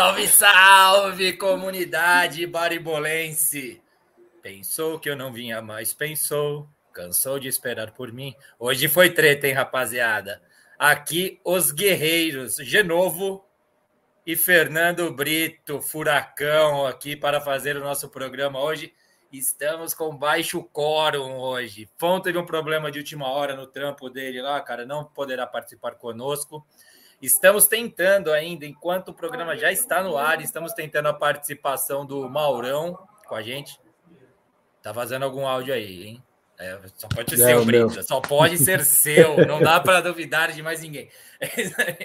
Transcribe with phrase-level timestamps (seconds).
[0.00, 3.82] Salve, salve, comunidade baribolense!
[4.40, 8.34] Pensou que eu não vinha mais, pensou, cansou de esperar por mim.
[8.58, 10.40] Hoje foi treta, hein, rapaziada?
[10.78, 13.44] Aqui os guerreiros, Genovo
[14.26, 18.94] e Fernando Brito, furacão, aqui para fazer o nosso programa hoje.
[19.30, 21.90] Estamos com baixo quórum hoje.
[21.98, 25.96] Fon teve um problema de última hora no trampo dele lá, cara, não poderá participar
[25.96, 26.66] conosco.
[27.20, 32.28] Estamos tentando ainda, enquanto o programa já está no ar, estamos tentando a participação do
[32.28, 33.78] Maurão com a gente.
[34.82, 36.22] Tá vazando algum áudio aí, hein?
[36.58, 38.02] É, só pode ser seu, Brito.
[38.02, 39.46] Só pode ser seu.
[39.46, 41.10] Não dá para duvidar de mais ninguém.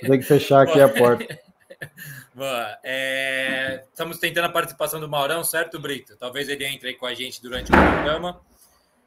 [0.02, 1.40] Tem que fechar aqui a porta.
[2.34, 2.78] Boa.
[2.84, 6.18] É, estamos tentando a participação do Maurão, certo, Brito?
[6.18, 8.42] Talvez ele entre aí com a gente durante o programa.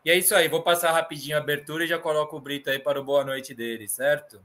[0.05, 2.79] E é isso aí, vou passar rapidinho a abertura e já coloco o Brito aí
[2.79, 4.41] para o boa noite dele, certo?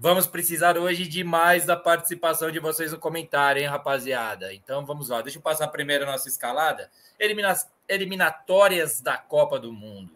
[0.00, 4.54] Vamos precisar hoje demais da participação de vocês no comentário, hein, rapaziada?
[4.54, 6.88] Então vamos lá, deixa eu passar primeiro a nossa escalada.
[7.18, 7.52] Elimina
[7.88, 10.12] eliminatórias da Copa do Mundo.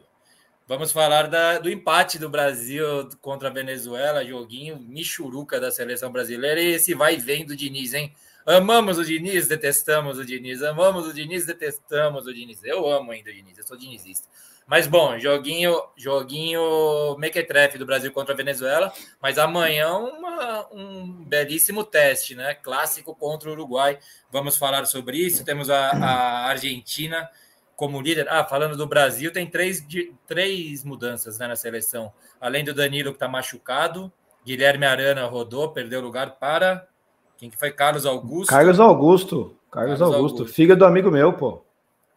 [0.69, 6.61] Vamos falar da, do empate do Brasil contra a Venezuela, joguinho Michuruca da seleção brasileira.
[6.61, 8.15] E esse vai vem do Diniz, hein?
[8.47, 10.63] Amamos o Diniz, detestamos o Diniz.
[10.63, 12.63] Amamos o Diniz, detestamos o Diniz.
[12.63, 14.29] Eu amo ainda o Diniz, eu sou dinizista.
[14.73, 18.91] Mas bom, joguinho, joguinho mequetrefe do Brasil contra a Venezuela.
[19.21, 22.55] Mas amanhã uma, um belíssimo teste, né?
[22.55, 23.99] Clássico contra o Uruguai.
[24.31, 25.45] Vamos falar sobre isso.
[25.45, 27.29] Temos a, a Argentina
[27.77, 28.27] como líder.
[28.31, 29.87] Ah, falando do Brasil, tem três,
[30.27, 32.11] três mudanças né, na seleção.
[32.41, 34.11] Além do Danilo, que está machucado,
[34.43, 36.89] Guilherme Arana rodou, perdeu lugar para.
[37.37, 37.73] Quem que foi?
[37.73, 38.49] Carlos Augusto.
[38.49, 39.55] Carlos Augusto.
[39.71, 40.39] Carlos, Carlos Augusto.
[40.39, 40.55] Augusto.
[40.55, 41.63] Filho do amigo meu, pô.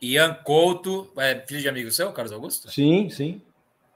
[0.01, 1.11] Ian Couto.
[1.17, 2.71] É filho de amigo seu, Carlos Augusto?
[2.71, 3.41] Sim, sim.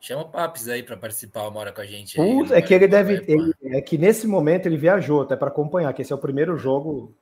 [0.02, 2.20] Chama o Papis aí para participar uma hora com a gente.
[2.20, 3.24] Aí, é que ele deve.
[3.28, 6.58] Ele, é que nesse momento ele viajou até para acompanhar, que esse é o primeiro
[6.58, 7.14] jogo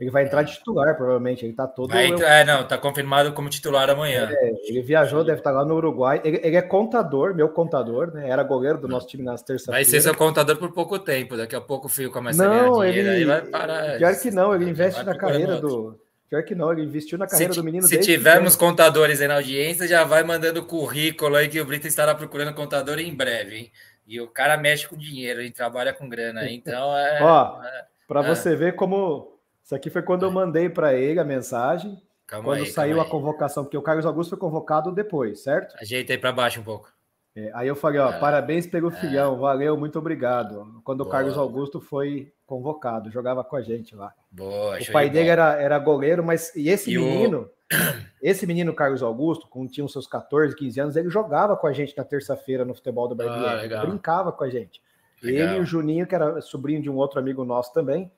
[0.00, 1.44] ele vai entrar de titular, provavelmente.
[1.44, 1.90] Ele tá todo.
[1.90, 4.30] Vai entrar, é, não, tá confirmado como titular amanhã.
[4.32, 6.22] É, ele viajou, deve estar lá no Uruguai.
[6.24, 8.30] Ele, ele, é contador, meu contador, né?
[8.30, 9.86] Era goleiro do nosso time nas terças-feiras.
[9.86, 11.36] Vai ser seu contador por pouco tempo.
[11.36, 13.08] Daqui a pouco o Fio começa não, a ganhar dinheiro.
[13.10, 13.98] Ele, vai parar.
[13.98, 16.00] Pior que não, ele investe na carreira do.
[16.30, 19.34] Pior que não, ele investiu na carreira se, do menino Se tivermos contadores aí na
[19.34, 23.72] audiência, já vai mandando currículo aí que o Brito estará procurando contador em breve, hein?
[24.06, 27.20] E o cara mexe com dinheiro, ele trabalha com grana, então é.
[27.20, 28.28] Ó, é, para é.
[28.28, 32.00] você ver como isso aqui foi quando eu mandei para ele a mensagem.
[32.28, 35.74] Calma quando aí, saiu a convocação, porque o Carlos Augusto foi convocado depois, certo?
[35.80, 36.92] Ajeita aí para baixo um pouco.
[37.34, 38.92] É, aí eu falei, ó, é, parabéns pelo é.
[38.92, 40.80] filhão, valeu, muito obrigado.
[40.84, 41.08] Quando Boa.
[41.08, 44.12] o Carlos Augusto foi convocado, jogava com a gente lá.
[44.28, 47.76] Boa, o pai dele era, era goleiro, mas e esse e menino, o...
[48.20, 51.72] esse menino Carlos Augusto, com tinha uns seus 14, 15 anos, ele jogava com a
[51.72, 54.82] gente na terça-feira no futebol do Brasil, ah, brincava com a gente.
[55.22, 55.48] Legal.
[55.48, 58.10] Ele e o Juninho, que era sobrinho de um outro amigo nosso também,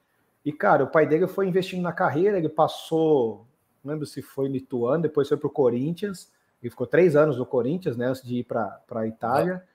[0.43, 3.47] e, cara, o pai dele foi investindo na carreira, ele passou,
[3.85, 6.33] não lembro se foi Lituano, depois foi para o Corinthians,
[6.63, 9.63] ele ficou três anos no Corinthians, né, antes de ir para a Itália.
[9.63, 9.72] Ah.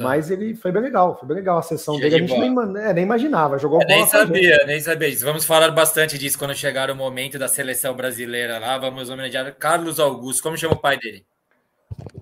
[0.00, 2.24] Mas ele foi bem legal, foi bem legal a sessão Cheio dele.
[2.24, 3.90] A gente nem, é, nem, imaginava, jogou bola.
[3.90, 8.58] Nem sabia, nem sabia Vamos falar bastante disso quando chegar o momento da seleção brasileira
[8.58, 8.78] lá.
[8.78, 10.42] Vamos homenagear Carlos Augusto.
[10.42, 11.26] Como chama o pai dele?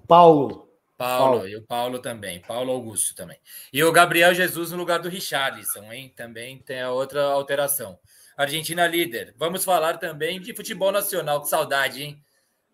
[0.08, 0.68] Paulo.
[0.98, 3.38] Paulo, Paulo, e o Paulo também, Paulo Augusto também.
[3.72, 6.12] E o Gabriel Jesus no lugar do Richarlison, hein?
[6.14, 7.98] Também tem a outra alteração.
[8.36, 9.32] Argentina líder.
[9.38, 12.22] Vamos falar também de futebol nacional, que saudade, hein?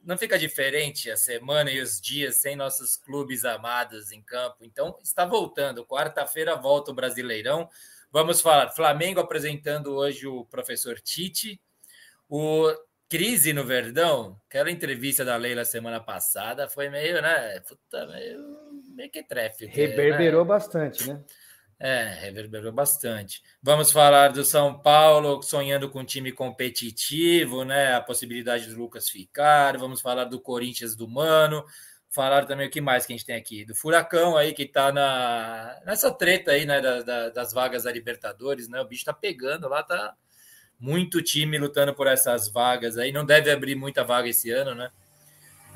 [0.06, 4.58] Não fica diferente a semana e os dias sem nossos clubes amados em campo.
[4.60, 5.84] Então, está voltando.
[5.84, 7.68] Quarta-feira volta o Brasileirão.
[8.12, 8.70] Vamos falar.
[8.70, 11.60] Flamengo apresentando hoje o professor Tite.
[12.28, 12.72] O
[13.08, 17.58] crise no Verdão, aquela entrevista da Leila semana passada foi meio, né?
[17.60, 19.66] Puta, meio, meio que trefe.
[19.66, 20.48] Reverberou né?
[20.48, 21.20] bastante, né?
[21.78, 23.42] É, reverberou bastante.
[23.62, 27.94] Vamos falar do São Paulo sonhando com um time competitivo, né?
[27.94, 29.76] A possibilidade do Lucas ficar.
[29.76, 31.64] Vamos falar do Corinthians do Mano.
[32.08, 33.66] Falar também o que mais que a gente tem aqui?
[33.66, 36.80] Do Furacão aí, que tá na, nessa treta aí, né?
[36.80, 38.80] Da, da, das vagas da Libertadores, né?
[38.80, 40.14] O bicho tá pegando lá, tá
[40.80, 43.12] muito time lutando por essas vagas aí.
[43.12, 44.90] Não deve abrir muita vaga esse ano, né?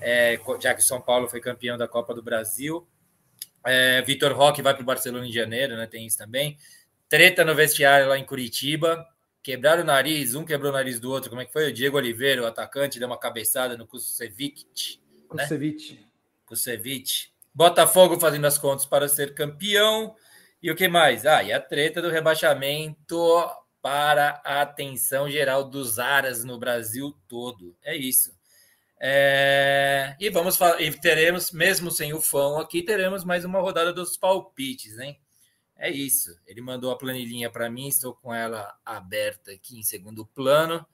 [0.01, 2.89] É, já que o São Paulo foi campeão da Copa do Brasil.
[3.65, 5.87] É, Vitor Roque vai para o Barcelona em janeiro, né?
[5.87, 6.57] Tem isso também.
[7.09, 9.07] Treta no vestiário lá em Curitiba.
[9.43, 11.31] Quebraram o nariz, um quebrou o nariz do outro.
[11.31, 11.71] Como é que foi?
[11.71, 15.01] O Diego Oliveira, o atacante, deu uma cabeçada no Kusevich.
[15.35, 15.43] Né?
[15.45, 16.07] Kusevich.
[16.45, 17.33] Kusevich.
[17.55, 20.15] Botafogo fazendo as contas para ser campeão.
[20.63, 21.25] E o que mais?
[21.25, 23.19] Ah, e a treta do rebaixamento
[23.81, 27.75] para a atenção geral dos aras no Brasil todo.
[27.83, 28.39] É isso.
[29.01, 30.15] É...
[30.21, 34.17] E vamos falar, e teremos, mesmo sem o fã aqui, teremos mais uma rodada dos
[34.17, 35.19] palpites, hein?
[35.81, 36.39] é isso.
[36.47, 40.87] Ele mandou a planilhinha para mim, estou com ela aberta aqui em segundo plano.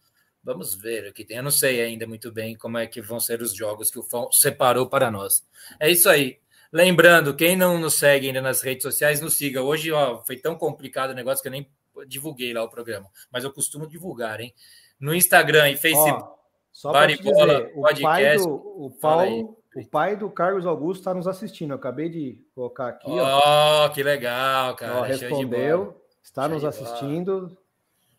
[0.43, 1.39] Vamos ver o que tem.
[1.39, 4.03] Eu não sei ainda muito bem como é que vão ser os jogos que o
[4.05, 5.45] Fão separou para nós.
[5.81, 6.39] É isso aí.
[6.73, 9.61] Lembrando, quem não nos segue ainda nas redes sociais, nos siga.
[9.61, 11.69] Hoje ó, foi tão complicado o negócio que eu nem
[12.07, 14.55] divulguei lá o programa, mas eu costumo divulgar, hein?
[15.01, 16.23] No Instagram e Facebook.
[16.23, 16.36] Ó,
[16.77, 18.03] só para dizer, o podcast.
[18.03, 21.71] Pai do, o Paulo, o pai do Carlos Augusto está nos assistindo.
[21.71, 23.09] Eu acabei de colocar aqui.
[23.09, 24.99] Ó, oh, que legal, cara.
[24.99, 27.57] Ó, respondeu, está nos assistindo.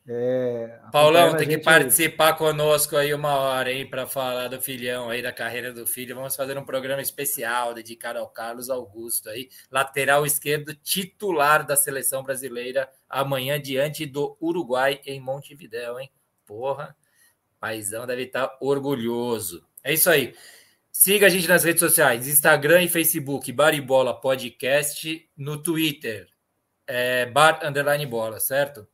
[0.07, 5.21] É, Paulão, tem que participar conosco aí uma hora, hein, para falar do filhão aí,
[5.21, 6.15] da carreira do filho.
[6.15, 12.23] Vamos fazer um programa especial dedicado ao Carlos Augusto aí, lateral esquerdo titular da seleção
[12.23, 16.09] brasileira amanhã diante do Uruguai em Montevidéu, hein?
[16.43, 16.95] Porra,
[17.59, 19.65] paizão deve estar tá orgulhoso.
[19.83, 20.33] É isso aí.
[20.91, 26.27] Siga a gente nas redes sociais, Instagram e Facebook, Baribola Podcast, no Twitter,
[26.87, 28.87] é, Bar Underline Bola, certo?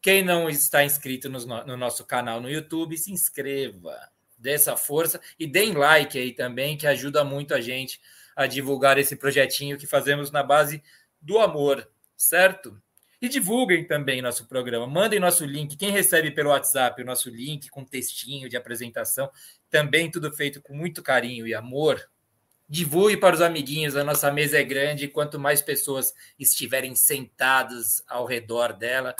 [0.00, 3.98] Quem não está inscrito no, no nosso canal no YouTube, se inscreva,
[4.38, 8.00] dê essa força e deem like aí também, que ajuda muito a gente
[8.36, 10.80] a divulgar esse projetinho que fazemos na base
[11.20, 12.80] do amor, certo?
[13.20, 14.86] E divulguem também nosso programa.
[14.86, 15.76] Mandem nosso link.
[15.76, 19.28] Quem recebe pelo WhatsApp o nosso link com textinho de apresentação,
[19.68, 22.00] também tudo feito com muito carinho e amor.
[22.68, 23.96] Divulgue para os amiguinhos.
[23.96, 25.08] A nossa mesa é grande.
[25.08, 29.16] Quanto mais pessoas estiverem sentadas ao redor dela,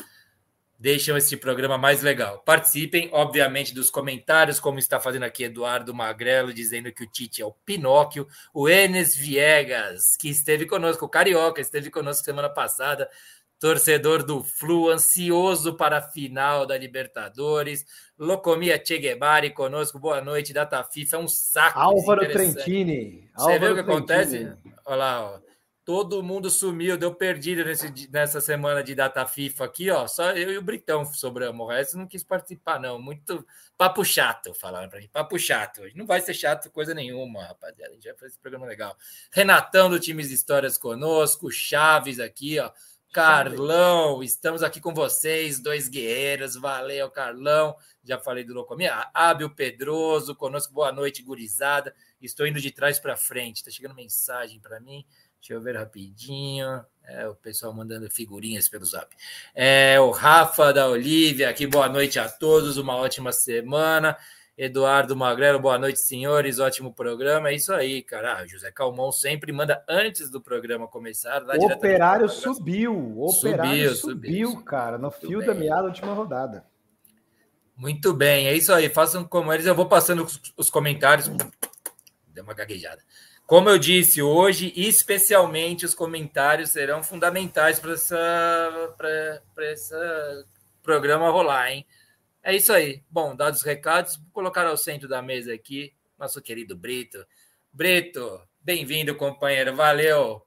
[0.79, 2.39] deixam este programa mais legal.
[2.41, 7.45] Participem, obviamente, dos comentários, como está fazendo aqui Eduardo Magrelo, dizendo que o Tite é
[7.45, 13.11] o Pinóquio, o Enes Viegas, que esteve conosco, o Carioca, esteve conosco semana passada,
[13.59, 17.85] torcedor do Flu, ansioso para a final da Libertadores,
[18.19, 21.79] Locomia Che Guevara conosco, boa noite, Data FIFA, é um saco.
[21.79, 23.29] Álvaro Trentini.
[23.35, 24.47] Você Álvaro viu o que Trentini.
[24.47, 24.73] acontece?
[24.85, 25.49] Olha lá, ó.
[25.89, 30.07] Todo mundo sumiu, deu perdido nesse, nessa semana de data FIFA aqui, ó.
[30.07, 31.67] Só eu e o Britão sobramos.
[31.67, 33.01] O resto não quis participar, não.
[33.01, 33.43] Muito
[33.75, 35.09] papo chato, falaram pra mim.
[35.11, 35.81] Papo chato.
[35.95, 37.93] Não vai ser chato coisa nenhuma, rapaziada.
[37.93, 38.95] A gente vai fazer esse programa legal.
[39.33, 42.71] Renatão do Times Histórias conosco, Chaves aqui, ó.
[43.13, 46.57] Carlão, estamos aqui com vocês, dois guerreiros.
[46.57, 47.75] Valeu, Carlão.
[48.05, 49.09] Já falei do Locomia.
[49.15, 50.75] Ábio Pedroso conosco.
[50.75, 51.95] Boa noite, gurizada.
[52.21, 53.65] Estou indo de trás para frente.
[53.65, 55.07] Tá chegando mensagem para mim.
[55.41, 56.85] Deixa eu ver rapidinho.
[57.03, 59.17] É, o pessoal mandando figurinhas pelo zap.
[59.55, 64.19] É, o Rafa da Olivia aqui, boa noite a todos, uma ótima semana.
[64.59, 66.59] Eduardo Magrelo, boa noite, senhores.
[66.59, 67.51] Ótimo programa.
[67.51, 68.39] É isso aí, cara.
[68.39, 71.45] Ah, José Calmon sempre manda antes do programa começar.
[71.45, 72.93] o operário subiu.
[72.93, 75.47] O operário subiu, subiu, cara, no fio bem.
[75.47, 76.65] da meada da última rodada.
[77.77, 78.89] Muito bem, é isso aí.
[78.89, 79.65] Façam como eles.
[79.65, 81.31] Eu vou passando os, os comentários.
[82.27, 83.01] Deu uma gaguejada.
[83.47, 88.97] Como eu disse, hoje, especialmente, os comentários serão fundamentais para essa,
[89.61, 89.95] esse
[90.83, 91.87] programa rolar, hein?
[92.49, 93.03] É isso aí.
[93.11, 97.23] Bom, dados os recados, vou colocar ao centro da mesa aqui nosso querido Brito.
[97.71, 99.77] Brito, bem-vindo, companheiro.
[99.77, 100.41] Valeu.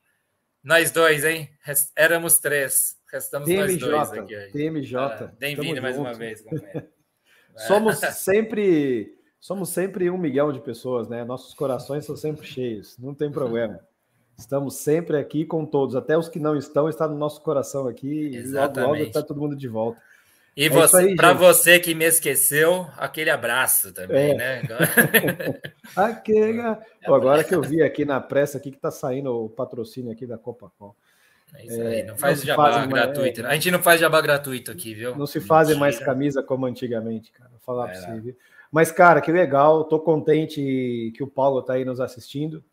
[0.64, 1.52] Nós dois, hein?
[1.96, 2.98] Éramos três.
[3.08, 4.52] Restamos nós dois aqui hoje.
[4.52, 4.98] TMJ.
[4.98, 6.08] Ah, bem-vindo mais junto.
[6.08, 6.88] uma vez, companheiro.
[7.68, 11.24] Somos sempre somos sempre um milhão de pessoas, né?
[11.24, 13.80] Nossos corações são sempre cheios, não tem problema.
[14.40, 18.36] Estamos sempre aqui com todos, até os que não estão, está no nosso coração aqui.
[18.36, 18.80] Exatamente.
[18.80, 20.02] E logo, logo está todo mundo de volta.
[20.56, 24.36] E é para você que me esqueceu, aquele abraço também, é.
[24.36, 24.62] né?
[25.96, 26.62] aquele...
[27.06, 30.38] agora que eu vi aqui na pressa aqui que está saindo o patrocínio aqui da
[30.38, 30.94] Copa-Cola.
[31.54, 33.42] É isso aí, não faz não jabá gratuito.
[33.42, 35.16] Mais, é, a gente não faz jabá gratuito aqui, viu?
[35.16, 37.50] Não se fazem mais camisa como antigamente, cara.
[37.50, 38.38] Vou falar para você, viu?
[38.72, 39.84] Mas, cara, que legal.
[39.84, 42.64] Tô contente que o Paulo está aí nos assistindo.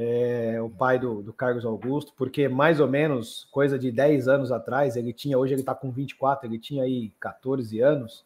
[0.00, 4.52] É, o pai do, do, Carlos Augusto, porque mais ou menos coisa de 10 anos
[4.52, 8.24] atrás, ele tinha, hoje ele está com 24, ele tinha aí 14 anos,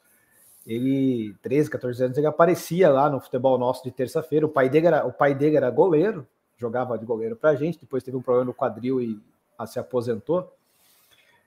[0.66, 4.44] ele, 13, 14 anos, ele aparecia lá no futebol nosso de terça-feira.
[4.44, 6.26] O pai dele era, o pai dele era goleiro,
[6.58, 9.18] jogava de goleiro pra gente, depois teve um problema no quadril e
[9.58, 10.52] a, se aposentou.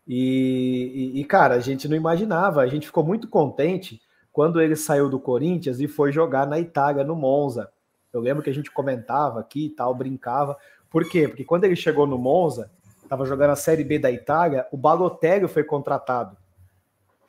[0.08, 4.02] E, e, e, cara, a gente não imaginava, a gente ficou muito contente
[4.34, 7.70] quando ele saiu do Corinthians e foi jogar na Itália, no Monza.
[8.18, 10.58] Eu lembro que a gente comentava aqui e tal, brincava.
[10.90, 11.28] Por quê?
[11.28, 12.72] Porque quando ele chegou no Monza,
[13.04, 16.38] estava jogando a Série B da Itália, o Balotelli foi contratado.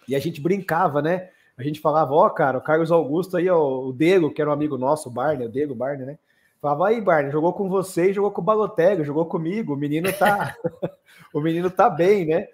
[0.09, 1.31] E a gente brincava, né?
[1.57, 4.52] A gente falava, ó, oh, cara, o Carlos Augusto aí, o Dego, que era um
[4.52, 6.19] amigo nosso, o Barney, o Dego, Barney, né?
[6.61, 10.55] Falava, aí, Barney, jogou com você jogou com o Balotelli, jogou comigo, o menino tá.
[11.33, 12.49] o menino tá bem, né?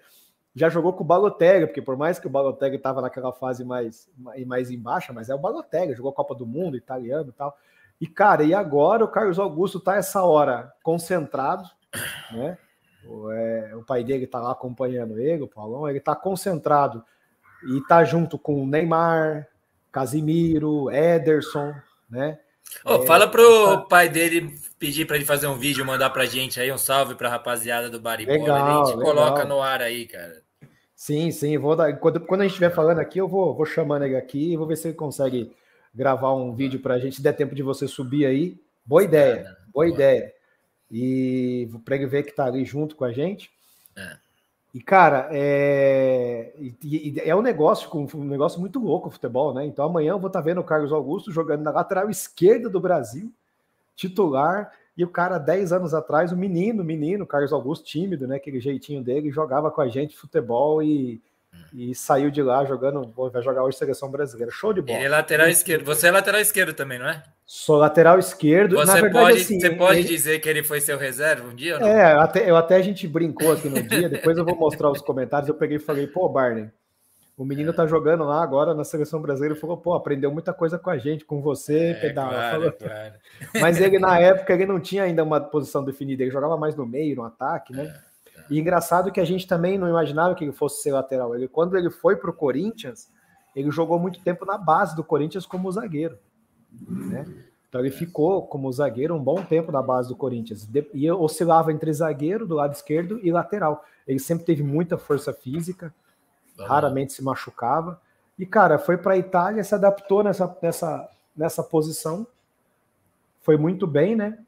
[0.55, 4.09] já jogou com o Balotelli, porque por mais que o Balotelli estava naquela fase mais,
[4.45, 7.57] mais embaixo, mas é o Balotelli, jogou Copa do Mundo, italiano e tal.
[8.03, 11.63] E, cara, e agora o Carlos Augusto tá essa hora concentrado,
[12.33, 12.57] né?
[13.05, 17.01] O, é, o pai dele está lá acompanhando ele, o Paulão, ele está concentrado
[17.65, 19.47] e está junto com o Neymar,
[19.89, 21.73] Casimiro, Ederson,
[22.09, 22.39] né?
[22.83, 23.81] Oh, é, fala pro tá...
[23.83, 27.29] pai dele pedir para ele fazer um vídeo, mandar pra gente aí um salve pra
[27.29, 28.37] rapaziada do Baribola.
[28.37, 29.15] Legal, a gente legal.
[29.15, 30.43] coloca no ar aí, cara.
[30.93, 31.93] Sim, sim, vou dar.
[31.99, 34.67] Quando, quando a gente estiver falando aqui, eu vou, vou chamando ele aqui e vou
[34.67, 35.55] ver se ele consegue
[35.93, 38.59] gravar um vídeo para a gente, se der tempo de você subir aí.
[38.85, 40.33] Boa ideia, boa, ideia.
[40.91, 43.51] E para ele ver que está ali junto com a gente.
[43.95, 44.17] É.
[44.73, 49.65] E, cara, é, e, e é um negócio, um negócio muito louco o futebol, né?
[49.65, 52.79] Então amanhã eu vou estar tá vendo o Carlos Augusto jogando na lateral esquerda do
[52.79, 53.31] Brasil,
[53.95, 58.37] titular, e o cara, 10 anos atrás, o menino, menino, Carlos Augusto, tímido, né?
[58.37, 61.21] Aquele jeitinho dele, jogava com a gente futebol e,
[61.73, 63.11] e saiu de lá jogando.
[63.31, 64.51] Vai jogar hoje seleção brasileira.
[64.51, 64.97] Show de bola.
[64.97, 65.85] Ele é lateral esquerdo.
[65.85, 67.23] Você é lateral esquerdo também, não é?
[67.45, 68.75] Sou lateral esquerdo.
[68.75, 70.07] Você verdade, pode, assim, você pode ele...
[70.07, 71.75] dizer que ele foi seu reserva um dia?
[71.75, 74.07] É, até, eu até a gente brincou aqui no dia.
[74.07, 75.49] Depois eu vou mostrar os comentários.
[75.49, 76.69] Eu peguei e falei, pô, Barney.
[77.35, 80.77] O menino tá jogando lá agora na seleção brasileira e falou: pô, aprendeu muita coisa
[80.77, 82.29] com a gente, com você, é, pedal.
[82.29, 83.13] Claro, claro.
[83.59, 86.85] Mas ele, na época, ele não tinha ainda uma posição definida, ele jogava mais no
[86.85, 87.85] meio, no ataque, né?
[87.85, 88.12] É.
[88.53, 91.33] E engraçado que a gente também não imaginava que ele fosse ser lateral.
[91.33, 93.09] Ele, quando ele foi para o Corinthians,
[93.55, 96.17] ele jogou muito tempo na base do Corinthians como zagueiro.
[96.87, 97.25] Né?
[97.67, 100.67] Então ele ficou como zagueiro um bom tempo na base do Corinthians.
[100.93, 103.83] E oscilava entre zagueiro do lado esquerdo e lateral.
[104.07, 105.93] Ele sempre teve muita força física
[106.59, 107.99] raramente se machucava.
[108.37, 112.25] E, cara, foi para a Itália, se adaptou nessa, nessa, nessa posição,
[113.41, 114.39] foi muito bem, né?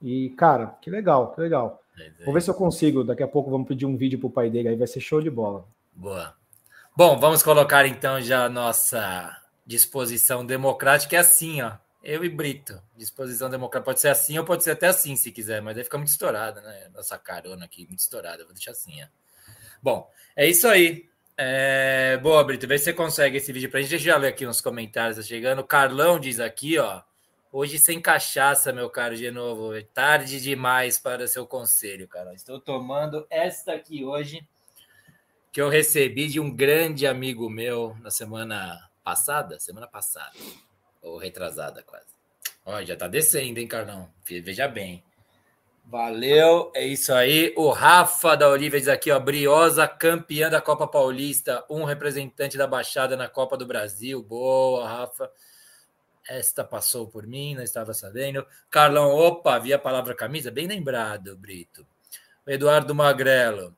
[0.00, 1.82] E, cara, que legal, que legal.
[2.24, 3.04] Vou ver se eu consigo.
[3.04, 5.30] Daqui a pouco vamos pedir um vídeo pro pai dele, aí vai ser show de
[5.30, 5.66] bola.
[5.92, 6.34] Boa.
[6.96, 11.16] Bom, vamos colocar então já a nossa disposição democrática.
[11.16, 11.72] É assim, ó.
[12.02, 12.80] Eu e Brito.
[12.96, 13.84] Disposição democrática.
[13.84, 16.60] Pode ser assim ou pode ser até assim, se quiser, mas aí fica muito estourada,
[16.60, 16.88] né?
[16.94, 18.44] Nossa carona aqui, muito estourada.
[18.44, 19.06] Vou deixar assim, ó.
[19.82, 21.08] Bom, é isso aí.
[21.36, 23.90] É, boa, Brito, vê se você consegue esse vídeo pra gente.
[23.90, 25.60] Deixa eu ler aqui uns comentários tá chegando.
[25.60, 27.02] O Carlão diz aqui, ó.
[27.56, 29.72] Hoje sem cachaça, meu caro, de novo.
[29.76, 32.34] É tarde demais para seu conselho, cara.
[32.34, 34.44] Estou tomando esta aqui hoje,
[35.52, 39.60] que eu recebi de um grande amigo meu na semana passada.
[39.60, 40.32] Semana passada.
[41.00, 42.06] Ou retrasada, quase.
[42.66, 44.10] Ó, já tá descendo, hein, Carlão?
[44.24, 45.04] Veja bem.
[45.84, 47.54] Valeu, é isso aí.
[47.56, 52.66] O Rafa da Olivia diz aqui, ó, Briosa, campeã da Copa Paulista, um representante da
[52.66, 54.20] Baixada na Copa do Brasil.
[54.20, 55.30] Boa, Rafa.
[56.28, 58.46] Esta passou por mim, não estava sabendo.
[58.70, 61.86] Carlão, opa, vi a palavra camisa, bem lembrado, Brito.
[62.46, 63.76] Eduardo Magrelo,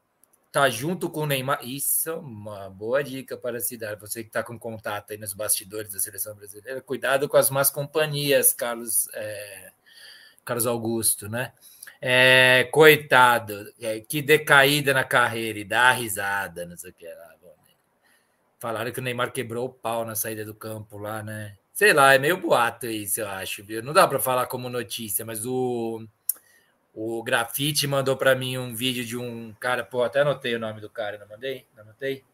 [0.52, 1.60] tá junto com o Neymar.
[1.62, 3.96] Isso é uma boa dica para se dar.
[3.96, 7.70] Você que está com contato aí nos bastidores da seleção brasileira, cuidado com as más
[7.70, 9.72] companhias, Carlos, é...
[10.44, 11.52] Carlos Augusto, né?
[12.00, 17.36] É, coitado, é, que decaída na carreira e dá risada, não sei o que lá.
[18.58, 21.56] Falaram que o Neymar quebrou o pau na saída do campo lá, né?
[21.76, 23.82] Sei lá, é meio boato isso, eu acho, viu?
[23.82, 26.08] Não dá para falar como notícia, mas o,
[26.94, 30.80] o Grafite mandou para mim um vídeo de um cara, pô, até anotei o nome
[30.80, 31.66] do cara, não mandei?
[31.76, 32.24] Não anotei?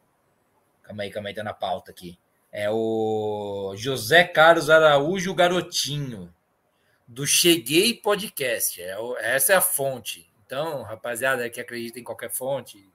[0.84, 2.16] Calma aí, calma aí, tá na pauta aqui.
[2.52, 6.32] É o José Carlos Araújo Garotinho
[7.08, 8.80] do Cheguei Podcast.
[8.80, 10.32] É, essa é a fonte.
[10.46, 12.88] Então, rapaziada que acredita em qualquer fonte,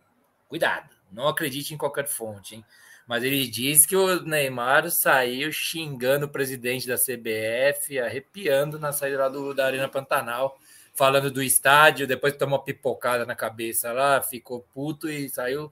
[0.47, 2.65] cuidado, não acredite em qualquer fonte, hein?
[3.07, 9.19] Mas ele diz que o Neymar saiu xingando o presidente da CBF, arrepiando na saída
[9.19, 10.59] lá do, da Arena Pantanal,
[10.93, 15.71] falando do estádio, depois tomou uma pipocada na cabeça lá, ficou puto e saiu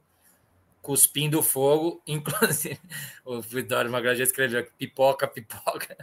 [0.85, 2.79] cuspindo fogo, inclusive
[3.25, 5.97] o Vitório Magalhães escreveu pipoca, pipoca.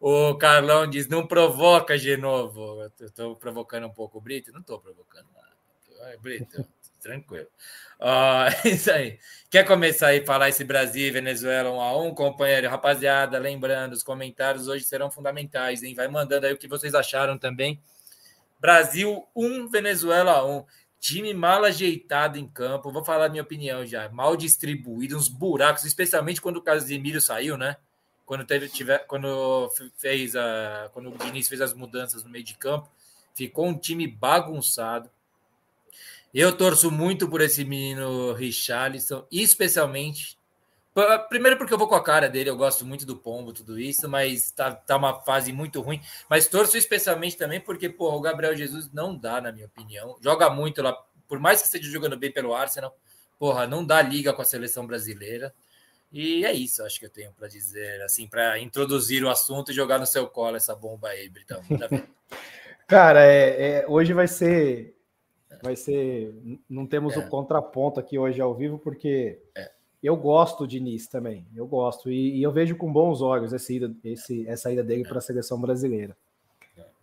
[0.00, 2.90] O Carlão diz: não provoca de novo.
[3.00, 4.52] Estou provocando um pouco o Brito?
[4.52, 6.18] Não estou provocando nada.
[6.20, 6.66] Brito,
[7.04, 7.46] tranquilo.
[8.00, 9.18] Uh, isso aí.
[9.50, 12.68] Quer começar aí falar esse Brasil e Venezuela um a um, companheiro?
[12.68, 15.94] Rapaziada, lembrando, os comentários hoje serão fundamentais, hein?
[15.94, 17.80] Vai mandando aí o que vocês acharam também.
[18.58, 20.64] Brasil 1, Venezuela 1.
[20.98, 24.08] Time mal ajeitado em campo, vou falar a minha opinião já.
[24.08, 27.76] Mal distribuído, uns buracos, especialmente quando o Casemiro saiu, né?
[28.24, 32.54] Quando teve, tiver, quando fez a, quando o Diniz fez as mudanças no meio de
[32.54, 32.90] campo,
[33.34, 35.10] ficou um time bagunçado.
[36.34, 40.36] Eu torço muito por esse menino Richarlison, especialmente.
[41.28, 44.08] Primeiro porque eu vou com a cara dele, eu gosto muito do Pombo, tudo isso,
[44.08, 46.00] mas tá, tá uma fase muito ruim.
[46.28, 50.16] Mas torço especialmente também porque, porra, o Gabriel Jesus não dá, na minha opinião.
[50.20, 50.92] Joga muito lá,
[51.28, 52.96] por mais que esteja jogando bem pelo Arsenal,
[53.38, 55.54] porra, não dá liga com a seleção brasileira.
[56.12, 59.74] E é isso, acho que eu tenho para dizer, assim, para introduzir o assunto e
[59.74, 61.62] jogar no seu colo essa bomba aí, Britão.
[62.88, 64.93] Cara, é, é, hoje vai ser
[65.64, 66.34] vai ser.
[66.68, 67.18] Não temos é.
[67.18, 69.70] o contraponto aqui hoje ao vivo, porque é.
[70.02, 71.46] eu gosto do Diniz também.
[71.56, 72.10] Eu gosto.
[72.10, 75.22] E, e, eu vejo com bons olhos essa ida, esse, essa ida dele para a
[75.22, 76.16] seleção brasileira.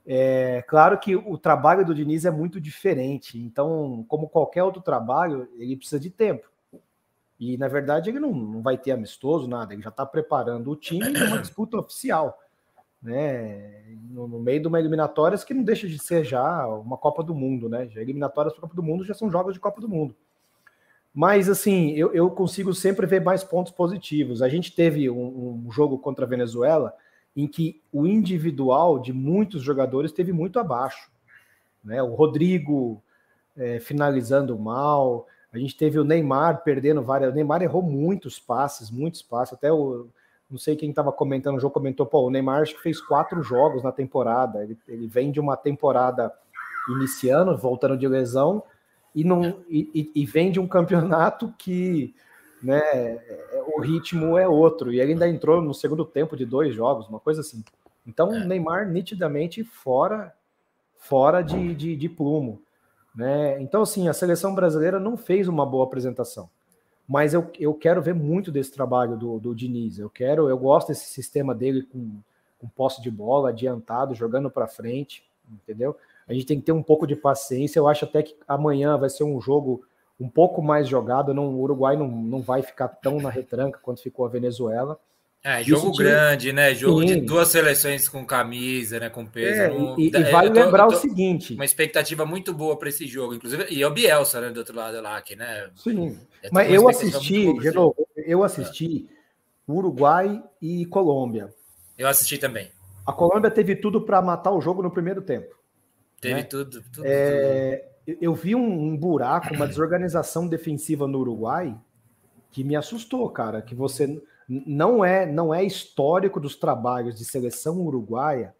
[0.05, 3.37] É claro que o trabalho do Diniz é muito diferente.
[3.37, 6.49] Então, como qualquer outro trabalho, ele precisa de tempo.
[7.39, 9.73] E, na verdade, ele não, não vai ter amistoso, nada.
[9.73, 12.39] Ele já está preparando o time para uma disputa oficial.
[13.01, 13.83] Né?
[14.09, 17.33] No, no, meio de uma eliminatórias que não deixa de ser já uma Copa do
[17.33, 17.87] Mundo, né?
[17.89, 20.15] Já eliminatórias para Copa do Mundo já são jogos de Copa do Mundo.
[21.13, 24.41] Mas, assim, eu, eu consigo sempre ver mais pontos positivos.
[24.41, 26.95] A gente teve um, um jogo contra a Venezuela
[27.35, 31.11] em que o individual de muitos jogadores teve muito abaixo.
[31.83, 32.01] Né?
[32.01, 33.01] O Rodrigo
[33.57, 37.31] é, finalizando mal, a gente teve o Neymar perdendo várias.
[37.31, 39.53] O Neymar errou muitos passes, muitos passes.
[39.53, 40.07] Até o.
[40.51, 43.41] Não sei quem estava comentando o jogo, comentou, pô, o Neymar acho que fez quatro
[43.41, 44.61] jogos na temporada.
[44.63, 46.31] Ele, ele vem de uma temporada
[46.89, 48.61] iniciando, voltando de lesão,
[49.15, 52.13] e, não, e, e vem de um campeonato que
[52.61, 53.19] né,
[53.75, 54.91] o ritmo é outro.
[54.91, 57.63] E ele ainda entrou no segundo tempo de dois jogos, uma coisa assim.
[58.05, 58.45] Então, é.
[58.45, 60.33] Neymar nitidamente fora
[61.01, 62.61] fora de, de, de plumo.
[63.13, 63.59] Né?
[63.61, 66.49] Então, assim, a seleção brasileira não fez uma boa apresentação.
[67.11, 69.99] Mas eu, eu quero ver muito desse trabalho do, do Diniz.
[69.99, 72.09] Eu quero, eu gosto desse sistema dele com,
[72.57, 75.97] com posse de bola, adiantado, jogando para frente, entendeu?
[76.25, 77.77] A gente tem que ter um pouco de paciência.
[77.77, 79.83] Eu acho até que amanhã vai ser um jogo
[80.17, 81.33] um pouco mais jogado.
[81.33, 84.97] Não, o Uruguai não, não vai ficar tão na retranca quanto ficou a Venezuela.
[85.43, 86.75] É, jogo Isso grande, né?
[86.75, 87.07] Jogo Sim.
[87.07, 89.09] de duas seleções com camisa, né?
[89.09, 89.59] Com peso.
[89.59, 93.33] É, e, e, vale tô, lembrar o seguinte: uma expectativa muito boa para esse jogo,
[93.33, 93.65] inclusive.
[93.71, 94.51] E é o Bielsa, né?
[94.51, 95.71] Do outro lado lá, aqui, né?
[95.75, 96.15] Sim.
[96.43, 99.71] É Mas eu assisti, de novo, eu assisti é.
[99.71, 101.51] Uruguai e Colômbia.
[101.97, 102.69] Eu assisti também.
[103.05, 105.55] A Colômbia teve tudo para matar o jogo no primeiro tempo.
[106.19, 106.43] Teve né?
[106.43, 106.83] tudo.
[106.93, 108.17] tudo, é, tudo.
[108.21, 111.75] Eu vi um buraco, uma desorganização defensiva no Uruguai
[112.51, 113.59] que me assustou, cara.
[113.59, 114.21] Que você
[114.65, 118.53] não é não é histórico dos trabalhos de seleção uruguaia.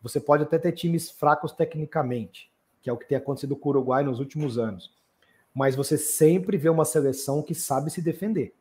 [0.00, 2.50] Você pode até ter times fracos tecnicamente,
[2.82, 4.92] que é o que tem acontecido com o Uruguai nos últimos anos.
[5.52, 8.54] Mas você sempre vê uma seleção que sabe se defender,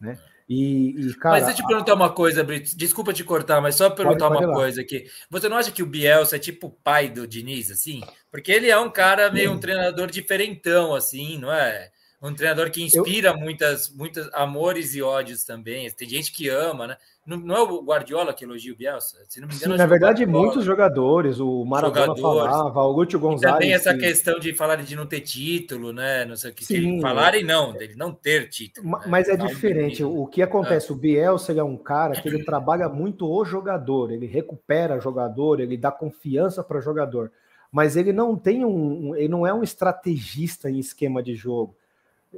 [0.00, 0.18] né?
[0.48, 2.76] E, e cara, mas deixa eu te perguntar uma coisa, Brito.
[2.76, 5.06] Desculpa te cortar, mas só perguntar uma coisa aqui.
[5.28, 8.00] Você não acha que o Bielsa é tipo o pai do Diniz, assim?
[8.30, 11.90] Porque ele é um cara meio um treinador diferentão, assim, não é?
[12.20, 13.36] Um treinador que inspira eu...
[13.36, 15.90] muitas, muitas amores e ódios também.
[15.90, 16.96] Tem gente que ama, né?
[17.26, 19.18] Não, não é o Guardiola que elogia o Bielsa?
[19.28, 22.22] Se não me engano, Sim, na verdade, muitos jogadores, o Maradona jogadores.
[22.22, 23.42] falava, o Lúcio Gonzalez.
[23.42, 24.00] E também essa que...
[24.00, 26.24] questão de falar de não ter título, né?
[26.24, 28.88] Não sei o que, Sim, que falarem não, dele não ter título.
[29.06, 29.34] Mas né?
[29.34, 30.04] é diferente.
[30.04, 30.90] O que acontece?
[30.90, 30.94] É.
[30.94, 35.76] O Bielsa é um cara que ele trabalha muito o jogador, ele recupera jogador, ele
[35.76, 37.32] dá confiança para jogador.
[37.72, 41.76] Mas ele não tem um, ele não é um estrategista em esquema de jogo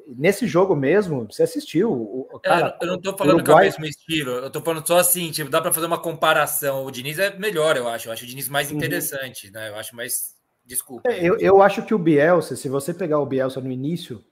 [0.06, 1.90] nesse jogo mesmo, você assistiu.
[1.92, 3.70] O, cara, eu não estou falando Uruguai...
[3.70, 6.00] que é o mesmo estilo, eu estou falando só assim, tipo, dá para fazer uma
[6.00, 6.84] comparação.
[6.84, 8.08] O Diniz é melhor, eu acho.
[8.08, 8.76] Eu acho o Diniz mais uhum.
[8.76, 9.52] interessante, uhum.
[9.54, 9.68] né?
[9.70, 10.36] Eu acho mais.
[10.64, 11.08] Desculpa.
[11.10, 14.22] É, eu, eu acho que o Bielsa, se você pegar o Bielsa no início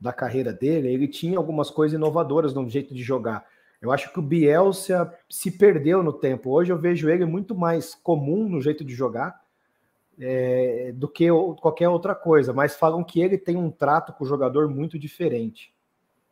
[0.00, 3.46] da carreira dele, ele tinha algumas coisas inovadoras no jeito de jogar.
[3.80, 6.50] Eu acho que o Bielsa se perdeu no tempo.
[6.50, 9.43] Hoje eu vejo ele muito mais comum no jeito de jogar
[10.20, 11.28] é, do que
[11.60, 15.72] qualquer outra coisa, mas falam que ele tem um trato com o jogador muito diferente.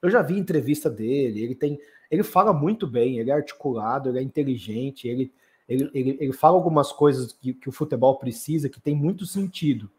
[0.01, 1.79] Eu já vi entrevista dele, ele tem,
[2.11, 5.33] ele fala muito bem, ele é articulado, ele é inteligente, ele,
[5.68, 9.90] ele, ele, ele fala algumas coisas que, que o futebol precisa, que tem muito sentido,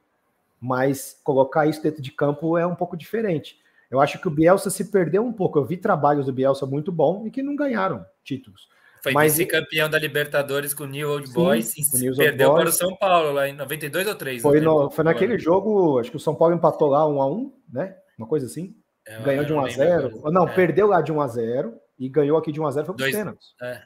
[0.60, 3.62] mas colocar isso dentro de campo é um pouco diferente.
[3.90, 5.60] Eu acho que o Bielsa se perdeu um pouco.
[5.60, 8.68] Eu vi trabalhos do Bielsa muito bom e que não ganharam títulos.
[9.04, 12.62] Foi vice-campeão da Libertadores com o New Old Boys Sim, e perdeu Boys.
[12.62, 14.42] para o São Paulo lá em 92 ou 3?
[14.42, 17.54] Foi, no, foi naquele jogo, acho que o São Paulo empatou lá 1 a 1
[17.74, 17.96] né?
[18.18, 18.74] Uma coisa assim.
[19.06, 20.56] É, ganhou de 1 a 0 Não, é.
[20.56, 23.06] perdeu lá de 1 a 0 e ganhou aqui de 1 a 0 foi para
[23.06, 23.48] os pênaltis.
[23.62, 23.82] É.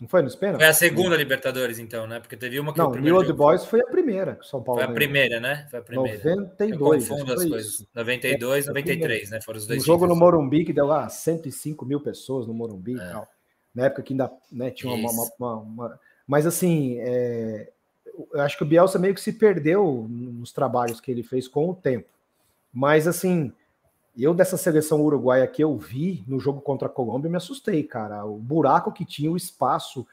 [0.00, 0.64] Não foi nos pênaltis?
[0.64, 2.18] Foi a segunda Libertadores, então, né?
[2.18, 4.62] Porque teve uma que Não, o New Old Boys foi a primeira que o São
[4.62, 5.68] Paulo Foi a primeira, né?
[5.70, 6.18] Foi a primeira.
[6.24, 7.08] 92.
[7.08, 7.72] Eu confundo as coisas.
[7.74, 7.88] Isso.
[7.94, 9.40] 92, é, 93, né?
[9.40, 9.82] Foram os dois.
[9.82, 13.10] Um jogo no Morumbi que deu lá 105 mil pessoas no Morumbi e é.
[13.10, 13.28] tal
[13.74, 17.70] na época que ainda né, tinha uma, uma, uma, uma, Mas assim, é,
[18.32, 21.70] eu acho que o Bielsa meio que se perdeu nos trabalhos que ele fez com
[21.70, 22.08] o tempo.
[22.72, 23.52] Mas assim,
[24.16, 28.24] eu dessa seleção uruguaia que eu vi no jogo contra a Colômbia, me assustei, cara.
[28.24, 30.06] O buraco que tinha, o espaço,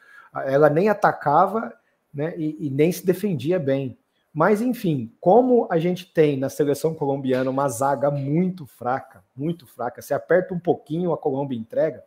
[0.45, 1.73] ela nem atacava
[2.13, 3.97] né, e, e nem se defendia bem.
[4.33, 10.01] Mas, enfim, como a gente tem na seleção colombiana uma zaga muito fraca, muito fraca,
[10.01, 12.03] se aperta um pouquinho, a Colômbia entrega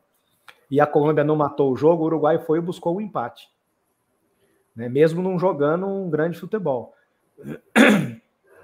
[0.70, 3.48] e a Colômbia não matou o jogo, o Uruguai foi e buscou o empate.
[4.74, 4.88] Né?
[4.88, 6.94] Mesmo não jogando um grande futebol.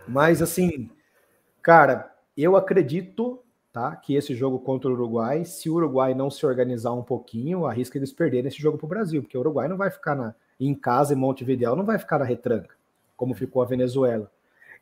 [0.06, 0.90] Mas, assim,
[1.64, 3.40] Cara, eu acredito
[3.72, 7.64] tá, que esse jogo contra o Uruguai, se o Uruguai não se organizar um pouquinho,
[7.64, 10.34] arrisca eles perderem esse jogo para o Brasil, porque o Uruguai não vai ficar na,
[10.60, 12.76] em casa em Montevideo, não vai ficar na retranca,
[13.16, 14.30] como ficou a Venezuela.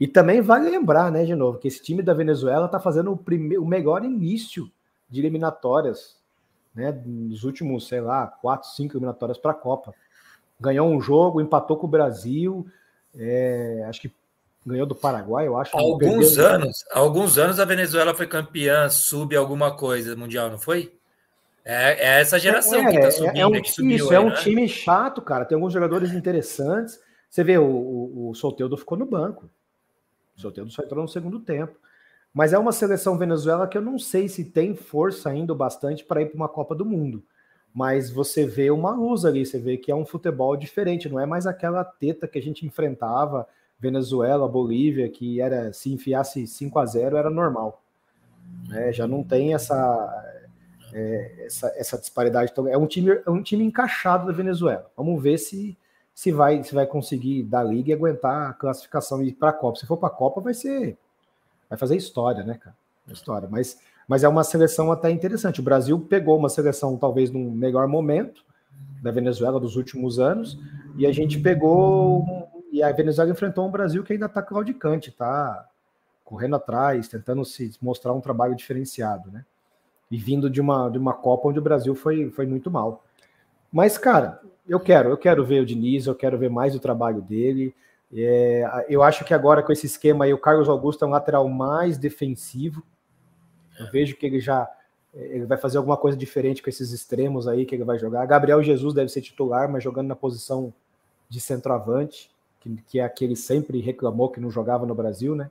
[0.00, 3.16] E também vale lembrar, né, de novo, que esse time da Venezuela está fazendo o,
[3.16, 4.68] primeiro, o melhor início
[5.08, 6.16] de eliminatórias,
[6.74, 9.94] né, nos últimos, sei lá, quatro, cinco eliminatórias para a Copa.
[10.60, 12.66] Ganhou um jogo, empatou com o Brasil,
[13.14, 14.12] é, acho que
[14.64, 15.76] ganhou do Paraguai, eu acho.
[15.76, 20.58] Há alguns anos, há alguns anos a Venezuela foi campeã sub alguma coisa mundial, não
[20.58, 20.94] foi?
[21.64, 23.38] É, é essa geração é, que está subindo.
[23.38, 24.36] É, um, que subiu isso, aí, é um né?
[24.36, 25.44] time chato, cara.
[25.44, 27.00] Tem alguns jogadores interessantes.
[27.28, 29.48] Você vê, o, o, o Solteudo ficou no banco.
[30.36, 31.76] O Solteudo só entrou no segundo tempo.
[32.32, 36.22] Mas é uma seleção Venezuela que eu não sei se tem força ainda bastante para
[36.22, 37.22] ir para uma Copa do Mundo.
[37.74, 41.26] Mas você vê uma luz ali, você vê que é um futebol diferente, não é
[41.26, 43.46] mais aquela teta que a gente enfrentava,
[43.78, 47.82] Venezuela, Bolívia, que era se enfiasse 5 a 0 era normal.
[48.72, 50.38] É, já não tem essa,
[50.92, 52.50] é, essa, essa disparidade.
[52.52, 54.90] Então, é um time, é um time encaixado da Venezuela.
[54.96, 55.76] Vamos ver se
[56.14, 59.52] se vai se vai conseguir dar liga e aguentar a classificação e ir para a
[59.52, 59.78] Copa.
[59.78, 60.98] Se for para a Copa, vai ser
[61.72, 62.76] vai fazer história, né, cara?
[63.08, 63.48] História.
[63.50, 65.60] Mas, mas é uma seleção até interessante.
[65.60, 68.44] O Brasil pegou uma seleção talvez num melhor momento
[69.02, 70.58] da Venezuela dos últimos anos
[70.98, 75.66] e a gente pegou e a Venezuela enfrentou um Brasil que ainda está claudicante, está
[76.24, 79.44] correndo atrás, tentando se mostrar um trabalho diferenciado, né?
[80.10, 83.02] E vindo de uma, de uma Copa onde o Brasil foi, foi muito mal.
[83.72, 87.22] Mas, cara, eu quero, eu quero ver o Diniz, eu quero ver mais o trabalho
[87.22, 87.74] dele.
[88.14, 91.48] É, eu acho que agora com esse esquema aí, o Carlos Augusto é um lateral
[91.48, 92.82] mais defensivo.
[93.78, 94.68] Eu vejo que ele já
[95.14, 98.24] ele vai fazer alguma coisa diferente com esses extremos aí que ele vai jogar.
[98.24, 100.72] Gabriel Jesus deve ser titular, mas jogando na posição
[101.28, 105.50] de centroavante, que, que é aquele sempre reclamou que não jogava no Brasil, né?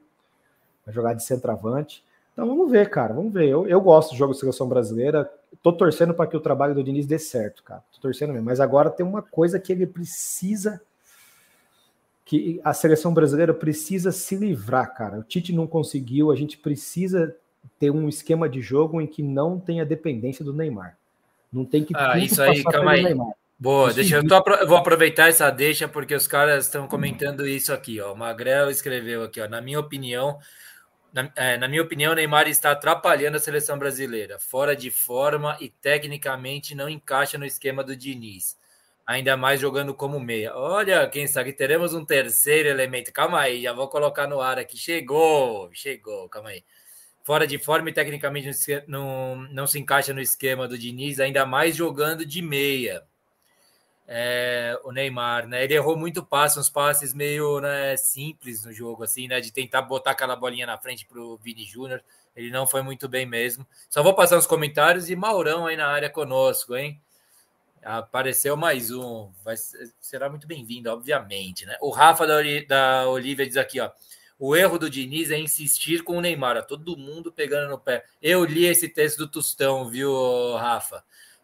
[0.85, 2.03] Vai jogar de centroavante.
[2.33, 3.47] Então vamos ver, cara, vamos ver.
[3.47, 5.31] Eu, eu gosto do jogo de seleção brasileira.
[5.61, 7.83] Tô torcendo para que o trabalho do Diniz dê certo, cara.
[7.93, 8.45] Tô torcendo mesmo.
[8.45, 10.81] Mas agora tem uma coisa que ele precisa
[12.25, 15.19] que a seleção brasileira precisa se livrar, cara.
[15.19, 17.35] O Tite não conseguiu, a gente precisa
[17.79, 20.97] ter um esquema de jogo em que não tenha dependência do Neymar.
[21.51, 23.03] Não tem que Ah, isso aí, calma aí.
[23.03, 23.33] Neymar.
[23.59, 27.47] Boa, isso deixa eu, tô, eu vou aproveitar essa deixa porque os caras estão comentando
[27.47, 28.13] isso aqui, ó.
[28.13, 29.47] O Magrel escreveu aqui, ó.
[29.47, 30.39] Na minha opinião,
[31.13, 35.57] na, é, na, minha opinião, o Neymar está atrapalhando a seleção brasileira, fora de forma
[35.59, 38.59] e tecnicamente não encaixa no esquema do Diniz
[39.11, 40.55] ainda mais jogando como meia.
[40.55, 43.11] Olha, quem sabe teremos um terceiro elemento.
[43.11, 44.77] Calma aí, já vou colocar no ar aqui.
[44.77, 46.63] Chegou, chegou, calma aí.
[47.23, 48.49] Fora de forma e tecnicamente
[48.87, 53.03] não, não se encaixa no esquema do Diniz, ainda mais jogando de meia.
[54.07, 55.63] É, o Neymar, né?
[55.63, 59.39] Ele errou muito passe, uns passes meio né, simples no jogo, assim, né?
[59.39, 62.03] De tentar botar aquela bolinha na frente para o Vini Júnior.
[62.35, 63.67] Ele não foi muito bem mesmo.
[63.89, 66.99] Só vou passar os comentários e Maurão aí na área conosco, hein?
[67.83, 69.55] Apareceu mais um, vai,
[69.99, 71.77] será muito bem-vindo, obviamente, né?
[71.81, 72.35] O Rafa da,
[72.67, 73.89] da Olivia diz aqui, ó.
[74.37, 78.03] O erro do Diniz é insistir com o Neymar, todo mundo pegando no pé.
[78.21, 80.11] Eu li esse texto do Tostão, viu,
[80.55, 81.03] Rafa?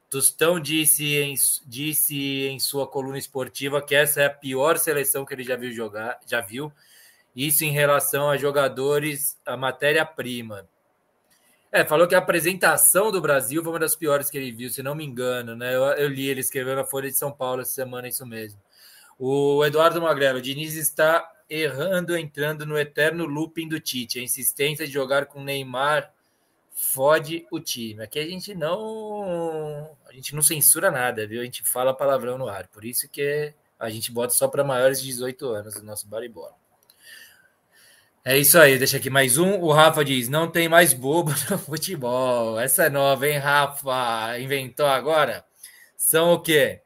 [0.10, 5.34] Tostão disse em, disse em sua coluna esportiva que essa é a pior seleção que
[5.34, 6.72] ele já viu jogar, já viu.
[7.36, 10.68] Isso em relação a jogadores, a matéria-prima.
[11.72, 14.82] É, falou que a apresentação do Brasil foi uma das piores que ele viu, se
[14.82, 15.76] não me engano, né?
[15.76, 18.60] Eu, eu li ele escreveu na Folha de São Paulo essa semana, isso mesmo.
[19.20, 24.20] O Eduardo Magrelo, o Diniz está errando, entrando no eterno looping do Tite.
[24.20, 26.14] A insistência de jogar com Neymar
[26.74, 28.04] fode o time.
[28.04, 31.42] Aqui a gente não a gente não censura nada, viu?
[31.42, 32.68] A gente fala palavrão no ar.
[32.68, 36.56] Por isso que a gente bota só para maiores de 18 anos o nosso bola.
[38.30, 39.58] É isso aí, deixa aqui mais um.
[39.62, 42.60] O Rafa diz: não tem mais bobo no futebol.
[42.60, 44.38] Essa é nova, hein, Rafa?
[44.38, 45.46] Inventou agora?
[45.96, 46.82] São o quê?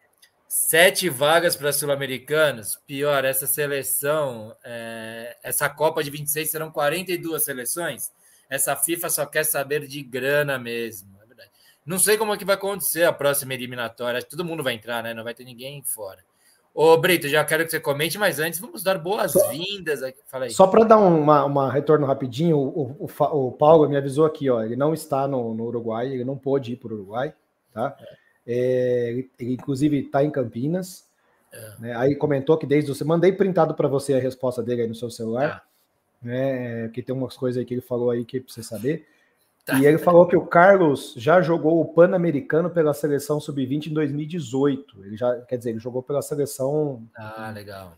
[0.47, 2.79] Sete vagas para sul-americanos.
[2.85, 5.35] Pior, essa seleção, é...
[5.41, 8.11] essa Copa de 26 serão 42 seleções.
[8.47, 11.09] Essa FIFA só quer saber de grana mesmo.
[11.23, 11.45] É
[11.83, 14.21] não sei como é que vai acontecer a próxima eliminatória.
[14.21, 15.11] Todo mundo vai entrar, né?
[15.11, 16.23] Não vai ter ninguém fora.
[16.73, 19.99] Ô, Brito, já quero que você comente, mas antes vamos dar boas-vindas.
[20.51, 24.63] Só para dar uma, uma, retorno rapidinho, o, o, o, Paulo me avisou aqui, ó,
[24.63, 27.33] ele não está no, no Uruguai, ele não pôde ir para o Uruguai,
[27.73, 27.95] tá?
[28.47, 31.05] É, ele, ele, inclusive, está em Campinas.
[31.51, 31.73] É.
[31.79, 31.95] Né?
[31.95, 33.03] Aí comentou que desde você.
[33.03, 35.63] Mandei printado para você a resposta dele aí no seu celular.
[36.23, 36.25] É.
[36.25, 36.89] Né?
[36.89, 39.05] Que tem umas coisas aí que ele falou aí que precisa saber.
[39.65, 39.77] Tá.
[39.77, 45.05] E ele falou que o Carlos já jogou o Pan-Americano pela seleção sub-20 em 2018.
[45.05, 47.03] Ele já, quer dizer, ele jogou pela seleção.
[47.15, 47.93] Ah, legal.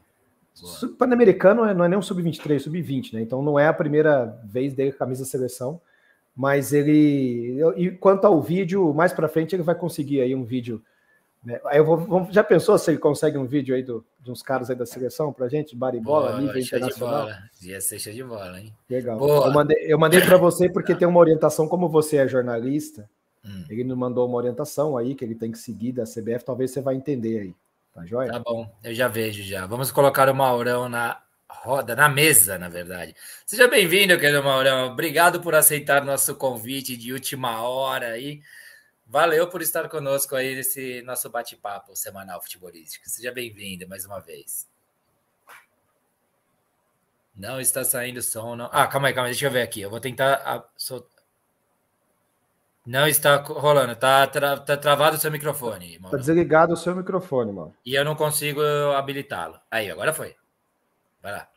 [0.99, 3.21] Pan-Americano é, não é nem um sub-23, sub-20, né?
[3.21, 5.81] Então não é a primeira vez dele com a camisa seleção,
[6.35, 7.59] mas ele.
[7.75, 10.83] E quanto ao vídeo, mais para frente ele vai conseguir aí um vídeo.
[11.43, 11.59] Né?
[11.65, 14.69] Aí eu vou, já pensou se ele consegue um vídeo aí do, de uns caras
[14.69, 17.25] aí da seleção pra gente, baribola, Boa, nível internacional?
[17.25, 17.43] De bola.
[17.61, 18.73] Ia ser de bola, hein?
[18.89, 19.17] Legal.
[19.17, 19.47] Boa.
[19.47, 23.09] Eu mandei, eu mandei para você porque tem uma orientação, como você é jornalista,
[23.45, 23.65] hum.
[23.69, 26.81] ele me mandou uma orientação aí que ele tem que seguir da CBF, talvez você
[26.81, 27.55] vai entender aí.
[27.93, 28.31] Tá joia?
[28.31, 29.65] Tá bom, eu já vejo já.
[29.67, 33.13] Vamos colocar o Maurão na roda, na mesa, na verdade.
[33.45, 34.93] Seja bem-vindo, querido Maurão.
[34.93, 38.41] Obrigado por aceitar nosso convite de última hora aí.
[39.13, 43.07] Valeu por estar conosco aí nesse nosso bate-papo semanal futebolístico.
[43.07, 44.67] Seja bem-vindo mais uma vez.
[47.35, 48.69] Não está saindo som, não.
[48.71, 49.81] Ah, calma aí, calma aí, deixa eu ver aqui.
[49.81, 50.41] Eu vou tentar.
[50.43, 50.65] A...
[52.87, 54.57] Não está rolando, tá, tra...
[54.57, 55.99] tá travado o seu microfone.
[55.99, 56.09] Mano.
[56.09, 57.75] Tá desligado o seu microfone, mano.
[57.85, 58.63] E eu não consigo
[58.95, 59.59] habilitá-lo.
[59.69, 60.35] Aí, agora foi.
[61.21, 61.47] Vai lá.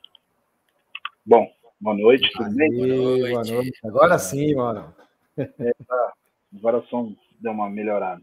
[1.25, 2.71] Bom, boa noite, tudo bem?
[2.71, 3.31] Boa noite.
[3.31, 3.81] Boa noite.
[3.83, 4.95] Agora sim, mano.
[5.39, 6.13] É, tá.
[6.55, 8.23] Agora som deu uma melhorada.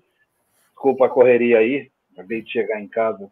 [0.69, 3.32] Desculpa a correria aí, acabei de chegar em casa.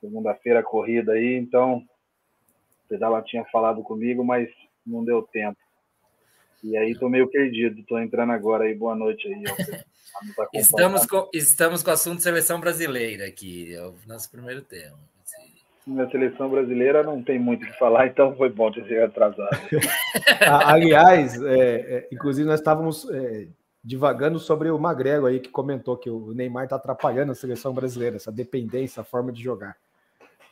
[0.00, 4.48] Segunda-feira corrida aí, então o Pedala tinha falado comigo, mas
[4.86, 5.58] não deu tempo.
[6.62, 8.74] E aí tô meio perdido, tô entrando agora aí.
[8.74, 9.44] Boa noite aí.
[10.36, 14.96] Tá estamos com estamos com o assunto seleção brasileira aqui, é o nosso primeiro tema.
[15.84, 19.50] Na seleção brasileira não tem muito o que falar, então foi bom ter chegado atrasado.
[20.66, 23.48] Aliás, é, é, inclusive nós estávamos é,
[23.84, 28.16] divagando sobre o Magrego aí, que comentou que o Neymar está atrapalhando a seleção brasileira,
[28.16, 29.76] essa dependência, a forma de jogar.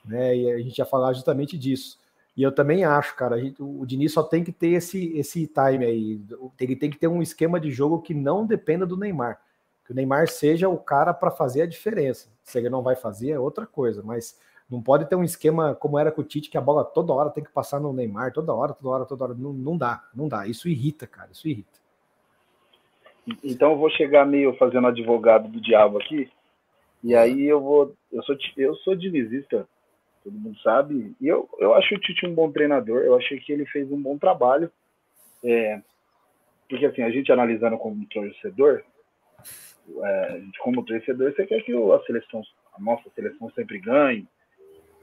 [0.05, 0.37] Né?
[0.37, 1.99] E a gente ia falar justamente disso.
[2.37, 5.85] E eu também acho, cara, gente, o Diniz só tem que ter esse, esse time
[5.85, 6.21] aí.
[6.61, 9.40] Ele tem que ter um esquema de jogo que não dependa do Neymar.
[9.85, 12.29] Que o Neymar seja o cara para fazer a diferença.
[12.42, 15.99] Se ele não vai fazer, é outra coisa, mas não pode ter um esquema como
[15.99, 18.55] era com o Tite, que a bola toda hora tem que passar no Neymar, toda
[18.55, 19.35] hora, toda hora, toda hora.
[19.35, 20.47] Não, não dá, não dá.
[20.47, 21.82] Isso irrita, cara, isso irrita.
[23.43, 26.29] Então eu vou chegar meio fazendo advogado do diabo aqui.
[27.03, 27.95] E aí eu vou.
[28.13, 29.67] Eu sou, eu sou dinizista,
[30.23, 31.15] todo mundo sabe.
[31.21, 33.03] E eu, eu acho o Tite um bom treinador.
[33.03, 34.71] Eu achei que ele fez um bom trabalho.
[35.45, 35.81] É,
[36.69, 38.83] porque assim, a gente analisando como torcedor,
[40.03, 42.43] é, como torcedor, você quer que a seleção,
[42.75, 44.27] a nossa seleção sempre ganhe,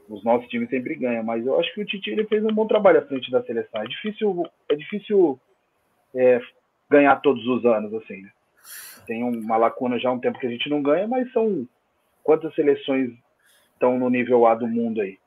[0.08, 2.66] os nossos times sempre ganham, mas eu acho que o Tite ele fez um bom
[2.66, 3.82] trabalho à frente da seleção.
[3.82, 5.38] É difícil, é difícil
[6.14, 6.40] é,
[6.90, 8.30] ganhar todos os anos, assim, né?
[9.06, 11.66] Tem uma lacuna já há um tempo que a gente não ganha, mas são
[12.22, 13.12] quantas seleções
[13.72, 15.18] estão no nível A do mundo aí?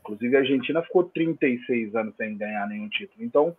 [0.00, 3.24] Inclusive a Argentina ficou 36 anos sem ganhar nenhum título.
[3.24, 3.56] Então,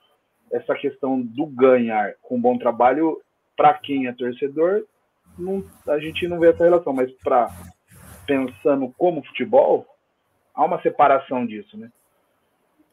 [0.51, 3.21] essa questão do ganhar com bom trabalho,
[3.55, 4.85] para quem é torcedor,
[5.37, 7.49] não, a gente não vê essa relação, mas para
[8.25, 9.85] pensando como futebol,
[10.53, 11.91] há uma separação disso, né?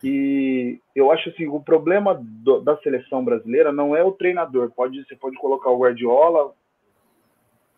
[0.03, 4.71] E eu acho assim, o problema do, da seleção brasileira não é o treinador.
[4.71, 6.55] Pode, você pode colocar o Guardiola,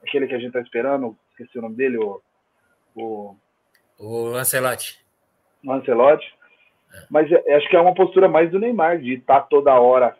[0.03, 2.21] aquele que a gente está esperando, esqueci o nome dele, o,
[2.95, 3.37] o,
[3.99, 5.01] o Ancelotti.
[5.65, 6.27] O Ancelotti.
[6.93, 7.07] É.
[7.11, 10.17] Mas acho que é uma postura mais do Neymar, de estar tá toda hora.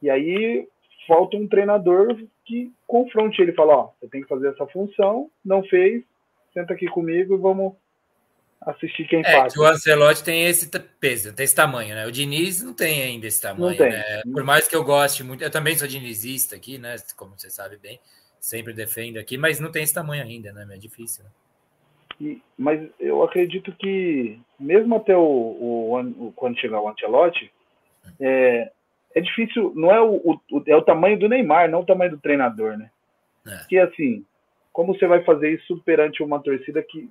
[0.00, 0.68] E aí
[1.08, 5.62] falta um treinador que confronte ele, fala, ó, você tem que fazer essa função, não
[5.64, 6.04] fez,
[6.52, 7.74] senta aqui comigo e vamos
[8.60, 9.56] assistir quem é, faz.
[9.56, 10.68] o Ancelotti tem esse
[11.00, 12.06] peso, tem esse tamanho, né?
[12.06, 14.22] O Diniz não tem ainda esse tamanho, né?
[14.32, 16.96] Por mais que eu goste muito, eu também sou dinizista aqui, né?
[17.16, 17.98] Como você sabe bem,
[18.38, 20.66] sempre defendo aqui, mas não tem esse tamanho ainda, né?
[20.70, 21.24] É difícil.
[21.24, 21.30] Né?
[22.20, 27.50] E, mas eu acredito que mesmo até o, o, o quando chegar o Ancelotti,
[28.20, 28.70] é,
[29.14, 32.18] é difícil, não é o, o, é o tamanho do Neymar, não o tamanho do
[32.18, 32.90] treinador, né?
[33.46, 33.64] É.
[33.70, 34.22] Que assim,
[34.70, 37.10] como você vai fazer isso perante uma torcida que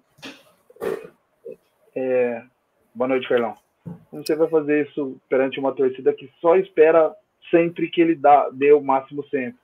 [1.96, 2.44] é...
[2.94, 3.56] Boa noite, Carlão.
[4.12, 7.14] Você vai fazer isso perante uma torcida que só espera
[7.50, 9.60] sempre que ele dá, dê o máximo sempre?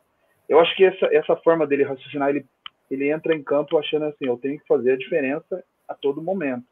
[0.48, 2.46] Eu acho que essa, essa forma dele raciocinar, ele,
[2.90, 6.64] ele entra em campo achando assim, eu tenho que fazer a diferença a todo momento.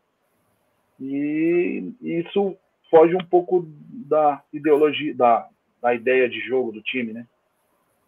[1.00, 2.56] E isso
[2.90, 3.66] foge um pouco
[4.08, 5.50] da ideologia, da,
[5.82, 7.28] da ideia de jogo do time, né?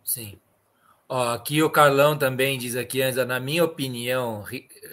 [0.04, 0.38] Sim.
[1.08, 4.44] Ó, aqui o Carlão também diz aqui, na minha opinião,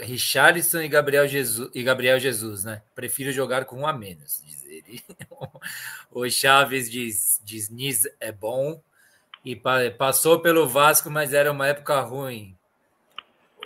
[0.00, 2.82] Richarlison e Gabriel Jesus, e Gabriel Jesus, né?
[2.94, 5.02] Prefiro jogar com um a menos, diz ele.
[6.12, 8.82] o Chaves diz, diz Nis é bom
[9.42, 12.56] e passou pelo Vasco, mas era uma época ruim.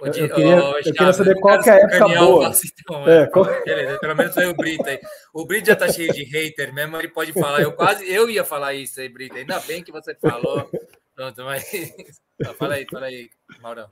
[0.00, 2.48] Eu, eu, queria, oh, eu queria, saber qual que é a época boa.
[2.48, 3.44] Vasco, então, é, qual...
[3.64, 5.00] Beleza, pelo menos foi o Brito aí.
[5.34, 7.60] O Brito já tá cheio de hater mesmo, ele pode falar.
[7.60, 9.36] Eu quase eu ia falar isso aí, Brito.
[9.36, 10.70] Ainda bem que você falou.
[11.16, 12.20] Pronto, mas.
[12.58, 13.88] fala aí, fala aí, Maurão.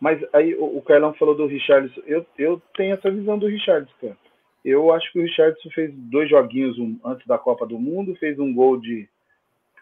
[0.00, 2.00] Mas aí o, o Carlão falou do Richardson.
[2.06, 4.16] Eu, eu tenho essa visão do Richardson, cara.
[4.64, 8.38] Eu acho que o Richardson fez dois joguinhos um, antes da Copa do Mundo, fez
[8.38, 9.06] um gol de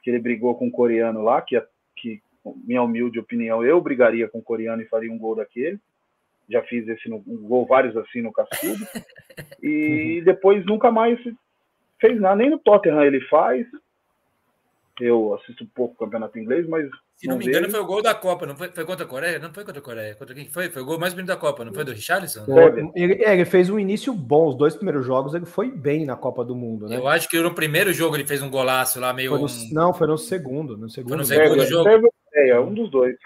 [0.03, 1.61] que ele brigou com o coreano lá, que,
[1.97, 2.21] que
[2.65, 5.79] minha humilde opinião, eu brigaria com o coreano e faria um gol daquele.
[6.51, 8.85] Já fiz esse no, um gol vários assim no Cascudo.
[9.63, 11.19] E depois nunca mais
[11.99, 13.67] fez nada, nem no Tottenham ele faz.
[15.01, 16.85] Eu assisto pouco campeonato inglês, mas.
[17.17, 19.09] Se não, não me engano, foi o gol da Copa, não foi, foi contra a
[19.09, 19.39] Coreia?
[19.39, 20.15] Não foi contra a Coreia.
[20.15, 20.69] Contra quem foi?
[20.69, 22.45] Foi o gol mais bonito da Copa, não foi do Richarlison?
[22.95, 26.17] Ele, é, ele fez um início bom, os dois primeiros jogos ele foi bem na
[26.17, 26.97] Copa do Mundo, né?
[26.97, 29.31] Eu acho que no primeiro jogo ele fez um golaço lá meio.
[29.31, 29.73] Foi no, um...
[29.73, 30.77] Não, foi no segundo.
[30.77, 32.13] No segundo, foi no segundo jogo.
[32.35, 33.17] É, um dos dois.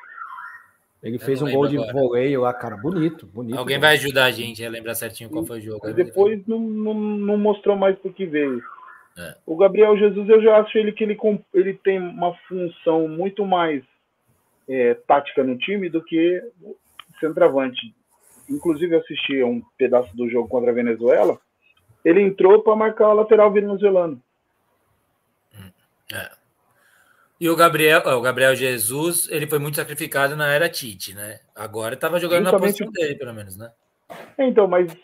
[1.02, 1.92] Ele fez um gol de agora.
[1.92, 3.58] voleio lá, cara, bonito, bonito.
[3.58, 5.92] Alguém vai ajudar a gente a lembrar certinho qual foi o jogo.
[5.92, 8.62] depois não, não, não mostrou mais por que veio.
[9.18, 9.34] É.
[9.46, 11.18] O Gabriel Jesus, eu já acho ele que ele,
[11.54, 13.82] ele tem uma função muito mais
[14.68, 16.42] é, tática no time do que
[17.18, 17.94] centroavante.
[18.48, 21.38] Inclusive, eu assisti um pedaço do jogo contra a Venezuela.
[22.04, 24.22] Ele entrou para marcar o lateral venezuelano.
[26.12, 26.30] É.
[27.40, 31.40] E o Gabriel, o Gabriel Jesus, ele foi muito sacrificado na era Tite, né?
[31.54, 32.80] Agora estava jogando Justamente...
[32.80, 33.72] na posição dele, pelo menos, né?
[34.38, 34.96] Então, mas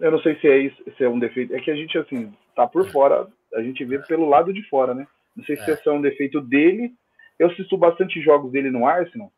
[0.00, 1.54] eu não sei se é isso, se é um defeito.
[1.54, 4.94] É que a gente, assim, tá por fora a gente vê pelo lado de fora,
[4.94, 5.06] né?
[5.36, 5.74] Não sei se é.
[5.74, 6.92] esse é um defeito dele.
[7.38, 9.32] Eu assisto bastante jogos dele no Arsenal.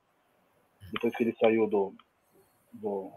[0.93, 1.95] Depois que ele saiu do,
[2.73, 3.11] do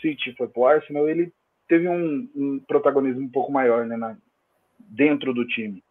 [0.00, 1.32] City foi pro Arsenal, ele
[1.66, 3.96] teve um, um protagonismo um pouco maior, né?
[3.96, 4.16] Na,
[4.78, 5.82] dentro do time.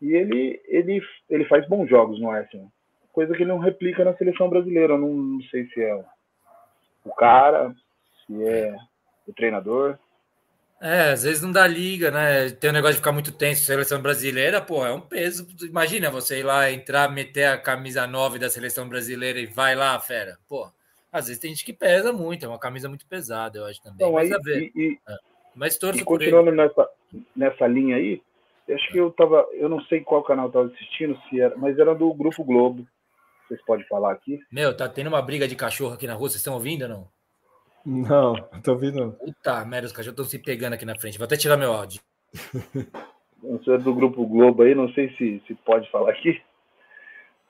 [0.00, 2.70] E ele, ele, ele faz bons jogos no Arsenal.
[3.12, 4.94] Coisa que ele não replica na seleção brasileira.
[4.94, 6.04] Eu não, não sei se é
[7.04, 7.74] o cara,
[8.26, 8.76] se é
[9.26, 9.98] o treinador.
[10.80, 12.48] É, às vezes não dá liga, né?
[12.50, 13.64] Tem um negócio de ficar muito tenso.
[13.64, 15.46] Seleção brasileira, pô, é um peso.
[15.62, 19.98] Imagina você ir lá, entrar, meter a camisa 9 da seleção brasileira e vai lá,
[20.00, 20.38] fera.
[20.48, 20.70] Pô,
[21.12, 23.96] às vezes tem gente que pesa muito, é uma camisa muito pesada, eu acho também.
[23.96, 24.72] Então, Mas aí.
[24.74, 25.16] E, é.
[25.54, 26.88] Mas torço e continuando nessa,
[27.36, 28.22] nessa linha aí,
[28.70, 29.46] acho que eu tava.
[29.52, 32.86] Eu não sei qual canal eu tava assistindo, se era, mas era do Grupo Globo.
[33.46, 34.40] Vocês podem falar aqui.
[34.50, 37.08] Meu, tá tendo uma briga de cachorro aqui na rua, vocês estão ouvindo ou não?
[37.86, 39.12] Não, tô ouvindo.
[39.12, 41.18] Puta merda, os cachorros estão se pegando aqui na frente.
[41.18, 42.00] Vou até tirar meu áudio.
[43.42, 46.40] Não sei do Grupo Globo aí, não sei se, se pode falar aqui.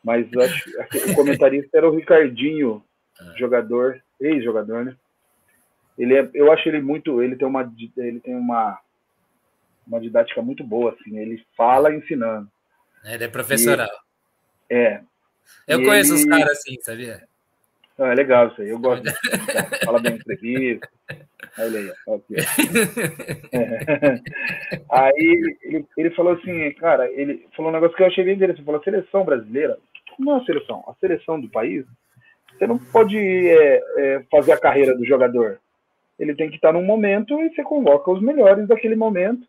[0.03, 0.71] Mas acho,
[1.11, 2.83] o comentarista era o Ricardinho,
[3.21, 3.35] ah.
[3.37, 4.97] jogador, ex-jogador, né?
[5.99, 8.79] Ele é, eu acho ele muito, ele tem uma, ele tem uma,
[9.87, 11.19] uma didática muito boa, assim.
[11.19, 12.51] Ele fala ensinando.
[13.05, 13.91] Ele é professoral.
[14.71, 15.03] E, é.
[15.67, 16.21] Eu conheço ele...
[16.21, 17.29] os caras assim, sabia?
[18.01, 19.05] Ah, é legal isso aí, eu gosto.
[19.85, 20.89] Fala bem entrevista.
[21.59, 22.35] Olha aí, aqui.
[23.53, 24.21] É.
[24.91, 28.61] Aí ele, ele falou assim, cara, ele falou um negócio que eu achei bem interessante.
[28.61, 29.79] Ele falou: a seleção brasileira,
[30.19, 31.85] não é a seleção, a seleção do país,
[32.57, 35.61] você não pode é, é, fazer a carreira do jogador.
[36.19, 39.47] Ele tem que estar num momento e você convoca os melhores daquele momento.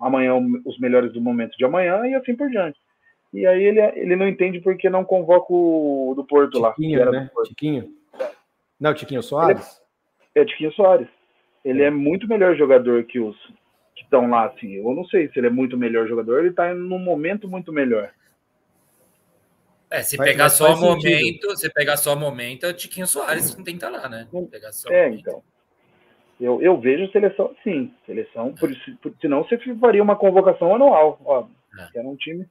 [0.00, 2.78] Amanhã, os melhores do momento de amanhã e assim por diante.
[3.32, 7.10] E aí ele, ele não entende porque não convoca o do Porto Tiquinho, lá.
[7.10, 7.30] Né?
[7.32, 7.48] Porto.
[7.48, 7.92] Tiquinho?
[8.80, 9.80] Não, Tiquinho Soares?
[10.34, 11.08] Ele é, é Tiquinho Soares.
[11.64, 11.86] Ele é.
[11.86, 13.36] é muito melhor jogador que os
[13.94, 14.74] que estão lá, assim.
[14.74, 18.12] Eu não sei se ele é muito melhor jogador, ele está num momento muito melhor.
[19.90, 23.06] É, se pegar mas só o momento, se pegar só o momento, é o Tiquinho
[23.06, 24.28] Soares que tem que estar lá, né?
[24.50, 25.42] Pegar só é, então.
[26.40, 28.70] Eu, eu vejo seleção sim, seleção, por,
[29.02, 31.98] por, senão você faria uma convocação anual, ó, é.
[31.98, 32.46] era um time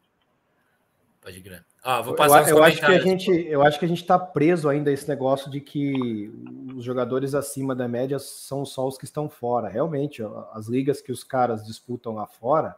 [1.28, 1.66] Pode crer.
[1.84, 4.17] Ah, vou passar eu, eu acho que a gente, eu acho que a gente está
[4.17, 6.32] preso ainda a esse negócio de que
[6.73, 9.67] os jogadores acima da média são só os que estão fora.
[9.67, 10.23] Realmente,
[10.54, 12.78] as ligas que os caras disputam lá fora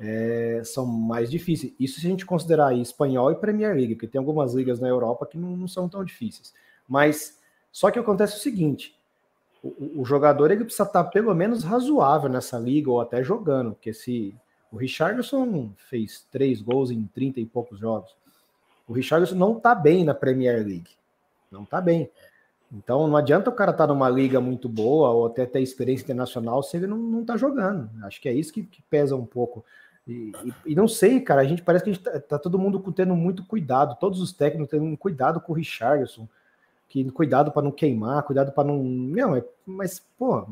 [0.00, 1.74] é, são mais difíceis.
[1.78, 4.88] Isso se a gente considerar aí espanhol e Premier League, porque tem algumas ligas na
[4.88, 6.54] Europa que não, não são tão difíceis.
[6.88, 7.38] Mas
[7.70, 8.98] só que acontece o seguinte:
[9.62, 13.92] o, o jogador ele precisa estar pelo menos razoável nessa liga ou até jogando, porque
[13.92, 14.34] se
[14.70, 18.14] o Richardson fez três gols em 30 e poucos jogos.
[18.86, 20.90] O Richardson não tá bem na Premier League.
[21.50, 22.10] Não tá bem.
[22.72, 26.04] Então não adianta o cara estar tá numa liga muito boa ou até ter experiência
[26.04, 27.88] internacional se ele não, não tá jogando.
[28.04, 29.64] Acho que é isso que, que pesa um pouco.
[30.06, 32.80] E, e, e, não sei, cara, a gente parece que gente tá, tá, todo mundo
[32.92, 36.28] tendo muito cuidado, todos os técnicos tendo cuidado com o Richardson,
[36.88, 38.82] que cuidado para não queimar, cuidado para não.
[38.82, 40.46] Não, é, mas, pô.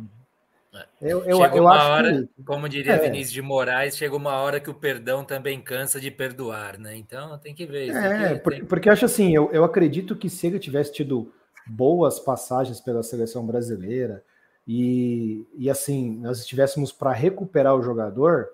[1.01, 2.43] Eu, eu, chegou eu uma hora, que...
[2.45, 2.99] como diria é.
[2.99, 6.97] Vinícius de Moraes, chegou uma hora que o perdão também cansa de perdoar, né?
[6.97, 7.91] Então tem que ver.
[7.91, 8.68] É, aqui, porque, tem...
[8.68, 11.33] porque acho assim, eu, eu acredito que se ele tivesse tido
[11.66, 14.22] boas passagens pela seleção brasileira
[14.66, 18.49] e, e assim, nós estivéssemos para recuperar o jogador,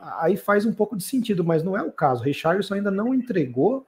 [0.00, 2.22] aí faz um pouco de sentido, mas não é o caso.
[2.22, 3.86] O Richardson ainda não entregou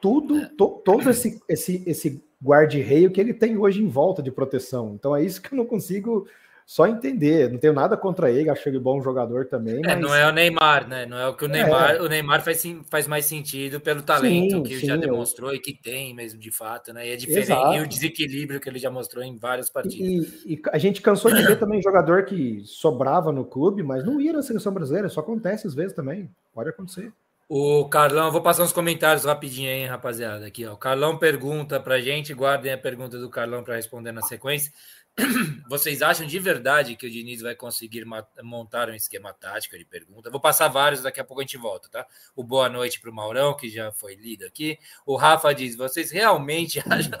[0.00, 0.50] tudo, é.
[0.56, 4.94] to, todo esse, esse, esse guarda-reio que ele tem hoje em volta de proteção.
[4.94, 6.26] Então é isso que eu não consigo
[6.66, 7.48] só entender.
[7.48, 9.76] Não tenho nada contra ele, acho ele bom jogador também.
[9.84, 10.00] É, mas...
[10.00, 11.06] não é o Neymar, né?
[11.06, 11.94] Não é o que o Neymar.
[11.94, 12.02] É.
[12.02, 12.60] O Neymar faz,
[12.90, 15.56] faz mais sentido pelo talento sim, que sim, já demonstrou eu...
[15.56, 17.06] e que tem mesmo, de fato, né?
[17.06, 17.52] E é diferente.
[17.52, 17.74] Exato.
[17.74, 20.44] E o desequilíbrio que ele já mostrou em várias partidas.
[20.44, 24.20] E, e, a gente cansou de ver também jogador que sobrava no clube, mas não
[24.20, 25.06] ia na seleção brasileira.
[25.06, 26.28] Isso acontece às vezes também.
[26.52, 27.12] Pode acontecer.
[27.48, 30.46] O Carlão, vou passar uns comentários rapidinho aí, rapaziada.
[30.46, 30.72] Aqui, ó.
[30.72, 34.72] O Carlão pergunta pra gente, guardem a pergunta do Carlão para responder na sequência.
[35.68, 38.04] Vocês acham de verdade que o Diniz vai conseguir
[38.42, 39.76] montar um esquema tático?
[39.76, 40.28] Ele pergunta.
[40.28, 42.04] Vou passar vários, daqui a pouco a gente volta, tá?
[42.34, 44.76] O boa noite para o Maurão, que já foi lido aqui.
[45.06, 47.16] O Rafa diz: vocês realmente acham.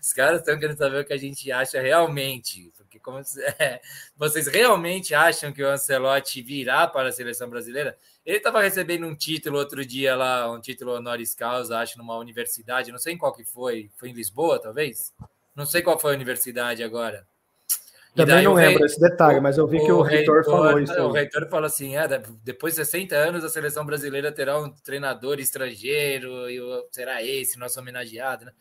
[0.00, 2.72] Os caras estão querendo saber o que a gente acha realmente.
[2.76, 3.18] Porque como
[3.58, 3.80] é,
[4.16, 7.98] vocês realmente acham que o Ancelotti virá para a seleção brasileira?
[8.24, 12.92] Ele estava recebendo um título outro dia lá, um título honoris causa, acho, numa universidade,
[12.92, 13.90] não sei em qual que foi.
[13.96, 15.12] Foi em Lisboa, talvez?
[15.54, 17.26] Não sei qual foi a universidade agora.
[18.14, 20.52] Também não lembro rei, esse detalhe, mas eu vi o, que o, o reitor, reitor,
[20.52, 21.00] falou isso.
[21.00, 22.06] O reitor falou assim: é,
[22.44, 26.60] depois de 60 anos, a seleção brasileira terá um treinador estrangeiro, e
[26.90, 28.52] será esse nosso homenageado, né?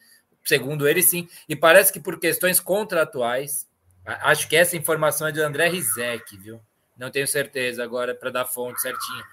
[0.43, 1.27] Segundo ele, sim.
[1.49, 3.67] E parece que por questões contratuais,
[4.05, 6.61] acho que essa informação é do André Rizek, viu?
[6.97, 9.23] Não tenho certeza agora para dar fonte certinha.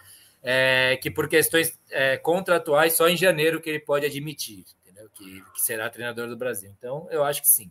[0.42, 4.64] É, que por questões é, contratuais, só em janeiro que ele pode admitir
[5.18, 6.72] que, que será treinador do Brasil.
[6.76, 7.70] Então, eu acho que sim.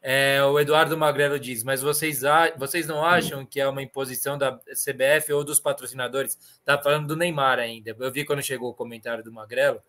[0.00, 2.22] É, o Eduardo Magrelo diz, mas vocês,
[2.56, 6.38] vocês não acham que é uma imposição da CBF ou dos patrocinadores?
[6.64, 7.94] Tá falando do Neymar ainda.
[7.98, 9.82] Eu vi quando chegou o comentário do Magrelo,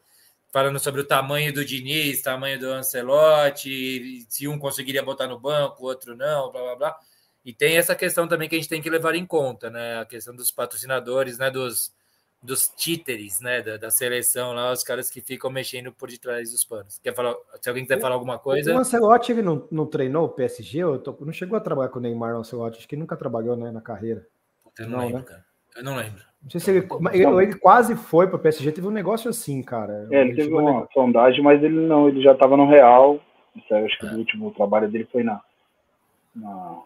[0.52, 5.84] falando sobre o tamanho do Diniz, tamanho do Ancelotti, se um conseguiria botar no banco,
[5.84, 7.00] o outro não, blá blá blá.
[7.46, 10.00] E tem essa questão também que a gente tem que levar em conta, né?
[10.00, 11.50] A questão dos patrocinadores, né?
[11.50, 11.94] Dos,
[12.42, 16.64] dos títeres, né, da, da, seleção lá, os caras que ficam mexendo por detrás dos
[16.64, 16.98] panos.
[17.00, 17.36] Quer falar?
[17.62, 18.74] Se alguém quiser falar alguma coisa.
[18.74, 20.80] O Ancelotti ele não, não treinou o PSG?
[20.80, 23.58] Eu tô, não chegou a trabalhar com o Neymar o Ancelotti, acho que nunca trabalhou
[23.58, 24.26] né, na carreira.
[24.78, 25.26] Eu não, não lembro, né?
[25.26, 25.46] cara.
[25.76, 26.24] Eu não lembro.
[26.42, 29.62] Não sei se ele, ele, ele quase foi para o PSG, teve um negócio assim,
[29.62, 30.08] cara.
[30.10, 33.20] É, ele, ele teve uma sondagem, mas ele não, ele já estava no Real.
[33.56, 34.12] Isso aí, acho que é.
[34.12, 35.42] o último trabalho dele foi na,
[36.34, 36.80] na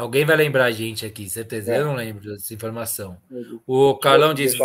[0.00, 1.74] Alguém vai lembrar a gente aqui, certeza.
[1.74, 1.78] É.
[1.78, 3.18] Eu não lembro dessa informação.
[3.66, 4.58] O Carlão diz.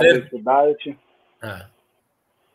[1.41, 1.67] Ah.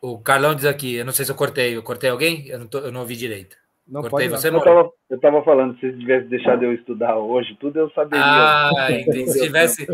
[0.01, 1.77] O Carlão diz aqui, eu não sei se eu cortei.
[1.77, 2.47] Eu cortei alguém?
[2.47, 3.55] Eu não, tô, eu não ouvi direito.
[3.87, 7.55] Não cortei pode, você, eu estava eu tava falando, se tivesse deixado eu estudar hoje,
[7.59, 8.25] tudo eu saberia.
[8.25, 8.87] Ah,
[9.27, 9.85] se tivesse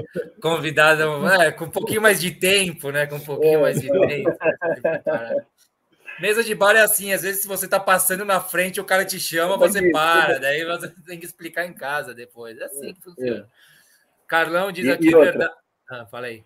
[0.42, 3.06] convidado é, com um pouquinho mais de tempo, né?
[3.06, 3.62] Com um pouquinho é.
[3.62, 4.30] mais de tempo.
[6.20, 9.06] Mesa de bar é assim, às vezes se você tá passando na frente, o cara
[9.06, 12.58] te chama, você para, daí você tem que explicar em casa depois.
[12.58, 13.42] É assim que funciona.
[13.42, 13.46] É.
[14.28, 15.54] Carlão diz aqui a verdade.
[15.90, 16.44] Ah, fala aí.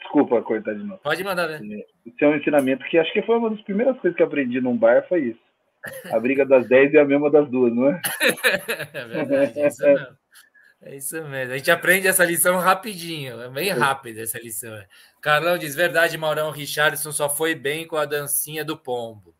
[0.00, 1.00] Desculpa cortar de novo.
[1.02, 1.60] Pode mandar, né?
[2.04, 4.76] Isso é um ensinamento que acho que foi uma das primeiras coisas que aprendi num
[4.76, 5.40] bar, foi isso.
[6.12, 8.00] A briga das 10 é a mesma das duas, não é?
[8.94, 10.21] é verdade, é isso mesmo.
[10.84, 11.54] É isso mesmo.
[11.54, 13.40] A gente aprende essa lição rapidinho.
[13.40, 14.74] É bem rápida essa lição.
[14.74, 14.88] É.
[15.20, 19.34] Carlão diz: verdade, Maurão Richardson só foi bem com a dancinha do pombo.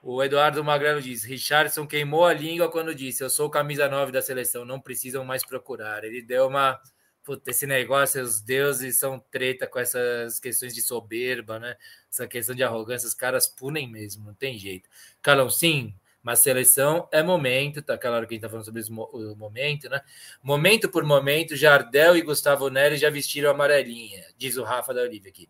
[0.00, 4.22] O Eduardo Magrelo diz: Richardson queimou a língua quando disse: Eu sou camisa 9 da
[4.22, 6.04] seleção, não precisam mais procurar.
[6.04, 6.80] Ele deu uma.
[7.24, 11.76] Puta, esse negócio, os deuses são treta com essas questões de soberba, né?
[12.10, 14.88] Essa questão de arrogância, os caras punem mesmo, não tem jeito.
[15.22, 17.94] Carlão, sim, mas seleção é momento, tá?
[17.94, 20.00] Hora que a gente tá falando sobre o momento, né?
[20.42, 25.30] Momento por momento, Jardel e Gustavo Neri já vestiram amarelinha, diz o Rafa da Olivia
[25.30, 25.48] aqui.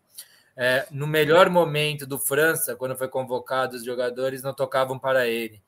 [0.55, 5.61] É, no melhor momento do França, quando foi convocado, os jogadores não tocavam para ele.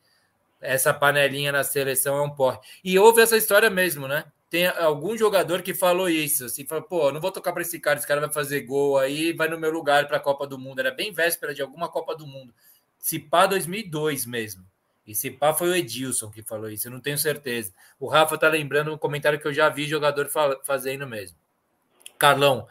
[0.59, 2.59] Essa panelinha na seleção é um porre.
[2.83, 4.25] E houve essa história mesmo, né?
[4.49, 7.97] Tem algum jogador que falou isso, assim, falou, pô, não vou tocar para esse cara,
[7.97, 10.79] esse cara vai fazer gol aí, vai no meu lugar para a Copa do Mundo.
[10.79, 12.53] Era bem véspera de alguma Copa do Mundo.
[12.97, 14.65] Se pá 2002 mesmo.
[15.05, 17.73] E se pá foi o Edilson que falou isso, eu não tenho certeza.
[17.99, 20.29] O Rafa tá lembrando um comentário que eu já vi jogador
[20.63, 21.37] fazendo mesmo.
[22.17, 22.67] Carlão,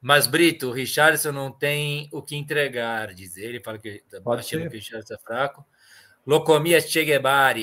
[0.00, 3.60] mas Brito, o Richardson não tem o que entregar, diz ele.
[3.60, 5.66] Fala que achando que o Richardson é fraco.
[6.26, 7.58] Locomia Che Guevara,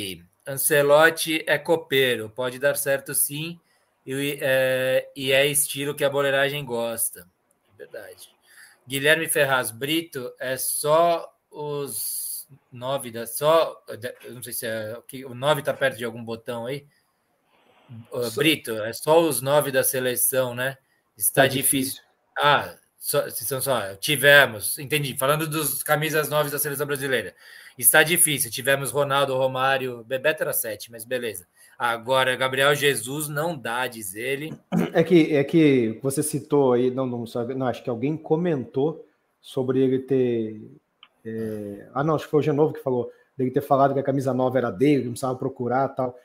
[0.45, 3.59] Ancelotti é copeiro, pode dar certo sim,
[4.05, 7.27] e é, e é estilo que a boleiragem gosta.
[7.73, 8.29] É verdade.
[8.87, 12.18] Guilherme Ferraz, Brito, é só os
[12.71, 13.81] nove da só.
[14.29, 14.97] Não sei se é.
[15.25, 16.85] O nove está perto de algum botão aí.
[18.11, 20.77] Uh, Brito, é só os nove da seleção, né?
[21.17, 21.93] Está tá difícil.
[21.93, 22.03] difícil.
[22.37, 23.95] Ah, só, são só.
[23.95, 25.17] Tivemos, entendi.
[25.17, 27.33] Falando dos camisas nove da seleção brasileira.
[27.77, 28.51] Está difícil.
[28.51, 31.47] Tivemos Ronaldo, Romário, Bebeto era sete, mas beleza.
[31.77, 34.53] Agora, Gabriel Jesus não dá, diz ele.
[34.93, 37.23] É que, é que você citou aí, não, não,
[37.55, 39.07] não, acho que alguém comentou
[39.39, 40.61] sobre ele ter
[41.25, 41.87] é...
[41.93, 44.33] Ah, não, acho que foi o Genovo que falou dele ter falado que a camisa
[44.33, 46.17] nova era dele, que não precisava procurar tal.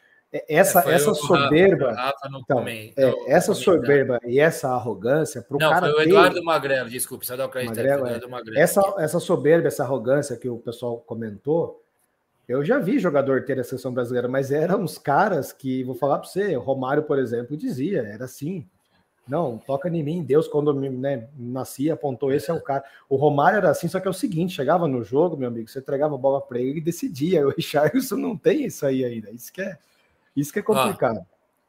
[0.49, 1.93] essa, é, essa soberba.
[1.93, 2.93] Rafa, então, é,
[3.29, 5.87] essa soberba e essa arrogância para o cara.
[5.87, 6.43] Não, foi o Eduardo ter...
[6.43, 7.77] Magrelo, desculpe, só dá o crédito.
[7.77, 8.27] Magrelo, é.
[8.27, 8.59] Magrelo.
[8.59, 11.81] Essa, essa soberba, essa arrogância que o pessoal comentou,
[12.49, 16.19] eu já vi jogador ter a seleção brasileira, mas eram uns caras que, vou falar
[16.19, 18.69] para você, o Romário, por exemplo, dizia, era assim.
[19.27, 22.85] Não, toca em mim, Deus, quando né, nasci, apontou, esse é o cara.
[23.09, 25.79] O Romário era assim, só que é o seguinte: chegava no jogo, meu amigo, você
[25.79, 27.47] entregava a bola para ele e decidia.
[27.47, 29.31] O Richardson não tem isso aí ainda.
[29.31, 29.79] Isso que é,
[30.37, 31.19] isso que é complicado.
[31.19, 31.25] Ó,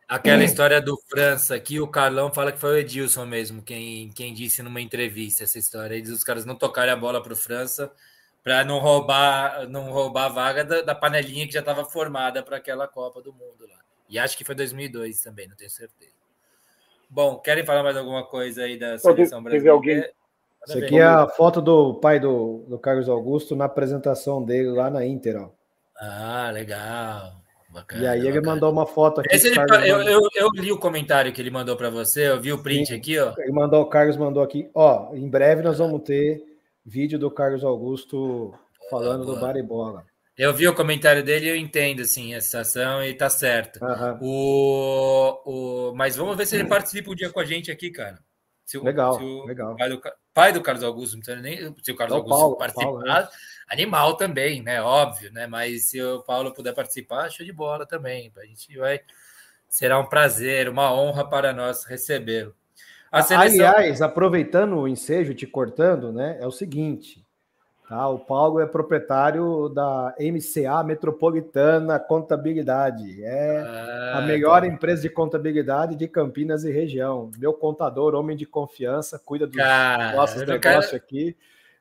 [0.08, 4.34] aquela história do França aqui, o Carlão fala que foi o Edilson mesmo quem, quem
[4.34, 5.96] disse numa entrevista essa história.
[5.96, 7.90] Eles, os caras não tocarem a bola para o França
[8.46, 12.58] para não roubar, não roubar a vaga da, da panelinha que já estava formada para
[12.58, 13.80] aquela Copa do Mundo lá.
[14.08, 16.15] E acho que foi 2002 também, não tenho certeza.
[17.10, 19.72] Bom, querem falar mais alguma coisa aí da seleção brasileira?
[19.72, 20.04] Alguém...
[20.68, 24.90] Isso aqui é a foto do pai do, do Carlos Augusto na apresentação dele lá
[24.90, 25.50] na Inter, ó.
[25.98, 27.34] Ah, legal.
[27.70, 28.38] Bacana, e aí bacana.
[28.38, 29.36] ele mandou uma foto aqui.
[29.36, 32.64] Ele, eu, eu, eu, li o comentário que ele mandou para você, eu vi o
[32.64, 33.34] print Sim, aqui, ó.
[33.38, 36.42] Ele mandou, o Carlos mandou aqui, ó, em breve nós vamos ter
[36.86, 38.54] vídeo do Carlos Augusto
[38.90, 40.06] falando do Baribola.
[40.38, 43.80] Eu vi o comentário dele e eu entendo assim, a situação e tá certo.
[43.84, 44.18] Uhum.
[44.22, 48.20] O, o, mas vamos ver se ele participa um dia com a gente aqui, cara.
[48.66, 49.76] Se o, legal, se o legal.
[49.78, 50.02] Pai do,
[50.34, 53.02] pai do Carlos Augusto, não nem se o Carlos é o Augusto Paulo, participar, Paulo,
[53.02, 53.28] né?
[53.70, 54.82] animal também, né?
[54.82, 55.48] Óbvio, né?
[55.48, 58.32] Mas se o Paulo puder participar, show de bola também.
[58.38, 59.00] A gente vai.
[59.70, 62.56] Será um prazer, uma honra para nós recebê-lo.
[63.24, 63.40] Seleção...
[63.40, 66.38] Aliás, aproveitando o ensejo, te cortando, né?
[66.42, 67.25] É o seguinte:
[67.88, 68.08] tá?
[68.10, 73.24] o Paulo é proprietário da MCA Metropolitana Contabilidade.
[73.24, 74.68] É a melhor tá.
[74.68, 77.30] empresa de contabilidade de Campinas e região.
[77.38, 81.36] Meu contador, homem de confiança, cuida dos Cara, nossos negócios aqui.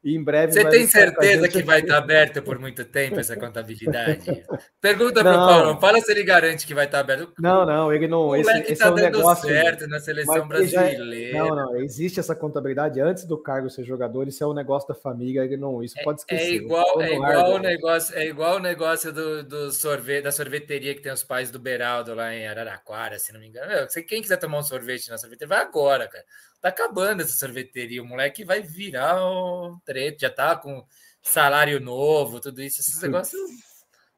[0.04, 0.52] E em breve.
[0.52, 4.44] Você tem certeza que vai estar aberto por muito tempo essa contabilidade?
[4.78, 7.32] Pergunta para o Paulo, fala se ele garante que vai estar aberto.
[7.40, 8.28] Não, não, ele não.
[8.28, 11.32] O esse, esse tá é um negócio certo na seleção brasileira.
[11.32, 14.86] Já, não, não, existe essa contabilidade antes do cargo ser jogador, isso é um negócio
[14.86, 16.52] da família, ele não, isso pode é, esquecer.
[16.52, 20.94] É igual, é igual o negócio, é igual o negócio do, do sorvete, da sorveteria
[20.94, 23.68] que tem os pais do Beraldo lá em Araraquara, se não me engano.
[23.68, 26.24] Meu, quem quiser tomar um sorvete na sorveteria, vai agora, cara
[26.64, 28.02] tá acabando essa sorveteria.
[28.02, 30.82] O moleque vai virar um treta, já tá com
[31.20, 32.80] salário novo, tudo isso.
[32.80, 33.38] Esses negócios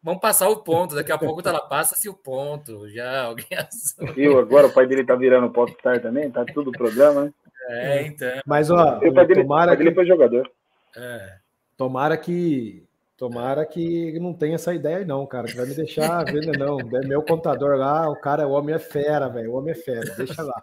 [0.00, 0.94] vão passar o ponto.
[0.94, 2.88] Daqui a pouco tá lá, passa-se o ponto.
[2.88, 3.46] Já alguém
[4.14, 4.38] Viu?
[4.38, 7.32] Agora o pai dele tá virando popstar também, tá tudo programa, né?
[7.68, 8.40] É, então.
[8.46, 10.48] Mas, ó, o pai dele, tomara pai dele foi jogador.
[10.96, 11.38] É.
[11.76, 12.86] Tomara que.
[13.16, 15.48] Tomara que não tenha essa ideia aí, não, cara.
[15.48, 16.78] Que vai me deixar vendo, não.
[16.78, 19.50] É meu contador lá, o cara, o homem é fera, velho.
[19.50, 20.62] O homem é fera, deixa lá.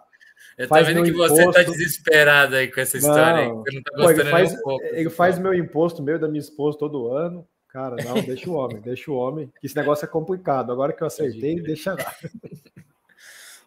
[0.56, 1.36] Eu tô vendo que imposto.
[1.36, 3.48] você tá desesperado aí com essa história.
[3.48, 6.28] Não, aí, não tá Pô, ele faz, um pouco, ele faz meu imposto, meu da
[6.28, 7.46] minha esposa todo ano.
[7.68, 9.52] Cara, não, deixa o homem, deixa o homem.
[9.60, 10.70] Que esse negócio é complicado.
[10.70, 12.14] Agora que eu acertei, deixa lá.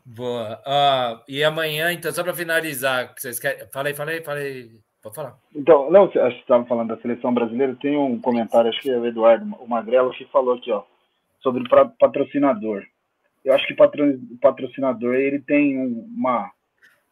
[0.06, 0.62] Boa.
[0.66, 3.68] Uh, e amanhã, então, só para finalizar, vocês querem.
[3.74, 4.80] Falei, falei, falei.
[5.04, 5.38] Pode falar.
[5.54, 7.76] Então, não, acho que estava falando da seleção brasileira.
[7.82, 10.84] Tem um comentário, acho que é o Eduardo, o Magrelo, que falou aqui, ó,
[11.42, 11.68] sobre
[12.00, 12.84] patrocinador.
[13.44, 16.50] Eu acho que o patrocinador ele tem uma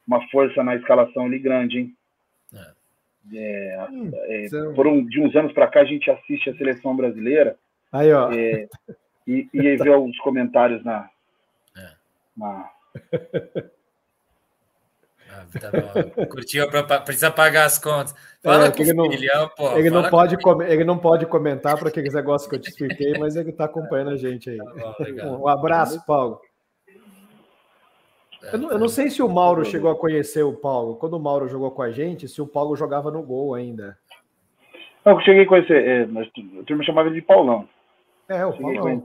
[0.08, 1.98] uma força na escalação ali grande, hein?
[2.54, 2.76] É.
[3.34, 6.96] É, hum, é, por um, de uns anos para cá a gente assiste a seleção
[6.96, 7.58] brasileira
[7.92, 8.32] aí, ó.
[8.32, 8.68] É,
[9.26, 11.10] e, e vê os comentários na,
[11.76, 11.90] é.
[12.38, 12.70] na...
[15.36, 18.16] Ah, tá Curtiu para precisa pagar as contas.
[18.42, 20.38] Fala é, com ele não, filhão, pô, ele não pode
[20.68, 24.12] ele não pode comentar para aqueles negócios que eu te expliquei, mas ele está acompanhando
[24.12, 24.58] a gente aí.
[24.58, 26.40] Tá bom, um abraço, Paulo.
[28.52, 30.96] Eu não, eu não, sei se o Mauro chegou a conhecer o Paulo.
[30.96, 33.98] Quando o Mauro jogou com a gente, se o Paulo jogava no gol ainda.
[35.06, 37.68] eu cheguei a conhecer, é, mas a turma chamava ele de Paulão.
[38.30, 39.04] É, o cheguei Paulão.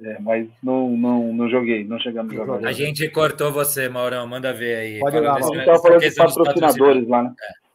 [0.00, 2.68] É, mas não, não, não joguei, não chegamos a jogar.
[2.68, 5.00] A gente cortou você, Maurão, manda ver aí.
[5.00, 7.34] Pode lá, a gente estava falando de patrocinadores lá, né?
[7.42, 7.68] É.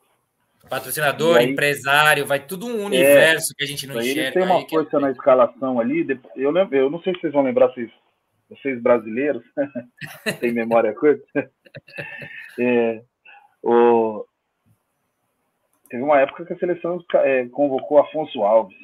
[0.69, 4.21] Patrocinador, aí, empresário, vai tudo um universo é, que a gente não enxerga.
[4.21, 4.99] Ele tem uma aí, força é...
[5.01, 6.07] na escalação ali.
[6.37, 7.91] Eu, lembro, eu não sei se vocês vão lembrar se
[8.55, 9.43] vocês brasileiros,
[10.39, 11.25] tem memória curta,
[12.59, 13.01] é,
[13.61, 14.25] o,
[15.89, 18.77] teve uma época que a seleção é, convocou Afonso Alves.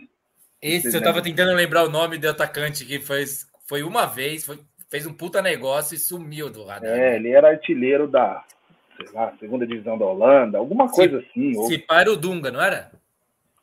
[0.61, 4.59] Esse, eu estava tentando lembrar o nome do atacante que fez, foi uma vez, foi,
[4.89, 6.91] fez um puta negócio e sumiu do radar.
[6.91, 8.43] É, ele era artilheiro da,
[8.97, 11.53] sei lá, segunda divisão da Holanda, alguma coisa se, assim.
[11.53, 11.87] Se ou...
[11.87, 12.91] para o Dunga, não era?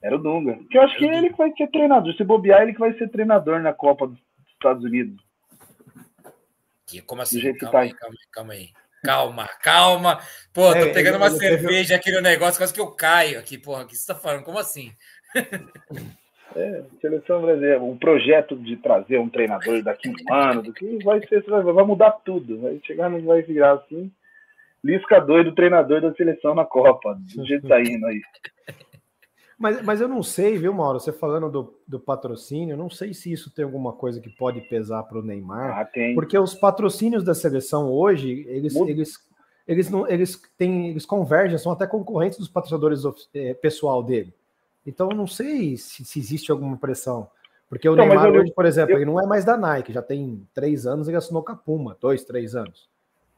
[0.02, 0.58] Era o Dunga.
[0.70, 2.14] Que eu acho que ele que vai ser treinador.
[2.14, 4.18] Se bobear, ele que vai ser treinador na Copa dos
[4.52, 5.25] Estados Unidos.
[7.06, 7.40] Como assim?
[7.54, 8.68] Calma, tá aí, calma aí, calma aí.
[9.04, 10.20] Calma, calma.
[10.52, 11.94] Pô, tô é, pegando uma cerveja teve...
[11.94, 13.84] aqui no negócio, quase que eu caio aqui, porra.
[13.84, 14.42] O que você tá falando?
[14.42, 14.92] Como assim?
[16.54, 21.20] É, seleção brasileira, o projeto de trazer um treinador daqui um ano, do que vai
[21.26, 22.62] ser, vai mudar tudo.
[22.62, 24.10] Vai chegar, não vai virar assim.
[24.82, 28.22] Lisca doido, treinador da seleção na Copa, do jeito que tá indo aí.
[29.58, 31.00] Mas, mas eu não sei, viu, Mauro?
[31.00, 34.60] Você falando do, do patrocínio, eu não sei se isso tem alguma coisa que pode
[34.62, 35.78] pesar para o Neymar.
[35.78, 36.14] Ah, tem.
[36.14, 39.18] Porque os patrocínios da seleção hoje, eles, eles,
[39.66, 43.02] eles, não, eles, têm, eles convergem, são até concorrentes dos patrocinadores
[43.34, 44.34] é, pessoal dele.
[44.86, 47.26] Então, eu não sei se, se existe alguma pressão.
[47.68, 48.98] Porque o não, Neymar hoje, por exemplo, eu...
[48.98, 51.96] ele não é mais da Nike, já tem três anos, ele assinou com a Puma,
[51.98, 52.88] dois, três anos.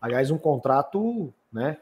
[0.00, 1.78] Aliás, um contrato, né?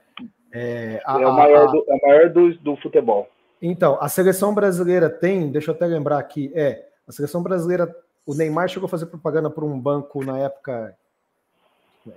[0.52, 3.28] É, a, é o maior, do, é o maior do, do futebol.
[3.60, 7.94] Então, a seleção brasileira tem, deixa eu até lembrar aqui, é, a seleção brasileira,
[8.26, 10.96] o Neymar chegou a fazer propaganda por um banco na época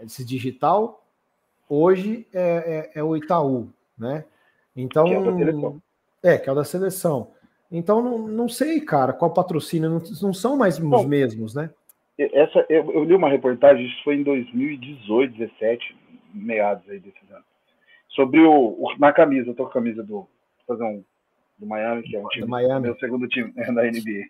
[0.04, 1.04] esse digital,
[1.68, 4.26] hoje é, é, é o Itaú, né?
[4.76, 5.82] Então, que é, o da seleção.
[6.24, 7.32] é, que é o da seleção.
[7.72, 11.70] Então, não, não sei, cara, qual patrocínio, não, não são mais os mesmos, né?
[12.18, 15.96] Essa, eu, eu, li uma reportagem, isso foi em 2018, 17,
[16.34, 17.46] meados aí desses anos,
[18.10, 20.28] sobre o, o na camisa, eu tô com a camisa do,
[20.68, 21.04] fazer um
[21.60, 22.45] do Miami, que é um time.
[22.45, 22.88] Do Miami.
[22.88, 24.26] Meu segundo time é da NBA.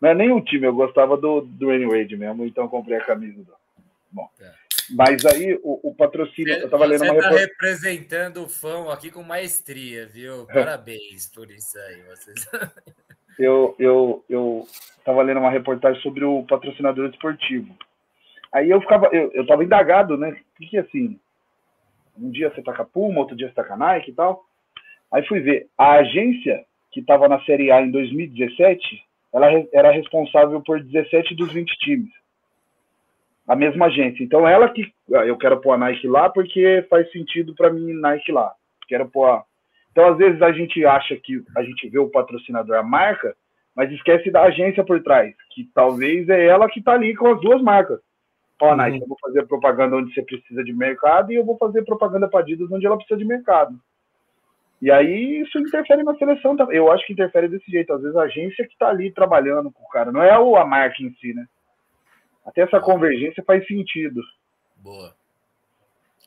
[0.00, 3.04] Não é nem um time, eu gostava do, do Wayne Wade mesmo, então comprei a
[3.04, 3.52] camisa do.
[4.12, 4.28] Bom.
[4.40, 4.50] É.
[4.90, 6.54] Mas aí o, o patrocínio.
[6.54, 10.46] Você, eu tava lendo uma tá representando o fã aqui com maestria, viu?
[10.52, 12.48] Parabéns por isso aí, vocês.
[13.38, 14.66] eu, eu, eu
[15.04, 17.76] tava lendo uma reportagem sobre o patrocinador esportivo.
[18.52, 20.36] Aí eu ficava, eu, eu tava indagado, né?
[20.56, 21.20] Porque assim,
[22.18, 24.14] um dia você tá com a Puma, outro dia você tá com a Nike e
[24.14, 24.44] tal.
[25.12, 29.02] Aí fui ver, a agência que estava na Série A em 2017,
[29.32, 32.10] ela era responsável por 17 dos 20 times.
[33.46, 34.22] A mesma agência.
[34.22, 37.92] Então ela que ah, eu quero pôr a Nike lá porque faz sentido para mim
[37.92, 38.52] Nike lá.
[38.86, 39.44] Quero pôr a...
[39.90, 43.34] Então às vezes a gente acha que a gente vê o patrocinador, a marca,
[43.74, 47.40] mas esquece da agência por trás, que talvez é ela que está ali com as
[47.40, 48.00] duas marcas.
[48.60, 48.76] Ó, uhum.
[48.76, 52.28] Nike, eu vou fazer propaganda onde você precisa de mercado e eu vou fazer propaganda
[52.28, 53.74] para Adidas onde ela precisa de mercado.
[54.80, 56.76] E aí isso interfere na seleção também.
[56.76, 57.92] Eu acho que interfere desse jeito.
[57.92, 61.02] Às vezes a agência que está ali trabalhando com o cara, não é a marca
[61.02, 61.46] em si, né?
[62.44, 64.22] Até essa convergência faz sentido.
[64.76, 65.14] Boa.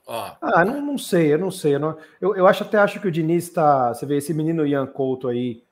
[0.06, 0.36] Ó.
[0.42, 1.76] Ah, não, não sei, eu não sei.
[1.76, 3.94] Eu, não, eu, eu acho até acho que o Diniz está.
[3.94, 5.64] Você vê esse menino Ian Couto aí,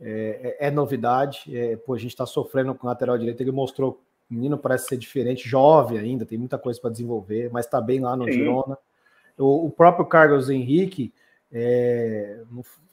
[0.00, 1.56] é, é, é novidade.
[1.56, 3.40] É, pô, a gente está sofrendo com o lateral direito.
[3.40, 4.02] Ele mostrou.
[4.28, 8.00] O menino parece ser diferente, jovem ainda, tem muita coisa para desenvolver, mas está bem
[8.00, 8.32] lá no Sim.
[8.32, 8.76] Girona.
[9.38, 11.12] O, o próprio Carlos Henrique
[11.58, 12.42] é,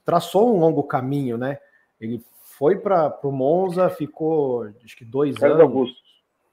[0.06, 1.60] traçou um longo caminho, né?
[2.00, 5.70] Ele foi para o Monza, ficou acho que dois Carlos anos.
[5.70, 6.04] Augusto.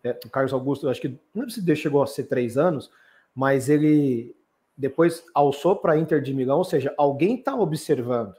[0.02, 2.90] É, o Carlos Augusto, acho que não sei se chegou a ser três anos,
[3.34, 4.34] mas ele
[4.76, 8.34] depois alçou para Inter de Milão, ou seja, alguém está observando,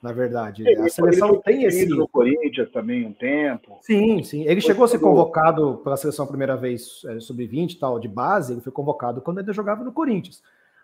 [0.00, 0.66] na verdade.
[0.66, 1.86] É, a seleção tem esse.
[1.86, 3.78] no Corinthians também um tempo.
[3.82, 4.44] Sim, sim.
[4.46, 8.52] Ele chegou a ser convocado pela seleção a primeira vez é, sub-20 tal, de base,
[8.52, 10.40] ele foi convocado quando ainda jogava no Corinthians.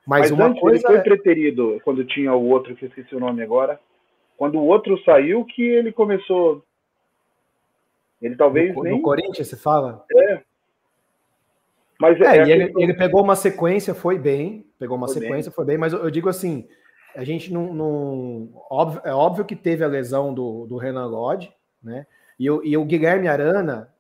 [0.09, 0.79] Mas, Mas uma antes, coisa.
[0.79, 3.79] Ele foi é preterido quando tinha o outro, que eu esqueci o nome agora.
[4.39, 6.65] Quando o outro saiu, que ele começou.
[8.23, 8.95] Ele talvez no, nem.
[8.95, 10.07] No Corinthians, você fala?
[10.17, 10.41] É.
[12.01, 14.65] Mas é, é ele, ele, pegou uma sequência, foi bem.
[14.79, 15.55] Pegou uma foi sequência, bem.
[15.55, 15.77] foi bem.
[15.77, 16.67] Mas eu, eu, digo assim:
[17.15, 17.75] a gente não.
[17.75, 21.53] não óbvio, é óbvio que teve a lesão do, do Renan Lodge,
[21.83, 22.07] né?
[22.39, 23.93] E, o, e o Guilherme Arana,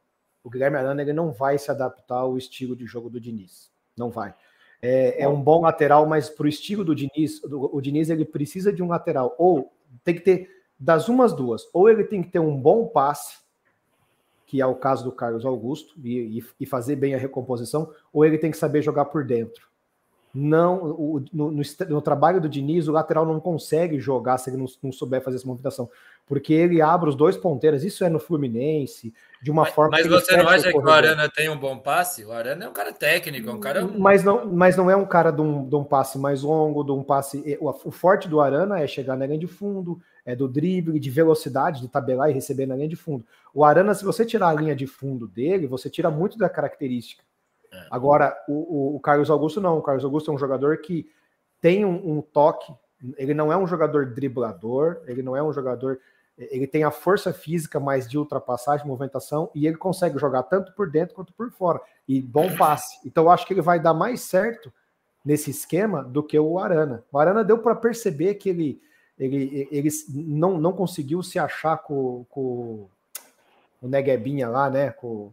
[0.42, 3.70] o Guilherme Arana, ele não vai se adaptar ao estilo de jogo do Diniz.
[3.94, 4.34] Não vai.
[4.80, 8.24] É, é um bom lateral, mas para o estilo do Diniz, do, o Diniz ele
[8.24, 9.34] precisa de um lateral.
[9.38, 9.72] Ou
[10.04, 11.68] tem que ter das umas duas.
[11.72, 13.38] Ou ele tem que ter um bom passe,
[14.46, 18.38] que é o caso do Carlos Augusto, e, e fazer bem a recomposição, ou ele
[18.38, 19.67] tem que saber jogar por dentro.
[20.40, 24.56] Não, o, no, no, no, trabalho do Diniz, o lateral não consegue jogar se ele
[24.56, 25.88] não, não souber fazer essa movimentação
[26.28, 27.82] porque ele abre os dois ponteiros.
[27.82, 29.12] Isso é no Fluminense,
[29.42, 29.90] de uma mas, forma.
[29.92, 32.24] Mas você não acha que o Arana tem um bom passe?
[32.24, 33.86] O Arana é um cara técnico, é um cara.
[33.86, 36.92] Mas não, mas não é um cara de um, de um passe mais longo, de
[36.92, 37.56] um passe.
[37.58, 41.10] O, o, forte do Arana é chegar na linha de fundo, é do drible, de
[41.10, 43.24] velocidade, de tabelar e receber na linha de fundo.
[43.54, 47.24] O Arana, se você tirar a linha de fundo dele, você tira muito da característica.
[47.78, 47.86] É.
[47.90, 49.78] Agora, o, o, Carlos Augusto não.
[49.78, 51.08] O Carlos Augusto é um jogador que
[51.60, 52.72] tem um, um toque.
[53.16, 55.98] Ele não é um jogador driblador, ele não é um jogador
[56.38, 60.88] ele tem a força física mais de ultrapassagem, movimentação, e ele consegue jogar tanto por
[60.88, 61.80] dentro quanto por fora.
[62.06, 63.00] E bom passe.
[63.04, 64.72] Então eu acho que ele vai dar mais certo
[65.24, 67.04] nesse esquema do que o Arana.
[67.10, 68.80] O Arana deu para perceber que ele,
[69.18, 72.88] ele, ele não, não conseguiu se achar com, com
[73.82, 74.90] o Neguebinha lá, né?
[74.92, 75.32] Com,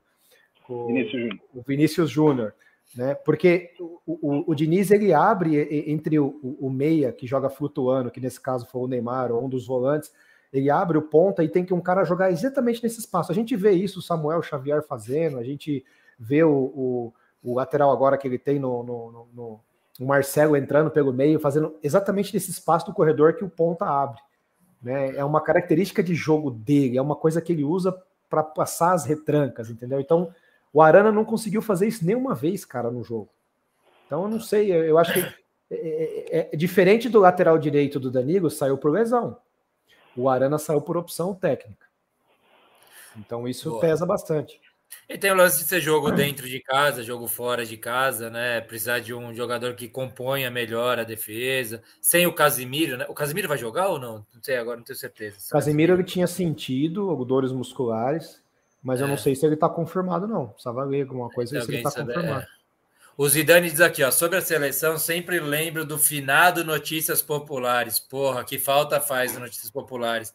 [0.70, 2.54] Vinícius o Vinícius Júnior.
[2.96, 3.16] Né?
[3.16, 8.22] Porque o, o, o, Diniz ele abre entre o, o meia que joga flutuando, que
[8.22, 10.12] nesse caso foi o Neymar, ou um dos volantes,
[10.54, 13.32] ele abre o ponta e tem que um cara jogar exatamente nesse espaço.
[13.32, 15.84] A gente vê isso, o Samuel Xavier fazendo, a gente
[16.18, 17.14] vê o,
[17.44, 19.60] lateral agora que ele tem no, no, no, no,
[20.00, 24.22] o Marcelo entrando pelo meio, fazendo exatamente nesse espaço do corredor que o ponta abre.
[24.82, 25.16] Né?
[25.18, 27.94] É uma característica de jogo dele, é uma coisa que ele usa
[28.30, 30.00] para passar as retrancas, entendeu?
[30.00, 30.32] Então,
[30.76, 33.30] o Arana não conseguiu fazer isso nenhuma vez, cara, no jogo.
[34.06, 35.26] Então, eu não sei, eu acho que é,
[35.72, 39.38] é, é, é diferente do lateral direito do Danilo, saiu por lesão.
[40.18, 41.86] O Arana saiu por opção técnica.
[43.18, 43.80] Então isso Boa.
[43.80, 44.60] pesa bastante.
[45.08, 48.60] E tem o lance de ser jogo dentro de casa, jogo fora de casa, né?
[48.60, 51.82] Precisar de um jogador que componha melhor a defesa.
[52.02, 53.06] Sem o Casimiro, né?
[53.08, 54.26] O Casimiro vai jogar ou não?
[54.34, 55.38] Não sei agora, não tenho certeza.
[55.48, 58.44] O Casimiro ele tinha sentido dores musculares,
[58.86, 59.04] mas é.
[59.04, 59.18] eu não é.
[59.18, 60.50] sei se ele está confirmado, não.
[60.50, 62.44] Precisava ler alguma coisa se ele está confirmado.
[62.44, 62.48] É.
[63.18, 68.00] O Zidane diz aqui, ó, sobre a seleção, sempre lembro do finado Notícias Populares.
[68.00, 70.34] Porra, que falta faz Notícias Populares.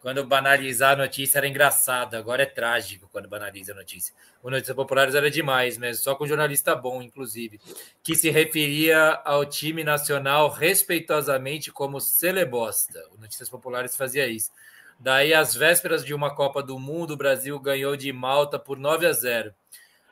[0.00, 4.14] Quando banalizar a notícia era engraçado, agora é trágico quando banaliza a notícia.
[4.42, 7.60] O Notícias Populares era demais mesmo, só com jornalista bom, inclusive,
[8.02, 13.02] que se referia ao time nacional respeitosamente como celebosta.
[13.16, 14.50] O Notícias Populares fazia isso.
[14.98, 19.06] Daí, às vésperas de uma Copa do Mundo, o Brasil ganhou de Malta por 9
[19.06, 19.54] a 0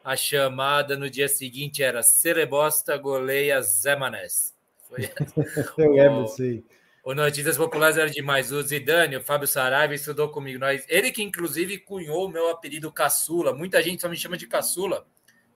[0.05, 4.55] a chamada no dia seguinte era Celebosta goleia Zé Manés.
[4.87, 5.09] Foi
[5.79, 6.63] Eu lembro, sim.
[7.03, 8.53] O Notícias Populares era demais.
[8.53, 10.59] O Zidane, o Fábio Saraiva estudou comigo.
[10.59, 13.55] Nós, ele que, inclusive, cunhou o meu apelido Caçula.
[13.55, 15.07] Muita gente só me chama de Caçula.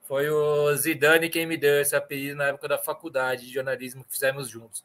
[0.03, 4.13] Foi o Zidane quem me deu esse apelido na época da faculdade de jornalismo que
[4.13, 4.83] fizemos juntos.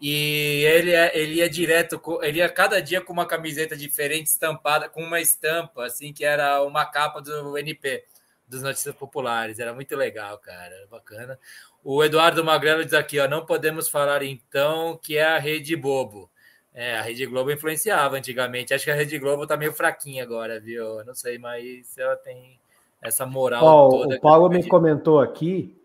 [0.00, 4.88] E ele, é, ele ia direto, ele ia cada dia com uma camiseta diferente, estampada,
[4.88, 8.04] com uma estampa, assim, que era uma capa do NP
[8.46, 9.58] dos Notícias Populares.
[9.58, 10.74] Era muito legal, cara.
[10.74, 11.38] Era bacana.
[11.82, 16.30] O Eduardo Magrelo diz aqui, ó, não podemos falar então que é a Rede Bobo.
[16.74, 18.72] É, a Rede Globo influenciava antigamente.
[18.72, 21.04] Acho que a Rede Globo tá meio fraquinha agora, viu?
[21.04, 22.58] Não sei, mas ela tem
[23.02, 24.16] essa moral oh, toda.
[24.16, 25.77] O Paulo me comentou aqui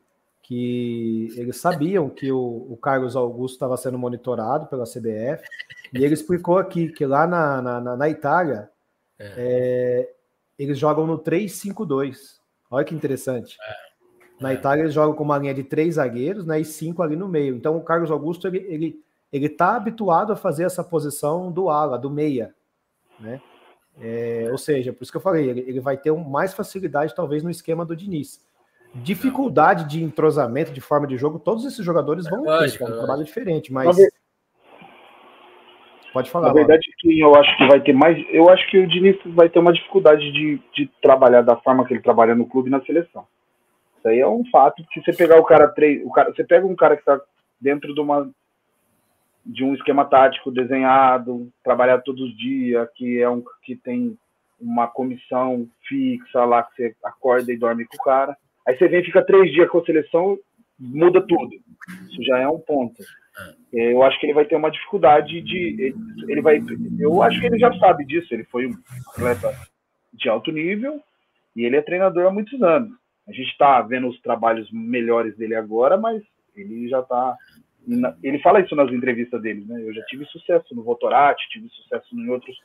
[0.43, 5.41] que eles sabiam que o, o Carlos Augusto estava sendo monitorado pela CBF
[5.93, 8.69] e ele explicou aqui que lá na, na, na Itália
[9.17, 9.33] é.
[9.37, 10.13] É,
[10.59, 12.39] eles jogam no 3-5-2.
[12.69, 13.57] Olha que interessante.
[13.61, 14.43] É.
[14.43, 14.55] Na é.
[14.55, 17.55] Itália eles jogam com uma linha de três zagueiros, né, e cinco ali no meio.
[17.55, 21.97] Então o Carlos Augusto ele ele ele está habituado a fazer essa posição do ala,
[21.97, 22.53] do meia,
[23.19, 23.41] né?
[23.99, 27.15] É, ou seja, por isso que eu falei, ele, ele vai ter um, mais facilidade
[27.15, 28.39] talvez no esquema do Diniz.
[28.95, 32.97] Dificuldade de entrosamento, de forma de jogo, todos esses jogadores vão é ter, é um
[32.97, 33.97] trabalho diferente, mas
[36.13, 36.49] Pode falar.
[36.49, 38.23] Na verdade, que eu acho que vai ter mais.
[38.29, 41.93] Eu acho que o Diniz vai ter uma dificuldade de, de trabalhar da forma que
[41.93, 43.25] ele trabalha no clube e na seleção.
[43.97, 44.85] Isso aí é um fato.
[44.93, 45.73] Se você pegar o cara,
[46.05, 47.19] o cara você pega um cara que está
[47.59, 48.29] dentro de uma
[49.43, 54.15] de um esquema tático desenhado, trabalhar todos os dias, que é um que tem
[54.61, 58.37] uma comissão fixa lá que você acorda e dorme com o cara.
[58.67, 60.37] Aí você vem, fica três dias com a seleção,
[60.79, 61.51] muda tudo.
[62.09, 63.01] Isso já é um ponto.
[63.73, 65.95] É, eu acho que ele vai ter uma dificuldade de.
[66.27, 66.61] Ele vai.
[66.99, 68.33] Eu acho que ele já sabe disso.
[68.33, 68.75] Ele foi um
[69.09, 69.51] atleta
[70.13, 71.01] de alto nível
[71.55, 72.91] e ele é treinador há muitos anos.
[73.27, 76.21] A gente está vendo os trabalhos melhores dele agora, mas
[76.55, 77.35] ele já está.
[78.21, 79.81] Ele fala isso nas entrevistas dele, né?
[79.81, 82.57] Eu já tive sucesso no Votorati, tive sucesso em outros.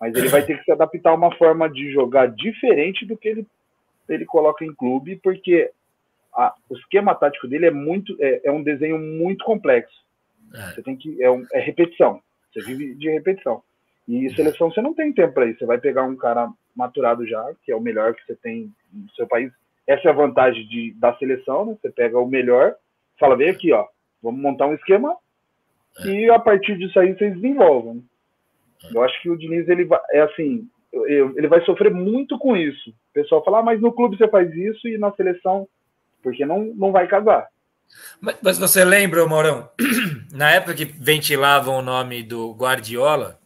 [0.00, 3.28] Mas ele vai ter que se adaptar a uma forma de jogar diferente do que
[3.28, 3.46] ele,
[4.08, 5.70] ele coloca em clube, porque
[6.34, 10.04] a, o esquema tático dele é muito é, é um desenho muito complexo.
[10.54, 10.72] É.
[10.72, 12.20] Você tem que é, um, é, repetição.
[12.52, 13.62] Você vive de repetição.
[14.06, 15.58] E seleção você não tem tempo para isso.
[15.58, 19.10] Você vai pegar um cara maturado já, que é o melhor que você tem no
[19.10, 19.52] seu país.
[19.86, 21.76] Essa é a vantagem de, da seleção, né?
[21.80, 22.74] Você pega o melhor,
[23.18, 23.86] fala, vem aqui, ó,
[24.22, 25.14] vamos montar um esquema
[26.04, 26.08] é.
[26.08, 28.02] e a partir disso aí vocês desenvolvem.
[28.84, 28.96] É.
[28.96, 32.90] Eu acho que o Diniz ele vai, é assim, ele vai sofrer muito com isso.
[32.90, 35.68] O pessoal fala, ah, mas no clube você faz isso e na seleção
[36.22, 37.48] porque não, não vai casar.
[38.20, 39.70] Mas, você lembra, Maurão,
[40.32, 43.38] na época que ventilavam o nome do Guardiola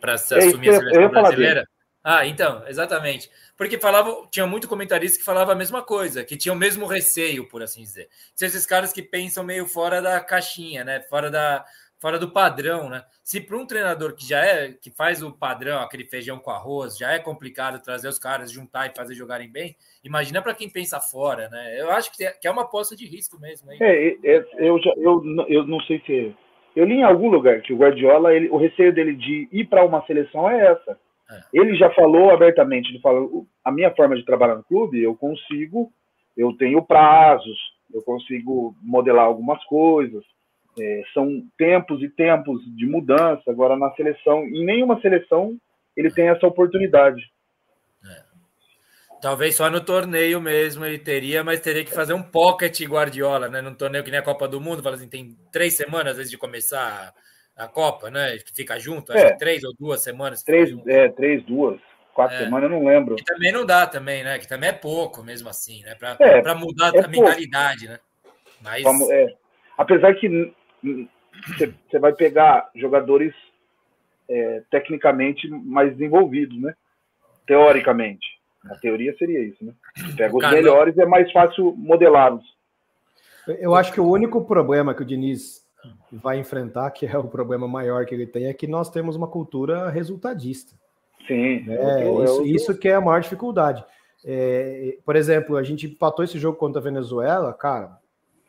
[0.00, 1.68] para assumir a seleção brasileira?
[2.02, 3.30] Ah, então, exatamente.
[3.56, 7.46] Porque falava, tinha muito comentarista que falava a mesma coisa, que tinha o mesmo receio,
[7.48, 8.08] por assim dizer.
[8.34, 11.00] São esses caras que pensam meio fora da caixinha, né?
[11.02, 11.64] Fora da,
[12.02, 13.04] fora do padrão, né?
[13.22, 16.98] Se para um treinador que já é, que faz o padrão, aquele feijão com arroz,
[16.98, 20.98] já é complicado trazer os caras, juntar e fazer jogarem bem, imagina para quem pensa
[20.98, 21.80] fora, né?
[21.80, 23.70] Eu acho que é uma aposta de risco mesmo.
[23.70, 23.78] Hein?
[23.80, 26.34] É, é, eu, já, eu, eu não sei se.
[26.74, 29.84] Eu li em algum lugar que o Guardiola, ele, o receio dele de ir para
[29.84, 30.98] uma seleção é essa.
[31.30, 31.40] É.
[31.52, 35.92] Ele já falou abertamente, ele falou, a minha forma de trabalhar no clube, eu consigo,
[36.36, 37.58] eu tenho prazos,
[37.94, 40.24] eu consigo modelar algumas coisas,
[40.78, 43.42] É, são tempos e tempos de mudança.
[43.48, 45.56] Agora, na seleção, em nenhuma seleção
[45.96, 47.22] ele tem essa oportunidade.
[48.04, 48.22] É.
[49.20, 53.60] Talvez só no torneio mesmo ele teria, mas teria que fazer um pocket Guardiola, né?
[53.60, 56.38] Num torneio que nem a Copa do Mundo, fala assim, tem três semanas antes de
[56.38, 57.12] começar
[57.56, 58.38] a Copa, né?
[58.38, 59.32] Que fica junto, acho é.
[59.32, 60.42] que três ou duas semanas.
[60.42, 61.78] Três, é, três, duas.
[62.14, 62.40] Quatro é.
[62.40, 63.16] semanas, eu não lembro.
[63.16, 64.38] Que também não dá também, né?
[64.38, 65.94] Que também é pouco, mesmo assim, né?
[65.94, 67.98] Para é, mudar é a mentalidade, né?
[68.60, 68.84] Mas...
[69.10, 69.34] É.
[69.78, 73.34] Apesar que você vai pegar jogadores
[74.28, 76.74] é, tecnicamente mais desenvolvidos, né?
[77.46, 78.26] Teoricamente.
[78.64, 79.72] Na teoria seria isso, né?
[80.16, 82.44] Pega os melhores, é mais fácil modelá-los.
[83.58, 85.66] Eu acho que o único problema que o Diniz
[86.12, 89.26] vai enfrentar, que é o problema maior que ele tem, é que nós temos uma
[89.26, 90.76] cultura resultadista.
[91.26, 91.64] Sim.
[91.68, 92.46] É, eu, isso, eu...
[92.46, 93.84] isso que é a maior dificuldade.
[94.24, 97.98] É, por exemplo, a gente empatou esse jogo contra a Venezuela, cara,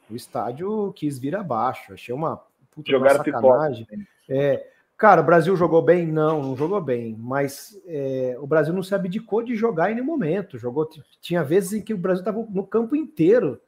[0.10, 1.93] o estádio quis vir abaixo.
[1.93, 2.41] Achei uma
[2.72, 3.86] puta Jogaram sacanagem.
[3.86, 4.08] Pipoca.
[4.30, 6.08] É, cara, o Brasil jogou bem?
[6.08, 7.16] Não, não jogou bem.
[7.20, 10.58] Mas é, o Brasil não se abdicou de jogar em nenhum momento.
[10.58, 10.89] Jogou,
[11.22, 13.60] tinha vezes em que o Brasil estava no campo inteiro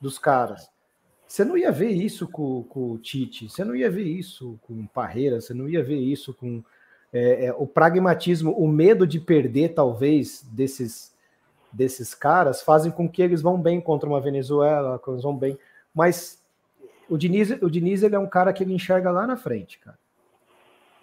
[0.00, 0.70] dos caras.
[1.26, 4.72] Você não ia ver isso com, com o Tite, você não ia ver isso com
[4.72, 6.64] o Parreira, você não ia ver isso com
[7.12, 11.14] é, é, o pragmatismo, o medo de perder, talvez, desses,
[11.70, 15.58] desses caras, fazem com que eles vão bem contra uma Venezuela, que eles vão bem.
[15.98, 16.40] Mas
[17.08, 19.98] o Diniz, o Diniz ele é um cara que ele enxerga lá na frente, cara.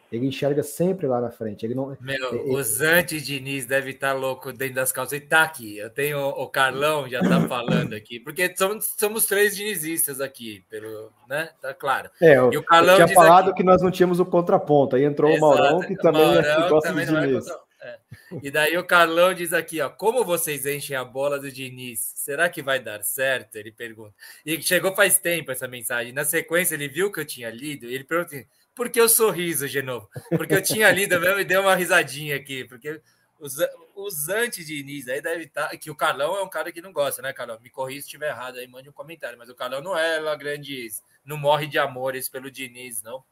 [0.10, 1.66] Ele enxerga sempre lá na frente.
[1.66, 5.12] Ele não, Meu, ele, o Zante Diniz deve estar tá louco dentro das calças.
[5.12, 5.78] Ele tá aqui.
[5.78, 11.12] Eu tenho o Carlão já tá falando aqui, porque somos, somos três dinizistas aqui, pelo,
[11.28, 11.50] né?
[11.62, 12.10] Tá claro.
[12.22, 14.96] É, eu, e o Carlão eu tinha falado aqui, que nós não tínhamos o contraponto.
[14.96, 17.48] Aí entrou Exato, o Maurão, que também, é Maurão, gosta também de é Diniz.
[17.48, 17.65] É
[18.44, 22.14] E daí o Carlão diz aqui, ó, como vocês enchem a bola do Diniz?
[22.16, 23.56] Será que vai dar certo?
[23.56, 24.14] Ele pergunta.
[24.46, 26.14] E chegou faz tempo essa mensagem.
[26.14, 29.68] Na sequência, ele viu que eu tinha lido, ele perguntou assim, por que o sorriso,
[29.68, 30.10] Genovo?
[30.30, 33.02] Porque eu tinha lido mesmo e deu uma risadinha aqui, porque
[33.40, 33.58] os,
[33.96, 35.70] os anti-Diniz aí deve estar.
[35.70, 37.60] Tá, que o Carlão é um cara que não gosta, né, Carlão?
[37.62, 39.38] Me corrija se estiver errado aí, mande um comentário.
[39.38, 40.88] Mas o Carlão não é uma grande.
[41.24, 43.24] Não morre de amores pelo Diniz, não.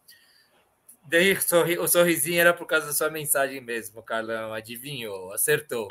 [1.05, 1.37] Daí
[1.79, 4.53] o sorrisinho era por causa da sua mensagem mesmo, Carlão.
[4.53, 5.87] Adivinhou, acertou.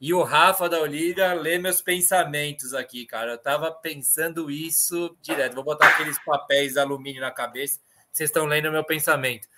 [0.00, 3.32] E o Rafa da Oliga lê meus pensamentos aqui, cara.
[3.32, 5.54] Eu tava pensando isso direto.
[5.54, 7.80] Vou botar aqueles papéis alumínio na cabeça
[8.12, 9.48] vocês estão lendo meu pensamento.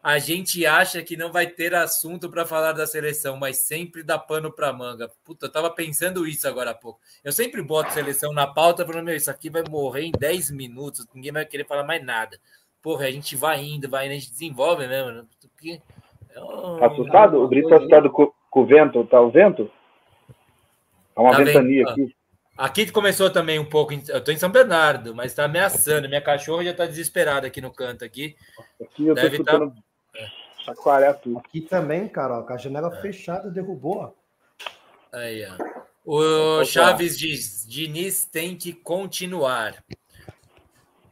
[0.00, 4.16] A gente acha que não vai ter assunto para falar da seleção, mas sempre dá
[4.16, 5.10] pano para manga.
[5.24, 7.00] Puta, eu tava pensando isso agora há pouco.
[7.24, 11.04] Eu sempre boto seleção na pauta falando, meu, isso aqui vai morrer em 10 minutos,
[11.12, 12.38] ninguém vai querer falar mais nada.
[12.86, 15.10] Porra, a gente vai indo, vai indo, a gente desenvolve mesmo.
[15.10, 15.24] Né?
[15.40, 15.82] Porque...
[16.30, 17.42] É assustado?
[17.42, 19.04] O Brito tá assustado com, com, o vento?
[19.06, 19.68] Tá o vento?
[21.12, 21.90] Tá uma tá ventania vendo?
[21.90, 22.16] aqui.
[22.56, 23.92] Aqui começou também um pouco.
[23.92, 26.08] Eu tô em São Bernardo, mas está ameaçando.
[26.08, 28.36] Minha cachorra já está desesperada aqui no canto aqui.
[28.80, 29.58] Aqui eu tô Deve estar.
[29.58, 29.72] Tá...
[30.64, 31.38] Chacoalhar tudo.
[31.38, 33.00] Aqui também, cara, com a janela é.
[33.00, 34.16] fechada derrubou.
[35.12, 36.60] Aí, ó.
[36.60, 39.82] O Chaves diz: Diniz tem que continuar.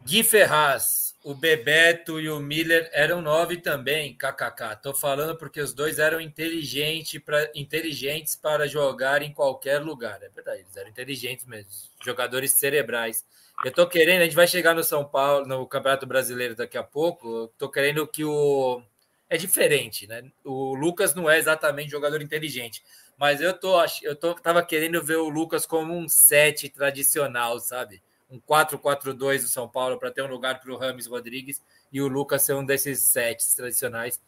[0.05, 4.77] Gui Ferraz, o Bebeto e o Miller eram nove também, kkk.
[4.83, 10.23] Tô falando porque os dois eram inteligente pra, inteligentes para jogar em qualquer lugar.
[10.23, 11.71] É verdade, eles eram inteligentes mesmo,
[12.05, 13.25] jogadores cerebrais.
[13.65, 16.83] Eu tô querendo, a gente vai chegar no São Paulo, no Campeonato Brasileiro daqui a
[16.83, 17.51] pouco.
[17.57, 18.83] Tô querendo que o
[19.31, 20.31] é diferente, né?
[20.45, 22.83] O Lucas não é exatamente jogador inteligente,
[23.17, 28.03] mas eu tô eu tô tava querendo ver o Lucas como um set tradicional, sabe?
[28.35, 31.63] Um 4-4-2 do São Paulo para ter um lugar para o Rames Rodrigues
[31.93, 34.21] e o Lucas ser um desses sets tradicionais,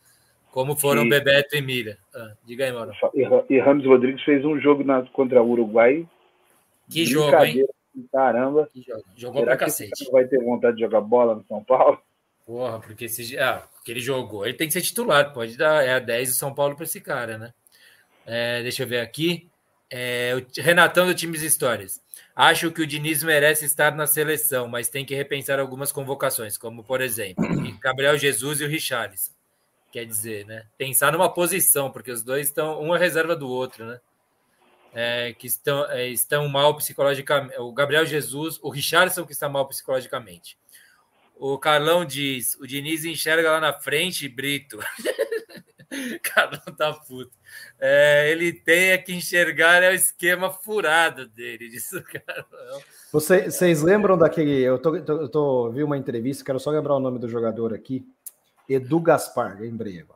[0.53, 1.11] como foram e...
[1.11, 1.99] Bebeto e Mira.
[2.15, 2.93] Ah, diga aí, mano.
[3.15, 6.07] E, e Rames Rodrigues fez um jogo na, contra o Uruguai.
[6.89, 7.67] Que jogo, hein?
[8.13, 8.69] Caramba.
[8.73, 9.05] Que jogo.
[9.17, 10.11] Jogou Será pra cacete.
[10.11, 11.99] vai ter vontade de jogar bola no São Paulo?
[12.45, 14.47] Porra, porque esse, ah, porque ele jogou.
[14.47, 15.85] Ele tem que ser titular, pode dar.
[15.85, 17.53] É a 10 do São Paulo para esse cara, né?
[18.25, 19.49] É, deixa eu ver aqui.
[19.91, 22.01] É, o Renatão do Times Histórias.
[22.37, 26.85] Acho que o Diniz merece estar na seleção, mas tem que repensar algumas convocações, como,
[26.85, 27.43] por exemplo,
[27.81, 29.33] Gabriel Jesus e o Richarlison.
[29.91, 30.67] Quer dizer, né?
[30.77, 34.01] Pensar numa posição, porque os dois estão, um é reserva do outro, né?
[34.93, 37.59] É, que estão, é, estão mal psicologicamente.
[37.59, 40.59] O Gabriel Jesus, o Richarlison que está mal psicologicamente.
[41.37, 44.79] O Carlão diz: o Diniz enxerga lá na frente, Brito.
[46.23, 47.33] Carlão tá puto.
[47.79, 52.81] É, ele tem é que enxergar é o esquema furado dele, disse o Carlão.
[53.13, 54.63] Você, vocês lembram daquele.
[54.63, 57.73] Eu, tô, tô, eu tô, vi uma entrevista, quero só lembrar o nome do jogador
[57.73, 58.07] aqui.
[58.69, 60.16] Edu Gaspar, lembrei agora.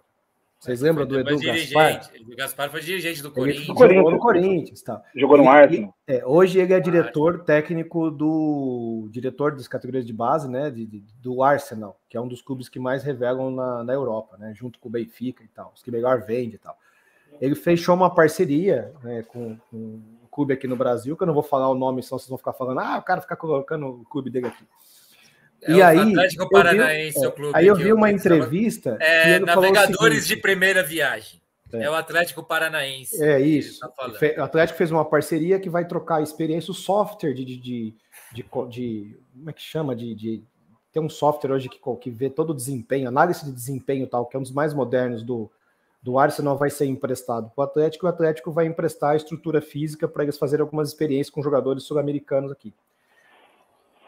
[0.61, 2.11] Vocês lembram do Edu Gaspar?
[2.21, 3.65] O Gaspar foi dirigente do Corinthians.
[3.67, 4.83] Jogou no Corinthians.
[4.83, 5.03] Tá.
[5.17, 5.95] Jogou no Arsenal.
[6.07, 9.09] É, hoje ele é diretor técnico do.
[9.11, 10.71] diretor das categorias de base, né?
[10.71, 14.37] De, de, do Arsenal, que é um dos clubes que mais revelam na, na Europa,
[14.37, 14.53] né?
[14.55, 16.77] Junto com o Benfica e tal, os que melhor vende e tal.
[17.41, 21.33] Ele fechou uma parceria né, com, com um clube aqui no Brasil, que eu não
[21.33, 24.05] vou falar o nome, senão vocês vão ficar falando, ah, o cara fica colocando o
[24.05, 24.65] clube dele aqui.
[25.63, 27.53] É e aí, Atlético Paranaense, vi, é, o clube.
[27.55, 28.97] Aí eu vi uma entrevista.
[29.01, 31.41] É, navegadores de primeira viagem.
[31.73, 31.85] É.
[31.85, 31.91] é.
[31.91, 33.23] o Atlético Paranaense.
[33.23, 33.81] É isso.
[33.81, 33.93] Tá
[34.39, 37.95] o Atlético fez uma parceria que vai trocar a experiência, o software de, de, de,
[38.33, 39.95] de, de como é que chama?
[39.95, 40.43] De, de,
[40.93, 44.37] tem um software hoje que, que vê todo o desempenho, análise de desempenho tal, que
[44.37, 45.51] é um dos mais modernos do,
[46.03, 48.07] do Arsenal, vai ser emprestado para o Atlético.
[48.07, 52.51] O Atlético vai emprestar a estrutura física para eles fazerem algumas experiências com jogadores sul-americanos
[52.51, 52.75] aqui.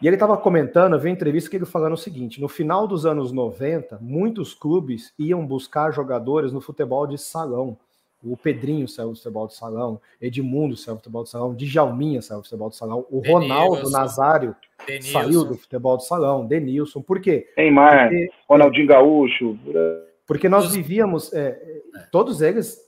[0.02, 2.88] E ele estava comentando, eu vi uma entrevista que ele falando o seguinte: no final
[2.88, 7.78] dos anos 90, muitos clubes iam buscar jogadores no futebol de salão.
[8.24, 12.38] O Pedrinho saiu do futebol de salão, Edmundo saiu do futebol de salão, Djalminha saiu
[12.38, 15.12] do futebol de salão, o Denilson, Ronaldo Nazário Denilson.
[15.12, 17.02] saiu do futebol de salão, Denilson.
[17.02, 17.48] Por quê?
[17.56, 19.58] Neymar, Porque, Ronaldinho Gaúcho.
[20.24, 21.60] Porque nós vivíamos, é,
[22.12, 22.78] todos eles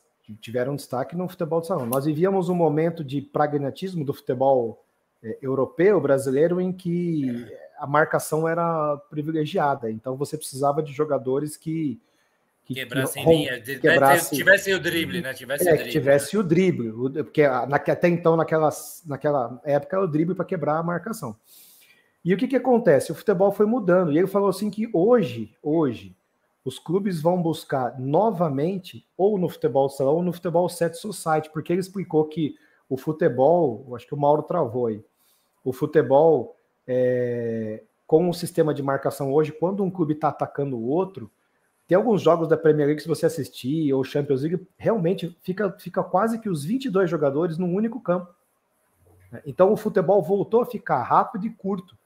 [0.41, 1.87] tiveram destaque no futebol de salão.
[1.87, 4.84] Nós vivíamos um momento de pragmatismo do futebol é,
[5.41, 7.47] europeu, brasileiro, em que
[7.79, 9.91] a marcação era privilegiada.
[9.91, 12.01] Então você precisava de jogadores que.
[12.64, 15.35] que quebrassem linha, quebrasse, tivesse o drible, né?
[15.35, 16.41] Tivesse, é, o drible, tivesse né?
[16.41, 16.93] o drible,
[17.25, 18.70] porque até então, naquela,
[19.07, 21.37] naquela época, era o drible para quebrar a marcação.
[22.25, 23.12] E o que, que acontece?
[23.12, 24.11] O futebol foi mudando.
[24.11, 26.16] E ele falou assim que hoje, hoje,
[26.64, 31.70] os clubes vão buscar novamente, ou no futebol salão, ou no futebol set society, porque
[31.70, 32.57] ele explicou que
[32.89, 35.05] o futebol, acho que o Mauro travou aí,
[35.65, 36.57] o futebol,
[36.87, 41.31] é, com o sistema de marcação hoje, quando um clube está atacando o outro,
[41.87, 46.03] tem alguns jogos da Premier League que você assistir, ou Champions League, realmente fica, fica
[46.03, 48.33] quase que os 22 jogadores num único campo.
[49.45, 51.97] Então o futebol voltou a ficar rápido e curto.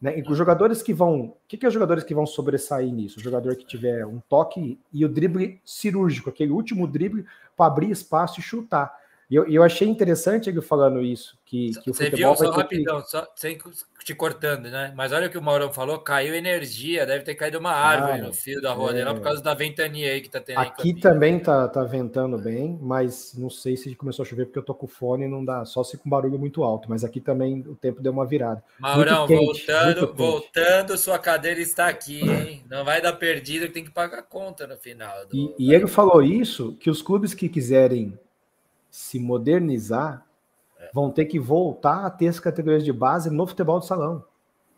[0.00, 0.18] Né?
[0.18, 1.20] E os jogadores que vão.
[1.20, 3.18] O que, que é os jogadores que vão sobressair nisso?
[3.18, 7.26] O jogador que tiver um toque e o drible cirúrgico, aquele último drible
[7.56, 8.98] para abrir espaço e chutar.
[9.30, 11.38] E eu, eu, achei interessante ele falando isso.
[11.46, 13.10] Que, que o Você viu, só rapidão, que...
[13.10, 13.56] só, sem
[14.04, 14.92] te cortando, né?
[14.96, 18.26] Mas olha o que o Maurão falou: caiu energia, deve ter caído uma árvore ah,
[18.26, 19.04] no fio da roda, é...
[19.04, 20.58] por causa da ventania aí que tá tendo.
[20.58, 24.64] Aqui também tá, tá ventando bem, mas não sei se começou a chover porque eu
[24.64, 26.90] tô com fone e não dá, só se com barulho muito alto.
[26.90, 28.64] Mas aqui também o tempo deu uma virada.
[28.80, 32.64] Maurão, quente, voltando, voltando, sua cadeira está aqui, hein?
[32.68, 35.26] Não vai dar perdido, tem que pagar conta no final.
[35.26, 35.36] Do...
[35.36, 38.18] E, e ele falou isso: que os clubes que quiserem
[38.90, 40.26] se modernizar,
[40.78, 40.90] é.
[40.92, 44.24] vão ter que voltar a ter as categorias de base no futebol de salão.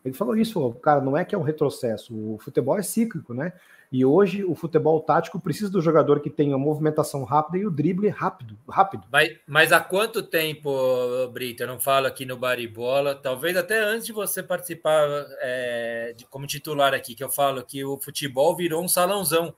[0.03, 3.53] Ele falou isso, cara, não é que é um retrocesso, o futebol é cíclico, né?
[3.93, 8.09] E hoje o futebol tático precisa do jogador que tenha movimentação rápida e o drible
[8.09, 9.03] rápido, rápido.
[9.11, 14.07] Mas, mas há quanto tempo, Brito, eu não falo aqui no Baribola, talvez até antes
[14.07, 15.07] de você participar
[15.39, 19.53] é, de, como titular aqui, que eu falo que o futebol virou um salãozão.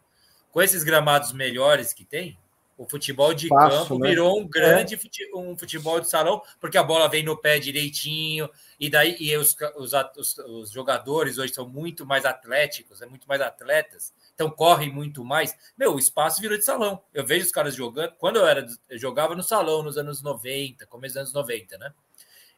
[0.51, 2.38] Com esses gramados melhores que tem,
[2.78, 4.09] o futebol de Passo, campo né?
[4.09, 5.36] virou um grande é.
[5.36, 8.49] um futebol de salão, porque a bola vem no pé direitinho,
[8.80, 13.28] e daí e os, os, os, os jogadores hoje são muito mais atléticos, é muito
[13.28, 15.55] mais atletas, então correm muito mais.
[15.78, 17.01] Meu, o espaço virou de salão.
[17.13, 18.13] Eu vejo os caras jogando.
[18.17, 21.93] Quando eu era eu jogava no salão nos anos 90, começo dos anos 90, né?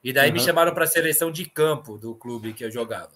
[0.04, 0.34] E daí uhum.
[0.34, 3.12] me chamaram para a seleção de campo do clube que eu jogava.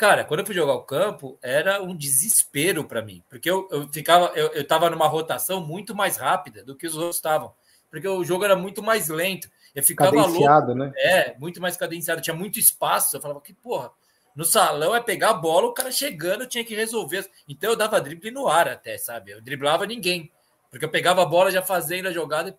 [0.00, 3.86] Cara, quando eu fui jogar o campo, era um desespero para mim, porque eu, eu
[3.92, 7.52] ficava, eu, eu tava numa rotação muito mais rápida do que os outros estavam,
[7.90, 9.50] porque o jogo era muito mais lento.
[9.74, 10.92] Eu ficava cadenciado, louco, né?
[10.96, 13.14] É, muito mais cadenciado, tinha muito espaço.
[13.14, 13.90] Eu falava que, porra,
[14.34, 17.28] no salão é pegar a bola, o cara chegando, eu tinha que resolver.
[17.46, 19.32] Então eu dava drible no ar até, sabe?
[19.32, 20.32] Eu driblava ninguém,
[20.70, 22.54] porque eu pegava a bola já fazendo a jogada e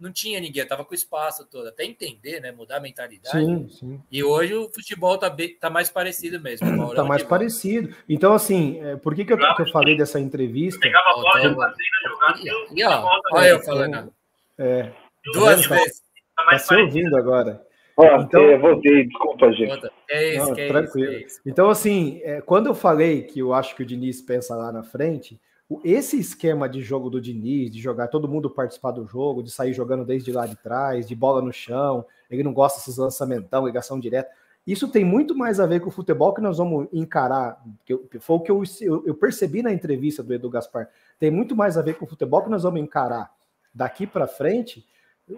[0.00, 2.50] não tinha ninguém, tava com espaço todo, até entender, né?
[2.50, 3.44] Mudar a mentalidade.
[3.44, 4.02] Sim, sim.
[4.10, 6.94] E hoje o futebol tá, bem, tá mais parecido mesmo.
[6.94, 7.94] Tá mais parecido.
[8.08, 10.80] Então, assim, é, por que, que, eu, que eu falei dessa entrevista?
[10.80, 14.12] Pegava a bola e fazia E ó, olha eu falando.
[14.58, 14.90] É,
[15.32, 16.02] Duas tá, vezes.
[16.36, 17.62] Tá, se ouvindo agora.
[17.98, 19.90] então, eu voltei, desculpa, gente.
[20.08, 21.12] É isso, não, é tranquilo.
[21.12, 21.40] Isso, é isso.
[21.46, 24.82] Então, assim, é, quando eu falei que eu acho que o Diniz pensa lá na
[24.82, 25.38] frente,
[25.84, 29.72] esse esquema de jogo do Diniz, de jogar todo mundo participar do jogo, de sair
[29.72, 34.00] jogando desde lá de trás, de bola no chão, ele não gosta desses lançamentão, ligação
[34.00, 34.30] direta.
[34.66, 38.36] Isso tem muito mais a ver com o futebol que nós vamos encarar, que foi
[38.36, 40.88] o que eu, eu, eu percebi na entrevista do Edu Gaspar.
[41.18, 43.32] Tem muito mais a ver com o futebol que nós vamos encarar
[43.74, 44.84] daqui para frente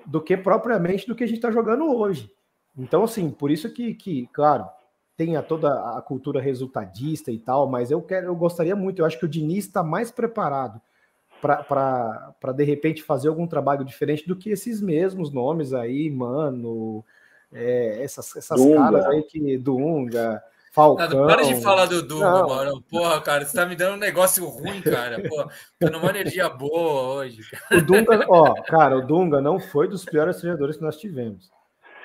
[0.06, 2.32] do que propriamente do que a gente está jogando hoje.
[2.76, 4.66] Então, assim, por isso que, que claro,
[5.24, 9.18] tenha toda a cultura resultadista e tal, mas eu quero, eu gostaria muito, eu acho
[9.18, 10.80] que o Diniz está mais preparado
[11.40, 17.04] para de repente fazer algum trabalho diferente do que esses mesmos nomes aí, mano,
[17.52, 20.42] é, essas, essas caras aí que Dunga,
[20.72, 21.08] Falcão.
[21.08, 22.82] Não, para de falar do Dunga, mano.
[22.82, 25.20] Porra, cara, você tá me dando um negócio ruim, cara.
[25.28, 25.48] Porra,
[25.78, 27.42] tô numa energia boa hoje.
[27.70, 31.50] O Dunga, ó, cara, o Dunga não foi dos piores treinadores que nós tivemos.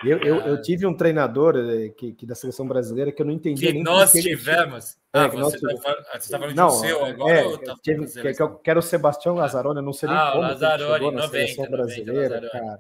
[0.03, 3.33] Eu, eu, eu, tive um treinador eh, que, que, da seleção brasileira que eu não
[3.33, 4.95] entendia que nem nós que tivemos.
[5.11, 7.33] É, ah, você, está falando, você tá falando não, de seu agora?
[7.33, 10.31] É, tá tive, que, que, eu quero o Sebastião Lazzaroni, eu não sei nem ah,
[10.31, 12.79] como Lazzaroni, ele chegou na 90, seleção 90, brasileira, 90, cara.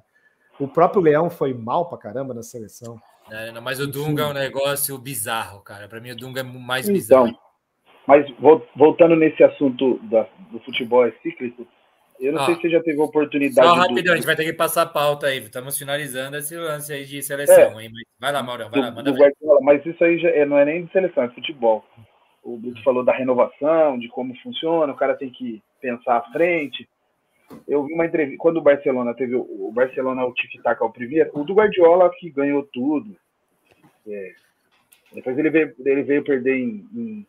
[0.59, 3.01] O próprio Leão foi mal pra caramba na seleção.
[3.31, 5.87] É, não, mas o Dunga é um negócio bizarro, cara.
[5.87, 7.27] Para mim, o Dunga é mais então, bizarro.
[7.27, 7.39] Então,
[8.07, 8.25] mas
[8.75, 11.67] voltando nesse assunto da, do futebol é cíclico,
[12.19, 13.67] eu não sei se você já teve a oportunidade.
[13.67, 14.11] Só rapidão, do...
[14.13, 15.37] a gente vai ter que passar a pauta aí.
[15.37, 17.79] Estamos finalizando esse lance aí de seleção.
[17.79, 17.89] É,
[18.19, 19.13] vai lá, Maurão, vai do, lá, manda
[19.61, 21.85] Mas isso aí já é, não é nem de seleção, é futebol.
[22.43, 26.87] O Bruto falou da renovação, de como funciona, o cara tem que pensar à frente.
[27.67, 31.43] Eu vi uma entrevista, quando o Barcelona teve o, Barcelona, o tic-tac ao primeiro, o
[31.43, 33.15] do Guardiola que ganhou tudo.
[34.07, 34.33] É,
[35.13, 37.27] depois ele veio, ele veio perder em, em,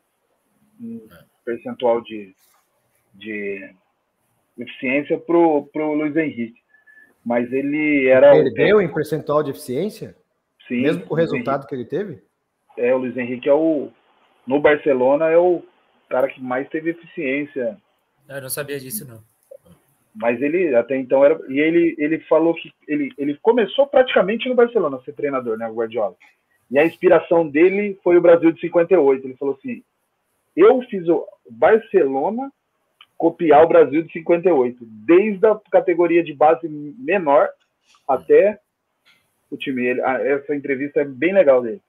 [0.81, 1.09] em
[1.45, 2.35] percentual de,
[3.15, 3.75] de
[4.59, 6.61] eficiência pro, pro Luiz Henrique.
[7.25, 8.33] Mas ele era.
[8.33, 8.81] Perdeu o...
[8.81, 10.17] em percentual de eficiência?
[10.67, 10.83] Sim.
[10.83, 11.69] Mesmo com o resultado Henrique.
[11.69, 12.23] que ele teve?
[12.77, 13.91] É, o Luiz Henrique é o.
[14.47, 15.63] No Barcelona é o
[16.09, 17.77] cara que mais teve eficiência.
[18.29, 19.21] Eu não sabia disso, não.
[20.15, 21.39] Mas ele até então era.
[21.49, 25.69] E ele, ele falou que ele, ele começou praticamente no Barcelona a ser treinador, né,
[25.69, 26.17] o Guardiola.
[26.71, 29.27] E a inspiração dele foi o Brasil de 58.
[29.27, 29.83] Ele falou assim:
[30.57, 32.51] eu fiz o Barcelona
[33.19, 37.49] copiar o Brasil de 58, desde a categoria de base menor
[38.07, 38.59] até
[39.51, 39.85] o time.
[39.85, 41.83] Ele, essa entrevista é bem legal dele.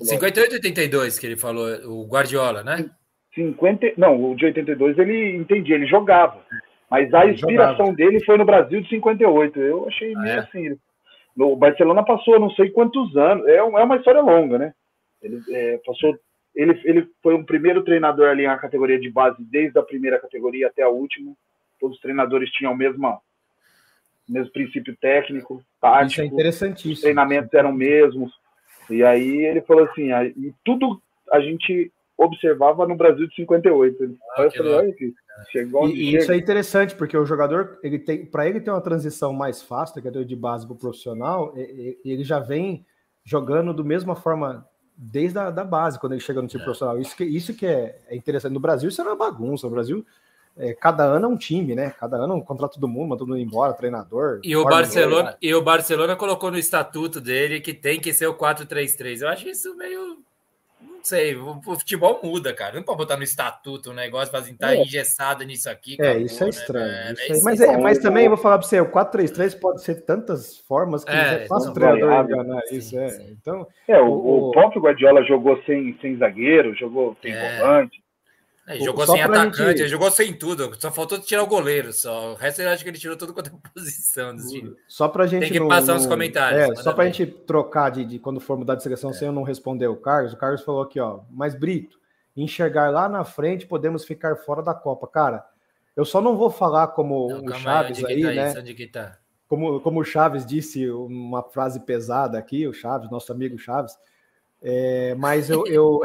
[0.00, 2.90] 58 e 82 que ele falou, o Guardiola, né?
[3.34, 6.44] 50, não, o de 82 ele entendia, ele jogava.
[6.90, 9.60] Mas a inspiração dele foi no Brasil de 58.
[9.60, 10.38] Eu achei ah, meio é?
[10.38, 10.78] assim.
[11.38, 13.46] O Barcelona passou não sei quantos anos.
[13.46, 14.72] É, é uma história longa, né?
[15.22, 16.16] Ele é, passou
[16.56, 20.68] ele, ele foi um primeiro treinador ali na categoria de base, desde a primeira categoria
[20.68, 21.34] até a última.
[21.78, 23.20] Todos os treinadores tinham o mesmo,
[24.26, 26.12] mesmo princípio técnico, tático.
[26.12, 26.94] Isso é interessantíssimo.
[26.94, 28.32] Os treinamentos eram mesmos.
[28.88, 31.00] E aí ele falou assim, e tudo
[31.30, 34.16] a gente observava no Brasil de 58.
[34.38, 34.94] Ah, falei,
[35.50, 38.80] chegou e, e isso é interessante, porque o jogador, ele tem, para ele ter uma
[38.80, 42.86] transição mais fácil, que é de base para o profissional, ele já vem
[43.22, 44.66] jogando da mesma forma
[44.96, 46.64] desde a da base, quando ele chega no time é.
[46.64, 46.98] profissional.
[46.98, 48.52] Isso que, isso que é, é, interessante.
[48.52, 49.66] No Brasil, isso era uma bagunça.
[49.66, 50.06] No Brasil,
[50.56, 51.94] é, cada ano é um time, né?
[51.98, 54.40] Cada ano um contrato todo mundo, manda todo mundo embora, treinador.
[54.42, 58.34] E o Barcelona, e o Barcelona colocou no estatuto dele que tem que ser o
[58.34, 59.20] 4-3-3.
[59.20, 60.18] Eu acho isso meio
[61.06, 62.74] sei, o, futebol muda, cara.
[62.74, 64.82] Não pode botar no estatuto um negócio para estar é.
[64.82, 65.96] engessado nisso aqui.
[66.00, 66.50] É, acabou, isso é né?
[66.50, 66.86] estranho.
[66.86, 67.12] Né?
[67.12, 70.02] Isso é, mas, é, mas também eu vou falar para você, o 4-3-3 pode ser
[70.02, 72.98] tantas formas que é, é fácil o treinador enganar sim, isso.
[72.98, 73.06] É.
[73.30, 77.58] Então, é, o, o, o, próprio Guardiola jogou sem, sem zagueiro, jogou sem é.
[77.58, 78.04] volante.
[78.66, 79.88] É, jogou só sem atacante, gente...
[79.88, 80.74] jogou sem tudo.
[80.80, 81.92] Só faltou tirar o goleiro.
[81.92, 82.32] Só.
[82.32, 84.36] O resto eu acho que ele tirou tudo quanto é posição.
[84.88, 85.42] Só pra gente.
[85.42, 86.00] Tem que no, passar no...
[86.00, 86.78] os comentários.
[86.78, 87.12] É, só pra bem.
[87.12, 89.12] gente trocar de, de, quando for mudar de seleção, é.
[89.12, 90.32] sem eu não responder o Carlos.
[90.32, 91.20] O Carlos falou aqui, ó.
[91.30, 91.96] Mas, Brito,
[92.36, 95.06] enxergar lá na frente, podemos ficar fora da Copa.
[95.06, 95.46] Cara,
[95.96, 98.72] eu só não vou falar como não, o Chaves aí, tá né?
[98.72, 99.16] Isso, tá?
[99.46, 103.96] Como, como o Chaves disse, uma frase pesada aqui, o Chaves, nosso amigo Chaves.
[104.68, 106.00] É, mas eu, eu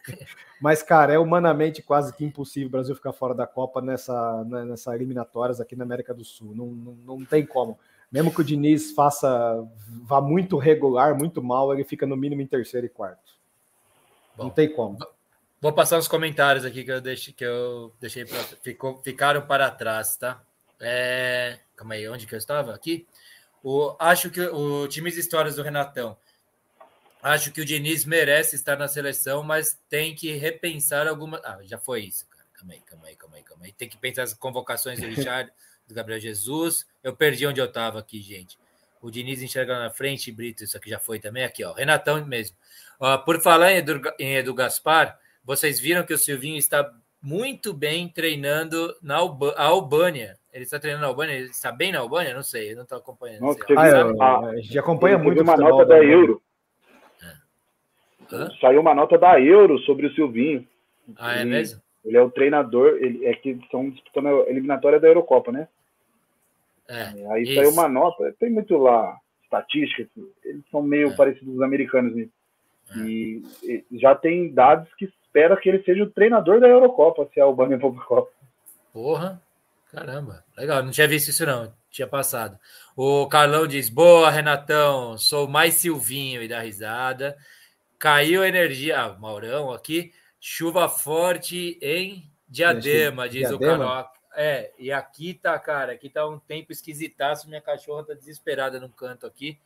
[0.60, 4.64] mas cara, é humanamente quase que impossível o Brasil ficar fora da Copa nessa né,
[4.64, 6.52] nessa eliminatórias aqui na América do Sul.
[6.52, 7.78] Não, não, não tem como.
[8.10, 9.64] Mesmo que o Diniz faça
[10.02, 13.34] vá muito regular, muito mal, ele fica no mínimo em terceiro e quarto.
[14.36, 14.98] Bom, não tem como.
[15.60, 19.70] Vou passar os comentários aqui que eu deixei que eu deixei pra, ficou, ficaram para
[19.70, 20.42] trás, tá?
[20.80, 22.74] É, calma aí, onde que eu estava?
[22.74, 23.06] Aqui.
[23.62, 26.16] O, acho que o times histórias do Renatão
[27.22, 31.40] Acho que o Diniz merece estar na seleção, mas tem que repensar alguma.
[31.44, 32.44] Ah, já foi isso, cara.
[32.52, 33.72] Calma aí, calma aí, calma aí, calma aí.
[33.72, 35.52] Tem que pensar as convocações do Richard,
[35.86, 36.84] do Gabriel Jesus.
[37.00, 38.58] Eu perdi onde eu estava aqui, gente.
[39.00, 41.44] O Diniz enxerga na frente, Brito, isso aqui já foi também.
[41.44, 41.72] Aqui, ó.
[41.72, 42.56] Renatão mesmo.
[43.24, 48.08] por falar em Edu, em Edu Gaspar, vocês viram que o Silvinho está muito bem
[48.08, 50.36] treinando na Alba, Albânia.
[50.52, 51.34] Ele está treinando na Albânia?
[51.34, 52.34] Ele está bem na Albânia?
[52.34, 53.42] Não sei, eu não estou acompanhando.
[53.42, 56.42] Nossa, ah, eu, a gente acompanha muito uma nota da Euro.
[58.32, 58.50] Hã?
[58.60, 60.66] Saiu uma nota da Euro sobre o Silvinho.
[61.16, 61.80] Ah, é mesmo?
[62.04, 65.68] Ele é o treinador, ele é que estão disputando a eliminatória da Eurocopa, né?
[66.88, 67.54] É, é aí isso.
[67.54, 70.08] saiu uma nota, tem muito lá estatística,
[70.44, 71.16] eles são meio é.
[71.16, 72.32] parecidos dos americanos mesmo.
[72.96, 72.98] É.
[73.00, 77.40] E, e, já tem dados que espera que ele seja o treinador da Eurocopa, se
[77.40, 78.30] a Albânia for para a Copa.
[78.92, 79.40] Porra,
[79.92, 82.58] Caramba, legal, não tinha visto isso não, tinha passado.
[82.96, 87.36] O Carlão diz: Boa, Renatão, sou mais Silvinho e dá risada.
[88.02, 93.74] Caiu a energia, ah, Maurão aqui, chuva forte em Diadema, diz Diadema?
[93.74, 94.10] o Carlão.
[94.34, 98.88] É, e aqui tá, cara, aqui tá um tempo esquisitaço, minha cachorra tá desesperada num
[98.88, 99.56] canto aqui.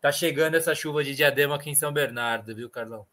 [0.00, 3.06] Tá chegando essa chuva de Diadema aqui em São Bernardo, viu, Carlão?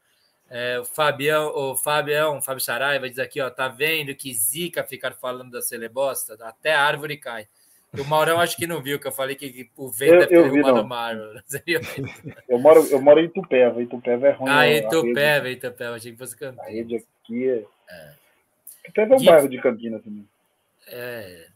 [0.50, 5.12] É, o Fabião, o Fabião, Fábio Saraiva diz aqui, ó, tá vendo que zica ficar
[5.12, 6.38] falando da celebosta?
[6.40, 7.50] Até a árvore cai.
[7.98, 10.88] O Maurão acho que não viu, que eu falei que o vento eu, é derrubado
[10.88, 11.16] mar.
[12.48, 14.50] eu, moro, eu moro em Itupeva, Itupeva é ruim.
[14.50, 15.58] Ah, Itupeva, rede...
[15.58, 16.68] Itupeva, achei que fosse Campinas.
[16.68, 17.66] A rede aqui é...
[17.90, 18.14] é.
[18.84, 20.28] Itupeva é um bairro de Campinas também.
[20.88, 21.48] É...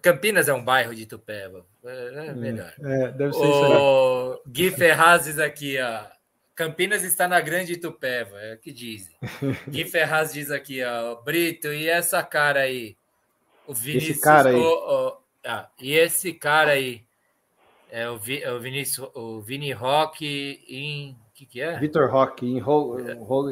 [0.00, 1.64] Campinas é um bairro de Itupeva.
[1.84, 2.72] É, é melhor.
[2.82, 4.42] É, deve ser o isso.
[4.48, 6.04] Gui Ferrazes aqui, ó.
[6.54, 9.14] Campinas está na Grande Itupeva, é o que dizem.
[9.68, 12.96] Gui Ferraz diz aqui, ó, Brito, e essa cara aí?
[13.66, 14.16] O Vinícius.
[14.16, 14.56] Esse cara aí.
[14.56, 17.02] O, o, ah, e esse cara aí?
[17.90, 21.12] É o, Vi, é o Vinícius, o Vini Rock em.
[21.12, 21.78] O que, que é?
[21.78, 23.50] Vitor Rock em Ro, Ro,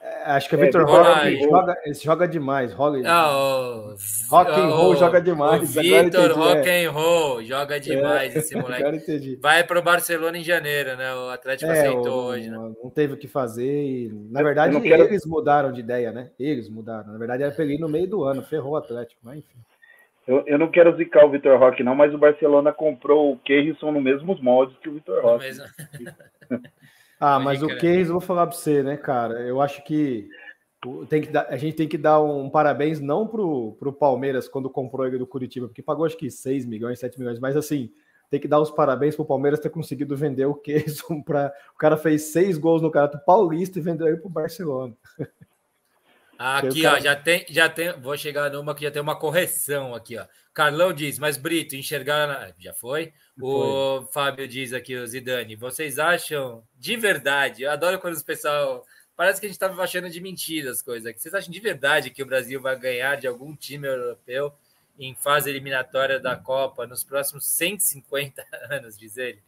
[0.00, 2.72] é, acho que é, é Vitor Roque joga, joga demais.
[2.72, 3.96] Rock, ah, o,
[4.30, 5.74] rock and roll joga demais.
[5.74, 6.84] Vitor Rock é.
[6.84, 9.36] and roll joga demais é, esse moleque.
[9.40, 11.14] Vai para o Barcelona em janeiro, né?
[11.14, 12.48] O Atlético é, aceitou o, hoje.
[12.48, 12.56] Né?
[12.82, 13.84] Não teve o que fazer.
[13.84, 15.04] E, na verdade, quero...
[15.04, 16.30] eles mudaram de ideia, né?
[16.38, 17.12] Eles mudaram.
[17.12, 19.58] Na verdade, era para no meio do ano, ferrou o Atlético, mas enfim.
[20.28, 23.90] Eu, eu não quero zicar o Vitor Roque, não, mas o Barcelona comprou o Keirson
[23.90, 25.46] no mesmos moldes que o Vitor Roque.
[25.46, 25.64] Mesmo...
[27.20, 29.40] Ah, mas o case, vou falar para você, né, cara?
[29.40, 30.28] Eu acho que
[31.08, 34.70] tem que dar, a gente tem que dar um parabéns não pro, pro Palmeiras quando
[34.70, 37.90] comprou ele do Curitiba, porque pagou acho que 6 milhões, 7 milhões, mas assim,
[38.30, 41.96] tem que dar os parabéns pro Palmeiras ter conseguido vender o Keyson para o cara
[41.96, 44.94] fez seis gols no Campeonato Paulista e vendeu ele pro Barcelona.
[46.38, 50.16] Aqui, ó, já tem, já tem, vou chegar numa que já tem uma correção aqui,
[50.16, 50.24] ó.
[50.54, 52.54] Carlão diz, mas Brito, enxergar.
[52.58, 53.12] Já foi?
[53.40, 54.12] O foi.
[54.12, 57.64] Fábio diz aqui, o Zidane, vocês acham de verdade?
[57.64, 58.86] Eu adoro quando os pessoal.
[59.16, 61.20] Parece que a gente estava achando de mentira as coisas aqui.
[61.20, 64.54] Vocês acham de verdade que o Brasil vai ganhar de algum time europeu
[64.96, 69.42] em fase eliminatória da Copa nos próximos 150 anos, diz ele?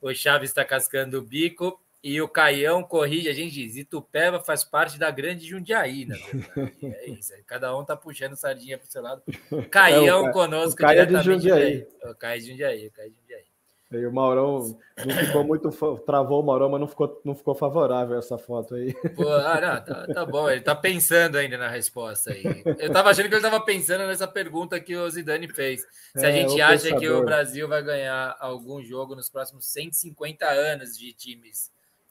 [0.00, 4.62] O Chaves está cascando o bico e o Caião corrige, a gente diz, Itupeva faz
[4.62, 6.76] parte da grande Jundiaí, na verdade.
[6.82, 9.22] É isso, cada um tá puxando sardinha pro seu lado.
[9.70, 11.24] Caião é, o, conosco o Caio diretamente.
[11.24, 11.88] De Jundiaí.
[12.04, 13.48] O Caio de Jundiaí, o Caio de Jundiaí.
[13.90, 15.70] E o Maurão não ficou muito.
[16.04, 18.92] Travou o Maurão, mas não ficou, não ficou favorável essa foto aí.
[19.16, 22.44] Pô, ah, não, tá, tá, bom, ele tá pensando ainda na resposta aí.
[22.78, 25.86] Eu tava achando que ele tava pensando nessa pergunta que o Zidane fez.
[26.14, 27.00] Se a é, gente acha pensador.
[27.00, 31.70] que o Brasil vai ganhar algum jogo nos próximos 150 anos de times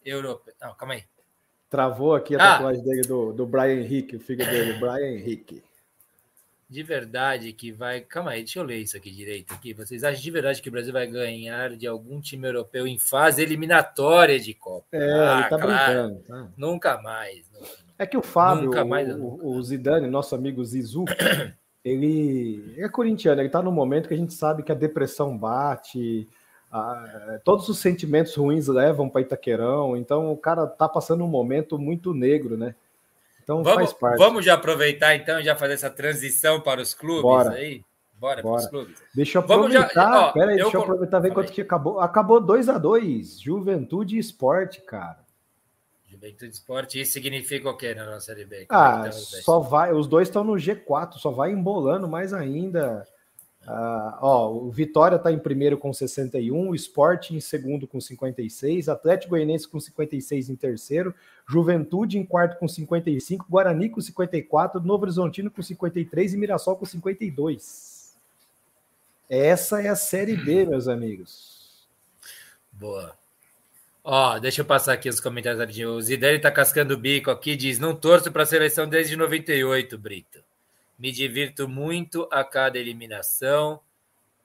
[0.09, 0.53] europeu.
[0.61, 1.03] Não, calma aí.
[1.69, 2.53] Travou aqui a ah.
[2.53, 5.61] tatuagem dele do, do Brian Henrique, o filho dele, Brian Henrique.
[6.69, 8.01] De verdade que vai.
[8.01, 9.53] Calma aí, deixa eu ler isso aqui direito.
[9.53, 9.73] Aqui.
[9.73, 13.41] Vocês acham de verdade que o Brasil vai ganhar de algum time europeu em fase
[13.41, 14.85] eliminatória de Copa?
[14.91, 15.93] É, ah, ele tá claro.
[15.93, 16.23] brincando.
[16.27, 16.47] Tá?
[16.57, 17.49] Nunca mais.
[17.97, 21.05] É que o Fábio, nunca mais, o, o Zidane, nosso amigo Zizu,
[21.83, 26.27] ele é corintiano, ele tá no momento que a gente sabe que a depressão bate,
[26.71, 31.79] ah, todos os sentimentos ruins levam para Itaquerão, então o cara tá passando um momento
[31.79, 32.75] muito negro, né?
[33.41, 34.17] Então vamos, faz parte.
[34.17, 37.51] Vamos já aproveitar então já fazer essa transição para os clubes Bora.
[37.51, 37.81] aí?
[38.19, 38.61] Bora, Bora.
[38.61, 39.01] os clubes.
[39.15, 41.99] Deixa eu aproveitar, já, ó, pera aí, deixa eu aproveitar ver quanto que acabou.
[42.01, 45.19] Acabou 2 a 2 Juventude e Esporte, cara.
[46.07, 48.65] Juventude Esporte, isso significa o quê na nossa Série B?
[48.69, 53.07] Ah, então, só vai, os dois estão no G4, só vai embolando mais ainda.
[53.67, 58.87] Uh, ó, o Vitória está em primeiro com 61, o Sport em segundo com 56,
[58.87, 61.13] Atlético Goianiense com 56 em terceiro,
[61.45, 66.85] Juventude em quarto com 55, Guarani com 54, Novo Horizontino com 53 e Mirassol com
[66.85, 68.15] 52.
[69.29, 71.85] Essa é a Série B, meus amigos.
[72.71, 73.13] Boa.
[74.01, 75.77] Ó, deixa eu passar aqui os comentários.
[75.79, 79.97] O Zidane tá cascando o bico aqui, diz: não torço para a seleção desde 98,
[79.97, 80.46] Brito.
[80.97, 83.79] Me divirto muito a cada eliminação.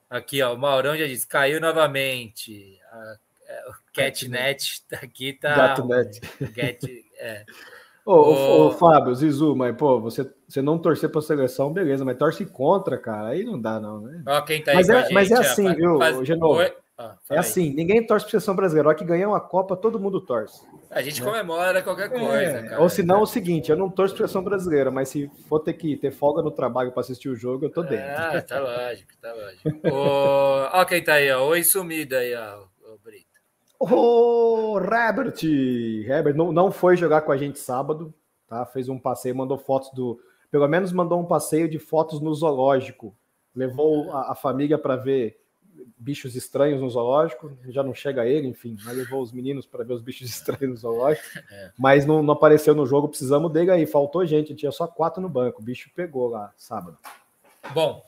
[0.08, 2.78] Aqui, ó, o Maurão já disse, caiu novamente.
[2.90, 3.16] A,
[3.48, 5.74] é, o Catnet aqui tá.
[5.74, 6.20] Gatnet.
[6.54, 6.82] Get,
[7.18, 7.44] é.
[8.04, 8.66] Ô, o...
[8.66, 12.44] ô, Fábio, Zizu, mas pô, você, você não torcer para a seleção, beleza, mas torce
[12.44, 14.20] contra, cara, aí não dá, não, né?
[14.26, 16.26] Ó, quem tá mas, é, gente, mas é assim, faz, viu, faz...
[16.26, 16.60] Genovo?
[17.02, 18.90] Ah, é assim, ninguém torce para a seleção brasileira.
[18.90, 20.64] A que ganhar uma Copa, todo mundo torce.
[20.90, 21.26] A gente né?
[21.26, 22.80] comemora qualquer é, coisa, é, cara.
[22.80, 25.28] Ou se não, é o seguinte, eu não torço para a seleção brasileira, mas se
[25.48, 28.06] for ter que ter folga no trabalho para assistir o jogo, eu tô dentro.
[28.06, 29.68] Ah, tá lógico, tá lógico.
[29.92, 31.44] Ó quem tá aí, ó.
[31.48, 33.26] Oi sumida aí, ó, o Brito.
[33.80, 35.42] O Herbert!
[35.42, 38.14] Herbert não, não foi jogar com a gente sábado,
[38.46, 38.64] tá?
[38.66, 40.20] Fez um passeio, mandou fotos do...
[40.50, 43.16] Pelo menos mandou um passeio de fotos no zoológico
[43.54, 45.38] levou a, a família para ver
[45.96, 49.94] bichos estranhos no zoológico, já não chega ele, enfim, mas levou os meninos para ver
[49.94, 51.72] os bichos estranhos no zoológico, é.
[51.78, 55.28] mas não, não, apareceu no jogo, precisamos dele aí, faltou gente, tinha só quatro no
[55.28, 56.98] banco, o bicho pegou lá sábado.
[57.72, 58.02] Bom,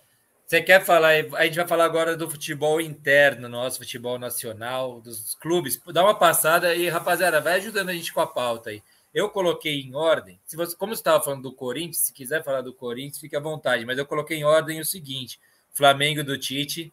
[0.47, 5.35] você quer falar, a gente vai falar agora do futebol interno, nosso futebol nacional, dos
[5.35, 8.83] clubes, dá uma passada e, rapaziada, vai ajudando a gente com a pauta aí.
[9.15, 12.63] Eu coloquei em ordem, se você, como você estava falando do Corinthians, se quiser falar
[12.63, 15.39] do Corinthians, fique à vontade, mas eu coloquei em ordem o seguinte:
[15.73, 16.93] Flamengo do Tite,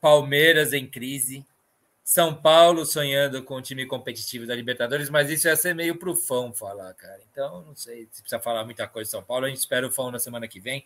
[0.00, 1.44] Palmeiras em crise,
[2.02, 6.16] São Paulo sonhando com o time competitivo da Libertadores, mas isso ia ser meio pro
[6.16, 7.20] fã falar, cara.
[7.30, 9.46] Então, não sei se precisa falar muita coisa de São Paulo.
[9.46, 10.84] A gente espera o fã na semana que vem.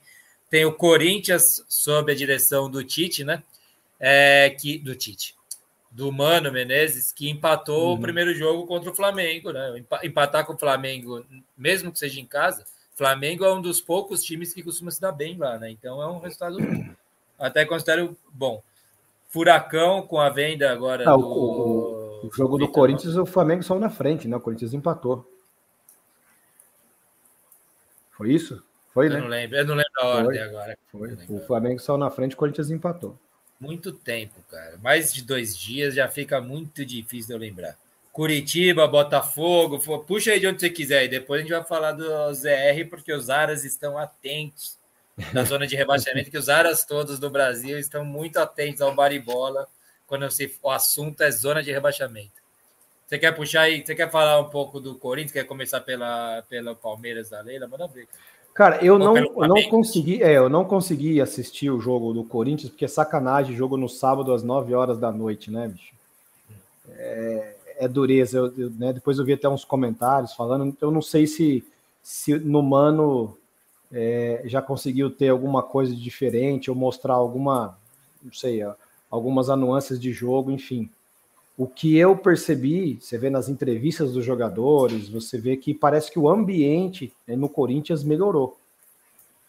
[0.50, 3.42] Tem o Corinthians sob a direção do Tite, né?
[3.98, 5.34] É, que, do Tite.
[5.90, 7.94] Do Mano Menezes, que empatou uhum.
[7.94, 9.84] o primeiro jogo contra o Flamengo, né?
[10.02, 11.24] Empatar com o Flamengo,
[11.56, 12.64] mesmo que seja em casa,
[12.94, 15.70] Flamengo é um dos poucos times que costuma se dar bem lá, né?
[15.70, 16.58] Então é um resultado
[17.38, 18.62] até considero bom.
[19.34, 21.02] Furacão com a venda agora.
[21.10, 21.26] Ah, do...
[21.26, 24.36] o, o, jogo do Corinthians, o Flamengo saiu na frente, né?
[24.36, 25.28] O Corinthians empatou.
[28.12, 28.62] Foi isso?
[28.92, 29.20] Foi, eu né?
[29.20, 30.78] Não lembro, eu não lembro a ordem foi, agora.
[30.92, 31.18] Foi.
[31.28, 33.18] O Flamengo saiu na frente, o Corinthians empatou.
[33.58, 34.78] Muito tempo, cara.
[34.80, 37.76] Mais de dois dias já fica muito difícil de eu lembrar.
[38.12, 41.06] Curitiba, Botafogo, puxa aí de onde você quiser.
[41.06, 44.78] E depois a gente vai falar do ZR, porque os aras estão atentos
[45.32, 49.66] na zona de rebaixamento, que os aras todos do Brasil estão muito atentos ao baribola
[50.06, 52.42] quando se, o assunto é zona de rebaixamento.
[53.06, 53.84] Você quer puxar aí?
[53.84, 55.32] Você quer falar um pouco do Corinthians?
[55.32, 57.68] Quer começar pela, pela Palmeiras da Leila?
[57.68, 58.08] Manda ver.
[58.54, 62.70] Cara, eu não, eu não consegui, é, eu não consegui assistir o jogo do Corinthians,
[62.70, 65.92] porque é sacanagem jogo no sábado às 9 horas da noite, né, bicho?
[66.90, 68.38] É, é dureza.
[68.38, 71.64] Eu, eu, né, depois eu vi até uns comentários falando, eu não sei se,
[72.02, 73.36] se no Mano
[73.92, 77.78] é, já conseguiu ter alguma coisa diferente ou mostrar alguma,
[78.22, 78.60] não sei,
[79.10, 80.90] algumas anuâncias de jogo, enfim.
[81.56, 86.18] O que eu percebi, você vê nas entrevistas dos jogadores, você vê que parece que
[86.18, 88.58] o ambiente né, no Corinthians melhorou.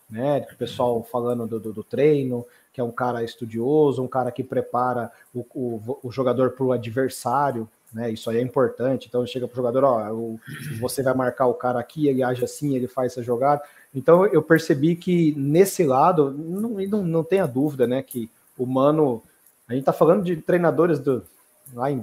[0.07, 0.45] Né?
[0.53, 4.43] O pessoal falando do, do, do, treino, que é um cara estudioso, um cara que
[4.43, 8.11] prepara o, o, o jogador para o adversário, né?
[8.11, 9.07] Isso aí é importante.
[9.07, 10.37] Então chega para o jogador, ó,
[10.81, 13.63] você vai marcar o cara aqui, ele age assim, ele faz essa jogada.
[13.95, 18.03] Então eu percebi que nesse lado, não, não, não tenha dúvida, né?
[18.03, 19.23] Que o Mano,
[19.65, 21.23] a gente está falando de treinadores do.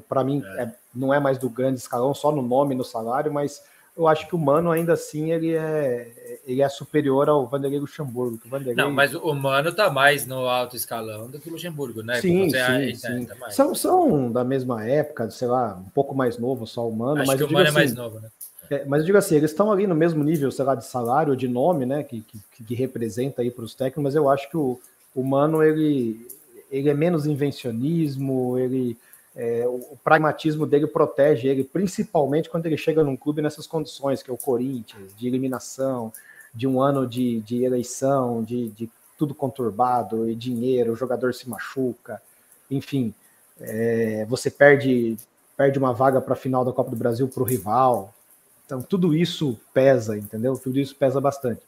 [0.09, 0.62] Para mim, é.
[0.62, 3.62] É, não é mais do grande escalão, só no nome, no salário, mas
[3.97, 8.40] eu acho que o Mano ainda assim ele é, ele é superior ao Vanderlei Luxemburgo.
[8.47, 8.74] Vanderlei...
[8.74, 12.20] Não, mas o Mano está mais no alto escalão do que o Luxemburgo, né?
[12.20, 13.24] Sim, sim, sim.
[13.27, 17.20] Tá são, são da mesma época, sei lá, um pouco mais novo só o Mano.
[17.20, 18.28] Acho mas que o Mano é assim, é mais novo, né?
[18.70, 21.36] É, mas eu digo assim, eles estão ali no mesmo nível, sei lá, de salário,
[21.36, 24.56] de nome, né, que, que, que representa aí para os técnicos, mas eu acho que
[24.56, 24.81] o,
[25.14, 26.27] o Mano, ele,
[26.70, 28.97] ele é menos invencionismo, ele,
[29.35, 34.31] é, o, pragmatismo dele protege ele, principalmente quando ele chega num clube nessas condições, que
[34.31, 36.13] é o Corinthians, de eliminação,
[36.55, 41.49] de um ano de, de eleição, de, de tudo conturbado, e dinheiro, o jogador se
[41.49, 42.21] machuca,
[42.71, 43.15] enfim,
[43.61, 45.17] é, você perde,
[45.57, 48.13] perde uma vaga para a final da Copa do Brasil para o rival,
[48.73, 50.57] então, tudo isso pesa, entendeu?
[50.57, 51.61] Tudo isso pesa bastante.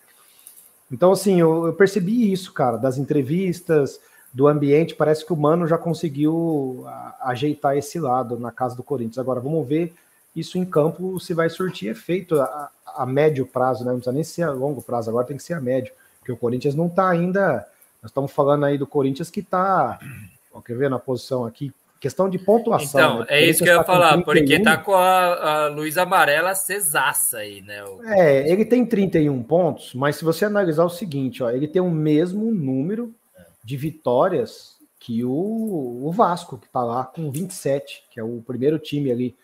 [0.91, 4.01] Então, assim, eu, eu, percebi isso, cara, das entrevistas,
[4.35, 4.97] do ambiente.
[4.97, 6.85] Parece que o Mano já conseguiu
[7.20, 9.19] ajeitar esse lado na casa do Corinthians.
[9.19, 9.94] Agora, vamos ver
[10.35, 13.93] isso em campo se vai surtir efeito a, a médio prazo, né?
[13.93, 16.36] Não precisa nem ser a longo prazo, agora tem que ser a médio, porque o
[16.36, 17.65] Corinthians não está ainda.
[18.02, 20.01] Nós estamos falando aí do Corinthians que está.
[20.66, 21.73] Quer ver na posição aqui?
[22.01, 23.01] Questão de pontuação.
[23.01, 23.27] Então, né?
[23.28, 27.39] é isso que eu ia tá falar, porque tá com a, a luz amarela cesaça
[27.39, 27.82] aí, né?
[27.85, 28.05] O...
[28.05, 31.90] É, ele tem 31 pontos, mas se você analisar o seguinte, ó, ele tem o
[31.90, 33.12] mesmo número
[33.65, 38.78] de vitórias que o, o Vasco, que tá lá com 27, que é o primeiro
[38.78, 39.36] time ali,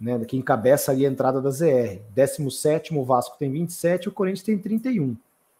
[0.00, 0.22] né?
[0.24, 2.00] Que encabeça ali a entrada da ZR.
[2.14, 5.16] 17 o Vasco tem 27 e o Corinthians tem 31.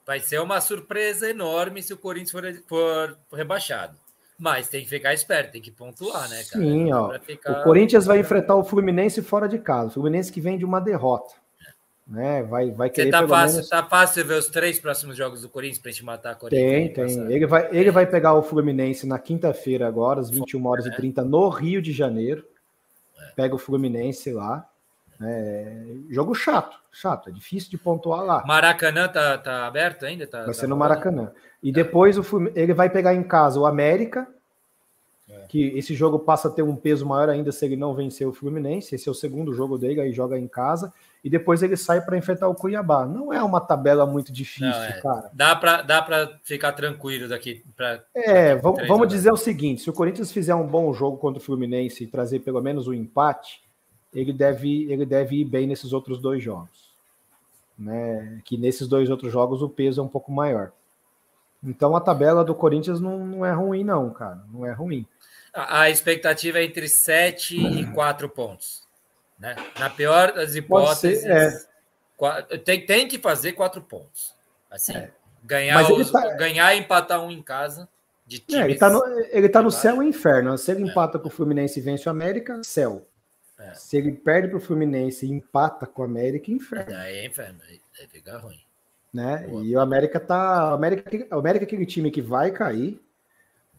[0.07, 3.97] Vai ser uma surpresa enorme se o Corinthians for, for rebaixado.
[4.39, 6.65] Mas tem que ficar esperto, tem que pontuar, né, cara?
[6.65, 7.19] Sim, ó.
[7.21, 7.61] Ficar...
[7.61, 9.89] O Corinthians vai enfrentar o Fluminense fora de casa.
[9.89, 11.35] O Fluminense que vem de uma derrota.
[12.07, 12.43] Né?
[12.43, 13.07] Vai, vai querer.
[13.07, 13.69] Você tá fácil, menos...
[13.69, 17.15] tá fácil ver os três próximos jogos do Corinthians para gente matar a Corinthians?
[17.15, 17.33] Tem, tem.
[17.33, 20.91] Ele vai, ele vai pegar o Fluminense na quinta-feira, agora, às 21 horas é.
[20.91, 22.45] e 30, no Rio de Janeiro.
[23.19, 23.33] É.
[23.35, 24.69] Pega o Fluminense lá.
[25.23, 28.45] É, jogo chato, chato, é difícil de pontuar lá.
[28.45, 30.27] Maracanã tá, tá aberto ainda?
[30.27, 31.31] Tá, vai ser tá no Maracanã.
[31.63, 32.25] E depois o,
[32.55, 34.27] ele vai pegar em casa o América,
[35.31, 35.47] É.
[35.49, 38.33] Que esse jogo passa a ter um peso maior ainda se ele não vencer o
[38.33, 38.95] Fluminense.
[38.95, 40.93] Esse é o segundo jogo dele, aí joga em casa.
[41.25, 43.07] E depois ele sai para enfrentar o Cuiabá.
[43.07, 45.01] Não é uma tabela muito difícil, não, é.
[45.01, 45.31] cara.
[45.33, 47.65] Dá para dá ficar tranquilo daqui.
[47.75, 51.41] Pra, é, vamos, vamos dizer o seguinte: se o Corinthians fizer um bom jogo contra
[51.41, 53.63] o Fluminense e trazer pelo menos um empate,
[54.13, 56.93] ele deve, ele deve ir bem nesses outros dois jogos.
[57.79, 58.43] Né?
[58.45, 60.73] Que nesses dois outros jogos o peso é um pouco maior.
[61.65, 64.45] Então a tabela do Corinthians não, não é ruim, não, cara.
[64.53, 65.07] Não é ruim.
[65.55, 68.84] A, a expectativa é entre 7 e 4 pontos.
[69.39, 69.57] Né?
[69.79, 71.69] Na pior das hipóteses, ser,
[72.21, 72.59] é.
[72.59, 74.35] tem, tem que fazer 4 pontos.
[74.71, 75.11] Assim, é.
[75.43, 76.35] ganhar, os, tá...
[76.35, 77.89] ganhar e empatar um em casa.
[78.27, 80.57] De times, é, ele está no, ele tá no céu e inferno.
[80.57, 80.87] Se ele é.
[80.87, 83.07] empata com o Fluminense e vence o América, céu.
[83.59, 83.75] É.
[83.75, 86.97] Se ele perde para o Fluminense e empata com o América, inferno.
[86.97, 88.65] Aí é inferno, aí fica ruim
[89.15, 89.47] né?
[89.63, 90.73] E o América tá.
[90.73, 93.01] O América, o América é aquele time que vai cair,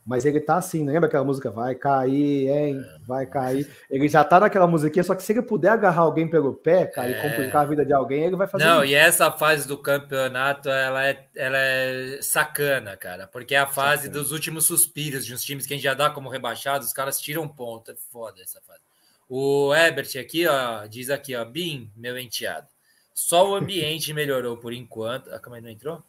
[0.06, 1.50] mas ele tá assim, lembra aquela música?
[1.50, 2.86] Vai cair, hein?
[3.08, 3.68] Vai cair.
[3.90, 7.10] Ele já tá naquela musiquinha, só que se ele puder agarrar alguém pelo pé, cara,
[7.10, 7.18] é...
[7.18, 8.94] e complicar a vida de alguém, ele vai fazer Não, isso.
[8.94, 14.04] e essa fase do campeonato, ela é, ela é sacana, cara, porque é a fase
[14.04, 14.22] sacana.
[14.22, 17.20] dos últimos suspiros de uns times que a gente já dá como rebaixados, os caras
[17.20, 17.90] tiram ponto.
[17.90, 18.82] É foda essa fase.
[19.28, 22.68] O Ebert aqui, ó, diz aqui, ó, Bim, meu enteado.
[23.12, 25.34] Só o ambiente melhorou por enquanto.
[25.34, 26.04] A câmera não entrou?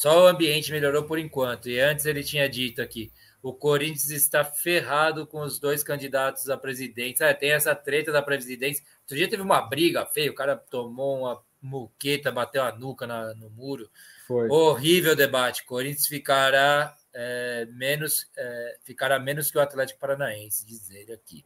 [0.00, 1.68] Só o ambiente melhorou por enquanto.
[1.68, 3.12] E antes ele tinha dito aqui:
[3.42, 7.22] o Corinthians está ferrado com os dois candidatos a presidente.
[7.22, 8.82] É, tem essa treta da presidência.
[9.02, 13.34] Outro dia teve uma briga feia, o cara tomou uma muqueta, bateu a nuca na,
[13.34, 13.90] no muro.
[14.26, 14.48] Foi.
[14.48, 15.66] Horrível debate.
[15.66, 21.44] Corinthians ficará é, menos é, ficará menos que o Atlético Paranaense, diz ele aqui.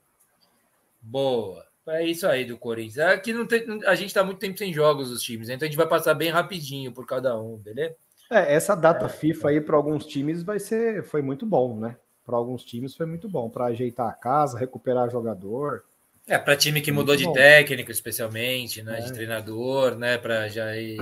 [1.02, 1.66] Boa.
[1.88, 3.00] É isso aí do Corinthians.
[3.00, 5.68] Aqui é não tem, a gente está muito tempo sem jogos os times, então a
[5.68, 7.96] gente vai passar bem rapidinho por cada um, beleza?
[8.30, 11.96] É, essa data é, FIFA aí para alguns times vai ser foi muito bom, né?
[12.24, 15.84] Para alguns times foi muito bom para ajeitar a casa, recuperar jogador.
[16.26, 17.32] É, para time que mudou de bom.
[17.34, 18.98] técnico, especialmente, né?
[18.98, 19.02] É.
[19.02, 20.16] De treinador, né?
[20.16, 20.96] Para já ir,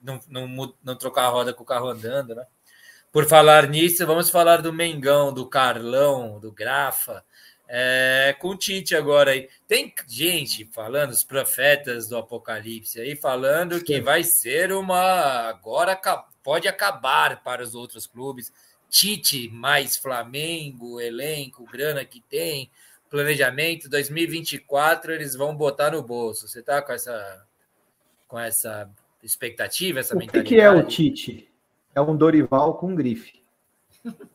[0.00, 2.46] não, não, não trocar a roda com o carro andando, né?
[3.12, 7.24] Por falar nisso, vamos falar do Mengão, do Carlão, do Grafa.
[7.72, 9.48] É, com o Tite agora aí.
[9.68, 15.48] Tem gente falando, os profetas do Apocalipse aí, falando que vai ser uma.
[15.48, 15.96] Agora
[16.42, 18.52] pode acabar para os outros clubes.
[18.88, 22.68] Tite mais Flamengo, elenco, grana que tem,
[23.08, 26.48] planejamento 2024 eles vão botar no bolso.
[26.48, 27.46] Você tá com essa
[28.26, 28.90] com essa
[29.22, 30.54] expectativa, essa o mentalidade?
[30.54, 31.48] O que é o Tite?
[31.94, 33.44] É um Dorival com grife,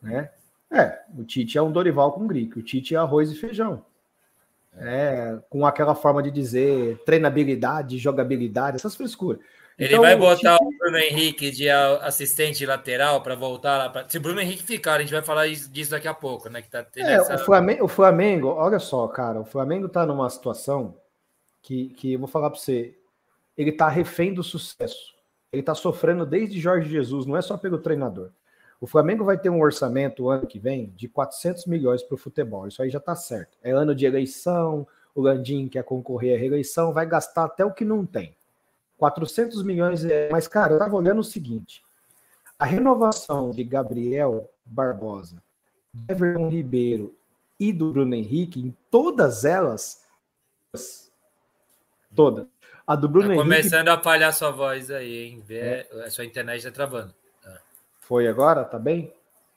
[0.00, 0.30] né?
[0.70, 3.84] É, o Tite é um Dorival com gripe, o Tite é arroz e feijão.
[4.78, 9.40] É, com aquela forma de dizer treinabilidade, jogabilidade, essas frescuras.
[9.78, 10.74] Ele então, vai botar o, Tite...
[10.74, 13.88] o Bruno Henrique de assistente lateral para voltar lá.
[13.90, 14.08] Pra...
[14.08, 16.62] Se o Bruno Henrique ficar, a gente vai falar disso daqui a pouco, né?
[16.62, 17.36] Que tá é, essa...
[17.36, 20.94] o, Flamengo, o Flamengo, olha só, cara, o Flamengo tá numa situação
[21.62, 22.94] que, que eu vou falar para você,
[23.56, 25.14] ele tá refém do sucesso.
[25.52, 28.30] Ele tá sofrendo desde Jorge Jesus, não é só pelo treinador.
[28.80, 32.68] O Flamengo vai ter um orçamento ano que vem de 400 milhões para o futebol.
[32.68, 33.56] Isso aí já está certo.
[33.62, 37.84] É ano de eleição, o Landim quer concorrer à reeleição, vai gastar até o que
[37.84, 38.36] não tem.
[38.98, 40.28] 400 milhões é.
[40.30, 41.82] Mas, cara, eu estava olhando o seguinte:
[42.58, 45.42] a renovação de Gabriel Barbosa,
[46.08, 47.16] Everton Ribeiro
[47.58, 50.02] e do Bruno Henrique, em todas elas,
[52.14, 52.46] todas.
[52.86, 53.48] A do Bruno tá Henrique.
[53.48, 55.42] Começando a falhar sua voz aí, hein?
[55.48, 55.86] É.
[56.04, 57.14] A sua internet está travando.
[58.06, 58.64] Foi agora?
[58.64, 59.12] Tá bem?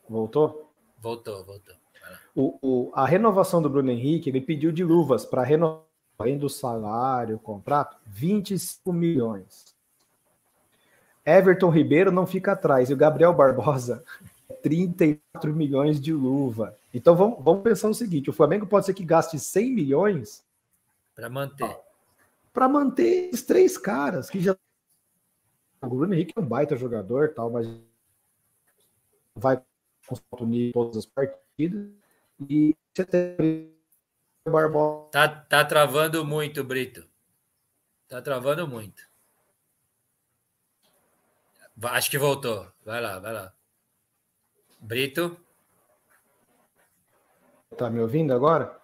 [0.09, 0.71] Voltou?
[0.97, 1.76] Voltou, voltou.
[2.35, 5.84] O, o, a renovação do Bruno Henrique, ele pediu de luvas para renovar,
[6.17, 9.76] além do salário, o contrato, 25 milhões.
[11.23, 14.03] Everton Ribeiro não fica atrás, e o Gabriel Barbosa,
[14.63, 16.76] 34 milhões de luva.
[16.91, 20.43] Então vamos, vamos pensar o seguinte: o Flamengo pode ser que gaste 100 milhões
[21.13, 21.77] para manter.
[22.51, 24.57] Para manter os três caras que já.
[25.84, 27.67] O Bruno Henrique é um baita jogador, tal, mas
[29.39, 29.61] vai
[30.39, 31.89] unir todas as partidas
[32.47, 33.79] e você tem
[34.47, 35.09] Barbosa.
[35.11, 37.03] Tá, tá travando muito, Brito.
[38.07, 39.03] Tá travando muito.
[41.81, 42.67] Acho que voltou.
[42.85, 43.53] Vai lá, vai lá.
[44.79, 45.37] Brito.
[47.77, 48.77] Tá me ouvindo agora?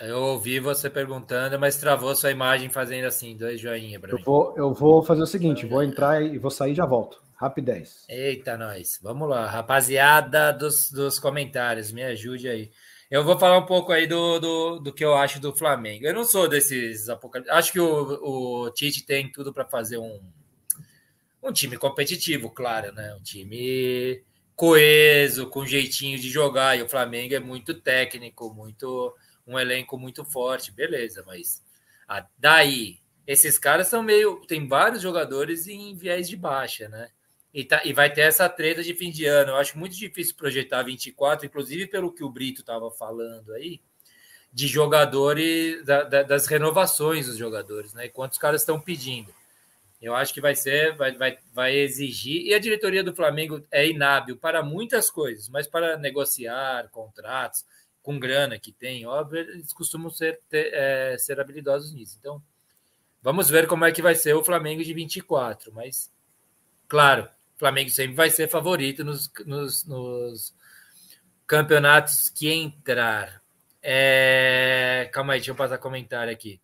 [0.00, 4.22] Eu ouvi você perguntando, mas travou sua imagem fazendo assim, dois joinha para mim.
[4.22, 7.22] Vou, eu vou fazer o seguinte, vou entrar e vou sair e já volto.
[7.42, 8.04] Rapidez.
[8.08, 9.00] Eita, nós.
[9.02, 12.70] Vamos lá, rapaziada dos, dos comentários, me ajude aí.
[13.10, 16.06] Eu vou falar um pouco aí do, do, do que eu acho do Flamengo.
[16.06, 17.52] Eu não sou desses apocalipse.
[17.52, 20.20] Acho que o, o Tite tem tudo para fazer um,
[21.42, 23.12] um time competitivo, claro, né?
[23.16, 24.22] Um time
[24.54, 26.78] coeso, com jeitinho de jogar.
[26.78, 29.12] E o Flamengo é muito técnico, muito
[29.44, 31.60] um elenco muito forte, beleza, mas
[32.06, 34.46] ah, daí esses caras são meio.
[34.46, 37.10] Tem vários jogadores em viés de baixa, né?
[37.52, 39.50] E, tá, e vai ter essa treta de fim de ano.
[39.50, 43.80] Eu acho muito difícil projetar 24, inclusive pelo que o Brito estava falando aí,
[44.52, 48.06] de jogadores, da, da, das renovações dos jogadores, né?
[48.06, 49.32] E quantos caras estão pedindo.
[50.00, 52.44] Eu acho que vai ser, vai, vai, vai exigir.
[52.46, 57.64] E a diretoria do Flamengo é inábil para muitas coisas, mas para negociar contratos
[58.02, 62.16] com grana que tem, óbvio, eles costumam ser, ter, é, ser habilidosos nisso.
[62.18, 62.42] Então,
[63.22, 65.72] vamos ver como é que vai ser o Flamengo de 24.
[65.72, 66.12] Mas,
[66.88, 67.28] claro,
[67.62, 70.52] Flamengo sempre vai ser favorito nos, nos, nos
[71.46, 73.40] campeonatos que entrar.
[73.80, 75.08] É...
[75.12, 76.60] Calma aí, deixa eu passar comentário aqui.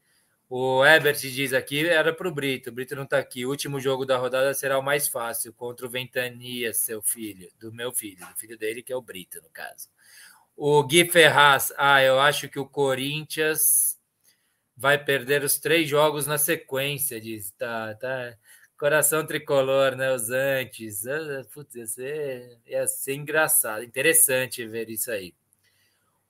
[0.51, 2.70] O Ebert diz aqui, era para o Brito.
[2.70, 3.47] O Brito não está aqui.
[3.47, 7.73] O último jogo da rodada será o mais fácil contra o Ventania, seu filho, do
[7.73, 9.89] meu filho, do filho dele, que é o Brito, no caso.
[10.57, 13.97] O Gui Ferraz, ah, eu acho que o Corinthians
[14.77, 17.53] vai perder os três jogos na sequência, diz.
[17.53, 18.37] Tá, tá.
[18.78, 20.12] Coração tricolor, né?
[20.12, 21.05] Os antes.
[21.06, 25.34] Ah, putz, ia ser, ia ser engraçado, interessante ver isso aí.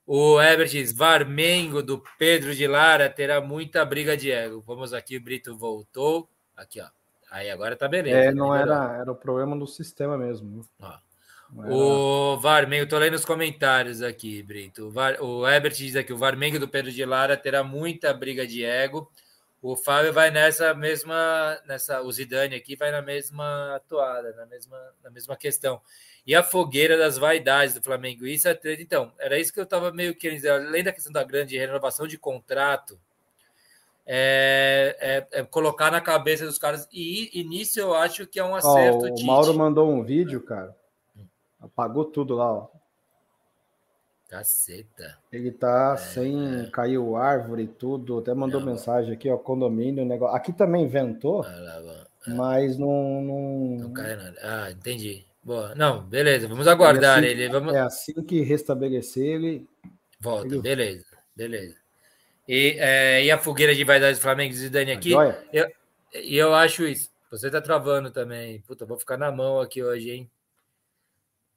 [0.07, 4.65] O Herbert diz: Varmengo do Pedro de Lara terá muita briga de ego.
[4.67, 6.27] Vamos aqui, o Brito voltou.
[6.57, 6.87] Aqui, ó.
[7.31, 8.17] Aí agora tá beleza.
[8.17, 10.67] É, não era, era o problema do sistema mesmo.
[10.81, 10.95] Ó.
[11.71, 14.87] O Varmengo, tô lendo os comentários aqui, Brito.
[14.87, 18.47] O, Var, o Herbert diz aqui: o Varmengo do Pedro de Lara terá muita briga
[18.47, 19.13] de ego.
[19.61, 24.79] O Fábio vai nessa mesma, nessa, o Zidane aqui vai na mesma atuada, na mesma,
[25.03, 25.81] na mesma questão
[26.29, 28.27] e a fogueira das vaidades do Flamengo.
[28.27, 31.25] Isso é então, era isso que eu estava meio querendo dizer, além da questão da
[31.25, 33.01] grande renovação de contrato,
[34.07, 36.87] é, é, é colocar na cabeça dos caras.
[36.93, 39.07] E, e, nisso eu acho que é um acerto.
[39.07, 40.77] Ó, o Mauro mandou um vídeo, cara.
[41.59, 42.69] Apagou tudo lá, ó.
[44.29, 45.19] Caceta.
[45.33, 46.61] Ele tá é, sem.
[46.61, 46.71] É.
[46.71, 48.19] Caiu árvore e tudo.
[48.19, 49.39] Até mandou não, mensagem aqui, ó.
[49.39, 50.37] Condomínio, negócio.
[50.37, 53.23] Aqui também ventou, ah, mas não.
[53.23, 54.37] Não, não cai nada.
[54.43, 55.25] Ah, entendi.
[55.43, 55.75] Boa.
[55.75, 57.49] Não, beleza, vamos aguardar assim, ele.
[57.49, 57.75] Vamos...
[57.75, 59.67] É assim que restabelecer ele.
[60.21, 60.61] Volta, ele...
[60.61, 61.77] beleza, beleza.
[62.47, 65.13] E, é, e a fogueira de vaidade do Flamengo, Zidane aqui.
[65.13, 65.69] E eu,
[66.13, 67.11] eu acho isso.
[67.31, 68.61] Você tá travando também.
[68.63, 70.31] Puta, vou ficar na mão aqui hoje, hein?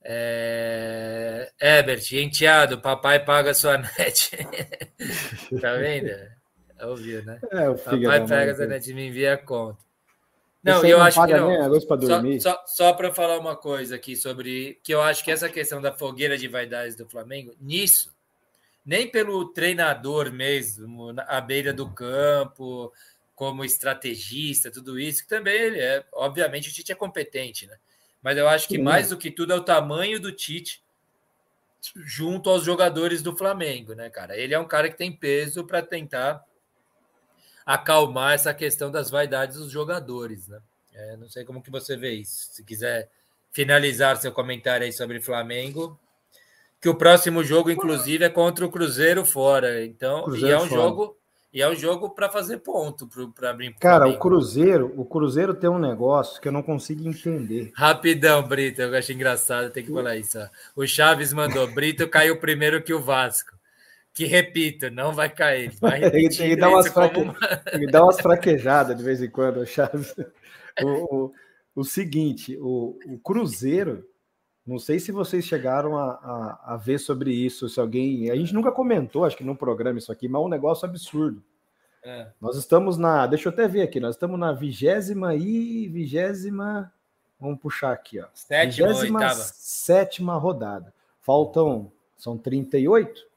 [0.03, 1.51] É...
[1.59, 4.31] Ebert, enteado, papai paga sua net.
[5.61, 6.11] tá vendo?
[6.81, 7.39] Ouviu, né?
[7.51, 9.83] É, o papai pega sua net e me envia a conta.
[10.63, 12.39] Não, eu não acho que não.
[12.39, 15.81] Só, só, só para falar uma coisa aqui sobre que eu acho que essa questão
[15.81, 18.13] da fogueira de vaidades do Flamengo, nisso,
[18.85, 22.91] nem pelo treinador mesmo, à beira do campo,
[23.33, 27.75] como estrategista, tudo isso, que também ele é, obviamente, o Tite é competente, né?
[28.21, 30.83] Mas eu acho que mais do que tudo é o tamanho do Tite
[31.95, 34.37] junto aos jogadores do Flamengo, né, cara?
[34.37, 36.43] Ele é um cara que tem peso para tentar
[37.65, 40.59] acalmar essa questão das vaidades dos jogadores, né?
[40.93, 42.53] É, não sei como que você vê isso.
[42.53, 43.09] Se quiser
[43.51, 45.99] finalizar seu comentário aí sobre Flamengo,
[46.79, 49.83] que o próximo jogo, inclusive, é contra o Cruzeiro fora.
[49.85, 50.81] Então, Cruzeiro e é um fora.
[50.81, 51.20] jogo
[51.53, 53.75] e é um jogo para fazer ponto para abrir.
[53.79, 57.71] Cara, o Cruzeiro, o Cruzeiro tem um negócio que eu não consigo entender.
[57.75, 60.39] Rapidão, Brito, eu acho engraçado, tem que falar isso.
[60.39, 60.47] Ó.
[60.81, 63.51] O Chaves mandou, Brito caiu primeiro que o Vasco
[64.13, 65.73] que repito, não vai cair.
[65.79, 67.21] Vai ele, dá umas fraque...
[67.91, 70.13] dá umas fraquejadas de vez em quando, Chaves.
[70.81, 71.33] O, o,
[71.75, 74.05] o seguinte, o, o, Cruzeiro,
[74.65, 78.29] não sei se vocês chegaram a, a, a, ver sobre isso, se alguém.
[78.29, 81.43] A gente nunca comentou, acho que no programa isso aqui, mas é um negócio absurdo.
[82.03, 82.27] É.
[82.39, 83.25] Nós estamos na.
[83.27, 86.91] Deixa eu até ver aqui, nós estamos na vigésima e vigésima.
[87.39, 88.27] Vamos puxar aqui, ó.
[88.33, 90.93] Sétima, vigésima sétima rodada.
[91.21, 91.91] Faltam.
[92.17, 93.31] São 38?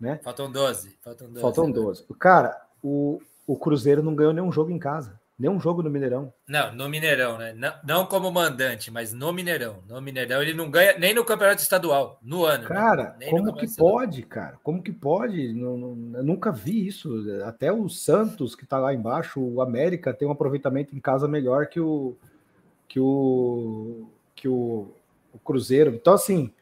[0.00, 0.18] né?
[0.24, 0.96] Faltam 12.
[1.02, 1.40] Faltam 12.
[1.42, 2.04] Faltam 12.
[2.18, 5.19] Cara, o, o Cruzeiro não ganhou nenhum jogo em casa.
[5.40, 6.30] Nenhum jogo no Mineirão.
[6.46, 7.54] Não, no Mineirão, né?
[7.56, 9.82] Não, não como mandante, mas no Mineirão.
[9.88, 12.64] No Mineirão ele não ganha nem no Campeonato Estadual, no ano.
[12.64, 12.68] Né?
[12.68, 13.30] Cara, né?
[13.30, 14.58] como que pode, cara?
[14.62, 15.54] Como que pode?
[15.54, 17.24] Não, não, eu nunca vi isso.
[17.42, 21.68] Até o Santos, que tá lá embaixo, o América tem um aproveitamento em casa melhor
[21.68, 22.14] que o
[22.86, 24.88] que o que o,
[25.32, 25.94] o Cruzeiro.
[25.94, 26.52] Então, assim,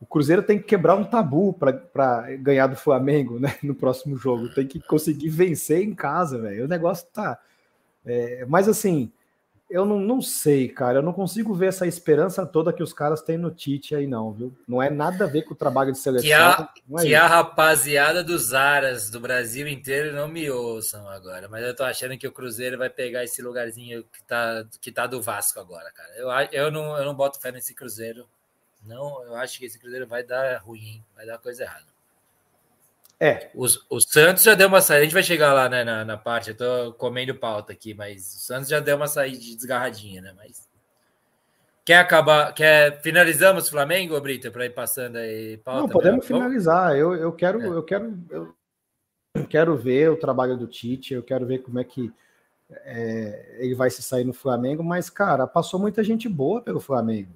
[0.00, 4.54] o Cruzeiro tem que quebrar um tabu para ganhar do Flamengo né, no próximo jogo.
[4.54, 6.66] Tem que conseguir vencer em casa, velho.
[6.66, 7.40] O negócio tá.
[8.04, 9.10] É, mas assim,
[9.70, 10.98] eu não, não sei, cara.
[10.98, 14.32] Eu não consigo ver essa esperança toda que os caras têm no Tite aí, não,
[14.32, 14.56] viu?
[14.68, 16.28] Não é nada a ver com o trabalho de seleção.
[16.28, 21.48] Que a, é que a rapaziada dos Aras do Brasil inteiro não me ouçam agora.
[21.48, 25.06] Mas eu tô achando que o Cruzeiro vai pegar esse lugarzinho que tá, que tá
[25.06, 26.14] do Vasco agora, cara.
[26.16, 28.28] Eu, eu, não, eu não boto fé nesse Cruzeiro
[28.84, 31.93] Não, eu acho que esse Cruzeiro vai dar ruim, vai dar coisa errada.
[33.20, 33.50] É.
[33.54, 35.02] O, o Santos já deu uma saída.
[35.02, 36.50] A gente vai chegar lá né, na, na parte.
[36.50, 40.34] Eu tô comendo pauta aqui, mas o Santos já deu uma saída de desgarradinha, né?
[40.36, 40.68] Mas.
[41.84, 42.52] Quer acabar?
[42.54, 45.82] Quer finalizamos Flamengo, Brito, para ir passando aí pauta?
[45.82, 46.96] Não, podemos finalizar.
[46.96, 47.66] Eu, eu quero, é.
[47.66, 48.18] eu quero,
[49.34, 51.14] eu quero ver o trabalho do Tite.
[51.14, 52.10] Eu quero ver como é que
[52.70, 54.82] é, ele vai se sair no Flamengo.
[54.82, 57.30] Mas, cara, passou muita gente boa pelo Flamengo.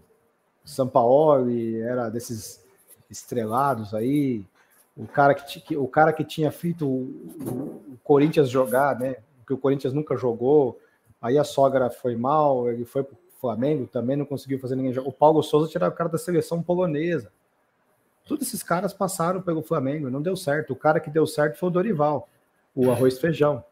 [0.64, 2.64] Sampaoli era desses
[3.10, 4.44] estrelados aí
[4.98, 9.16] o cara que, o cara que tinha feito o, o, Corinthians jogar, né?
[9.46, 10.80] Que o Corinthians nunca jogou.
[11.22, 14.92] Aí a sogra foi mal, ele foi para o Flamengo também, não conseguiu fazer ninguém
[14.92, 15.08] jogar.
[15.08, 17.30] O Paulo Souza tirava o cara da seleção polonesa.
[18.26, 20.72] Todos esses caras passaram pelo Flamengo, não deu certo.
[20.72, 22.28] O cara que deu certo foi o Dorival,
[22.74, 23.64] o arroz feijão.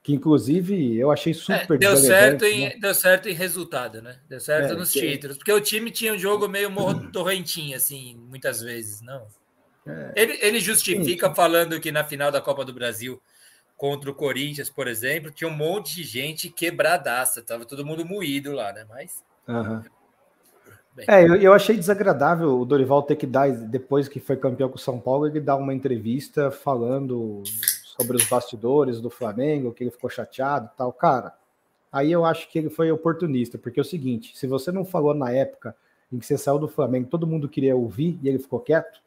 [0.00, 2.76] Que inclusive eu achei é, super é, deu certo em né?
[2.80, 4.20] Deu certo em resultado, né?
[4.28, 5.00] Deu certo é, nos que...
[5.00, 5.36] títulos.
[5.36, 9.26] Porque o time tinha um jogo meio morro torrentinho, assim, muitas vezes, não.
[9.86, 10.12] É.
[10.16, 11.34] Ele, ele justifica Sim.
[11.34, 13.22] falando que na final da Copa do Brasil
[13.76, 18.52] contra o Corinthians, por exemplo, tinha um monte de gente quebradaça, tava todo mundo moído
[18.52, 18.86] lá, né?
[18.88, 19.22] Mas.
[19.46, 19.82] Uhum.
[21.06, 24.76] É, eu, eu, achei desagradável o Dorival ter que dar, depois que foi campeão com
[24.76, 27.42] o São Paulo, ele dar uma entrevista falando
[27.98, 30.90] sobre os bastidores do Flamengo, que ele ficou chateado e tal.
[30.94, 31.34] Cara,
[31.92, 35.12] aí eu acho que ele foi oportunista, porque é o seguinte: se você não falou
[35.12, 35.76] na época
[36.10, 39.00] em que você saiu do Flamengo, todo mundo queria ouvir e ele ficou quieto,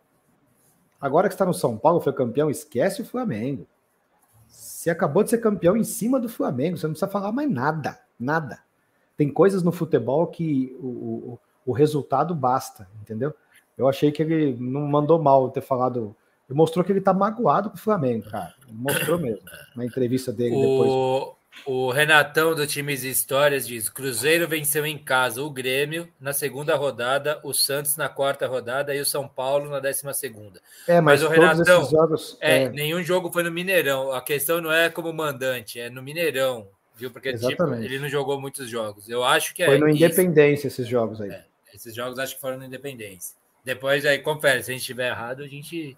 [0.99, 3.65] Agora que está no São Paulo, foi campeão, esquece o Flamengo.
[4.47, 7.99] Você acabou de ser campeão em cima do Flamengo, você não precisa falar mais nada,
[8.19, 8.59] nada.
[9.15, 13.33] Tem coisas no futebol que o, o, o resultado basta, entendeu?
[13.77, 16.15] Eu achei que ele não mandou mal ter falado.
[16.49, 18.53] Ele mostrou que ele tá magoado com o Flamengo, cara.
[18.69, 19.41] Mostrou mesmo.
[19.75, 20.59] Na entrevista dele o...
[20.59, 21.38] depois.
[21.65, 27.39] O Renatão do Times Histórias diz: Cruzeiro venceu em casa o Grêmio na segunda rodada,
[27.43, 30.61] o Santos na quarta rodada e o São Paulo na décima segunda.
[30.87, 34.11] É, mas, mas o Renatão, jogos, é, é, nenhum jogo foi no Mineirão.
[34.11, 37.11] A questão não é como mandante, é no Mineirão, viu?
[37.11, 39.09] Porque tipo, ele não jogou muitos jogos.
[39.09, 39.65] Eu acho que é.
[39.67, 41.29] Foi no Independência esses jogos aí.
[41.29, 43.37] É, esses jogos acho que foram no Independência.
[43.63, 45.97] Depois aí confere, se a gente estiver errado, a gente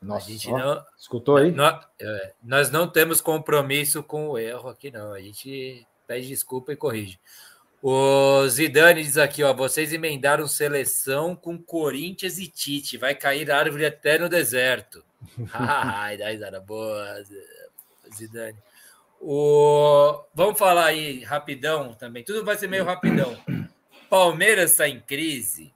[0.00, 1.50] nossa, a gente ó, não, escutou aí?
[1.50, 5.12] Nós, é, nós não temos compromisso com o erro aqui, não.
[5.12, 7.20] A gente pede desculpa e corrige.
[7.82, 13.86] O Zidane diz aqui, ó, vocês emendaram seleção com Corinthians e Tite, vai cair árvore
[13.86, 15.02] até no deserto.
[15.52, 17.22] Ai, dá risada boa,
[18.14, 18.58] Zidane.
[19.18, 20.22] O...
[20.34, 23.36] Vamos falar aí rapidão também, tudo vai ser meio rapidão.
[24.10, 25.72] Palmeiras está em crise,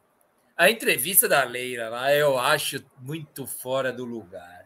[0.57, 4.65] a entrevista da Leila lá eu acho muito fora do lugar.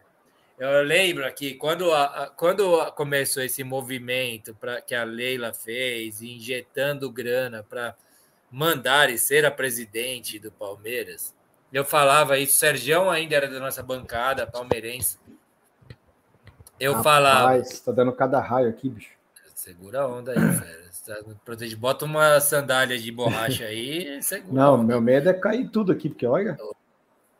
[0.57, 6.21] Eu lembro aqui, quando, a, a, quando começou esse movimento pra, que a Leila fez,
[6.21, 7.95] injetando grana para
[8.51, 11.33] mandar e ser a presidente do Palmeiras,
[11.71, 15.17] eu falava isso, o Sergião ainda era da nossa bancada palmeirense.
[16.77, 17.63] Eu Rapaz, falava.
[17.85, 19.11] Tá dando cada raio aqui, bicho.
[19.55, 20.88] Segura a onda aí, fera.
[21.45, 24.19] Protege, bota uma sandália de borracha aí.
[24.51, 26.57] Não, meu medo é cair tudo aqui, porque olha.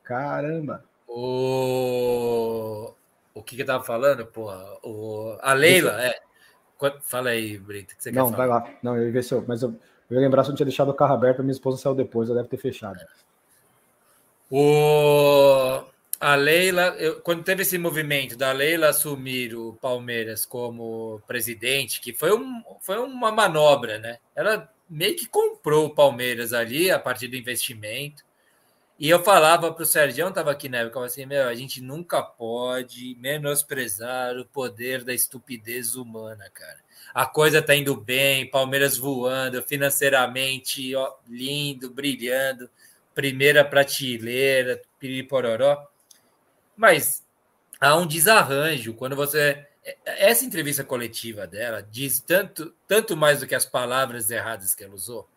[0.04, 0.84] Caramba.
[1.08, 2.94] O,
[3.34, 4.64] o que que eu tava falando, porra?
[4.84, 5.38] O...
[5.42, 6.20] A Leila, é.
[7.02, 7.96] Fala aí, Brito.
[7.96, 8.68] Que você não, vai lá.
[8.82, 9.44] Não, eu ia ver se eu.
[9.48, 9.76] Mas eu,
[10.10, 12.30] eu ia lembrar se eu não tinha deixado o carro aberto, minha esposa saiu depois,
[12.30, 13.00] ela deve ter fechado.
[14.50, 15.84] O
[16.20, 22.14] a Leila, eu, quando teve esse movimento da Leila assumir o Palmeiras como presidente, que
[22.14, 24.20] foi, um, foi uma manobra, né?
[24.36, 28.24] Ela meio que comprou o Palmeiras ali a partir do investimento.
[29.00, 32.22] E eu falava para o Sérgio, estava aqui na época, assim, meu, a gente nunca
[32.22, 36.80] pode menosprezar o poder da estupidez humana, cara.
[37.14, 42.70] A coisa tá indo bem, Palmeiras voando, financeiramente ó, lindo, brilhando,
[43.16, 45.88] primeira prateleira, piripororó.
[46.80, 47.26] Mas
[47.78, 49.66] há um desarranjo quando você.
[50.06, 54.94] Essa entrevista coletiva dela diz tanto, tanto mais do que as palavras erradas que ela
[54.94, 55.28] usou,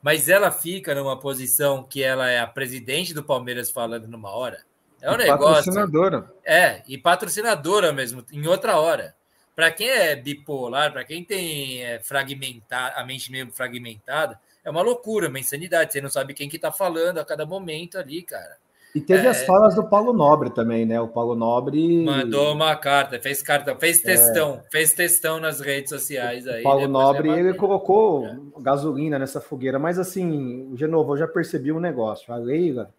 [0.00, 4.64] mas ela fica numa posição que ela é a presidente do Palmeiras falando numa hora.
[5.02, 5.66] É um e negócio.
[5.72, 6.32] Patrocinadora.
[6.42, 9.14] É, e patrocinadora mesmo, em outra hora.
[9.54, 14.80] Para quem é bipolar, para quem tem é, fragmentar, a mente meio fragmentada, é uma
[14.80, 15.92] loucura, uma insanidade.
[15.92, 18.56] Você não sabe quem que tá falando a cada momento ali, cara.
[18.94, 21.00] E teve é, as falas do Paulo Nobre também, né?
[21.00, 22.04] O Paulo Nobre.
[22.04, 24.02] Mandou uma carta, fez carta, fez é.
[24.02, 26.60] textão, é, fez textão nas redes sociais aí.
[26.60, 28.36] O Paulo Nobre, ele colocou é.
[28.60, 32.32] gasolina nessa fogueira, mas assim, de novo, eu já percebi um negócio.
[32.32, 32.90] A Leila,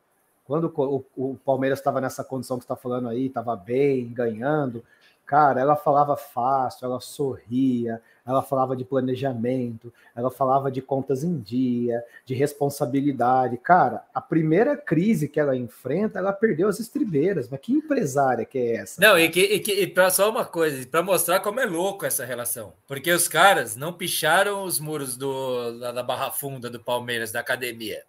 [0.45, 4.83] quando o, o Palmeiras estava nessa condição que você está falando aí, estava bem, ganhando.
[5.29, 11.37] Cara, ela falava fácil, ela sorria, ela falava de planejamento, ela falava de contas em
[11.37, 13.55] dia, de responsabilidade.
[13.57, 17.47] Cara, a primeira crise que ela enfrenta, ela perdeu as estribeiras.
[17.47, 18.99] Mas que empresária que é essa?
[18.99, 22.07] Não, e, que, e, que, e pra, só uma coisa, para mostrar como é louco
[22.07, 22.73] essa relação.
[22.87, 27.41] Porque os caras não picharam os muros do, da, da Barra Funda do Palmeiras, da
[27.41, 28.01] academia.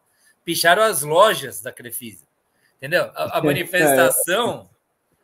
[0.43, 2.25] Picharam as lojas da Crefisa.
[2.79, 3.11] Entendeu?
[3.15, 4.71] A, a manifestação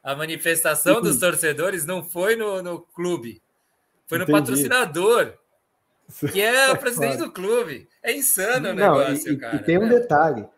[0.06, 3.42] a manifestação dos torcedores não foi no, no clube,
[4.06, 4.38] foi no Entendi.
[4.38, 5.34] patrocinador,
[6.32, 7.88] que é o presidente do clube.
[8.00, 9.56] É insano o negócio, e, cara.
[9.56, 9.98] E tem um né?
[9.98, 10.48] detalhe.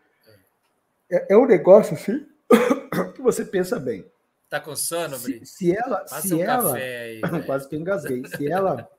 [1.11, 2.27] É, é, um negócio assim
[3.15, 4.05] que você pensa bem.
[4.47, 5.47] Tá com sono, Brito?
[5.47, 5.97] Se, se ela.
[5.97, 8.23] Passa se um ela aí, quase que engasguei.
[8.27, 8.87] Se ela.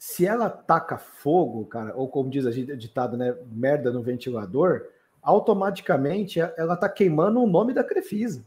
[0.00, 4.86] Se ela taca fogo, cara, ou como diz a ditado, né, merda no ventilador,
[5.20, 8.46] automaticamente ela tá queimando o nome da Crefisa.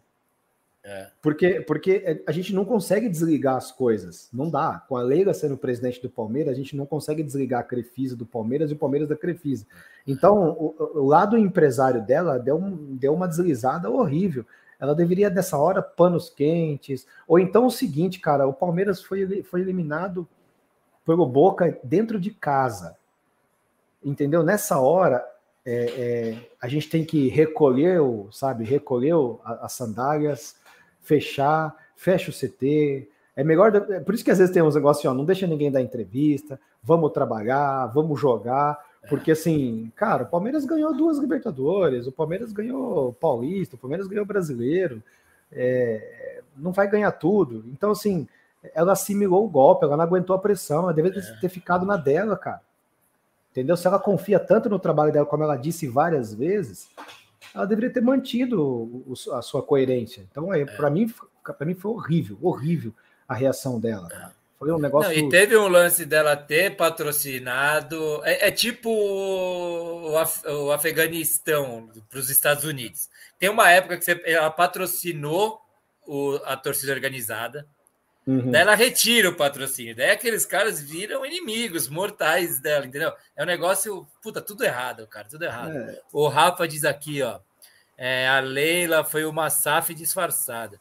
[0.83, 1.09] É.
[1.21, 4.29] Porque, porque a gente não consegue desligar as coisas.
[4.33, 4.83] Não dá.
[4.87, 8.25] Com a Leila sendo presidente do Palmeiras, a gente não consegue desligar a Crefisa do
[8.25, 9.65] Palmeiras e o Palmeiras da Crefisa.
[10.07, 14.45] Então, o, o lado empresário dela deu, um, deu uma deslizada horrível.
[14.79, 17.05] Ela deveria, nessa hora, panos quentes.
[17.27, 20.27] Ou então o seguinte, cara, o Palmeiras foi, foi eliminado
[21.05, 22.97] pelo Boca dentro de casa.
[24.03, 24.41] Entendeu?
[24.41, 25.23] Nessa hora,
[25.63, 29.13] é, é, a gente tem que recolher, o, sabe, recolher
[29.43, 30.55] as sandálias,
[31.01, 33.07] fechar, fecha o CT.
[33.35, 33.75] É melhor.
[33.75, 36.59] É por isso que às vezes tem uns negócios, ó, não deixa ninguém dar entrevista,
[36.83, 38.77] vamos trabalhar, vamos jogar.
[39.09, 44.25] Porque assim, cara, o Palmeiras ganhou duas Libertadores, o Palmeiras ganhou Paulista, o Palmeiras ganhou
[44.25, 45.01] Brasileiro,
[45.51, 47.63] é, não vai ganhar tudo.
[47.67, 48.27] Então, assim,
[48.75, 51.39] ela assimilou o golpe, ela não aguentou a pressão, ela deveria é.
[51.39, 52.61] ter ficado na dela, cara.
[53.51, 53.75] Entendeu?
[53.75, 56.87] Se ela confia tanto no trabalho dela, como ela disse várias vezes,
[57.53, 60.25] ela deveria ter mantido a sua coerência.
[60.29, 60.65] Então, é, é.
[60.65, 61.13] para mim,
[61.43, 62.93] para mim foi horrível, horrível
[63.27, 64.33] a reação dela.
[64.57, 65.09] Foi um negócio.
[65.09, 68.21] Não, e teve um lance dela ter patrocinado.
[68.23, 73.09] É, é tipo o, Af, o Afeganistão para os Estados Unidos.
[73.39, 75.59] Tem uma época que você, ela patrocinou
[76.05, 77.67] o, a torcida organizada.
[78.31, 78.51] Uhum.
[78.51, 79.95] Daí ela retira o patrocínio.
[79.95, 83.11] Daí aqueles caras viram inimigos mortais dela, entendeu?
[83.35, 85.75] É um negócio, puta, tudo errado, cara, tudo errado.
[85.75, 85.99] É.
[86.13, 87.39] O Rafa diz aqui, ó.
[87.97, 90.79] É, a Leila foi uma SAF disfarçada.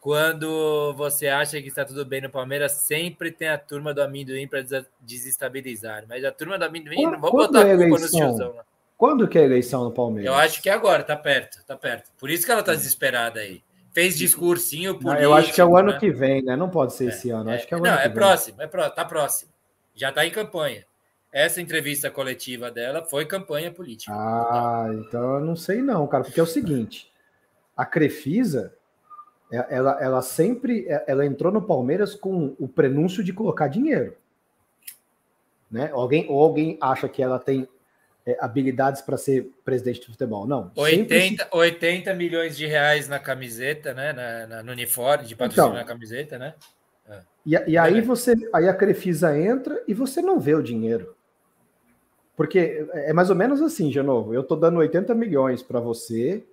[0.00, 4.46] Quando você acha que está tudo bem no Palmeiras, sempre tem a turma do amendoim
[4.46, 4.64] para
[5.00, 6.04] desestabilizar.
[6.08, 8.54] Mas a turma do amendoim, quando, não vou botar é a culpa no tiozão.
[8.96, 10.26] Quando que é a eleição no Palmeiras?
[10.26, 12.10] Eu acho que é agora, tá perto, tá perto.
[12.18, 13.62] Por isso que ela tá desesperada aí
[13.98, 15.20] fez discursinho político.
[15.24, 15.98] eu acho que é o ano né?
[15.98, 16.54] que vem, né?
[16.54, 17.50] Não pode ser é, esse ano.
[17.50, 19.52] É, acho que é o não, ano é próximo, é próximo, tá próximo.
[19.92, 20.86] Já tá em campanha.
[21.32, 24.12] Essa entrevista coletiva dela foi campanha política.
[24.14, 27.10] Ah, então eu não sei não, cara, porque é o seguinte,
[27.76, 28.72] a Crefisa,
[29.52, 34.16] é, ela, ela sempre, é, ela entrou no Palmeiras com o prenúncio de colocar dinheiro,
[35.68, 35.90] né?
[35.92, 37.68] Alguém ou alguém acha que ela tem
[38.40, 40.46] habilidades para ser presidente de futebol.
[40.46, 40.70] Não.
[40.76, 41.48] 80, se...
[41.50, 44.12] 80 milhões de reais na camiseta, né?
[44.12, 46.54] Na, na no uniforme, de patrocínio então, na camiseta, né?
[47.08, 47.20] É.
[47.46, 51.14] E, e aí você, aí a Crefisa entra e você não vê o dinheiro.
[52.36, 54.32] Porque é mais ou menos assim, de novo.
[54.32, 56.44] Eu estou dando 80 milhões para você,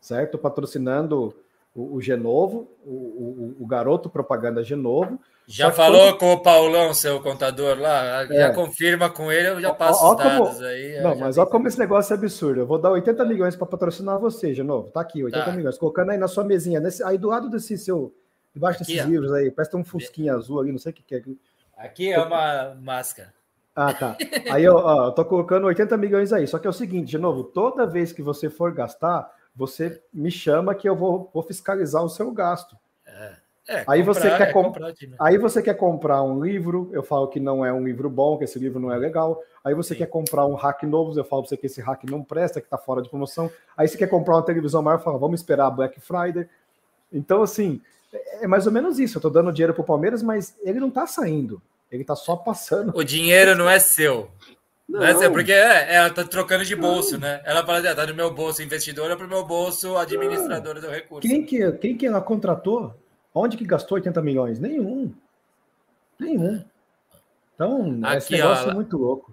[0.00, 0.36] certo?
[0.36, 1.34] Patrocinando
[1.74, 5.20] o, o Genovo, o, o, o garoto propaganda Genovo.
[5.48, 6.18] Já falou quando...
[6.18, 8.24] com o Paulão, seu contador lá?
[8.24, 8.26] É.
[8.26, 10.66] Já confirma com ele, eu já passo ó, ó os dados como...
[10.66, 11.00] aí.
[11.00, 12.60] Não, mas olha como esse negócio é absurdo.
[12.60, 14.90] Eu vou dar 80 milhões para patrocinar você, de novo.
[14.90, 15.52] Tá aqui, 80 tá.
[15.52, 15.78] milhões.
[15.78, 16.80] Colocando aí na sua mesinha.
[16.80, 17.02] Nesse...
[17.04, 18.12] Aí do lado desse seu.
[18.52, 19.50] Debaixo desses aqui, livros aí.
[19.50, 21.22] Parece que tem um fusquinha azul ali, não sei o que, que é.
[21.76, 23.32] Aqui é uma máscara.
[23.74, 24.16] Ah, tá.
[24.50, 26.46] Aí eu, ó, eu tô colocando 80 milhões aí.
[26.46, 30.30] Só que é o seguinte, de novo, toda vez que você for gastar, você me
[30.30, 32.76] chama que eu vou, vou fiscalizar o seu gasto.
[33.68, 34.76] É, aí, comprar, você quer é comp...
[35.18, 38.44] aí você quer comprar um livro, eu falo que não é um livro bom, que
[38.44, 39.42] esse livro não é legal.
[39.64, 39.98] Aí você Sim.
[39.98, 42.66] quer comprar um hack novo, eu falo para você que esse hack não presta, que
[42.66, 43.50] está fora de promoção.
[43.76, 46.48] Aí você quer comprar uma televisão maior, eu falo, vamos esperar a Black Friday.
[47.12, 47.80] Então, assim,
[48.12, 49.16] é, é mais ou menos isso.
[49.16, 51.60] Eu estou dando dinheiro para o Palmeiras, mas ele não está saindo.
[51.90, 52.92] Ele está só passando.
[52.96, 54.30] O dinheiro não é seu.
[54.88, 57.20] Não, não é seu, porque é, ela está trocando de bolso, não.
[57.20, 57.42] né?
[57.44, 61.28] Ela fala, está ah, no meu bolso investidora para o meu bolso administradora do recurso.
[61.28, 62.94] Quem que, quem que ela contratou?
[63.38, 64.58] Onde que gastou 80 milhões?
[64.58, 65.12] Nenhum.
[66.18, 66.64] Nenhum.
[67.54, 69.30] Então, Aqui, esse negócio ó, é muito louco.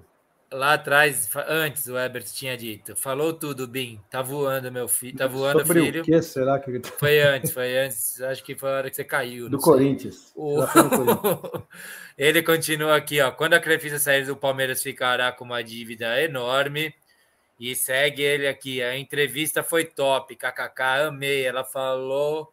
[0.51, 5.25] Lá atrás, antes o Ebert tinha dito, falou tudo, Bim, tá voando meu filho, tá
[5.25, 6.01] voando Sobre filho.
[6.01, 9.05] O que será que Foi antes, foi antes, acho que foi a hora que você
[9.05, 9.49] caiu.
[9.49, 10.33] Do Corinthians.
[10.35, 10.57] O...
[12.17, 13.31] Ele continua aqui, ó.
[13.31, 16.93] Quando a Crefisa sair do Palmeiras, ficará com uma dívida enorme.
[17.57, 18.83] E segue ele aqui.
[18.83, 21.45] A entrevista foi top, kkk, amei.
[21.45, 22.51] Ela falou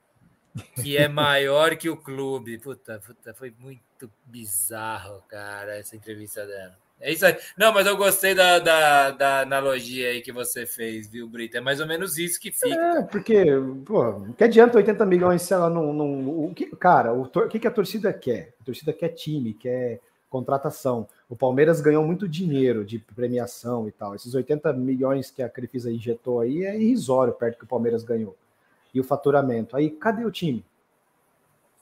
[0.82, 2.58] que é maior que o clube.
[2.58, 6.76] Puta, puta, foi muito bizarro, cara, essa entrevista dela.
[7.00, 7.34] É isso aí.
[7.56, 11.56] Não, mas eu gostei da, da, da, analogia aí que você fez, viu, Brito?
[11.56, 12.74] É mais ou menos isso que fica.
[12.74, 13.46] É, porque,
[13.86, 15.94] pô, que adianta 80 milhões se ela não.
[15.94, 18.52] não o que, cara, o, o que, que a torcida quer?
[18.60, 19.98] A torcida quer time, quer
[20.28, 21.08] contratação.
[21.28, 24.14] O Palmeiras ganhou muito dinheiro de premiação e tal.
[24.14, 28.36] Esses 80 milhões que a Crefisa injetou aí é irrisório perto que o Palmeiras ganhou.
[28.92, 29.76] E o faturamento.
[29.76, 30.64] Aí, cadê o time?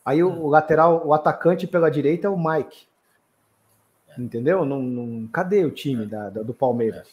[0.05, 2.87] Aí o, o lateral, o atacante pela direita é o Mike.
[4.19, 4.65] Entendeu?
[4.65, 7.07] Não, não, cadê o time da, da do Palmeiras?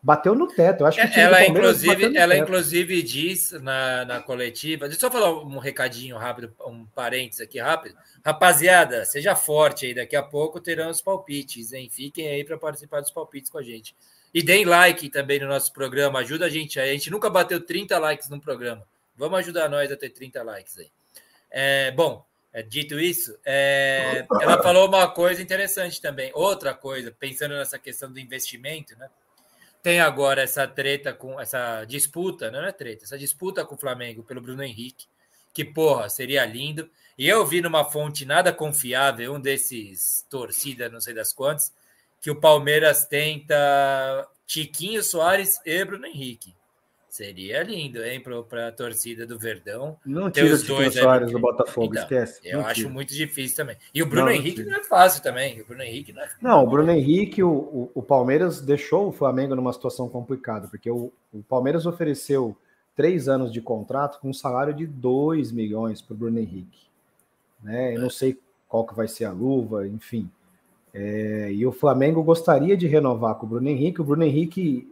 [0.00, 0.82] Bateu no teto.
[0.82, 4.88] Eu acho que ela, inclusive, ela inclusive diz na, na coletiva.
[4.88, 7.96] Deixa eu só falar um recadinho rápido, um parênteses aqui rápido.
[8.24, 9.94] Rapaziada, seja forte aí.
[9.94, 11.88] Daqui a pouco terão os palpites, hein?
[11.90, 13.94] Fiquem aí para participar dos palpites com a gente.
[14.32, 16.20] E deem like também no nosso programa.
[16.20, 16.90] Ajuda a gente aí.
[16.90, 18.84] A gente nunca bateu 30 likes no programa.
[19.18, 20.90] Vamos ajudar nós a ter 30 likes aí.
[21.50, 26.30] É, bom, é, dito isso, é, ela falou uma coisa interessante também.
[26.34, 29.10] Outra coisa, pensando nessa questão do investimento, né?
[29.82, 34.22] Tem agora essa treta com essa disputa, não é treta, essa disputa com o Flamengo
[34.22, 35.06] pelo Bruno Henrique,
[35.52, 36.88] que porra, seria lindo.
[37.16, 41.72] E eu vi numa fonte nada confiável, um desses torcida, não sei das quantas,
[42.20, 46.54] que o Palmeiras tenta Tiquinho Soares e Bruno Henrique.
[47.18, 49.96] Seria lindo, hein, para a torcida do Verdão.
[50.06, 52.40] Não tira os dois Soares do Botafogo, então, esquece.
[52.44, 53.76] Eu acho muito difícil também.
[53.92, 55.60] E o Bruno não, Henrique não, não, é fácil também.
[55.60, 56.38] O Bruno Henrique não é fácil.
[56.40, 60.88] Não, o Bruno Henrique, o, o, o, Palmeiras deixou o Flamengo numa situação complicada, porque
[60.88, 62.56] o, o Palmeiras ofereceu
[62.94, 66.86] três anos de contrato com um salário de 2 milhões para o Bruno Henrique.
[67.60, 67.96] Né?
[67.96, 68.38] Eu não sei
[68.68, 70.30] qual que vai ser a luva, enfim.
[70.94, 74.00] É, e o Flamengo gostaria de renovar com o Bruno Henrique.
[74.00, 74.88] O Bruno Henrique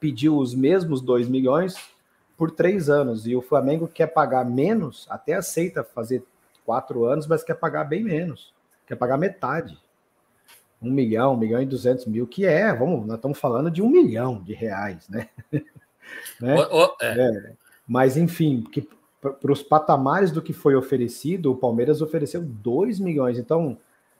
[0.00, 1.74] pediu os mesmos 2 milhões
[2.36, 3.26] por três anos.
[3.26, 6.22] E o Flamengo quer pagar menos, até aceita fazer
[6.64, 8.54] quatro anos, mas quer pagar bem menos.
[8.86, 9.76] Quer pagar metade.
[10.80, 13.88] Um milhão, um milhão e duzentos mil, que é, vamos, nós estamos falando de um
[13.88, 15.28] milhão de reais, né?
[16.40, 16.54] né?
[16.70, 17.18] Oh, oh, é.
[17.18, 17.52] É.
[17.86, 18.88] Mas, enfim, que
[19.20, 23.38] para os patamares do que foi oferecido, o Palmeiras ofereceu 2 milhões.
[23.38, 23.76] Então,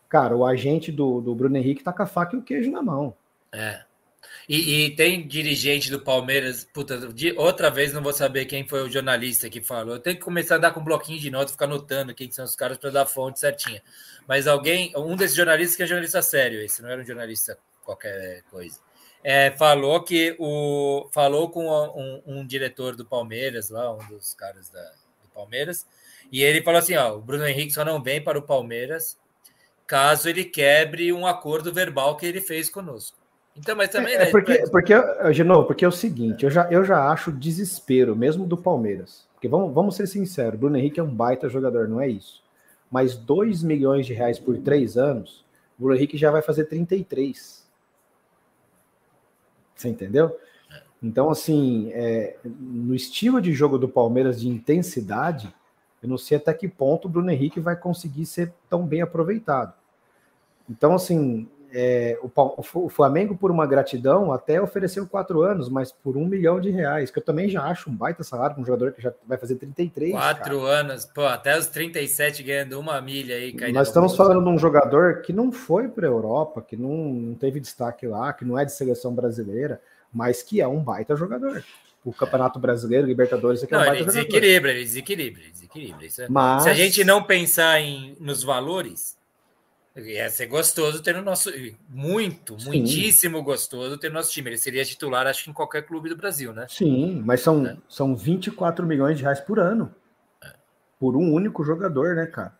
[0.08, 2.82] cara, o agente do, do Bruno Henrique tá com a faca e o queijo na
[2.82, 3.14] mão.
[3.52, 3.84] É.
[4.48, 8.82] E, e, tem dirigente do Palmeiras, puta, de, outra vez não vou saber quem foi
[8.82, 9.94] o jornalista que falou.
[9.94, 12.44] Eu tenho que começar a dar com um bloquinho de notas, ficar anotando quem são
[12.44, 13.82] os caras para dar fonte certinha.
[14.26, 18.42] Mas alguém, um desses jornalistas que é jornalista sério, esse não era um jornalista qualquer
[18.50, 18.80] coisa,
[19.22, 24.70] é, falou que o falou com um, um, diretor do Palmeiras lá, um dos caras
[24.70, 24.82] da,
[25.22, 25.86] do Palmeiras,
[26.30, 29.18] e ele falou assim: ó, o Bruno Henrique só não vem para o Palmeiras
[29.86, 33.16] caso ele quebre um acordo verbal que ele fez conosco.
[33.58, 34.14] Então, mas também.
[34.14, 34.94] É, né, porque, porque,
[35.32, 39.26] de novo, porque é o seguinte, eu já, eu já acho desespero, mesmo do Palmeiras.
[39.34, 42.42] Porque vamos, vamos ser sinceros, Bruno Henrique é um baita jogador, não é isso.
[42.90, 45.44] Mas 2 milhões de reais por três anos,
[45.78, 47.66] o Bruno Henrique já vai fazer 33.
[49.74, 50.36] Você entendeu?
[51.02, 55.54] Então, assim, é, no estilo de jogo do Palmeiras de intensidade,
[56.02, 59.72] eu não sei até que ponto o Bruno Henrique vai conseguir ser tão bem aproveitado.
[60.68, 62.30] Então, assim, é, o,
[62.74, 67.10] o, Flamengo, por uma gratidão, até ofereceu quatro anos, mas por um milhão de reais,
[67.10, 69.56] que eu também já acho um baita salário para um jogador que já vai fazer
[69.56, 70.12] 33.
[70.12, 70.80] Quatro cara.
[70.80, 73.54] anos, pô, até os 37 ganhando uma milha aí.
[73.72, 77.34] Nós estamos falando de um jogador que não foi para a Europa, que não, não
[77.34, 79.80] teve destaque lá, que não é de seleção brasileira,
[80.12, 81.62] mas que é um baita jogador
[82.04, 86.06] o Campeonato Brasileiro, Libertadores, aqui não, é um ele desequilibra, ele desequilibra, ele desequilibra.
[86.06, 86.28] É...
[86.28, 86.62] Mas...
[86.62, 89.17] Se a gente não pensar em, nos valores,
[90.06, 91.50] Ia ser gostoso ter o nosso.
[91.88, 92.66] Muito, Sim.
[92.66, 94.50] muitíssimo gostoso ter o nosso time.
[94.50, 96.66] Ele seria titular, acho que em qualquer clube do Brasil, né?
[96.68, 97.76] Sim, mas são, é.
[97.88, 99.94] são 24 milhões de reais por ano.
[100.42, 100.52] É.
[100.98, 102.57] Por um único jogador, né, cara?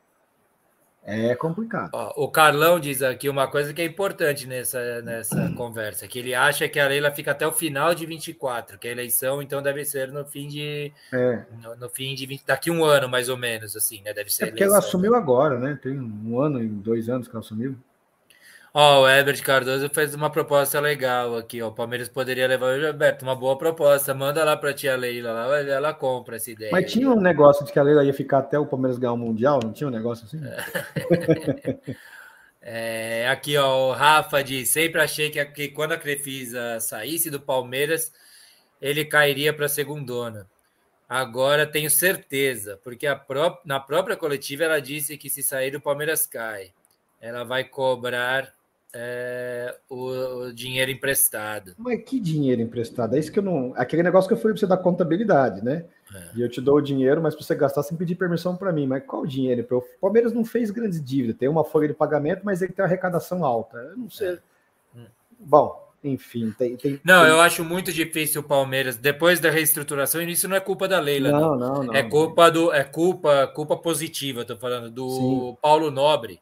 [1.11, 1.91] É complicado.
[1.95, 6.35] Ó, o Carlão diz aqui uma coisa que é importante nessa, nessa conversa, que ele
[6.35, 9.87] acha que a Leila fica até o final de 24, que a eleição então deve
[9.87, 11.47] ser no fim de é.
[11.63, 14.13] no, no, fim de 20, daqui um ano mais ou menos assim, né?
[14.13, 14.45] Deve ser.
[14.45, 15.19] É porque eleição, ela assumiu né?
[15.19, 15.79] agora, né?
[15.83, 17.75] Tem um ano e dois anos que ela assumiu.
[18.73, 21.69] Ó, o Herbert Cardoso fez uma proposta legal aqui, ó.
[21.69, 24.13] O Palmeiras poderia levar o Gilberto, uma boa proposta.
[24.13, 26.71] Manda lá para tia Leila, lá, ela compra essa ideia.
[26.71, 29.17] Mas tinha um negócio de que a Leila ia ficar até o Palmeiras ganhar o
[29.17, 30.41] Mundial, não tinha um negócio assim?
[32.61, 37.41] é, aqui, ó, o Rafa diz: sempre achei que, que quando a Crefisa saísse do
[37.41, 38.13] Palmeiras,
[38.83, 40.47] ele cairia para a segundona.
[41.09, 46.27] Agora tenho certeza, porque pró na própria coletiva ela disse que se sair o Palmeiras
[46.27, 46.71] cai.
[47.19, 48.58] Ela vai cobrar
[48.95, 51.75] é, o, o, dinheiro emprestado.
[51.77, 53.15] Mas que dinheiro emprestado?
[53.15, 53.73] É isso que eu não.
[53.77, 55.85] Aquele negócio que eu falei para você da contabilidade, né?
[56.15, 56.23] É.
[56.37, 58.87] E eu te dou o dinheiro, mas para você gastar sem pedir permissão para mim.
[58.87, 59.67] Mas qual dinheiro?
[59.71, 62.89] O Palmeiras não fez grandes dívidas, tem uma folha de pagamento, mas ele tem uma
[62.89, 63.77] arrecadação alta.
[63.77, 64.29] Eu não sei.
[64.29, 64.39] É.
[64.97, 65.07] Hum.
[65.39, 67.31] Bom, enfim, tem, tem, Não, tem...
[67.31, 70.99] eu acho muito difícil o Palmeiras, depois da reestruturação, e isso não é culpa da
[70.99, 71.31] Leila.
[71.31, 71.83] Não, não, não.
[71.85, 72.73] não é culpa do.
[72.73, 75.59] É culpa, culpa positiva, estou falando, do Sim.
[75.61, 76.41] Paulo Nobre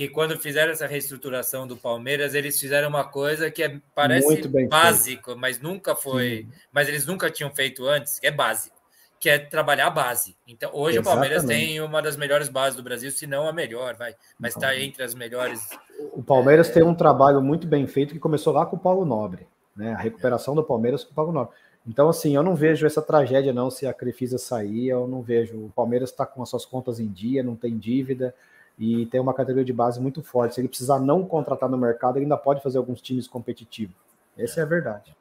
[0.00, 5.24] que quando fizeram essa reestruturação do Palmeiras, eles fizeram uma coisa que é, parece básico,
[5.26, 5.38] feito.
[5.38, 6.58] mas nunca foi, Sim.
[6.72, 8.74] mas eles nunca tinham feito antes, que é básico,
[9.18, 10.34] que é trabalhar a base.
[10.48, 11.02] Então, hoje Exatamente.
[11.02, 14.54] o Palmeiras tem uma das melhores bases do Brasil, se não a melhor, vai, mas
[14.54, 15.68] está entre as melhores.
[16.14, 16.72] O Palmeiras é...
[16.72, 19.46] tem um trabalho muito bem feito que começou lá com o Paulo Nobre,
[19.76, 19.92] né?
[19.92, 21.54] A recuperação do Palmeiras com o Paulo Nobre.
[21.86, 25.58] Então, assim, eu não vejo essa tragédia, não, se a Crefisa sair, eu não vejo.
[25.58, 28.34] O Palmeiras está com as suas contas em dia, não tem dívida
[28.80, 30.54] e tem uma categoria de base muito forte.
[30.54, 33.94] Se ele precisar não contratar no mercado, ele ainda pode fazer alguns times competitivos.
[34.38, 35.14] Essa é a verdade.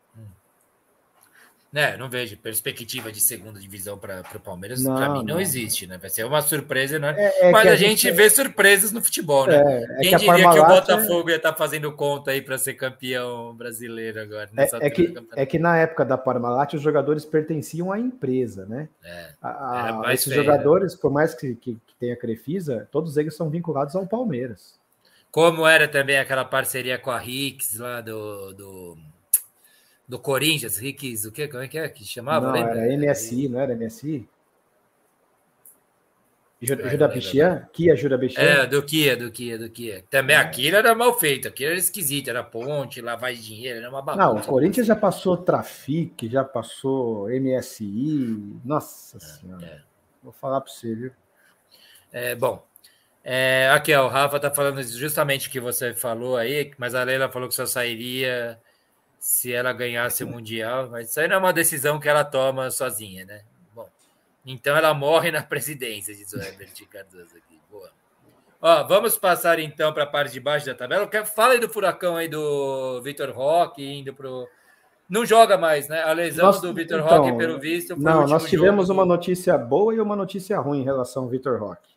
[1.73, 4.81] É, não vejo perspectiva de segunda divisão para o Palmeiras.
[4.81, 5.99] Para mim não, não, existe, né?
[5.99, 7.13] Vai ser uma surpresa, né?
[7.15, 9.57] É, é Mas a, gente, gente vê surpresas no futebol, né?
[9.57, 12.57] É, é Quem que diria que o Botafogo ia estar tá fazendo conta aí para
[12.57, 14.49] ser campeão brasileiro agora?
[14.57, 18.89] É, é que, é que na época da Parmalat os jogadores pertenciam à empresa, né?
[19.03, 20.43] É, a, a, esses feio, né?
[20.43, 20.99] jogadores, né?
[20.99, 24.79] por mais que, que, que tenha Crefisa, todos eles são vinculados ao Palmeiras.
[25.31, 28.97] Como era também aquela parceria com a Rix lá do, do
[30.09, 31.47] do Corinthians, Ricks, o que?
[31.47, 32.47] Como é que é que chamava?
[32.47, 32.79] Não, lembra?
[32.79, 34.27] era MSI, não era MSI?
[36.61, 37.69] Ajuda Bichian?
[37.71, 38.41] Kia Ajuda Bichian?
[38.41, 40.03] É, do Kia, do Kia, do Kia.
[40.09, 40.39] Também é.
[40.39, 44.25] aquilo era mal feito, aquilo era esquisito, era ponte, lavagem de dinheiro, era uma bagunça.
[44.25, 49.65] Não, o Corinthians já passou Trafic, já passou MSI, nossa é, senhora.
[49.65, 49.81] É.
[50.23, 51.11] Vou falar para você, viu?
[52.11, 52.65] É, bom,
[53.23, 57.03] é, aqui, ó, o Rafa tá falando justamente o que você falou aí, mas a
[57.03, 58.59] Leila falou que só sairia
[59.19, 62.71] se ela ganhasse o Mundial, mas isso aí não é uma decisão que ela toma
[62.71, 63.41] sozinha, né?
[63.75, 63.87] Bom,
[64.45, 67.59] então ela morre na presidência, diz o Herbert Cardoso aqui.
[67.69, 67.91] Boa.
[68.61, 71.09] Ó, vamos passar então para a parte de baixo da tabela.
[71.25, 74.47] Fala aí do furacão aí do Vitor Roque indo pro.
[75.09, 76.03] Não joga mais, né?
[76.03, 77.95] A lesão nós, do Vitor então, Roque, pelo visto.
[77.97, 81.88] não, nós tivemos uma notícia boa e uma notícia ruim em relação ao Vitor Roque.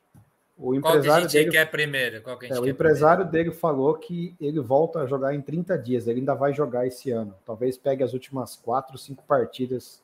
[0.62, 2.22] O empresário dele, quer primeiro?
[2.22, 3.50] Qual que a gente é, o empresário primeiro?
[3.50, 6.06] dele falou que ele volta a jogar em 30 dias.
[6.06, 7.34] Ele ainda vai jogar esse ano.
[7.44, 10.00] Talvez pegue as últimas quatro, cinco partidas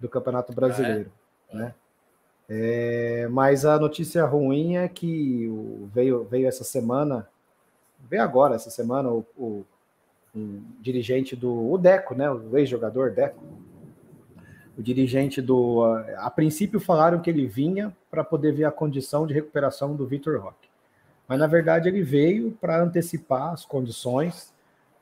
[0.00, 1.12] do Campeonato Brasileiro,
[1.52, 1.56] ah, é?
[1.56, 1.74] né?
[2.48, 5.48] É, mas a notícia ruim é que
[5.94, 7.26] veio, veio essa semana,
[8.00, 9.64] veio agora essa semana o, o
[10.34, 12.28] um dirigente do o Deco, né?
[12.28, 13.40] O ex-jogador Deco,
[14.76, 15.84] o dirigente do.
[16.16, 20.40] A princípio falaram que ele vinha para poder ver a condição de recuperação do Vitor
[20.40, 20.68] Roque.
[21.28, 24.52] Mas na verdade ele veio para antecipar as condições.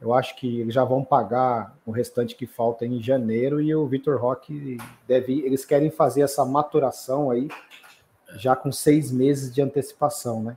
[0.01, 3.87] Eu acho que eles já vão pagar o restante que falta em janeiro e o
[3.87, 4.77] Vitor Roque
[5.07, 5.41] deve.
[5.41, 7.49] Eles querem fazer essa maturação aí
[8.37, 10.57] já com seis meses de antecipação, né?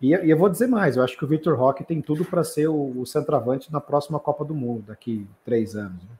[0.00, 2.68] E, eu vou dizer mais, eu acho que o Vitor Roque tem tudo para ser
[2.68, 6.02] o, o centroavante na próxima Copa do Mundo, daqui três anos.
[6.02, 6.10] Né?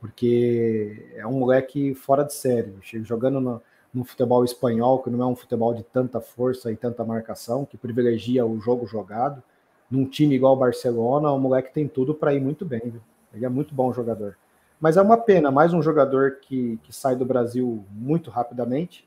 [0.00, 2.74] Porque é um moleque fora de série,
[3.04, 3.62] jogando no,
[3.92, 7.76] no, futebol espanhol, que não é um futebol de tanta força e tanta marcação, que
[7.76, 9.42] privilegia o jogo jogado,
[9.90, 13.02] num time igual o Barcelona, o moleque tem tudo para ir muito bem, viu?
[13.34, 14.36] ele é muito bom jogador.
[14.80, 19.06] Mas é uma pena, mais um jogador que, que sai do Brasil muito rapidamente,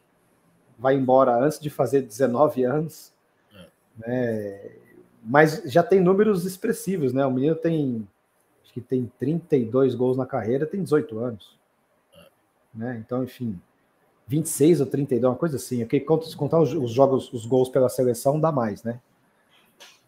[0.77, 3.11] vai embora antes de fazer 19 anos,
[3.51, 3.67] é.
[3.97, 4.71] né?
[5.23, 7.25] mas já tem números expressivos, né?
[7.25, 8.07] O menino tem
[8.73, 11.55] que tem 32 gols na carreira, tem 18 anos.
[12.73, 13.01] Né?
[13.05, 13.61] Então, enfim,
[14.27, 15.83] 26 ou 32, uma coisa assim.
[15.83, 18.99] Aqui, se contar os, os, jogos, os gols pela seleção, dá mais, né?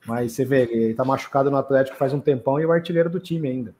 [0.04, 3.10] Mas você vê, ele tá machucado no Atlético faz um tempão e é o artilheiro
[3.10, 3.76] do time ainda.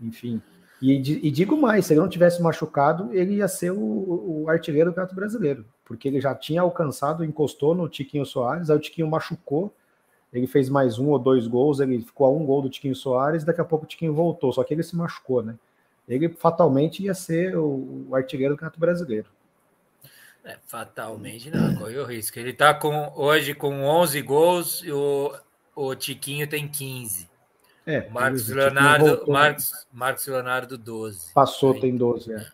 [0.00, 0.40] Enfim.
[0.80, 4.90] E, e, digo mais, se ele não tivesse machucado, ele ia ser o, o artilheiro
[4.90, 9.10] do Campeonato Brasileiro, porque ele já tinha alcançado, encostou no Tiquinho Soares, aí o Tiquinho
[9.10, 9.74] machucou,
[10.32, 13.44] ele fez mais um ou dois gols, ele ficou a um gol do Tiquinho Soares,
[13.44, 15.56] daqui a pouco o Tiquinho voltou, só que ele se machucou, né?
[16.08, 19.28] Ele fatalmente ia ser o, o artilheiro do Campeonato Brasileiro.
[20.44, 22.38] É, fatalmente não, correu o risco.
[22.38, 25.32] Ele está com, hoje com 11 gols e o,
[25.76, 27.28] o Tiquinho tem 15.
[27.86, 31.32] É, Marcos Leonardo, Marcos, Marcos Leonardo 12.
[31.32, 32.36] Passou, tem 12, é.
[32.36, 32.46] é.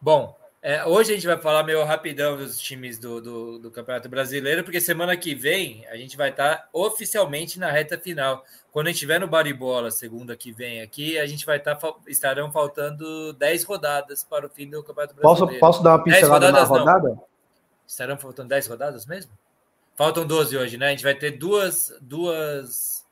[0.00, 0.36] Bom,
[0.66, 4.64] é, hoje a gente vai falar meio rapidão dos times do, do, do, Campeonato Brasileiro,
[4.64, 8.42] porque semana que vem a gente vai estar oficialmente na reta final.
[8.72, 11.78] Quando a gente estiver no Baribola, segunda que vem aqui, a gente vai estar
[12.08, 15.46] estarão faltando 10 rodadas para o fim do Campeonato Brasileiro.
[15.46, 17.10] Posso, posso dar uma pincelada na rodada?
[17.10, 17.24] Não.
[17.86, 19.30] Estarão faltando 10 rodadas mesmo?
[19.94, 20.88] Faltam 12 hoje, né?
[20.88, 23.06] A gente vai ter duas, duas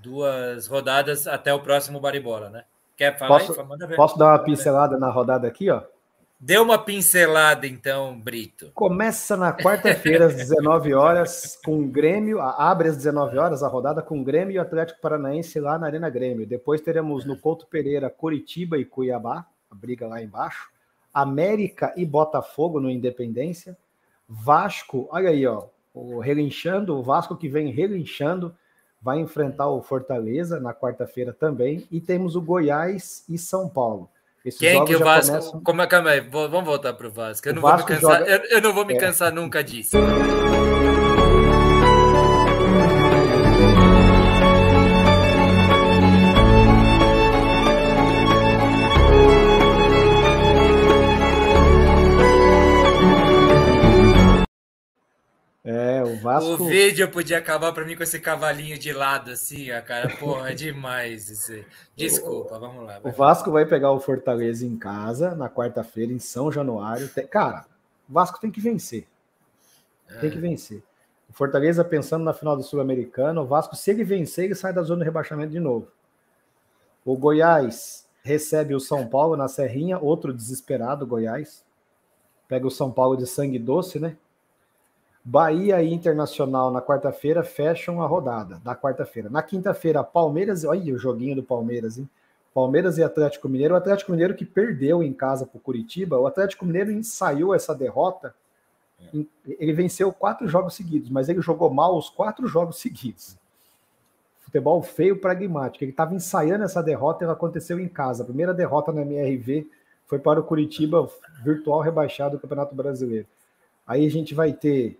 [0.00, 2.64] duas rodadas até o próximo Baribola, né?
[2.96, 3.96] Quer falar posso, aí?
[3.96, 5.82] Posso dar uma pincelada na rodada aqui, ó?
[6.40, 8.70] Dê uma pincelada, então, Brito.
[8.72, 12.40] Começa na quarta-feira, às 19 horas, com o Grêmio.
[12.40, 15.86] Abre às 19 horas a rodada com o Grêmio e o Atlético Paranaense lá na
[15.86, 16.46] Arena Grêmio.
[16.46, 20.70] Depois teremos no Couto Pereira, Curitiba e Cuiabá, a briga lá embaixo.
[21.12, 23.76] América e Botafogo no Independência.
[24.28, 28.54] Vasco, olha aí, ó, o relinchando, o Vasco que vem relinchando,
[29.02, 31.84] vai enfrentar o Fortaleza na quarta-feira também.
[31.90, 34.08] E temos o Goiás e São Paulo.
[34.44, 35.32] Esses Quem que o Vasco.
[35.32, 35.60] Começam...
[35.62, 37.48] Como é, calma aí, vamos voltar para o Vasco.
[37.48, 38.24] Eu não, Vasco joga...
[38.26, 38.98] eu, eu, não vou me é.
[38.98, 39.96] cansar nunca disso.
[55.70, 56.62] É, o Vasco.
[56.62, 60.08] O vídeo podia acabar para mim com esse cavalinho de lado, assim, a cara.
[60.16, 61.62] Porra, é demais isso.
[61.94, 62.98] Desculpa, vamos lá.
[63.00, 63.12] Vai.
[63.12, 67.10] O Vasco vai pegar o Fortaleza em casa na quarta-feira, em São Januário.
[67.30, 67.66] Cara,
[68.08, 69.06] o Vasco tem que vencer.
[70.22, 70.40] Tem que é.
[70.40, 70.82] vencer.
[71.28, 74.80] O Fortaleza pensando na final do Sul-Americano, o Vasco, se ele vencer, ele sai da
[74.80, 75.88] zona de rebaixamento de novo.
[77.04, 81.62] O Goiás recebe o São Paulo na Serrinha, outro desesperado, Goiás.
[82.48, 84.16] Pega o São Paulo de sangue doce, né?
[85.30, 89.28] Bahia e Internacional na quarta-feira fecham a rodada da quarta-feira.
[89.28, 92.08] Na quinta-feira, Palmeiras, olha o joguinho do Palmeiras, hein?
[92.54, 93.74] Palmeiras e Atlético Mineiro.
[93.74, 96.18] O Atlético Mineiro que perdeu em casa para o Curitiba.
[96.18, 98.34] O Atlético Mineiro ensaiou essa derrota.
[99.46, 103.36] Ele venceu quatro jogos seguidos, mas ele jogou mal os quatro jogos seguidos.
[104.40, 105.84] Futebol feio, pragmático.
[105.84, 108.22] Ele estava ensaiando essa derrota e ela aconteceu em casa.
[108.22, 109.66] A primeira derrota na MRV
[110.06, 111.06] foi para o Curitiba,
[111.44, 113.26] virtual rebaixado do Campeonato Brasileiro.
[113.86, 114.98] Aí a gente vai ter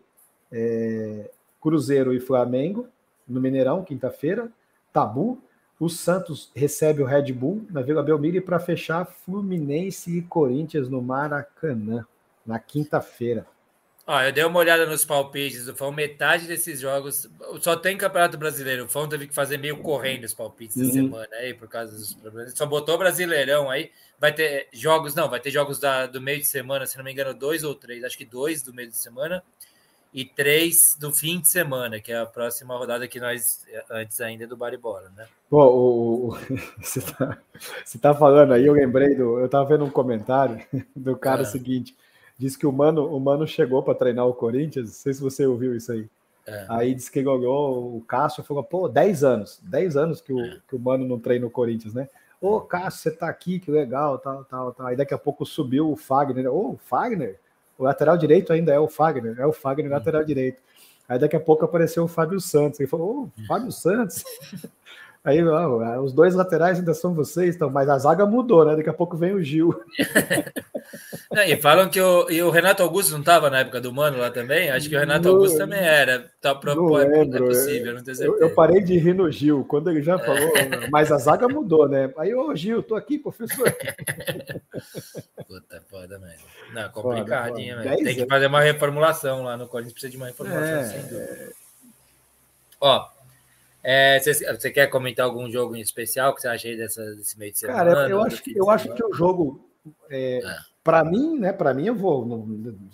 [0.52, 1.30] é,
[1.60, 2.88] Cruzeiro e Flamengo
[3.26, 4.50] no Mineirão, quinta-feira.
[4.92, 5.42] Tabu.
[5.80, 11.00] O Santos recebe o Red Bull na Vila Belmiro para fechar Fluminense e Corinthians no
[11.00, 12.04] Maracanã
[12.44, 13.46] na quinta-feira.
[14.04, 17.30] Ó, eu dei uma olhada nos palpites do Fão, metade desses jogos
[17.60, 18.86] só tem Campeonato Brasileiro.
[18.86, 20.90] O Fão teve que fazer meio correndo os palpites uhum.
[20.90, 22.54] semana aí por causa dos problemas.
[22.56, 23.92] Só botou Brasileirão aí.
[24.18, 27.12] Vai ter jogos, não, vai ter jogos da, do meio de semana, se não me
[27.12, 29.44] engano, dois ou três, acho que dois do meio de semana
[30.12, 34.46] e três do fim de semana, que é a próxima rodada que nós, antes ainda
[34.46, 35.26] do Baribola, né?
[35.50, 36.38] Pô, o, o,
[36.80, 37.38] você, tá,
[37.84, 39.38] você tá falando aí, eu lembrei do.
[39.38, 40.64] Eu tava vendo um comentário
[40.96, 41.44] do cara é.
[41.44, 41.96] seguinte:
[42.38, 45.46] diz que o Mano, o Mano chegou para treinar o Corinthians, não sei se você
[45.46, 46.08] ouviu isso aí.
[46.46, 46.66] É.
[46.70, 50.58] Aí disse que ganhou o Cássio falou, pô, 10 anos, 10 anos que o, é.
[50.66, 52.08] que o Mano não treina o Corinthians, né?
[52.40, 54.86] Ô, Cássio, você tá aqui, que legal, tal, tal, tal.
[54.86, 56.50] Aí daqui a pouco subiu o Fagner.
[56.50, 57.38] Ô, Fagner?
[57.78, 59.96] O lateral direito ainda é o Fagner, é o Fagner uhum.
[59.96, 60.60] lateral direito.
[61.08, 62.80] Aí daqui a pouco apareceu o Fábio Santos.
[62.80, 64.24] Ele falou: Ô, Fábio Santos.
[65.24, 68.76] Aí ó, os dois laterais ainda são vocês, então, mas a zaga mudou, né?
[68.76, 69.74] Daqui a pouco vem o Gil.
[71.30, 74.18] não, e falam que o, e o Renato Augusto não estava na época do Mano
[74.18, 74.70] lá também?
[74.70, 76.30] Acho que o Renato não, Augusto também era.
[76.40, 78.24] Tá, não, não é possível, não tenho certeza.
[78.24, 80.18] Eu, eu, parei de rir no Gil, quando ele já é.
[80.18, 80.52] falou,
[80.90, 82.12] mas a zaga mudou, né?
[82.16, 83.70] Aí, ô Gil, tô aqui, professor.
[85.46, 86.46] Puta foda mesmo.
[86.72, 88.04] Não, complicadinho, foda, foda.
[88.04, 91.22] Tem que fazer uma reformulação lá no Corinthians, precisa de uma reformulação, é, sem dúvida.
[91.22, 91.48] É...
[92.80, 93.08] Ó,
[93.82, 97.52] é, você, quer comentar algum jogo em especial que você acha aí dessa, desse meio
[97.52, 97.78] de semana?
[97.78, 99.66] Cara, eu acho, que, eu acho que o jogo,
[100.10, 100.56] é, é.
[100.88, 101.52] Para mim, né?
[101.52, 102.48] Para mim, eu vou.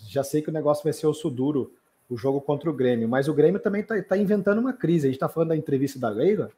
[0.09, 1.73] Já sei que o negócio vai ser osso duro,
[2.11, 5.07] o jogo contra o Grêmio, mas o Grêmio também está tá inventando uma crise.
[5.07, 6.51] A gente está falando da entrevista da Leila,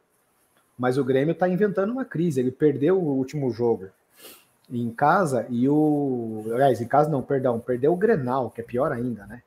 [0.75, 2.39] mas o Grêmio está inventando uma crise.
[2.39, 3.85] Ele perdeu o último jogo
[4.67, 6.43] em casa e o.
[6.51, 9.43] Aliás, em casa não, perdão, perdeu o Grenal, que é pior ainda, né?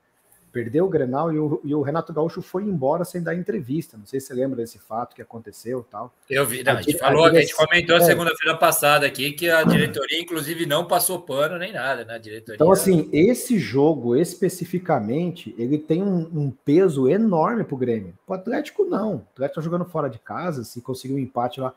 [0.53, 3.97] Perdeu o Grenal e o, e o, Renato Gaúcho foi embora sem dar entrevista.
[3.97, 6.13] Não sei se você lembra desse fato que aconteceu tal.
[6.29, 9.49] Eu vi, não, a, gente falou, a, a gente comentou é, segunda-feira passada aqui que
[9.49, 12.19] a diretoria, inclusive, não passou pano nem nada, né?
[12.19, 12.57] diretoria...
[12.57, 18.15] Então, assim, esse jogo especificamente, ele tem um, um peso enorme para o Grêmio.
[18.27, 19.15] O Atlético não.
[19.15, 21.73] O Atlético tá jogando fora de casa, se conseguir um empate lá.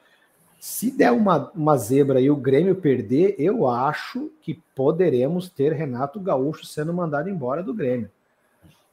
[0.59, 6.19] Se der uma, uma zebra e o Grêmio perder, eu acho que poderemos ter Renato
[6.19, 8.09] Gaúcho sendo mandado embora do Grêmio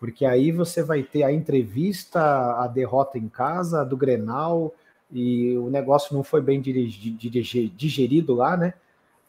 [0.00, 2.22] porque aí você vai ter a entrevista,
[2.58, 4.74] a derrota em casa do Grenal,
[5.12, 8.72] e o negócio não foi bem digerido lá, né?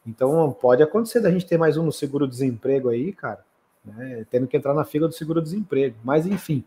[0.08, 3.44] Então pode acontecer da gente ter mais um no seguro-desemprego aí, cara,
[3.84, 4.26] né?
[4.30, 5.98] tendo que entrar na fila do seguro-desemprego.
[6.06, 6.64] Mas enfim,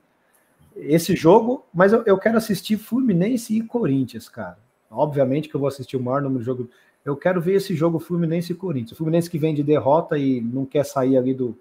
[0.76, 4.59] esse jogo, mas eu, eu, quero assistir Fluminense e Corinthians, cara.
[4.90, 6.66] Obviamente que eu vou assistir o maior número de jogos.
[7.02, 8.93] Eu quero ver esse jogo Fluminense e Corinthians.
[8.93, 11.59] O Fluminense que vem de derrota e não quer sair ali do,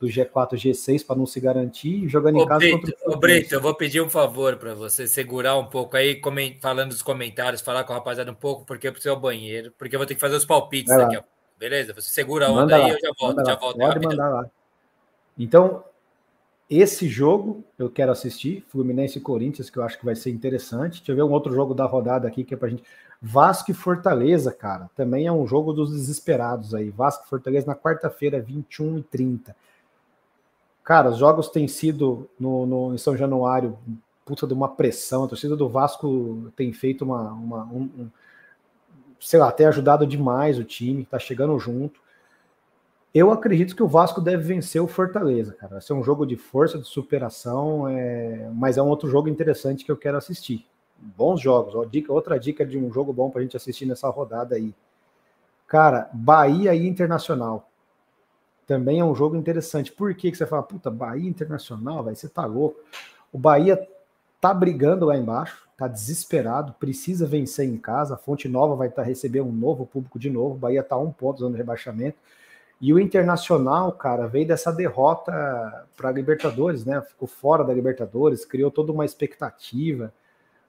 [0.00, 3.54] do G4 G6 para não se garantir, jogando ô, em casa Brito, contra o Brito,
[3.54, 6.20] eu vou pedir um favor para você segurar um pouco aí,
[6.60, 9.72] falando dos comentários, falar com a rapaziada um pouco, porque eu preciso ir ao banheiro,
[9.76, 11.24] porque eu vou ter que fazer os palpites daqui a
[11.60, 11.92] Beleza?
[11.92, 13.76] Você segura a onda aí, eu já volto, já volto.
[13.76, 14.50] Pode mandar lá.
[15.38, 15.84] Então,
[16.70, 21.00] esse jogo eu quero assistir, Fluminense e Corinthians, que eu acho que vai ser interessante.
[21.00, 22.82] Deixa eu ver um outro jogo da rodada aqui que é pra gente.
[23.20, 26.88] Vasco e Fortaleza, cara, também é um jogo dos desesperados aí.
[26.88, 29.54] Vasco e Fortaleza na quarta-feira, 21 e 30.
[30.90, 33.78] Cara, os jogos têm sido no, no, em São Januário,
[34.24, 35.22] puta de uma pressão.
[35.22, 37.30] A torcida do Vasco tem feito uma.
[37.30, 38.10] uma um, um,
[39.20, 42.00] sei lá, tem ajudado demais o time, tá chegando junto.
[43.14, 45.74] Eu acredito que o Vasco deve vencer o Fortaleza, cara.
[45.74, 48.50] Vai ser um jogo de força, de superação, é...
[48.52, 50.66] mas é um outro jogo interessante que eu quero assistir.
[50.98, 51.72] Bons jogos.
[52.08, 54.74] Outra dica de um jogo bom para a gente assistir nessa rodada aí.
[55.68, 57.69] Cara, Bahia e Internacional.
[58.70, 59.90] Também é um jogo interessante.
[59.90, 62.78] Por que, que você fala, puta, Bahia Internacional, vai você tá louco.
[63.32, 63.84] O Bahia
[64.40, 68.14] tá brigando lá embaixo, tá desesperado, precisa vencer em casa.
[68.14, 70.54] A Fonte Nova vai tá recebendo um novo público de novo.
[70.54, 72.16] O Bahia tá um ponto de rebaixamento
[72.80, 75.32] e o Internacional, cara, veio dessa derrota
[75.96, 77.02] para a Libertadores, né?
[77.02, 80.14] Ficou fora da Libertadores, criou toda uma expectativa.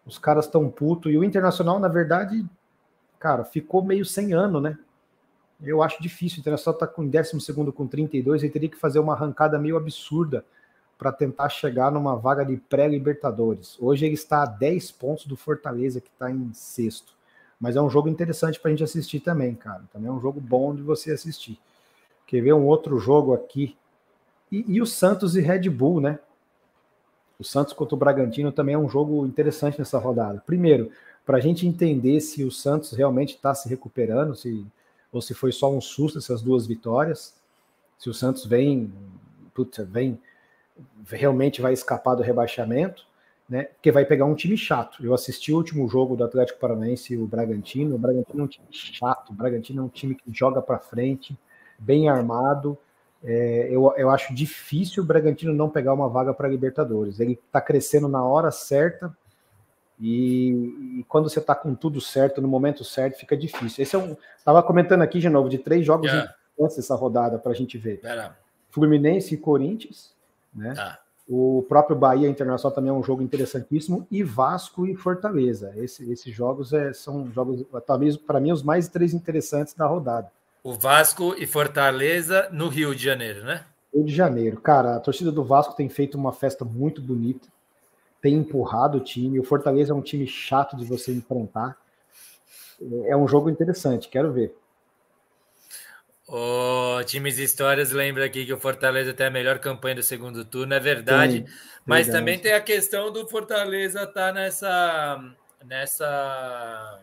[0.08, 2.44] Os caras estão puto e o Internacional, na verdade,
[3.20, 4.76] cara, ficou meio sem ano, né?
[5.64, 6.38] Eu acho difícil.
[6.38, 10.44] O Internacional está com 12 com 32, ele teria que fazer uma arrancada meio absurda
[10.98, 13.76] para tentar chegar numa vaga de pré-Libertadores.
[13.80, 17.14] Hoje ele está a 10 pontos do Fortaleza, que está em sexto.
[17.60, 19.84] Mas é um jogo interessante para a gente assistir também, cara.
[19.92, 21.60] Também é um jogo bom de você assistir.
[22.28, 23.76] Quer ver um outro jogo aqui?
[24.52, 26.20] E, e o Santos e Red Bull, né?
[27.40, 30.44] O Santos contra o Bragantino também é um jogo interessante nessa rodada.
[30.46, 30.92] Primeiro,
[31.26, 34.64] para a gente entender se o Santos realmente está se recuperando, se,
[35.12, 37.36] ou se foi só um susto essas duas vitórias,
[37.98, 38.92] se o Santos vem,
[39.88, 40.20] vem
[41.08, 43.06] realmente vai escapar do rebaixamento,
[43.48, 43.64] né?
[43.64, 45.06] Porque vai pegar um time chato.
[45.06, 47.96] Eu assisti o último jogo do Atlético Paranaense e o Bragantino.
[47.96, 49.32] O Bragantino é um time chato.
[49.32, 51.38] O Bragantino é um time que joga para frente
[51.78, 52.78] bem armado.
[53.24, 57.20] É, eu, eu acho difícil o Bragantino não pegar uma vaga para Libertadores.
[57.20, 59.16] Ele está crescendo na hora certa
[60.02, 63.84] e, e quando você está com tudo certo, no momento certo, fica difícil.
[63.84, 64.18] Esse é um.
[64.36, 66.34] Estava comentando aqui de novo de três jogos yeah.
[66.60, 68.02] antes dessa rodada para a gente ver.
[68.72, 70.16] Fluminense e Corinthians,
[70.54, 70.74] né?
[70.76, 70.98] Ah.
[71.30, 75.72] O próprio Bahia Internacional também é um jogo interessantíssimo e Vasco e Fortaleza.
[75.78, 77.64] Esse, esses jogos é, são jogos,
[78.26, 80.30] para mim, os mais três interessantes da rodada.
[80.64, 83.64] O Vasco e Fortaleza no Rio de Janeiro, né?
[83.94, 84.60] Rio de Janeiro.
[84.60, 87.48] Cara, a torcida do Vasco tem feito uma festa muito bonita,
[88.22, 89.40] tem empurrado o time.
[89.40, 91.78] O Fortaleza é um time chato de você enfrentar.
[93.06, 94.56] É um jogo interessante, quero ver.
[96.28, 100.74] O Times Histórias lembra aqui que o Fortaleza tem a melhor campanha do segundo turno,
[100.74, 101.42] é verdade.
[101.42, 101.54] Tem,
[101.86, 102.24] mas verdade.
[102.24, 105.34] também tem a questão do Fortaleza estar tá nessa,
[105.66, 107.02] nessa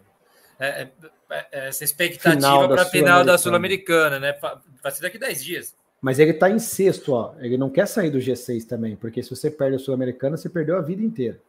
[0.59, 0.91] é, é,
[1.31, 4.35] é, essa expectativa para a final da Sul-Americana, né?
[4.83, 5.78] Vai ser daqui a 10 dias.
[6.01, 7.35] Mas ele está em sexto, ó.
[7.39, 10.77] Ele não quer sair do G6 também, porque se você perde a Sul-Americana, você perdeu
[10.77, 11.41] a vida inteira.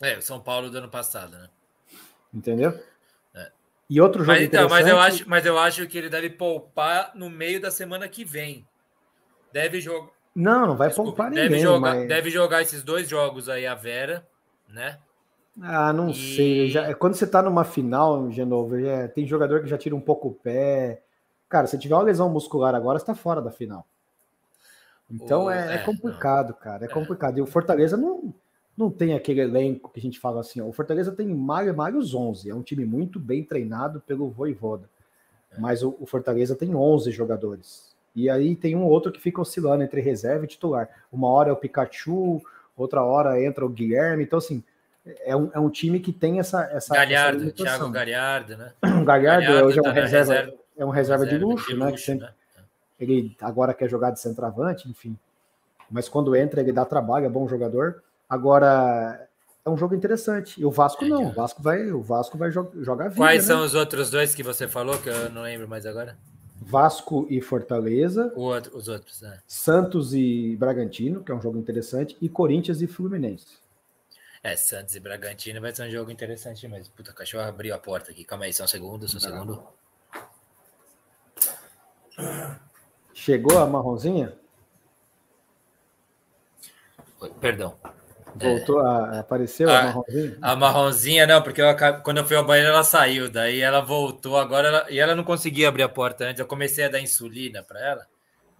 [0.00, 1.48] É, o São Paulo do ano passado, né?
[2.32, 2.78] Entendeu?
[3.34, 3.50] É.
[3.90, 7.12] E outro jogo mas, então, mas eu acho, mas eu acho que ele deve poupar
[7.14, 8.66] no meio da semana que vem.
[9.52, 10.10] Deve jogar.
[10.34, 11.48] Não, não vai Desculpa, poupar ninguém.
[11.48, 12.08] Deve jogar, mas...
[12.08, 14.26] deve jogar esses dois jogos aí a Vera,
[14.68, 14.98] né?
[15.60, 16.14] Ah, não e...
[16.14, 16.70] sei.
[16.70, 20.28] Já, quando você tá numa final, Genovo, já, tem jogador que já tira um pouco
[20.28, 21.02] o pé.
[21.48, 23.86] Cara, se tiver uma lesão muscular agora, você tá fora da final.
[25.10, 25.50] Então o...
[25.50, 26.58] é, é, é, complicado, não.
[26.58, 26.84] cara.
[26.84, 27.38] É, é complicado.
[27.38, 28.34] E o Fortaleza não,
[28.76, 30.60] não tem aquele elenco que a gente fala assim.
[30.60, 32.50] Ó, o Fortaleza tem Mário Mários 11.
[32.50, 34.88] É um time muito bem treinado pelo Voivoda.
[35.52, 35.60] É.
[35.60, 37.88] Mas o, o Fortaleza tem 11 jogadores.
[38.14, 40.88] E aí tem um outro que fica oscilando entre reserva e titular.
[41.12, 42.42] Uma hora é o Pikachu,
[42.76, 44.24] outra hora entra o Guilherme.
[44.24, 44.62] Então, assim,
[45.24, 46.64] é um, é um time que tem essa.
[46.72, 48.72] essa Galhardo, essa Thiago Galhardo, né?
[48.82, 51.78] Galhardo, Galhardo hoje é um tá reserva, reserva, é um reserva, reserva de luxo, de
[51.78, 51.90] né?
[51.90, 52.30] luxo né?
[52.98, 55.16] Ele agora quer jogar de centroavante, enfim.
[55.90, 58.02] Mas quando entra, ele dá trabalho, é bom jogador.
[58.28, 59.28] Agora,
[59.64, 60.60] é um jogo interessante.
[60.60, 61.28] E o Vasco não.
[61.28, 63.54] O Vasco vai, o Vasco vai jogar vida, Quais né?
[63.54, 66.16] são os outros dois que você falou, que eu não lembro mais agora?
[66.60, 68.32] Vasco e Fortaleza.
[68.34, 69.40] Outro, os outros, né?
[69.46, 72.16] Santos e Bragantino, que é um jogo interessante.
[72.20, 73.58] E Corinthians e Fluminense.
[74.42, 76.92] É, Santos e Bragantino vai ser um jogo interessante mesmo.
[76.94, 78.24] Puta, o cachorro abriu a porta aqui.
[78.24, 79.62] Calma aí, só um segundo, só um segundo.
[83.18, 84.32] Chegou a marronzinha?
[87.40, 87.76] Perdão.
[88.36, 90.38] Voltou a apareceu a, a, marronzinha?
[90.40, 91.66] A marronzinha não, porque eu,
[92.04, 95.24] quando eu fui ao banheiro ela saiu, daí ela voltou agora ela, e ela não
[95.24, 96.38] conseguia abrir a porta antes.
[96.38, 98.06] Eu comecei a dar insulina para ela.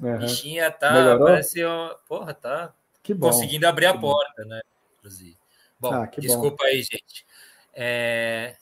[0.00, 0.18] Uhum.
[0.18, 1.28] Bichinha tá, Melhorou?
[1.28, 1.60] parece,
[2.08, 3.28] porra, tá que bom.
[3.28, 4.60] conseguindo abrir a porta, né?
[4.98, 5.36] Inclusive.
[5.78, 6.68] Bom, ah, desculpa bom.
[6.68, 7.24] aí, gente.
[7.72, 8.56] É,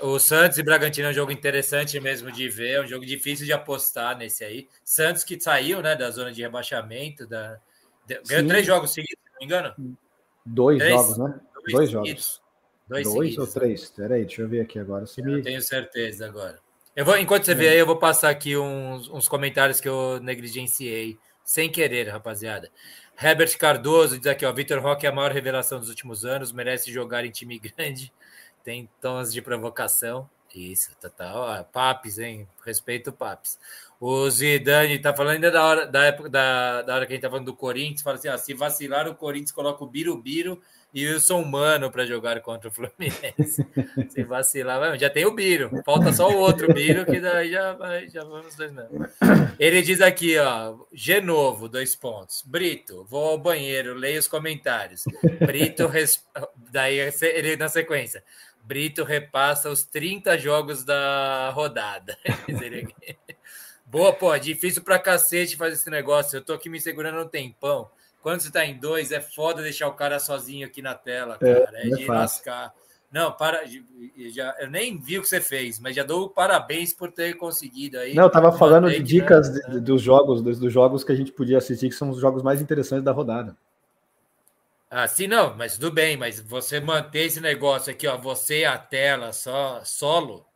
[0.00, 3.46] o Santos e Bragantino é um jogo interessante mesmo de ver, é um jogo difícil
[3.46, 4.68] de apostar nesse aí.
[4.84, 7.60] Santos que saiu, né, da zona de rebaixamento, da
[8.28, 9.98] ganhou três jogos seguidos, se não me engano.
[10.44, 10.94] Dois três?
[10.94, 11.40] jogos, né?
[11.54, 12.42] Dois, Dois jogos.
[12.88, 13.90] Dois, Dois ou três?
[13.90, 15.06] Peraí, deixa eu ver aqui agora.
[15.06, 15.42] Se eu me...
[15.42, 16.58] tenho certeza agora.
[16.94, 17.54] Eu vou, enquanto você é.
[17.54, 22.70] vê aí, eu vou passar aqui uns, uns comentários que eu negligenciei, sem querer, rapaziada.
[23.20, 26.92] Herbert Cardoso diz aqui, ó, Vitor Roque é a maior revelação dos últimos anos, merece
[26.92, 28.12] jogar em time grande
[28.66, 30.28] tem tons de provocação.
[30.52, 31.46] Isso, total.
[31.46, 32.48] Tá, Papes, hein?
[32.64, 33.58] Respeito Papes.
[34.00, 37.22] O Zidane tá falando ainda da hora, da época da, da hora que a gente
[37.22, 40.60] tá falando do Corinthians, fala assim: ó, se vacilar, o Corinthians coloca o Birubiru
[40.92, 43.66] e o Wilson Mano para jogar contra o Fluminense.
[44.08, 47.76] se vacilar, já tem o Biro, falta só o outro Biro, que daí já,
[48.08, 49.06] já vamos dois mesmo.
[49.58, 52.42] Ele diz aqui, ó, Genovo, dois pontos.
[52.46, 55.04] Brito, vou ao banheiro, leia os comentários.
[55.44, 56.24] Brito, res...
[56.72, 58.24] daí ele na sequência.
[58.66, 62.18] Brito repassa os 30 jogos da rodada.
[63.86, 66.36] Boa, pô, é difícil pra cacete fazer esse negócio.
[66.36, 67.88] Eu tô aqui me segurando um tempão.
[68.20, 71.54] Quando você tá em dois, é foda deixar o cara sozinho aqui na tela, é,
[71.54, 71.78] cara.
[71.78, 72.74] É, é de lascar.
[73.12, 73.60] Não, para,
[74.34, 77.98] já, eu nem vi o que você fez, mas já dou parabéns por ter conseguido
[77.98, 78.14] aí.
[78.14, 79.78] Não, eu tava falando de dicas né?
[79.78, 82.60] dos jogos, dos, dos, jogos que a gente podia assistir, que são os jogos mais
[82.60, 83.56] interessantes da rodada.
[84.90, 88.64] Ah, sim, não, mas tudo bem, mas você manter esse negócio aqui, ó, você e
[88.64, 90.46] a tela só solo,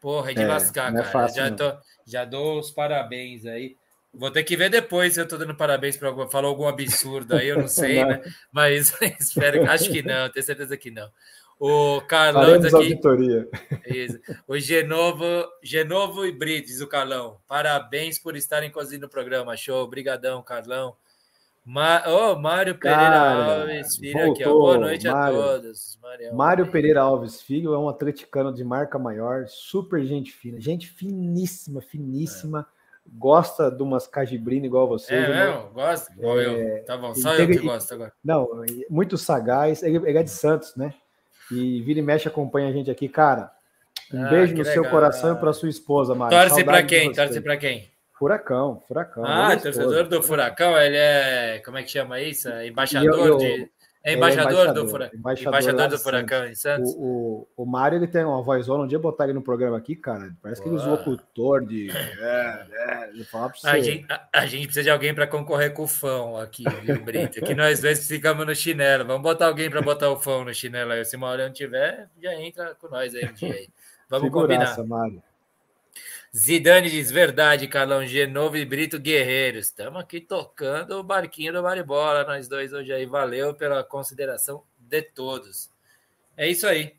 [0.00, 1.08] porra, é de é, lascar, é cara.
[1.08, 3.76] É fácil, já, tô, já dou os parabéns aí.
[4.12, 7.48] Vou ter que ver depois se eu tô dando parabéns para falou algum absurdo aí,
[7.48, 8.08] eu não sei, não.
[8.08, 8.22] né?
[8.50, 11.10] Mas espero, acho que não, tenho certeza que não.
[11.58, 12.74] O Carlão aqui.
[12.74, 13.48] Auditoria.
[13.86, 14.18] Isso.
[14.46, 15.24] O Genovo,
[15.62, 17.38] Genovo e Brito, diz o Carlão.
[17.46, 19.56] Parabéns por estarem cozinhando o programa.
[19.56, 19.82] Show.
[19.82, 20.96] Obrigadão, Carlão.
[21.64, 22.02] Ma...
[22.06, 24.52] Oh, Mário Pereira Cara, Alves Filho voltou, aqui, ó.
[24.52, 25.98] Boa noite Mário, a todos.
[26.02, 26.34] Marião.
[26.36, 31.80] Mário Pereira Alves Filho é um atleticano de marca maior, super gente fina, gente finíssima,
[31.80, 32.66] finíssima.
[32.70, 32.74] É.
[33.16, 35.14] Gosta de umas cajibrina igual você.
[35.14, 35.44] É, né?
[35.46, 35.70] mesmo?
[35.74, 36.12] Gosta?
[36.12, 36.84] Igual é, eu.
[36.84, 38.12] Tá bom, só eu que gosto agora.
[38.24, 38.48] Não,
[38.88, 39.82] muito sagaz.
[39.82, 40.94] Ele é de Santos, né?
[41.50, 43.06] E vira e mexe acompanha a gente aqui.
[43.08, 43.52] Cara,
[44.12, 44.72] um ah, beijo no legal.
[44.72, 46.36] seu coração e para sua esposa, Mário.
[46.36, 47.12] Torce para quem?
[47.12, 47.90] Torce para quem?
[48.24, 49.22] Furacão, Furacão.
[49.26, 51.60] Ah, torcedor do Furacão, ele é.
[51.62, 52.48] Como é que chama isso?
[52.48, 53.70] Embaixador eu, eu, de.
[54.02, 55.18] É embaixador, é embaixador do Furacão.
[55.18, 56.94] Embaixador, embaixador do Furacão em Santos.
[56.94, 58.84] O, o, o Mário ele tem uma vozona.
[58.84, 60.34] Um dia botar ele no programa aqui, cara.
[60.42, 61.90] Parece que ele é locutor de.
[61.90, 63.68] É, é, ele fala pra você.
[63.68, 67.04] A gente, a, a gente precisa de alguém para concorrer com o Fão aqui, viu,
[67.04, 67.42] Brito?
[67.42, 69.04] Que nós dois ficamos no chinelo.
[69.04, 71.04] Vamos botar alguém para botar o Fão no chinelo aí.
[71.04, 73.68] Se uma hora não tiver, já entra com nós aí um dia aí.
[74.08, 74.98] Vamos Figuraça, combinar.
[74.98, 75.22] Mário.
[76.36, 79.66] Zidane diz verdade, Carlão Genovo e Brito Guerreiros.
[79.66, 83.06] Estamos aqui tocando o barquinho do Maribola, nós dois hoje aí.
[83.06, 85.70] Valeu pela consideração de todos.
[86.36, 86.94] É isso aí.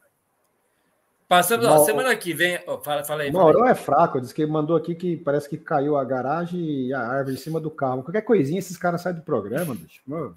[1.27, 2.61] Passamos, ó, semana que vem.
[2.65, 3.31] Oh, fala, fala aí.
[3.31, 7.01] Mauro é fraco, diz que mandou aqui que parece que caiu a garagem e a
[7.01, 8.03] árvore em cima do carro.
[8.03, 10.01] Qualquer coisinha, esses caras saem do programa, bicho.
[10.07, 10.33] Mano,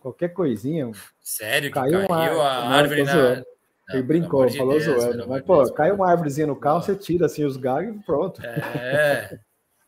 [0.00, 0.90] qualquer coisinha.
[1.22, 3.44] Sério, caiu, caiu a, a árvore na,
[3.90, 5.28] ele brincou, de falou Deus, zoando.
[5.28, 8.44] Mas, pô, Deus, cai uma árvorezinha no carro, você tira assim os galhos e pronto.
[8.44, 9.38] É.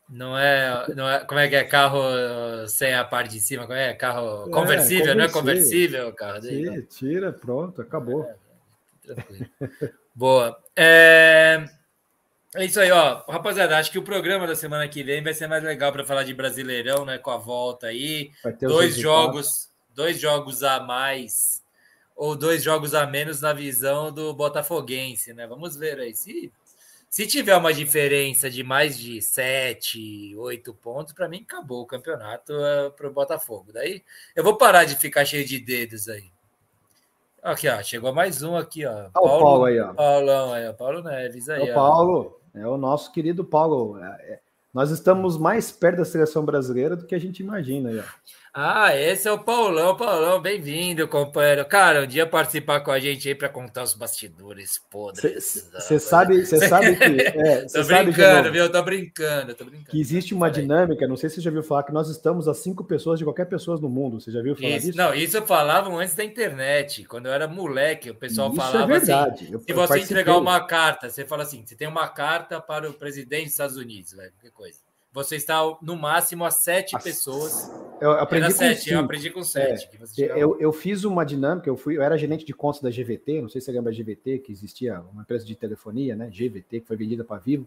[0.08, 1.20] Não é, não é.
[1.20, 2.00] Como é que é carro
[2.66, 3.66] sem a parte de cima?
[3.66, 3.92] Como é?
[3.92, 6.80] Carro conversível, é, não é conversível carro dele?
[6.80, 8.24] Sim, tira, pronto, acabou.
[8.24, 8.34] É,
[9.14, 9.46] tranquilo.
[10.14, 10.58] Boa.
[10.74, 11.62] É...
[12.56, 13.22] é isso aí, ó.
[13.28, 16.24] Rapaziada, acho que o programa da semana que vem vai ser mais legal para falar
[16.24, 17.18] de Brasileirão, né?
[17.18, 18.30] Com a volta aí.
[18.62, 21.57] Dois jogos, dois jogos a mais
[22.18, 25.46] ou dois jogos a menos na visão do Botafoguense, né?
[25.46, 26.12] Vamos ver aí.
[26.16, 26.52] Se,
[27.08, 32.52] se tiver uma diferença de mais de sete, oito pontos, para mim acabou o campeonato
[32.52, 33.72] uh, para o Botafogo.
[33.72, 34.02] Daí
[34.34, 36.24] eu vou parar de ficar cheio de dedos aí.
[37.40, 38.90] Aqui, ó, chegou mais um aqui, ó.
[38.90, 39.94] Ah, Paulo, Paulo aí, ó.
[39.94, 40.72] Paulão aí, ó.
[40.72, 41.68] Paulo Neves aí.
[41.68, 43.96] É o Paulo, é o nosso querido Paulo.
[44.02, 44.40] É, é,
[44.74, 48.02] nós estamos mais perto da seleção brasileira do que a gente imagina aí, ó.
[48.60, 51.64] Ah, esse é o Paulão, Paulão, bem-vindo, companheiro.
[51.64, 55.70] Cara, um dia participar com a gente aí para contar os bastidores podres.
[55.74, 57.04] Você sabe, você sabe que.
[57.38, 58.68] É, tô brincando, viu?
[58.68, 59.90] Tô brincando, tô brincando.
[59.90, 62.54] Que existe uma dinâmica, não sei se você já viu falar, que nós estamos a
[62.54, 64.20] cinco pessoas de qualquer pessoa no mundo.
[64.20, 64.98] Você já viu falar isso, disso?
[64.98, 67.04] Não, isso falavam antes da internet.
[67.04, 69.44] Quando eu era moleque, o pessoal isso é falava é verdade.
[69.44, 72.90] assim: eu, se você entregar uma carta, você fala assim: você tem uma carta para
[72.90, 74.87] o presidente dos Estados Unidos, velho, que coisa.
[75.12, 77.02] Você está no máximo a sete As...
[77.02, 77.72] pessoas.
[78.00, 78.94] Eu aprendi era com sete, cinco.
[78.94, 79.88] eu aprendi com sete.
[80.18, 83.42] É, eu, eu fiz uma dinâmica, eu fui, eu era gerente de contas da GVT,
[83.42, 86.28] não sei se você lembra da GVT, que existia uma empresa de telefonia, né?
[86.28, 87.66] GVT, que foi vendida para Vivo.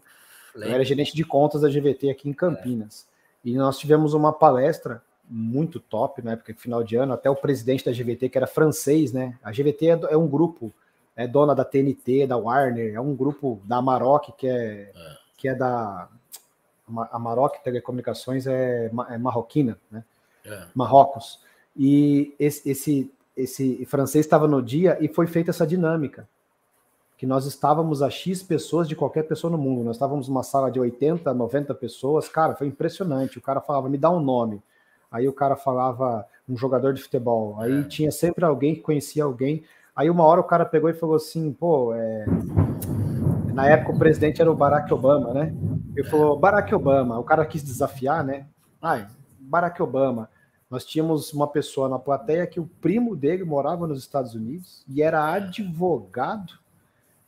[0.54, 0.70] Lembra.
[0.70, 3.08] Eu era gerente de contas da GVT aqui em Campinas.
[3.46, 3.50] É.
[3.50, 5.02] E nós tivemos uma palestra
[5.32, 9.14] muito top na época, final de ano, até o presidente da GVT, que era francês,
[9.14, 9.38] né?
[9.42, 10.74] A GVT é, é um grupo,
[11.16, 15.18] é dona da TNT, da Warner, é um grupo da Amarok, que é, é.
[15.38, 16.10] que é da.
[16.98, 20.04] A Amarok Telecomunicações é, é marroquina, né?
[20.46, 20.66] É.
[20.74, 21.40] Marrocos.
[21.76, 26.28] E esse, esse, esse francês estava no dia e foi feita essa dinâmica.
[27.18, 29.84] Que nós estávamos a X pessoas de qualquer pessoa no mundo.
[29.84, 32.28] Nós estávamos numa sala de 80, 90 pessoas.
[32.28, 33.38] Cara, foi impressionante.
[33.38, 34.62] O cara falava, me dá um nome
[35.12, 37.84] aí o cara falava um jogador de futebol, aí é.
[37.84, 39.64] tinha sempre alguém que conhecia alguém.
[39.94, 42.26] Aí uma hora o cara pegou e falou assim, pô, é...
[43.54, 45.54] na época o presidente era o Barack Obama, né?
[45.96, 48.46] Ele falou, Barack Obama, o cara quis desafiar, né?
[48.82, 49.08] Ai,
[49.40, 50.30] Barack Obama.
[50.70, 55.02] Nós tínhamos uma pessoa na plateia que o primo dele morava nos Estados Unidos e
[55.02, 56.54] era advogado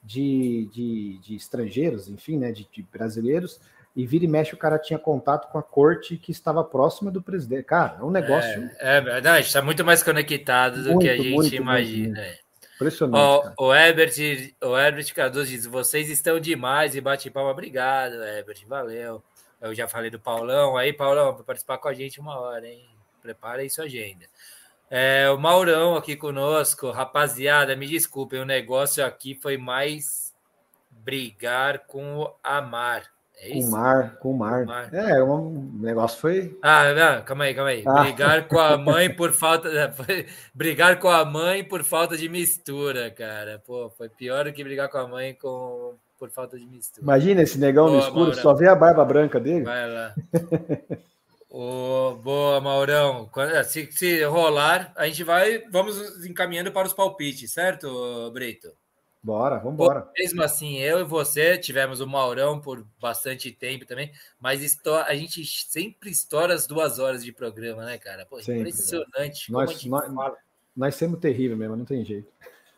[0.02, 3.60] de, de, de estrangeiros, enfim, né, de, de brasileiros,
[3.96, 7.22] e vira e mexe o cara tinha contato com a corte que estava próxima do
[7.22, 7.66] presidente.
[7.66, 8.70] Cara, é um negócio.
[8.80, 12.20] É, é verdade, está muito mais conectado do muito, que a gente muito, imagina.
[12.20, 12.43] Muito,
[12.84, 13.54] Impressionante.
[13.58, 14.14] O, o, Herbert,
[14.62, 17.52] o Herbert Cardoso diz: vocês estão demais e bate palma.
[17.52, 19.24] Obrigado, Herbert, valeu.
[19.62, 20.76] Eu já falei do Paulão.
[20.76, 22.86] Aí, Paulão, para participar com a gente uma hora, hein?
[23.22, 24.26] Prepara aí sua agenda.
[24.90, 26.92] É, o Maurão aqui conosco.
[26.92, 30.34] Rapaziada, me desculpem, o negócio aqui foi mais
[30.92, 33.13] brigar com o Amar.
[33.46, 34.66] É com o mar, com o mar.
[34.66, 34.94] mar.
[34.94, 36.58] É, o negócio foi.
[36.62, 37.84] Ah, não, calma aí, calma aí.
[37.86, 38.04] Ah.
[38.04, 39.70] Brigar com a mãe por falta.
[40.54, 43.62] brigar com a mãe por falta de mistura, cara.
[43.66, 45.96] Pô, foi pior do que brigar com a mãe com...
[46.18, 47.04] por falta de mistura.
[47.04, 48.42] Imagina esse negão boa, no escuro, Maurão.
[48.42, 49.66] só vê a barba branca dele.
[49.66, 50.16] Vai lá.
[52.24, 53.30] boa, Maurão.
[53.66, 55.64] Se, se rolar, a gente vai.
[55.70, 58.70] Vamos encaminhando para os palpites, certo, Brito?
[59.24, 60.12] Bora, vamos embora.
[60.18, 64.78] Mesmo assim, eu e você tivemos o Maurão por bastante tempo também, mas
[65.08, 68.26] a gente sempre estoura as duas horas de programa, né, cara?
[68.26, 69.50] Pô, impressionante.
[69.50, 70.34] Nós, nós,
[70.76, 72.28] nós somos terrível mesmo, não tem jeito.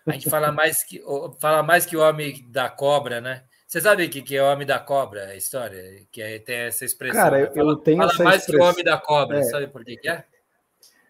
[0.05, 1.03] A gente fala mais que,
[1.39, 3.43] fala mais que o homem da cobra, né?
[3.65, 6.03] Você sabe o que, que é o homem da cobra, a história?
[6.11, 7.23] Que é, tem essa expressão.
[7.23, 8.59] Cara, eu, fala, eu tenho fala essa mais expressão.
[8.59, 9.43] que o homem da cobra, é.
[9.43, 10.23] sabe por que, que é?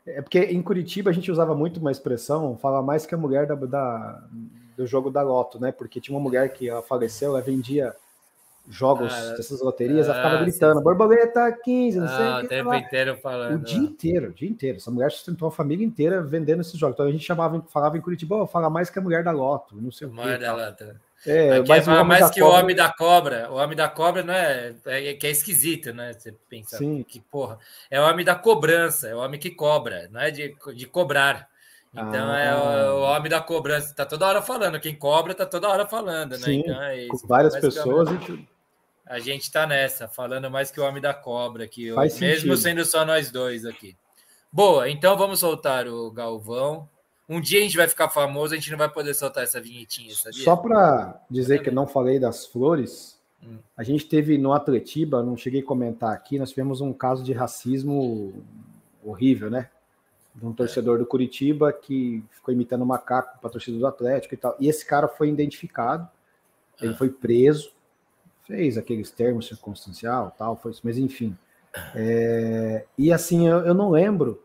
[0.06, 3.46] É porque em Curitiba a gente usava muito uma expressão, fala mais que a mulher
[3.48, 4.24] da, da
[4.76, 5.72] do jogo da Loto, né?
[5.72, 7.96] Porque tinha uma mulher que faleceu, ela vendia
[8.70, 12.74] jogos ah, dessas loterias, ela ficava ah, gritando, borboleta 15, não sei ah, o tempo
[12.74, 13.56] inteiro falando.
[13.56, 14.78] O dia inteiro, o dia inteiro.
[14.78, 16.96] Essa mulher sustentou a família inteira vendendo esses jogos.
[16.96, 19.92] Então a gente chamava, falava em Curitiba, fala mais que a mulher da Loto, não
[19.92, 20.38] sei o quê.
[20.38, 20.84] Da Loto.
[21.26, 22.56] É, mas é mais que cobra...
[22.56, 23.52] o homem da cobra.
[23.52, 26.14] O homem da cobra não é, é, que é esquisito, né?
[26.14, 27.04] Você pensa Sim.
[27.04, 27.58] que porra.
[27.90, 31.48] É o homem da cobrança, é o homem que cobra, não é de, de cobrar.
[31.96, 34.80] Então ah, é o, o, homem da cobrança, tá toda hora falando.
[34.82, 36.38] Quem cobra tá toda hora falando, né?
[36.40, 37.22] Sim, então é isso.
[37.22, 38.10] Com várias pessoas.
[38.10, 38.50] Gente...
[39.08, 42.84] A gente tá nessa, falando mais que o homem da cobra aqui, Faz mesmo sendo
[42.84, 43.96] só nós dois aqui.
[44.52, 46.90] Boa, então vamos soltar o Galvão.
[47.30, 50.14] Um dia a gente vai ficar famoso, a gente não vai poder soltar essa vinhetinha,
[50.14, 50.44] sabia?
[50.44, 53.58] Só para dizer que eu não falei das flores, hum.
[53.78, 57.32] a gente teve no Atletiba, não cheguei a comentar aqui, nós tivemos um caso de
[57.32, 58.44] racismo
[59.04, 59.70] horrível, né?
[60.36, 64.34] De um torcedor do Curitiba que ficou imitando o macaco para a torcida do Atlético
[64.34, 64.56] e tal.
[64.60, 66.08] E esse cara foi identificado,
[66.82, 66.98] ele ah.
[66.98, 67.72] foi preso,
[68.46, 71.38] fez aqueles termos circunstancial, tal, foi isso, mas enfim.
[71.94, 74.42] É, e assim, eu, eu não lembro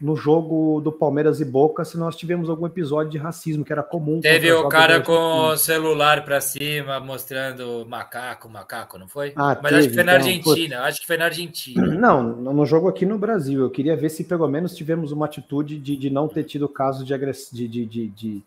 [0.00, 3.82] no jogo do Palmeiras e Boca se nós tivemos algum episódio de racismo que era
[3.82, 4.20] comum.
[4.20, 9.32] Teve o cara com o celular para cima mostrando macaco, macaco, não foi?
[9.34, 10.88] Ah, Mas teve, acho que foi na então, Argentina, foi...
[10.88, 11.86] acho que foi na Argentina.
[11.98, 13.60] Não, no jogo aqui no Brasil.
[13.60, 17.04] Eu queria ver se pelo menos tivemos uma atitude de, de não ter tido caso
[17.04, 17.50] de, agress...
[17.52, 18.42] de, de, de, de,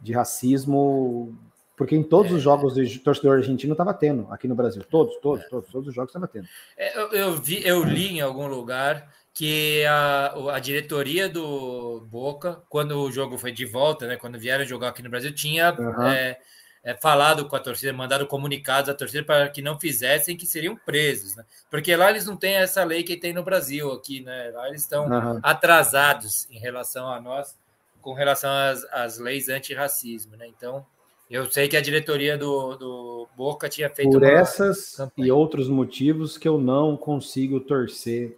[0.00, 1.36] de racismo
[1.78, 2.34] porque em todos é.
[2.34, 4.82] os jogos de torcedor argentino estava tendo aqui no Brasil.
[4.90, 5.48] Todos, todos, é.
[5.48, 6.48] todos, todos os jogos estava tendo.
[6.76, 9.08] É, eu, eu, vi, eu li em algum lugar
[9.38, 14.64] que a, a diretoria do Boca, quando o jogo foi de volta, né, quando vieram
[14.64, 16.08] jogar aqui no Brasil, tinha uhum.
[16.08, 16.40] é,
[16.82, 20.74] é, falado com a torcida, mandado comunicados à torcida para que não fizessem, que seriam
[20.74, 21.44] presos, né?
[21.70, 24.50] Porque lá eles não têm essa lei que tem no Brasil aqui, né?
[24.52, 25.38] Lá eles estão uhum.
[25.40, 27.56] atrasados em relação a nós,
[28.02, 30.48] com relação às, às leis antirracismo, né?
[30.48, 30.84] Então,
[31.30, 35.28] eu sei que a diretoria do, do Boca tinha feito por essas campanha.
[35.28, 38.36] e outros motivos que eu não consigo torcer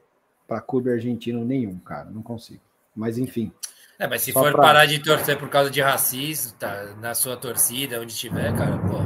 [0.51, 2.11] para clube argentino nenhum, cara.
[2.11, 2.61] Não consigo.
[2.95, 3.53] Mas enfim.
[3.97, 4.61] É, mas se for pra...
[4.61, 8.99] parar de torcer por causa de racismo, tá, na sua torcida, onde estiver, cara, pô,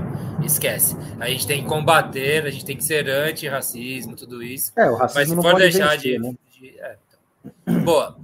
[0.43, 0.97] esquece.
[1.21, 4.73] A gente tem que combater, a gente tem que ser anti-racismo, tudo isso.
[4.75, 6.19] É, o racismo mas se for deixar vencer, de.
[6.19, 6.35] Né?
[6.51, 6.97] de é,
[7.67, 7.85] então.
[7.85, 8.17] Boa.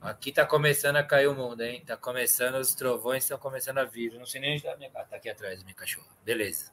[0.00, 1.84] Aqui tá começando a cair o mundo, hein?
[1.86, 4.14] Tá começando, os trovões estão começando a vir.
[4.14, 6.08] Não sei nem onde tá minha Tá aqui atrás, minha cachorra.
[6.24, 6.72] Beleza.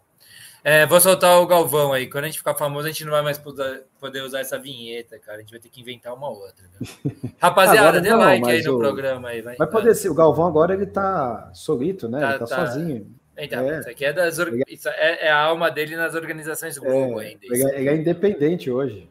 [0.64, 2.10] É, vou soltar o Galvão aí.
[2.10, 5.38] Quando a gente ficar famoso, a gente não vai mais poder usar essa vinheta, cara.
[5.38, 6.66] A gente vai ter que inventar uma outra.
[7.40, 8.80] Rapaziada, dê não, like aí no o...
[8.80, 9.42] programa aí.
[9.42, 10.10] Vai, vai poder ser.
[10.10, 12.20] O Galvão agora ele tá solito, né?
[12.20, 12.68] Tá, ele tá, tá...
[12.68, 13.16] sozinho.
[13.38, 13.80] Então, é.
[13.80, 17.46] isso aqui é, das, isso é, é, a alma dele nas organizações Globo é, ainda.
[17.46, 19.08] É, ele é independente hoje.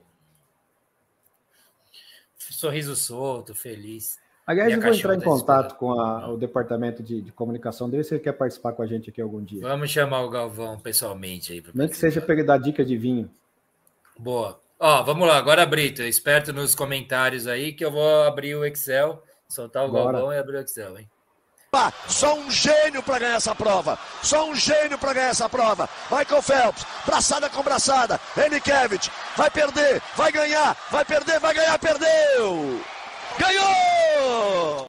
[2.36, 4.18] Sorriso solto, feliz.
[4.46, 8.14] Aliás, eu vou entrar em contato com a, o departamento de, de, comunicação dele se
[8.14, 9.60] ele quer participar com a gente aqui algum dia.
[9.60, 11.64] Vamos chamar o Galvão pessoalmente aí.
[11.74, 13.28] Nem que seja para ele dar dica de vinho.
[14.16, 14.60] Boa.
[14.78, 19.20] Ó, vamos lá, agora Brito, esperto nos comentários aí que eu vou abrir o Excel,
[19.48, 20.12] soltar o Bora.
[20.12, 21.10] Galvão e abrir o Excel, hein?
[22.08, 23.98] Só um gênio para ganhar essa prova.
[24.22, 25.88] Só um gênio para ganhar essa prova.
[26.10, 28.18] Michael Phelps, braçada com braçada.
[28.36, 32.80] Enikevich, vai perder, vai ganhar, vai perder, vai ganhar, perdeu!
[33.38, 34.86] Ganhou!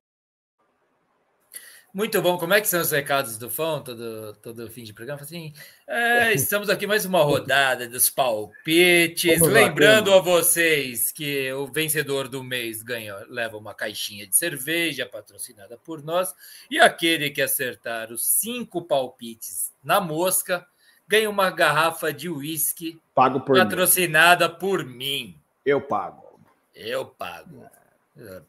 [1.94, 2.38] Muito bom.
[2.38, 5.22] Como é que são os recados do FON todo, todo fim de programa?
[5.22, 5.52] Assim,
[5.88, 9.40] é, estamos aqui mais uma rodada dos palpites.
[9.40, 14.36] Vamos Lembrando lá, a vocês que o vencedor do mês ganha, leva uma caixinha de
[14.36, 16.36] cerveja patrocinada por nós.
[16.70, 20.68] E aquele que acertar os cinco palpites na mosca
[21.08, 24.56] ganha uma garrafa de uísque patrocinada mim.
[24.60, 25.42] por mim.
[25.66, 26.40] Eu pago.
[26.76, 27.66] Eu pago.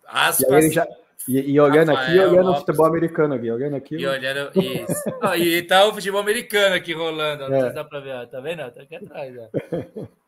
[0.06, 0.64] Aspas.
[0.64, 0.86] E, já,
[1.28, 2.62] e, e olhando Rafael, aqui, olhando Lopes.
[2.62, 3.96] o futebol americano aqui, olhando aqui.
[3.96, 5.02] E olhando isso.
[5.20, 7.70] ah, e tá o futebol americano aqui rolando, é.
[7.70, 8.70] dá para ver, tá vendo?
[8.70, 9.34] Tá aqui atrás.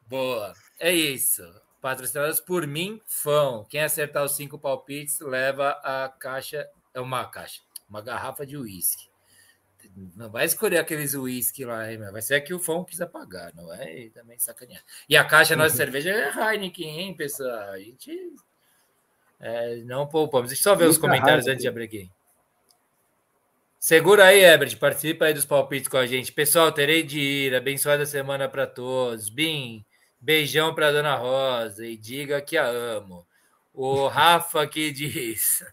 [0.07, 0.53] Boa.
[0.79, 1.43] É isso.
[1.81, 3.65] Patrocinadas por mim, fã.
[3.71, 9.09] Quem acertar os cinco palpites leva a caixa, é uma caixa, uma garrafa de uísque.
[10.15, 13.73] Não vai escolher aqueles uísque lá, hein, vai ser que o fã quiser pagar, não
[13.73, 14.83] é também sacanear.
[15.09, 17.71] E a caixa nossa cerveja é Heineken, hein, pessoal?
[17.71, 18.35] A gente
[19.41, 20.49] é, não poupamos.
[20.49, 22.11] Deixa eu só ver os comentários antes de abrir aqui.
[23.79, 24.77] Segura aí, Ebert.
[24.77, 26.31] Participa aí dos palpites com a gente.
[26.31, 27.55] Pessoal, terei de ir.
[27.55, 29.31] Abençoada semana para todos.
[29.31, 29.83] Bim,
[30.21, 33.27] beijão para Dona Rosa e diga que a amo.
[33.73, 35.65] O Rafa aqui diz: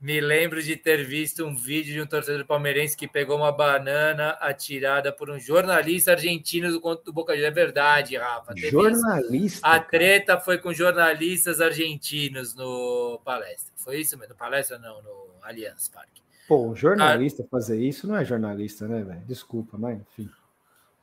[0.00, 4.30] me lembro de ter visto um vídeo de um torcedor palmeirense que pegou uma banana
[4.40, 7.52] atirada por um jornalista argentino do conto do Boca Juniors.
[7.52, 8.56] É verdade, Rafa.
[8.56, 9.66] jornalista?
[9.66, 13.72] A treta foi com jornalistas argentinos no palestra.
[13.76, 14.32] Foi isso mesmo?
[14.32, 16.22] No palestra não, no Allianz Parque.
[16.48, 19.22] Pô, jornalista ah, fazer isso não é jornalista, né, velho?
[19.26, 20.30] Desculpa, mas enfim.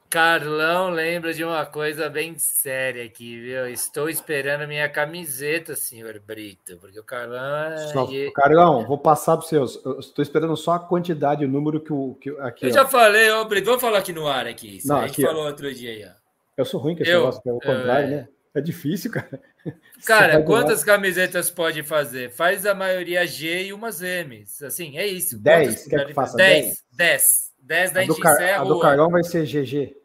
[0.09, 3.67] Carlão lembra de uma coisa bem séria aqui, viu?
[3.67, 7.77] Estou esperando a minha camiseta, senhor Brito, porque o Carlão é...
[7.88, 9.51] Só, Carlão, vou passar para os
[9.84, 12.15] Eu estou esperando só a quantidade, o número que o.
[12.21, 12.73] Que, aqui, eu ó.
[12.73, 14.79] já falei, ô Brito, vamos falar aqui no ar aqui.
[14.85, 15.47] Não, a gente aqui, falou ó.
[15.47, 16.11] outro dia aí, ó.
[16.55, 18.09] Eu sou ruim com esse eu, negócio, é o contrário, é...
[18.09, 18.27] né?
[18.55, 19.39] É difícil, cara.
[20.05, 22.31] Cara, quantas camisetas pode fazer?
[22.31, 24.45] Faz a maioria G e umas M.
[24.63, 25.38] Assim, é isso.
[25.38, 26.65] 10, quer que faça 10?
[26.65, 26.84] 10.
[26.93, 28.61] 10 da a gente encerra.
[28.61, 29.95] A do Carlão vai ser GG.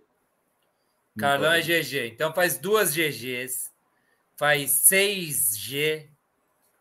[1.18, 2.08] Carlão é GG.
[2.08, 3.70] Então faz duas GGs,
[4.36, 6.08] faz 6G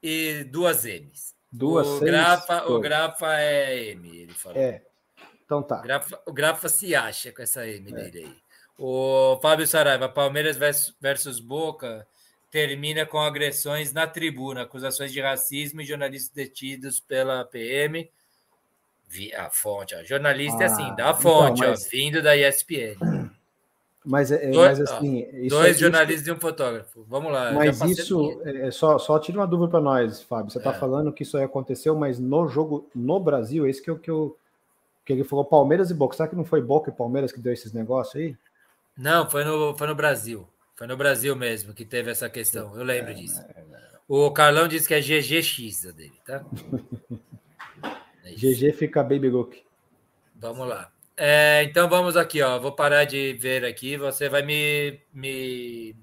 [0.01, 1.35] e duas M's.
[1.51, 4.57] Duas, o, seis, grafa, o Grafa é M, ele falou.
[4.57, 4.81] É.
[5.43, 5.81] Então tá.
[5.81, 7.93] Grafa, o Grafa se acha com essa M é.
[7.93, 8.37] dele aí.
[8.77, 10.57] O Fábio Saraiva, Palmeiras
[10.99, 12.07] versus Boca
[12.49, 18.09] termina com agressões na tribuna, acusações de racismo e jornalistas detidos pela PM
[19.35, 20.03] a fonte, ó.
[20.03, 21.85] jornalista ah, é assim, da então, fonte, então, mas...
[21.85, 23.29] ó, vindo da ESPN.
[24.03, 25.27] Mas, é, dois, mas assim.
[25.45, 27.05] Ó, dois jornalistas e um fotógrafo.
[27.07, 27.51] Vamos lá.
[27.51, 30.51] Mas isso, é, só, só tira uma dúvida para nós, Fábio.
[30.51, 30.73] Você está é.
[30.73, 34.35] falando que isso aí aconteceu, mas no jogo no Brasil, esse que, eu, que, eu,
[35.05, 36.15] que ele falou Palmeiras e Boca.
[36.15, 38.35] Será que não foi Boca e Palmeiras que deu esses negócios aí?
[38.97, 40.47] Não, foi no, foi no Brasil.
[40.75, 42.75] Foi no Brasil mesmo que teve essa questão.
[42.75, 43.39] Eu lembro é, disso.
[43.55, 43.91] É, é.
[44.07, 46.43] O Carlão disse que é GGX dele, tá?
[48.35, 49.63] GG fica Baby Look.
[50.35, 50.91] Vamos lá.
[51.15, 52.59] É, então vamos aqui, ó.
[52.59, 53.95] Vou parar de ver aqui.
[53.97, 55.95] Você vai me, me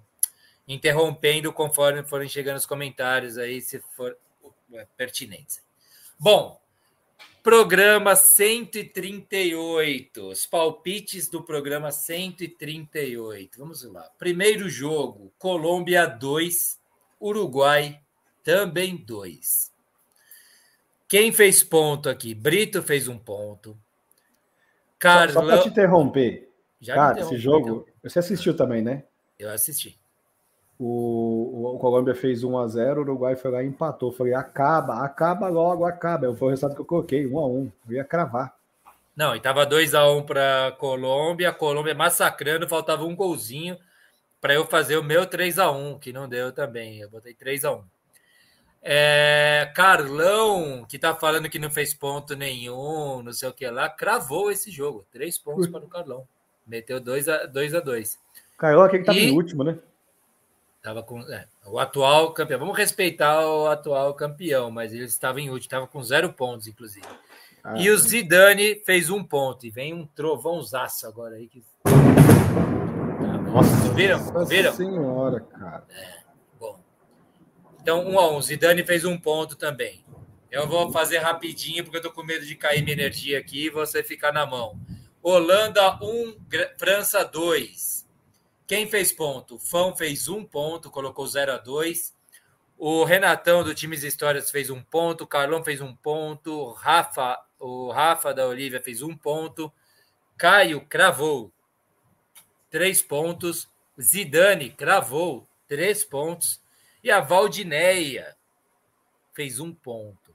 [0.66, 4.16] interrompendo conforme forem chegando os comentários aí, se for
[4.74, 5.60] é, pertinente.
[6.20, 6.60] Bom,
[7.42, 10.28] programa 138.
[10.28, 13.58] Os palpites do programa 138.
[13.58, 14.08] Vamos lá.
[14.18, 16.78] Primeiro jogo: Colômbia 2,
[17.20, 18.00] Uruguai
[18.44, 19.77] também 2.
[21.08, 22.34] Quem fez ponto aqui?
[22.34, 23.76] Brito fez um ponto.
[24.98, 25.32] Carlos...
[25.32, 26.48] Só, só para te interromper.
[26.80, 27.86] Já Cara, esse jogo.
[27.88, 27.94] Então.
[28.02, 29.04] Você assistiu também, né?
[29.38, 29.98] Eu assisti.
[30.78, 34.12] O, o Colômbia fez 1 a 0 o Uruguai foi lá e empatou.
[34.12, 36.32] Falei, acaba, acaba logo, acaba.
[36.36, 38.54] Foi o resultado que eu coloquei, 1 a 1 Eu ia cravar.
[39.16, 43.76] Não, e tava 2 a 1 para Colômbia, a Colômbia massacrando, faltava um golzinho
[44.40, 47.00] para eu fazer o meu 3 a 1 que não deu também.
[47.00, 47.82] Eu botei 3 a 1
[48.82, 53.88] é, Carlão, que tá falando que não fez ponto nenhum, não sei o que lá,
[53.88, 55.04] cravou esse jogo.
[55.10, 56.26] Três pontos para o Carlão.
[56.66, 58.18] Meteu 2 a 2 a 2.
[58.56, 59.28] Carioca que estava e...
[59.28, 59.78] em último, né?
[60.82, 62.60] Tava com é, o atual campeão.
[62.60, 67.06] Vamos respeitar o atual campeão, mas ele estava em último, estava com zero pontos, inclusive.
[67.64, 69.66] Ah, e o Zidane fez um ponto.
[69.66, 71.48] E vem um trovãozaço agora aí.
[71.48, 71.62] Que...
[73.52, 74.46] Nossa, viram?
[74.46, 74.72] Viram?
[74.72, 75.84] senhora, cara.
[75.90, 76.17] É.
[77.88, 78.42] Então, um a um.
[78.42, 80.04] Zidane fez um ponto também.
[80.50, 83.70] Eu vou fazer rapidinho, porque eu tô com medo de cair minha energia aqui e
[83.70, 84.78] você ficar na mão.
[85.22, 86.36] Holanda 1,
[86.76, 88.06] França 2.
[88.66, 89.58] Quem fez ponto?
[89.58, 92.14] Fão fez um ponto, colocou 0 a 2.
[92.76, 97.40] O Renatão do Times Histórias fez um ponto, o Carlão fez um ponto, o Rafa,
[97.58, 99.72] o Rafa da Olivia fez um ponto,
[100.36, 101.50] Caio cravou
[102.68, 103.66] três pontos,
[103.98, 106.60] Zidane cravou três pontos
[107.08, 108.36] e a Valdineia
[109.32, 110.34] fez um ponto.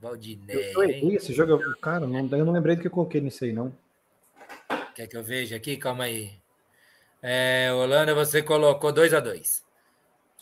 [0.00, 0.72] Valdineia.
[0.72, 3.52] Eu errei esse jogo, cara, não, eu não lembrei do que eu coloquei nisso aí,
[3.52, 3.72] não.
[4.96, 5.76] Quer que eu veja aqui?
[5.76, 6.32] Calma aí.
[7.22, 9.64] É, Holanda, você colocou 2 a 2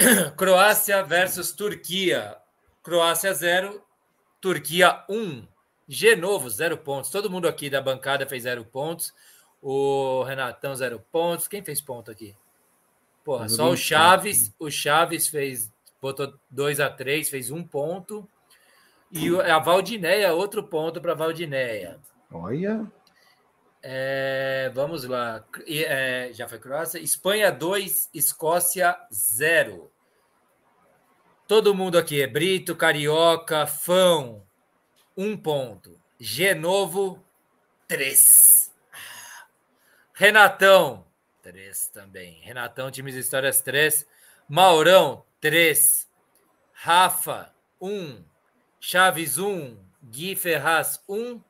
[0.34, 2.38] Croácia versus Turquia.
[2.82, 3.82] Croácia 0,
[4.40, 5.14] Turquia 1.
[5.14, 5.46] Um.
[5.86, 7.10] G novo, 0 pontos.
[7.10, 9.12] Todo mundo aqui da bancada fez 0 pontos.
[9.60, 11.46] O Renatão, 0 pontos.
[11.46, 12.34] Quem fez ponto aqui?
[13.24, 14.52] Porra, só o Chaves.
[14.59, 15.70] O Chaves fez,
[16.01, 18.28] botou 2 a 3 fez um ponto.
[19.12, 21.98] E a Valdineia, outro ponto para a Valdineia.
[22.30, 22.86] Olha.
[23.82, 25.44] É, vamos lá.
[25.66, 26.98] É, já foi Croácia.
[26.98, 29.90] Espanha 2, Escócia 0.
[31.48, 34.44] Todo mundo aqui é Brito, Carioca, Fão,
[35.16, 35.98] um ponto.
[36.18, 37.20] Genovo,
[37.88, 38.72] três.
[40.12, 41.05] Renatão,
[41.42, 42.40] três também.
[42.42, 44.06] Renatão, times de histórias, três.
[44.48, 46.08] Maurão, três.
[46.72, 48.22] Rafa, um.
[48.78, 49.76] Chaves, um.
[50.02, 51.40] Gui Ferraz, um.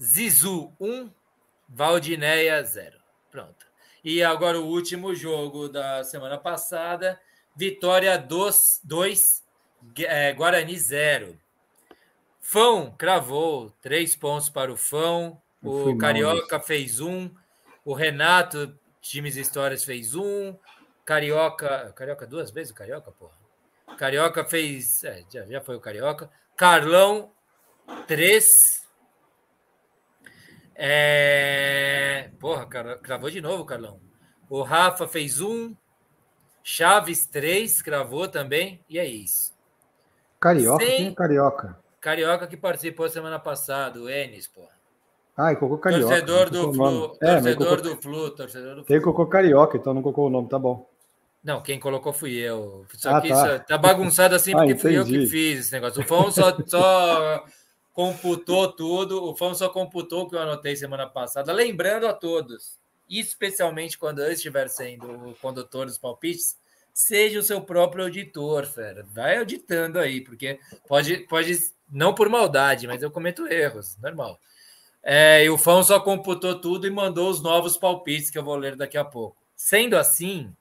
[0.00, 1.10] Zizu, um.
[1.68, 2.98] Valdineia, zero.
[3.30, 3.66] Pronto.
[4.04, 7.20] E agora o último jogo da semana passada.
[7.54, 9.44] Vitória 2,
[10.00, 11.38] é, Guarani 0.
[12.40, 15.40] Fão cravou três pontos para o Fão.
[15.62, 17.30] O Carioca mal, fez um.
[17.84, 20.56] O Renato, times histórias, fez um.
[21.04, 21.92] Carioca.
[21.94, 23.36] Carioca duas vezes o Carioca, porra.
[23.98, 25.04] Carioca fez.
[25.04, 26.30] É, já, já foi o Carioca.
[26.56, 27.32] Carlão,
[28.06, 28.86] três.
[30.74, 32.30] É...
[32.38, 34.00] Porra, cara, cravou de novo, Carlão.
[34.48, 35.76] O Rafa fez um.
[36.62, 38.84] Chaves três, cravou também.
[38.88, 39.52] E é isso.
[40.40, 40.96] Carioca, Sem...
[40.96, 41.78] quem é Carioca?
[42.00, 44.81] Carioca que participou semana passada, o Enes, porra.
[45.42, 46.06] Ah, e colocou Carioca.
[46.06, 47.16] Torcedor do Flu.
[47.20, 47.94] É, torcedor colocou...
[47.94, 48.94] do Flu, torcedor do Flu.
[48.94, 50.88] Ele colocou Carioca, então não colocou o nome, tá bom.
[51.42, 52.86] Não, quem colocou fui eu.
[52.94, 53.58] Só ah, que tá.
[53.58, 56.00] tá bagunçado assim, porque ah, fui eu que fiz esse negócio.
[56.00, 57.44] O Fão só, só
[57.92, 59.24] computou tudo.
[59.24, 61.52] O Fão só computou o que eu anotei semana passada.
[61.52, 62.78] Lembrando a todos,
[63.10, 66.56] especialmente quando eu estiver sendo o condutor dos palpites,
[66.94, 69.04] seja o seu próprio auditor, fera.
[69.10, 71.58] Vai auditando aí, porque pode, pode
[71.90, 74.38] não por maldade, mas eu cometo erros, normal.
[75.02, 78.56] É, e o Fão só computou tudo e mandou os novos palpites que eu vou
[78.56, 79.36] ler daqui a pouco.
[79.56, 80.52] Sendo assim,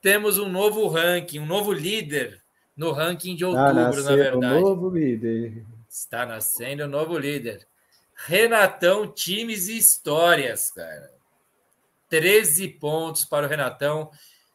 [0.00, 2.42] temos um novo ranking, um novo líder
[2.76, 4.36] no ranking de outubro, ah, na verdade.
[4.36, 5.64] Um novo líder.
[5.88, 7.66] Está nascendo um novo líder.
[8.14, 11.12] Renatão, times e histórias, cara.
[12.08, 14.10] 13 pontos para o Renatão,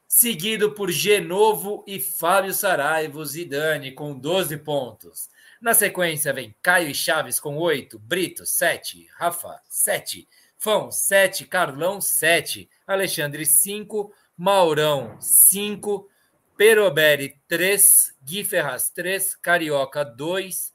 [0.08, 5.30] seguido por Genovo e Fábio Saraiva, Zidane, com 12 pontos.
[5.61, 10.25] Na sequência vem Caio e Chaves com 8, Brito 7, Rafa 7,
[10.57, 16.09] Fão 7, Carlão 7, Alexandre 5, Maurão 5,
[16.55, 17.83] Peroberi 3,
[18.23, 20.73] Gui Ferraz 3, Carioca 2,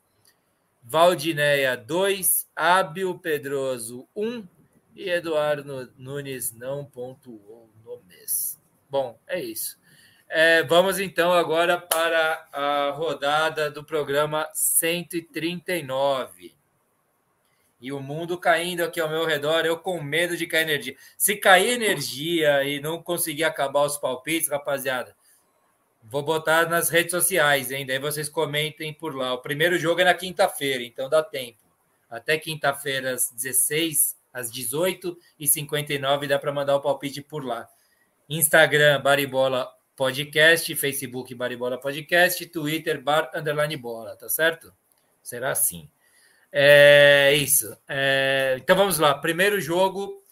[0.82, 4.48] Valdineia 2, Ábio Pedroso 1 um,
[4.94, 8.60] e Eduardo Nunes não pontuou no mês.
[8.90, 9.78] Bom, é isso.
[10.36, 16.52] É, vamos então agora para a rodada do programa 139.
[17.80, 20.96] E o mundo caindo aqui ao meu redor, eu com medo de cair energia.
[21.16, 25.14] Se cair energia e não conseguir acabar os palpites, rapaziada,
[26.02, 27.86] Vou botar nas redes sociais, hein?
[27.86, 29.34] Daí vocês comentem por lá.
[29.34, 31.62] O primeiro jogo é na quinta-feira, então dá tempo.
[32.10, 37.68] Até quinta-feira, às 16, às 18 e 59 dá para mandar o palpite por lá.
[38.28, 44.72] Instagram, Baribola Podcast, Facebook, Baribola Podcast, Twitter, Bar Underline Bola, tá certo?
[45.22, 45.88] Será assim.
[46.52, 47.76] É isso.
[47.88, 49.14] É, então vamos lá.
[49.14, 50.22] Primeiro jogo,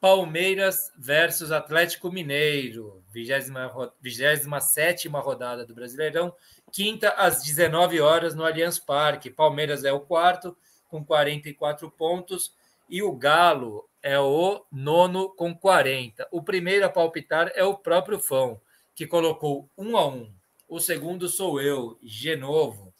[0.00, 6.34] Palmeiras versus Atlético Mineiro, 27 rodada do Brasileirão,
[6.72, 9.30] quinta às 19 horas no Allianz Parque.
[9.30, 10.56] Palmeiras é o quarto,
[10.88, 12.54] com 44 pontos,
[12.88, 16.28] e o Galo é o nono com 40.
[16.30, 18.60] O primeiro a palpitar é o próprio Fão,
[19.00, 20.30] que colocou um a um.
[20.68, 22.92] O segundo sou eu, Genovo.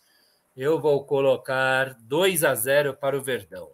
[0.56, 3.68] Eu vou colocar 2 a 0 para o Verdão.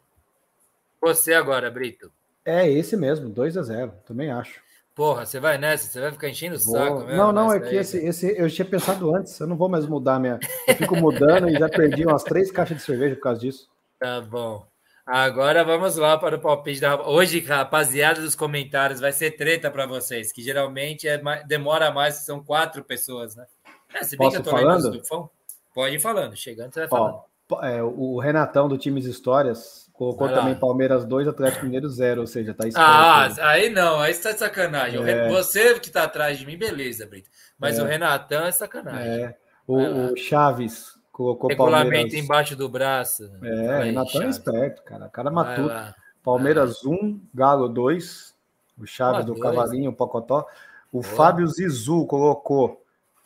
[1.01, 2.11] Você agora, Brito.
[2.45, 4.61] É esse mesmo, 2 a 0 também acho.
[4.93, 5.89] Porra, você vai nessa?
[5.89, 6.75] Você vai ficar enchendo o vou...
[6.75, 7.17] saco mesmo?
[7.17, 9.39] Não, não, é que esse, esse eu tinha pensado antes.
[9.39, 10.41] Eu não vou mais mudar minha.
[10.67, 13.71] Eu fico mudando e já perdi umas três caixas de cerveja por causa disso.
[14.01, 14.67] Tá bom.
[15.07, 17.01] Agora vamos lá para o palpite da.
[17.09, 21.47] Hoje, rapaziada dos comentários, vai ser treta para vocês, que geralmente é mais...
[21.47, 23.47] demora mais, são quatro pessoas, né?
[23.95, 24.91] É, se bem Posso que eu tô falando?
[24.91, 25.29] do fã,
[25.73, 26.37] pode ir falando.
[26.37, 27.21] Chegando, você vai falando.
[27.49, 32.27] Ó, é, o Renatão do Times Histórias Colocou também Palmeiras 2, Atlético Mineiro 0, ou
[32.27, 32.65] seja, tá.
[32.75, 35.03] Ah, aí não, aí está de sacanagem.
[35.03, 35.27] É.
[35.31, 37.31] Você que está atrás de mim, beleza, Brito.
[37.59, 37.83] Mas é.
[37.83, 39.25] o Renatão é sacanagem.
[39.25, 39.37] É.
[39.67, 42.13] O, o, Chaves colocou Regulamento Palmeiras...
[42.13, 43.31] embaixo do braço.
[43.43, 44.27] É, Renatão é Chaves.
[44.27, 45.07] é esperto, cara.
[45.07, 45.95] O cara matuto.
[46.23, 48.35] Palmeiras 1, um, Galo 2.
[48.79, 49.41] O Chaves ah, do dois.
[49.41, 50.47] Cavalinho, o Pocotó.
[50.93, 51.15] O Boa.
[51.15, 52.83] Fábio Zizu colocou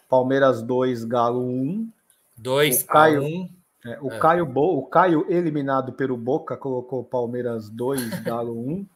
[0.09, 1.91] Palmeiras 2, Galo 1.
[2.37, 3.25] 2 a 1.
[3.25, 3.51] Um.
[3.85, 4.19] É, o, é.
[4.21, 8.87] Caio Bo, o Caio, eliminado pelo Boca, colocou Palmeiras 2, Galo 1.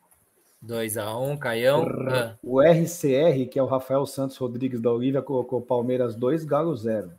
[0.63, 1.85] 2 a 1 Caião.
[2.09, 2.37] Ah.
[2.41, 7.11] O RCR, que é o Rafael Santos Rodrigues da Olívia, colocou Palmeiras 2, Galo 0.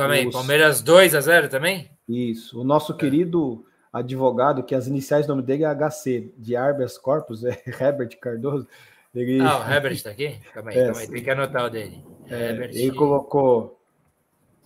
[0.00, 0.32] Calma aí, Os...
[0.32, 1.90] Palmeiras 2 a 0 também?
[2.08, 2.58] Isso.
[2.58, 7.44] O nosso querido advogado, que as iniciais do nome dele é HC, de Arbas Corpus,
[7.44, 8.66] é Herbert Cardoso.
[9.14, 9.40] Ele...
[9.40, 10.40] Ah, o Herbert está aqui?
[10.54, 12.02] Calma aí, é, calma aí, tem que anotar o dele.
[12.30, 13.78] É, ele colocou.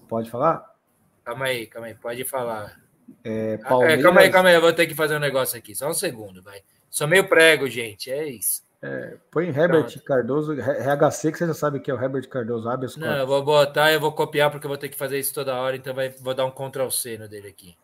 [0.07, 0.73] Pode falar?
[1.25, 2.81] Calma aí, calma aí, pode falar.
[3.25, 3.99] É, Palmeiras...
[3.99, 5.95] é, calma aí, calma aí, eu vou ter que fazer um negócio aqui, só um
[5.95, 6.61] segundo, vai.
[6.89, 8.63] Sou meio prego, gente, é isso.
[8.87, 10.03] É, põe Herbert Pronto.
[10.03, 13.43] Cardoso, RHC, que você já sabe que é o Herbert Cardoso, abre Não, eu vou
[13.43, 16.11] botar, eu vou copiar, porque eu vou ter que fazer isso toda hora, então vai,
[16.11, 17.75] vou dar um Ctrl C no dele aqui.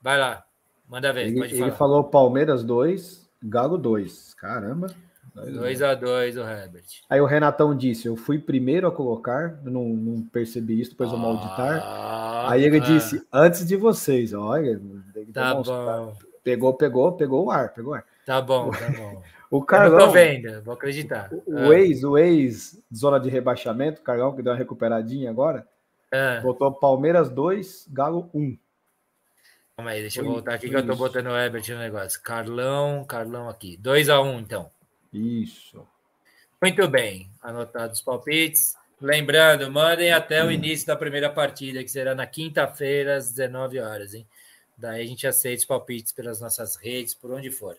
[0.00, 0.42] Vai lá,
[0.88, 4.32] manda ver, ele, ele falou Palmeiras 2, Galo 2.
[4.34, 4.86] Caramba.
[5.36, 6.84] 2x2 o Herbert.
[7.08, 11.12] Aí o Renatão disse: Eu fui primeiro a colocar, não, não percebi isso, depois ah,
[11.12, 12.50] eu malditar.
[12.50, 12.80] Aí ele ah.
[12.80, 14.80] disse: Antes de vocês, olha.
[15.32, 16.16] Tá bom.
[16.42, 18.04] Pegou, pegou, pegou o ar, pegou o ar.
[18.24, 19.22] Tá bom, tá bom.
[19.50, 19.98] O Carlão.
[19.98, 21.28] Eu tô vendo, vou acreditar.
[21.32, 21.78] O, o ah.
[21.78, 25.66] ex, o ex zona de rebaixamento, o Carlão, que deu uma recuperadinha agora,
[26.12, 26.40] ah.
[26.40, 28.56] botou Palmeiras 2, Galo 1.
[29.76, 32.22] Calma aí, deixa eu voltar aqui que eu tô botando o Herbert no negócio.
[32.22, 33.78] Carlão, Carlão aqui.
[33.78, 34.70] 2x1, um, então.
[35.12, 35.84] Isso.
[36.62, 38.76] Muito bem, anotados os palpites.
[39.00, 44.12] Lembrando, mandem até o início da primeira partida, que será na quinta-feira, às 19 horas,
[44.12, 44.26] hein?
[44.76, 47.76] Daí a gente aceita os palpites pelas nossas redes, por onde for.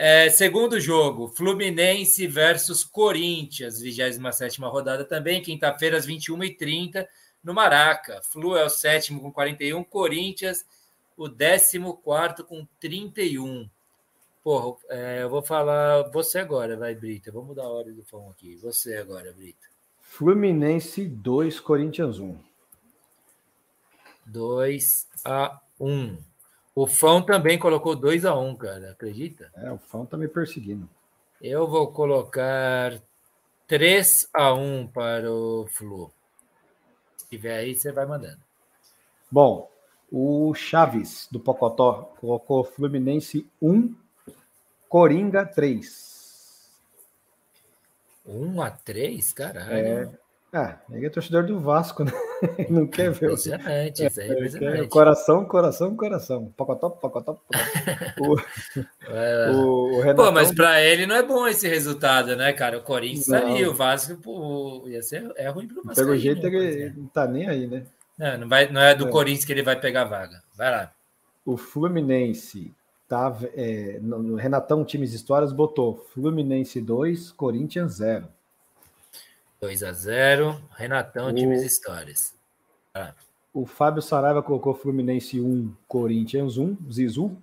[0.00, 7.04] É, segundo jogo, Fluminense versus Corinthians, 27 rodada também, quinta-feira, às 21h30,
[7.42, 8.20] no Maraca.
[8.22, 10.64] Flu é o sétimo com 41, Corinthians,
[11.16, 13.68] o décimo quarto com 31.
[14.44, 17.32] Porra, é, eu vou falar você agora, vai, Brita.
[17.32, 18.54] Vamos mudar a hora do fone aqui.
[18.62, 19.66] Você agora, Brita.
[20.00, 22.38] Fluminense 2, Corinthians 1.
[24.26, 26.27] 2 a 1.
[26.80, 28.92] O Fão também colocou 2 a 1, cara.
[28.92, 29.50] Acredita?
[29.56, 30.88] É, o Fão tá me perseguindo.
[31.42, 33.02] Eu vou colocar
[33.66, 36.08] 3 a 1 para o Flu.
[37.16, 38.38] Se tiver aí, você vai mandando.
[39.28, 39.68] Bom,
[40.08, 43.92] o Chaves do Pocotó colocou Fluminense 1,
[44.88, 46.70] Coringa 3.
[48.24, 49.74] 1 a 3 Caralho.
[49.74, 50.10] É.
[50.52, 52.12] Ah, ele é torcedor do Vasco, né?
[52.70, 53.26] Não quer ver.
[53.26, 54.88] Impressionante, isso aí é impressionante.
[54.88, 56.52] Coração, coração, coração.
[56.56, 57.34] Pocotó, pocotó,
[58.16, 58.44] pocotó.
[59.52, 60.26] o, o, Renatão...
[60.26, 62.78] Pô, mas para ele não é bom esse resultado, né, cara?
[62.78, 66.02] O Corinthians saiu, o Vasco pô, ia ser, é ruim pro Vasco.
[66.02, 67.84] Pelo jeito, né, ele não tá nem aí, né?
[68.18, 69.10] Não, não, vai, não é do é.
[69.10, 70.42] Corinthians que ele vai pegar a vaga.
[70.56, 70.92] Vai lá.
[71.44, 72.74] O Fluminense
[73.08, 78.28] Tá, é, no, Renatão Times Histórias botou Fluminense 2, Corinthians 0.
[79.60, 82.34] 2 a 0 Renatão o, Times Histórias.
[82.94, 83.12] Ah.
[83.52, 87.36] O Fábio Saraiva colocou Fluminense 1, Corinthians 1, Zizu.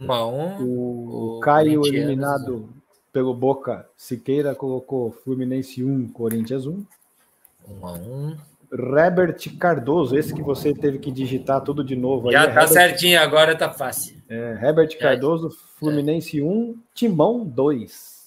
[0.00, 2.68] 1 a 1 O, o Caio eliminado
[3.12, 6.84] pelo Boca Siqueira colocou Fluminense 1, Corinthians 1.
[7.68, 8.36] 1 a 1
[8.70, 12.30] Herbert Cardoso, esse que você teve que digitar tudo de novo.
[12.30, 14.20] Já aí, tá Herbert, certinho, agora tá fácil.
[14.28, 16.42] É, Herbert Cardoso, Fluminense é.
[16.42, 18.17] 1, Timão 2.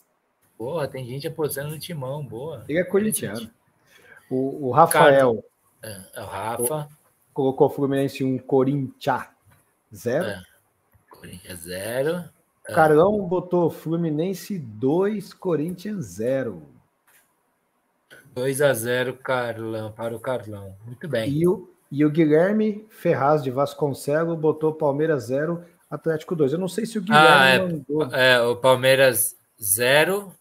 [0.61, 2.63] Boa, tem gente apostando no Timão, boa.
[2.69, 3.49] Ele é corintiano.
[4.29, 5.43] O, o Rafael.
[5.81, 6.87] É, é, o Rafa.
[7.33, 9.25] Colocou Fluminense 1, Corinthians
[9.91, 10.23] 0.
[10.23, 10.43] É.
[11.09, 12.25] Corinthians 0.
[12.63, 16.61] Carlão botou Fluminense 2, Corinthians 0.
[18.35, 20.75] 2 a 0 Carlão, para o Carlão.
[20.85, 21.27] Muito bem.
[21.27, 26.53] E o, e o Guilherme Ferraz de Vasconcelos botou Palmeiras 0, Atlético 2.
[26.53, 28.15] Eu não sei se o Guilherme ah, é, mandou.
[28.15, 30.31] É, o Palmeiras 0,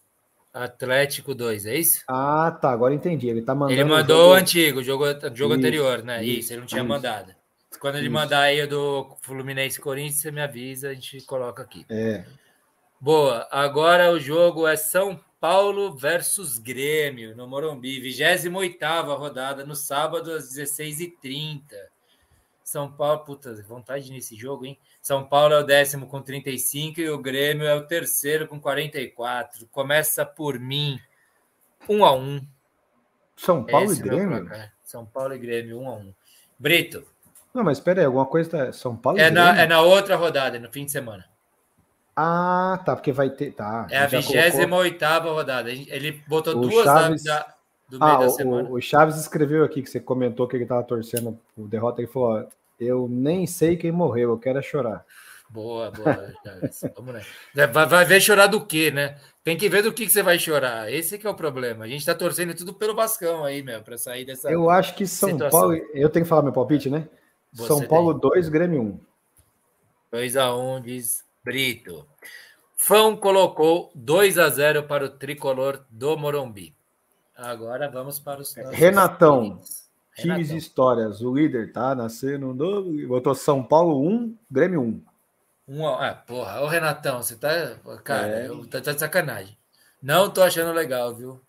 [0.53, 2.03] Atlético 2, é isso?
[2.07, 2.71] Ah, tá.
[2.71, 3.27] Agora entendi.
[3.27, 3.79] Ele tá mandando.
[3.79, 6.23] Ele mandou o, antigo, o jogo, jogo isso, anterior, né?
[6.23, 6.89] Isso, isso ele não tinha isso.
[6.89, 7.33] mandado.
[7.79, 11.85] Quando ele mandar aí o do Fluminense Corinthians, você me avisa, a gente coloca aqui.
[11.89, 12.23] É.
[12.99, 13.47] Boa.
[13.49, 17.99] Agora o jogo é São Paulo versus Grêmio, no Morumbi.
[17.99, 18.51] 28
[19.17, 21.61] rodada, no sábado, às 16h30.
[22.71, 24.79] São Paulo, puta, vontade nesse jogo, hein?
[25.01, 29.67] São Paulo é o décimo com 35 e o Grêmio é o terceiro com 44.
[29.67, 30.97] Começa por mim,
[31.89, 32.39] um a um.
[33.35, 34.49] São Paulo Esse e Grêmio?
[34.85, 36.13] São Paulo e Grêmio, um a um.
[36.57, 37.05] Brito.
[37.53, 38.71] Não, mas espera aí, alguma coisa tá...
[38.71, 41.25] São Paulo é na, é na outra rodada, no fim de semana.
[42.15, 43.51] Ah, tá, porque vai ter.
[43.51, 45.33] Tá, é a 28 colocou...
[45.33, 45.69] rodada.
[45.69, 47.23] Ele botou o duas Chaves...
[47.23, 47.53] da,
[47.89, 48.69] do meio ah, da semana.
[48.69, 52.01] O, o, Chaves escreveu aqui que você comentou que ele estava torcendo o derrota.
[52.01, 52.47] Ele falou:
[52.81, 55.05] Eu nem sei quem morreu, eu quero é chorar.
[55.47, 56.33] Boa, boa.
[56.95, 57.67] Vamos lá.
[57.67, 59.19] Vai, vai ver chorar do quê, né?
[59.43, 60.91] Tem que ver do que, que você vai chorar.
[60.91, 61.85] Esse que é o problema.
[61.85, 64.49] A gente está torcendo tudo pelo Vascão aí, meu, para sair dessa.
[64.49, 65.59] Eu acho que São situação.
[65.59, 65.75] Paulo.
[65.93, 67.07] Eu tenho que falar meu palpite, né?
[67.53, 68.99] Você São Paulo 2, Grêmio 1.
[70.13, 72.07] 2 a 1 diz Brito.
[72.77, 76.73] Fão colocou 2 a 0 para o tricolor do Morumbi.
[77.35, 78.55] Agora vamos para os.
[78.71, 79.61] Renatão.
[80.21, 81.21] Times e histórias.
[81.21, 82.91] O líder tá nascendo novo.
[83.07, 85.01] Botou São Paulo 1, Grêmio 1.
[85.67, 87.77] Um, ah, porra, ô Renatão, você tá.
[88.03, 88.47] Cara, é.
[88.47, 89.57] eu, tá, tá de sacanagem.
[90.01, 91.39] Não tô achando legal, viu?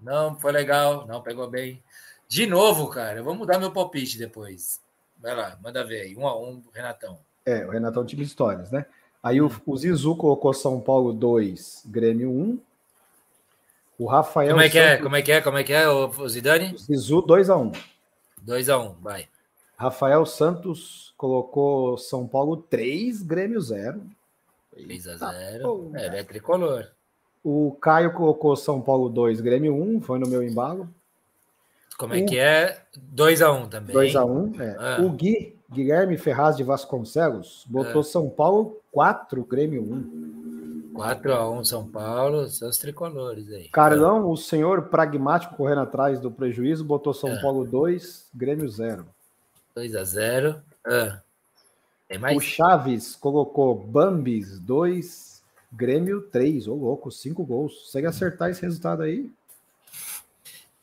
[0.00, 1.82] Não foi legal, não pegou bem.
[2.28, 4.80] De novo, cara, eu vou mudar meu palpite depois.
[5.18, 6.16] Vai lá, manda ver aí.
[6.16, 7.18] Um a um, Renatão.
[7.44, 8.86] É, o Renatão time histórias, né?
[9.22, 12.60] Aí o, o Zizu colocou São Paulo 2, Grêmio 1.
[13.98, 14.50] O Rafael.
[14.50, 14.82] Como é que é?
[14.82, 14.98] Santos...
[14.98, 15.02] é?
[15.02, 15.40] Como é que é?
[15.40, 16.76] Como é que é, o Zidane?
[16.76, 17.91] Zizu 2x1.
[18.46, 19.28] 2x1, vai.
[19.76, 24.02] Rafael Santos colocou São Paulo 3, Grêmio 0.
[24.76, 25.94] 3x0.
[25.94, 26.88] é, é tricolor.
[27.44, 30.88] O Caio colocou São Paulo 2, Grêmio 1, foi no meu embalo.
[31.98, 32.26] Como é o...
[32.26, 32.82] que é?
[33.14, 33.94] 2x1 também.
[33.94, 34.76] 2x1, é.
[34.78, 35.02] Ah.
[35.02, 38.04] O Gui, Guilherme Ferraz de Vasconcelos, botou ah.
[38.04, 40.31] São Paulo 4, Grêmio 1.
[40.92, 43.68] 4x1 São Paulo, seus tricolores aí.
[43.68, 47.40] Carlão, o senhor pragmático correndo atrás do prejuízo, botou São ah.
[47.40, 49.06] Paulo 2, Grêmio 0.
[49.76, 50.60] 2x0.
[50.86, 51.20] Ah.
[52.34, 56.68] O Chaves colocou Bambis 2, Grêmio 3.
[56.68, 57.74] Ô, louco, 5 gols.
[57.84, 59.30] Consegue acertar esse resultado aí?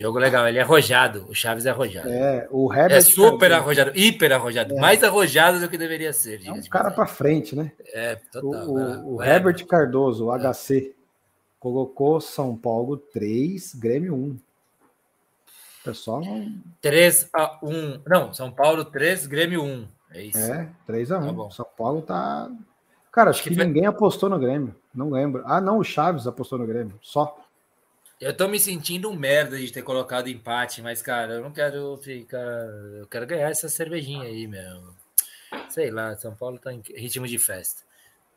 [0.02, 1.26] Jogo legal, ele é arrojado.
[1.28, 2.10] O Chaves é arrojado.
[2.10, 2.98] É, o Herbert.
[3.00, 4.78] É super arrojado, hiper arrojado.
[4.78, 4.80] É.
[4.80, 6.42] Mais arrojado do que deveria ser.
[6.46, 7.74] É um cara para frente, né?
[7.94, 8.70] É, total.
[8.70, 10.96] O, o, o Herbert Cardoso, o HC,
[11.60, 14.40] colocou São Paulo 3, Grêmio 1.
[15.84, 16.56] Pessoal não.
[16.80, 18.02] 3 a 1.
[18.08, 19.88] Não, São Paulo 3, Grêmio 1.
[20.12, 20.38] É isso.
[20.38, 21.36] É, 3 a 1.
[21.36, 22.50] Tá São Paulo tá.
[23.12, 23.66] Cara, acho, acho que, que foi...
[23.66, 24.74] ninguém apostou no Grêmio.
[24.96, 25.44] Não lembro.
[25.46, 26.98] Ah, não, o Chaves apostou no Grêmio.
[27.02, 27.38] Só.
[28.20, 31.98] Eu tô me sentindo um merda de ter colocado empate, mas, cara, eu não quero
[32.04, 32.38] ficar.
[32.38, 34.94] Eu quero ganhar essa cervejinha aí, meu.
[35.70, 37.82] Sei lá, São Paulo tá em ritmo de festa.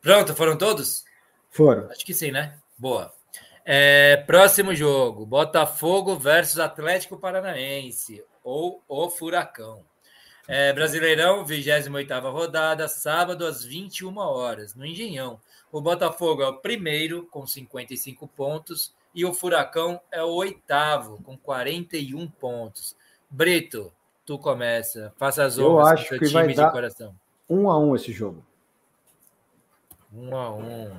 [0.01, 1.03] Pronto, foram todos?
[1.49, 1.91] Foram.
[1.91, 2.57] Acho que sim, né?
[2.77, 3.13] Boa.
[3.65, 9.83] É, próximo jogo: Botafogo versus Atlético Paranaense, ou o Furacão.
[10.47, 11.89] É, Brasileirão, 28
[12.29, 15.41] rodada, sábado às 21 horas, no Engenhão.
[15.69, 21.37] O Botafogo é o primeiro, com 55 pontos e o Furacão é o oitavo, com
[21.37, 22.95] 41 pontos.
[23.29, 23.91] Brito,
[24.25, 25.13] tu começa.
[25.17, 27.15] Faça as honras Eu acho que time vai dar coração.
[27.49, 28.43] Um a um esse jogo.
[30.11, 30.91] Um a um.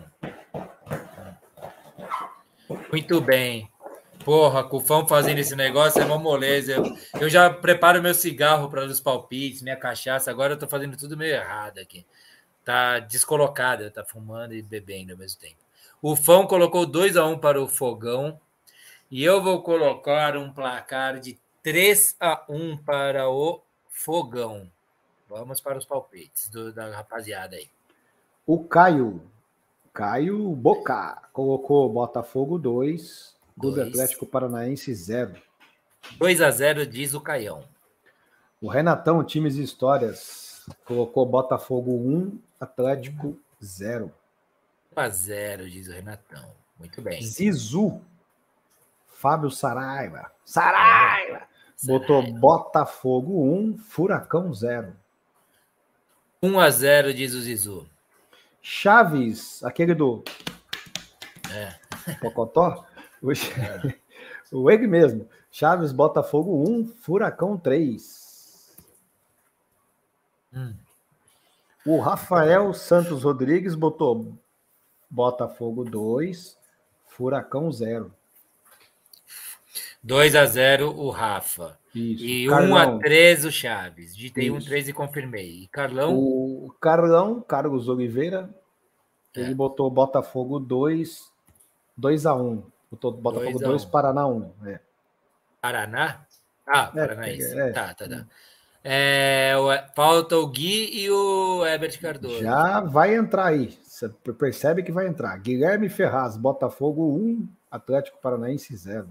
[2.91, 3.71] Muito bem.
[4.25, 6.73] Porra, Cufão fazendo esse negócio é uma moleza.
[6.73, 6.85] Eu,
[7.21, 10.31] eu já preparo meu cigarro para os palpites, minha cachaça.
[10.31, 12.07] Agora eu tô fazendo tudo meio errado aqui.
[12.65, 15.64] Tá descolocada, tá fumando e bebendo ao mesmo tempo.
[16.07, 18.39] O Fão colocou 2 a 1 para o Fogão.
[19.11, 24.71] E eu vou colocar um placar de 3 a 1 para o Fogão.
[25.27, 27.71] Vamos para os palpites do, da rapaziada aí.
[28.47, 29.23] O Caio,
[29.95, 35.41] Caio Boca, colocou Botafogo 2, Clube Atlético Paranaense 0.
[36.19, 37.65] 2 a 0 diz o Caião.
[38.61, 44.13] O Renatão, times e histórias, colocou Botafogo 1, Atlético 0
[44.97, 46.55] a 0, diz o Renatão.
[46.79, 47.23] Muito bem.
[47.23, 48.01] Zizu.
[49.07, 50.31] Fábio Saraiva.
[50.45, 51.43] Saraiva!
[51.85, 54.95] Botou Botafogo 1, Furacão 0.
[56.43, 57.89] 1 a 0, diz o Zizu.
[58.61, 60.23] Chaves, aquele do.
[61.53, 61.75] É.
[62.21, 62.85] Pocotó?
[63.25, 63.95] O, é.
[64.53, 65.27] o ele mesmo.
[65.51, 68.77] Chaves, Botafogo 1, Furacão 3.
[70.53, 70.75] Hum.
[71.87, 74.37] O Rafael Santos Rodrigues botou
[75.11, 76.59] Botafogo 2,
[77.07, 78.13] Furacão 0.
[80.03, 81.79] 2 a 0 o Rafa.
[81.95, 82.25] Isso.
[82.25, 82.71] E Carlão.
[82.71, 84.17] 1 a 3 o Chaves.
[84.17, 85.63] Ditei 1 a 3 e confirmei.
[85.63, 86.15] E Carlão?
[86.15, 88.51] O Carlão, Carlos Oliveira,
[89.35, 89.41] é.
[89.41, 91.31] ele botou Botafogo 2,
[91.97, 92.63] 2 a 1.
[92.91, 94.53] Botou Botafogo 2, Paraná 1.
[94.67, 94.81] É.
[95.61, 96.27] Paraná?
[96.67, 97.59] Ah, é, Paranaense.
[97.59, 98.27] É, tá, tá, tá.
[98.83, 99.55] É,
[99.97, 102.43] falta o Gui e o Herbert Cardoso.
[102.43, 103.79] Já vai entrar aí.
[103.95, 105.39] Você percebe que vai entrar.
[105.39, 109.07] Guilherme Ferraz, Botafogo 1, Atlético Paranaense 0.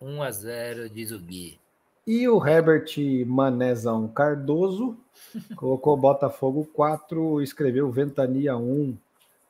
[0.00, 1.58] 1 a 0, diz o Gui.
[2.06, 2.94] E o Herbert
[3.26, 4.96] Manezão Cardoso
[5.56, 8.96] colocou Botafogo 4, escreveu Ventania 1.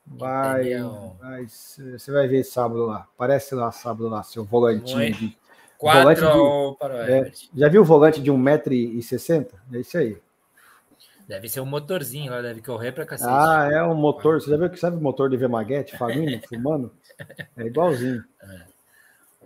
[0.06, 0.70] Vai,
[1.20, 3.06] vai, você vai ver sábado lá.
[3.18, 5.36] Parece lá sábado lá, seu volantinho de
[5.76, 9.46] 4 de, é, Já viu o volante de 1,60m?
[9.74, 10.16] É isso aí.
[11.30, 13.30] Deve ser um motorzinho lá, deve correr para cacete.
[13.32, 14.40] Ah, é um motor.
[14.40, 16.92] Você já viu que sabe o motor de Vemaguete, faminto, fumando?
[17.56, 18.24] É igualzinho.
[18.42, 18.62] É.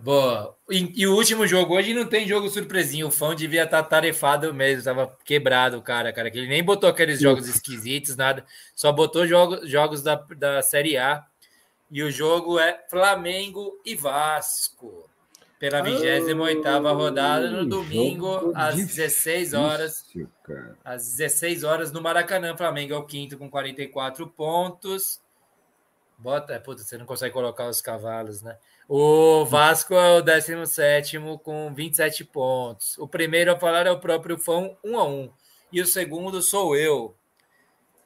[0.00, 0.56] Boa.
[0.70, 3.08] E, e, o último jogo hoje não tem jogo surpresinho.
[3.08, 6.30] O fã devia estar tá tarefado mesmo, tava quebrado o cara, cara.
[6.30, 8.46] Que ele nem botou aqueles jogos esquisitos, nada.
[8.74, 11.22] Só botou jogos, jogos da, da Série A.
[11.90, 15.04] E o jogo é Flamengo e Vasco
[15.70, 20.04] pela 28 ah, rodada no domingo às 16 horas.
[20.84, 25.22] Às 16 horas no Maracanã, Flamengo é o quinto com 44 pontos.
[26.18, 28.58] Bota, puta, você não consegue colocar os cavalos, né?
[28.86, 32.98] O Vasco é o 17 com 27 pontos.
[32.98, 35.32] O primeiro a falar é o próprio Fão, 1 a 1.
[35.72, 37.16] E o segundo sou eu.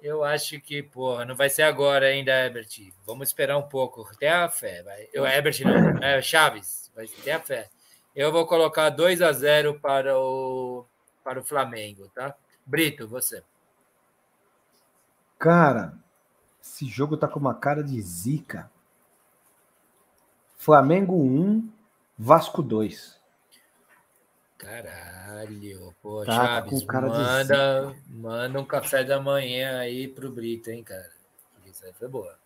[0.00, 2.68] Eu acho que, porra, não vai ser agora ainda, Herbert.
[3.04, 4.08] Vamos esperar um pouco.
[4.16, 5.08] Tem a fé, vai.
[5.12, 7.68] Eu, Herbert não, é Chaves vai ter a fé.
[8.14, 10.84] Eu vou colocar 2 a 0 para o,
[11.22, 12.34] para o Flamengo, tá?
[12.66, 13.42] Brito, você.
[15.38, 15.94] Cara,
[16.60, 18.70] esse jogo tá com uma cara de zica.
[20.56, 21.70] Flamengo 1,
[22.18, 23.17] Vasco 2.
[24.58, 30.82] Caralho, pô, tá, Chaves, tá manda, manda um café da manhã aí pro Brito, hein,
[30.82, 31.08] cara.
[31.64, 32.36] Isso aí foi boa.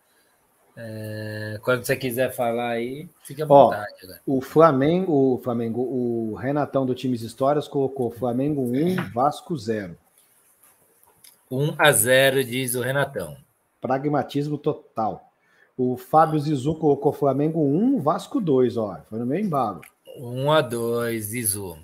[0.77, 3.93] É, quando você quiser falar aí, fique à vontade.
[4.27, 9.97] Ó, o Flamengo, o Flamengo, o Renatão do Times Histórias colocou Flamengo 1, Vasco 0.
[11.49, 13.37] 1 a 0, diz o Renatão.
[13.81, 15.31] Pragmatismo total.
[15.75, 19.01] O Fábio Zizu colocou Flamengo 1, Vasco 2, ó.
[19.09, 19.81] Foi no meio embalo.
[20.17, 21.77] 1 a 2, Zizu.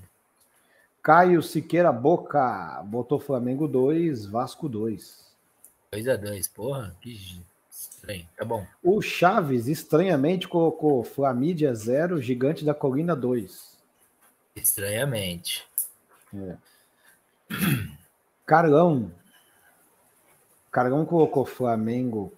[1.02, 5.30] Caio Siqueira Boca botou Flamengo 2, Vasco 2.
[5.92, 7.44] 2 a 2, porra, que
[8.00, 8.66] Estranho, tá bom.
[8.84, 13.78] O Chaves, estranhamente, colocou Flamídia 0, Gigante da Colina 2.
[14.56, 15.66] Estranhamente.
[16.34, 16.56] É.
[18.46, 19.12] Carlão.
[20.72, 22.34] Carlão colocou Flamengo.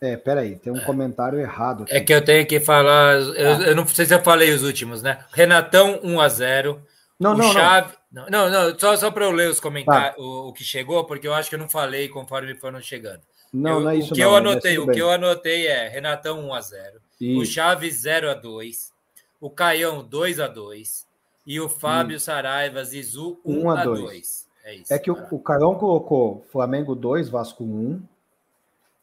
[0.00, 0.84] É, peraí, tem um é.
[0.84, 1.84] comentário errado.
[1.84, 1.94] Aqui.
[1.94, 3.14] É que eu tenho que falar.
[3.14, 3.62] Eu, ah.
[3.62, 5.24] eu, não sei se eu falei os últimos, né?
[5.32, 6.82] Renatão 1 a 0
[7.18, 7.94] Não, não, Chave...
[8.10, 8.26] não.
[8.28, 10.22] Não, não, só, só para eu ler os comentários, tá.
[10.22, 13.20] o, o, que chegou, porque eu acho que eu não falei conforme foram chegando.
[13.52, 14.12] Não, eu, não é isso.
[14.12, 17.40] O que não, eu anotei, o que eu anotei é Renatão 1 a 0, isso.
[17.40, 18.92] o Chaves 0 a 2,
[19.40, 21.06] o Caião 2 a 2
[21.46, 22.26] e o Fábio isso.
[22.26, 24.00] Saraiva Zizu 1, 1 a 2.
[24.00, 24.48] 2.
[24.64, 28.02] É, isso, é que o, o Caião colocou Flamengo 2, Vasco 1.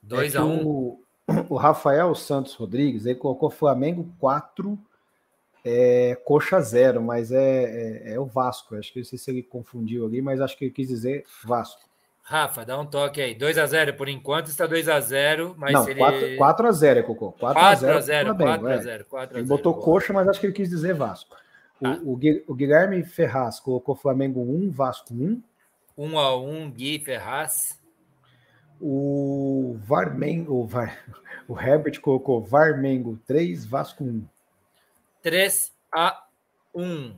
[0.02, 0.68] 2 é a 1.
[0.68, 1.00] O,
[1.50, 4.78] o Rafael Santos Rodrigues, ele colocou Flamengo 4,
[5.64, 7.64] é, Coxa 0, mas é,
[8.10, 8.76] é, é, o Vasco.
[8.76, 11.82] Acho que não sei se ele confundiu ali, mas acho que ele quis dizer Vasco.
[12.24, 13.36] Rafa, dá um toque aí.
[13.36, 16.00] 2x0 por enquanto, está 2x0, mas Não, ele...
[16.38, 17.34] 4x0 é Cocô.
[17.34, 19.36] 4x0, 4x0.
[19.36, 19.84] Ele botou boa.
[19.84, 21.36] coxa, mas acho que ele quis dizer Vasco.
[21.84, 22.00] Ah.
[22.04, 25.42] O, o, Guilherme Ferraz colocou Flamengo 1, Vasco 1.
[25.98, 27.80] 1x1, Gui Ferraz.
[28.80, 30.98] O Varmengo, o, Var,
[31.48, 34.24] o Herbert colocou Varmengo 3, Vasco 1.
[35.24, 37.16] 3x1.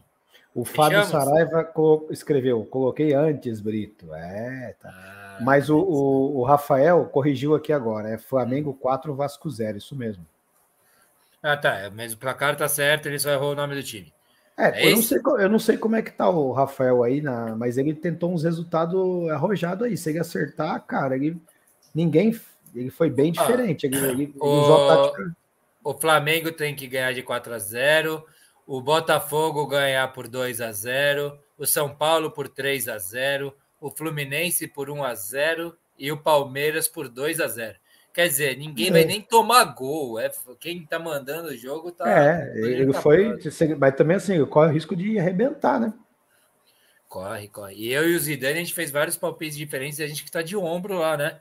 [0.55, 1.71] O Fábio Saraiva
[2.11, 4.13] escreveu, coloquei antes, Brito.
[4.13, 4.89] É, tá.
[4.89, 8.09] Ah, Mas o, o, o, Rafael corrigiu aqui agora.
[8.09, 10.25] É Flamengo 4, Vasco 0, isso mesmo.
[11.41, 11.73] Ah, tá.
[11.79, 14.13] É, mas o placar tá certo, ele só errou o nome do time.
[14.55, 17.19] É, é eu, não sei, eu não sei como é que tá o Rafael aí,
[17.21, 19.97] na, mas ele tentou uns resultados arrojados aí.
[19.97, 21.35] Se ele acertar, cara, ele,
[21.93, 22.39] ninguém.
[22.75, 23.87] Ele foi bem ah, diferente.
[23.87, 25.25] Ah, ele, ele, o,
[25.83, 28.25] o Flamengo tem que ganhar de 4 a 0
[28.65, 33.89] o Botafogo ganhar por 2 a 0, o São Paulo por 3 a 0, o
[33.89, 37.77] Fluminense por 1 a 0 e o Palmeiras por 2 a 0.
[38.13, 38.91] Quer dizer, ninguém é.
[38.91, 40.19] vai nem tomar gol.
[40.19, 42.07] É, quem tá mandando o jogo tá.
[42.07, 43.39] É, ele tá foi.
[43.77, 45.91] Mas também assim, corre o risco de arrebentar, né?
[47.09, 47.75] Corre, corre.
[47.75, 50.31] E eu e o Zidane, a gente fez vários palpites diferentes e a gente que
[50.31, 51.39] tá de ombro lá, né?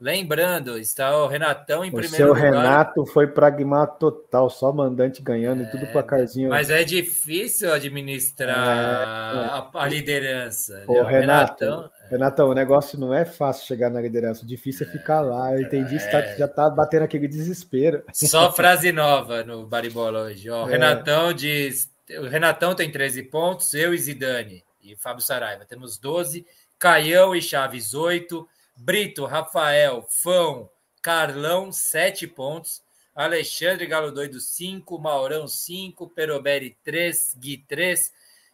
[0.00, 2.52] Lembrando, está o Renatão em o primeiro seu lugar.
[2.52, 6.50] O Renato foi pragmático total, só mandante ganhando é, e tudo placarzinho.
[6.50, 10.84] Mas é difícil administrar é, a, a, liderança.
[10.86, 11.10] O né?
[11.10, 12.10] Renato, Renatão, é.
[12.10, 15.54] Renatão, o negócio não é fácil chegar na liderança, o difícil é ficar lá.
[15.54, 16.36] Eu entendi é.
[16.36, 18.02] já tá batendo aquele desespero.
[18.12, 20.50] Só frase nova no Baribola hoje.
[20.50, 20.72] Ó, o é.
[20.72, 26.46] Renatão diz: o Renatão tem 13 pontos, eu e Zidane e Fábio Saraiva temos 12,
[26.78, 28.46] Caião e Chaves 8.
[28.76, 30.70] Brito, Rafael, Fão,
[31.02, 32.82] Carlão, 7 pontos.
[33.14, 34.98] Alexandre Galo Doido, 5.
[34.98, 36.08] Maurão, 5.
[36.10, 37.36] Peroberi, 3.
[37.38, 38.12] Gui, 3.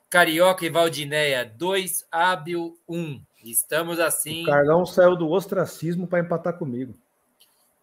[0.09, 2.07] Carioca e Valdinéia, 2.
[2.11, 3.21] Hábil, 1.
[3.45, 4.45] Estamos assim.
[4.45, 6.95] O Carlão saiu do ostracismo para empatar comigo.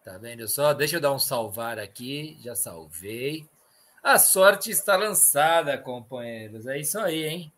[0.02, 0.72] Tá vendo só?
[0.72, 2.38] Deixa eu dar um salvar aqui.
[2.40, 3.46] Já salvei.
[4.02, 6.66] A sorte está lançada, companheiros.
[6.66, 7.52] É isso aí, hein?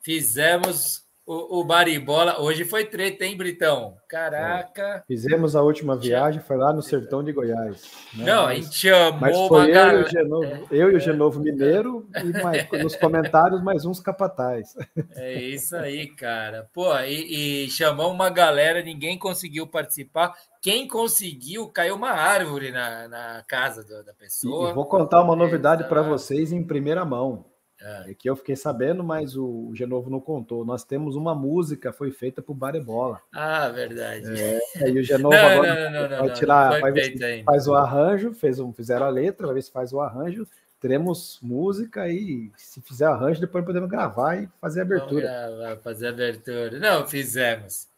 [0.00, 3.96] Fizemos o, o Baribola, hoje foi treta, hein, Britão?
[4.06, 4.82] Caraca.
[4.82, 5.02] É.
[5.06, 7.90] Fizemos a última viagem, foi lá no sertão de Goiás.
[8.14, 8.26] Né?
[8.26, 11.40] Não, a gente chamou mas foi eu, e o Genovo, é, eu e o Genovo
[11.40, 14.74] Mineiro e mais, nos comentários mais uns capatais.
[15.14, 16.68] É isso aí, cara.
[16.74, 20.34] Pô, e, e chamou uma galera, ninguém conseguiu participar.
[20.60, 24.70] Quem conseguiu, caiu uma árvore na, na casa do, da pessoa.
[24.70, 27.51] E vou contar uma novidade para vocês em primeira mão.
[27.84, 28.14] É.
[28.14, 30.64] que eu fiquei sabendo, mas o Genovo não contou.
[30.64, 33.20] Nós temos uma música, foi feita por Barebola.
[33.32, 34.40] Ah, verdade.
[34.40, 37.74] É, e o Genovo não, agora não, não, vai tirar, vai ver se faz o
[37.74, 40.46] arranjo, fez um, fizeram a letra, vai ver se faz o arranjo.
[40.80, 45.22] Teremos música e se fizer arranjo, depois podemos gravar e fazer a abertura.
[45.22, 46.78] Gravar, fazer a abertura.
[46.78, 47.91] Não, fizemos.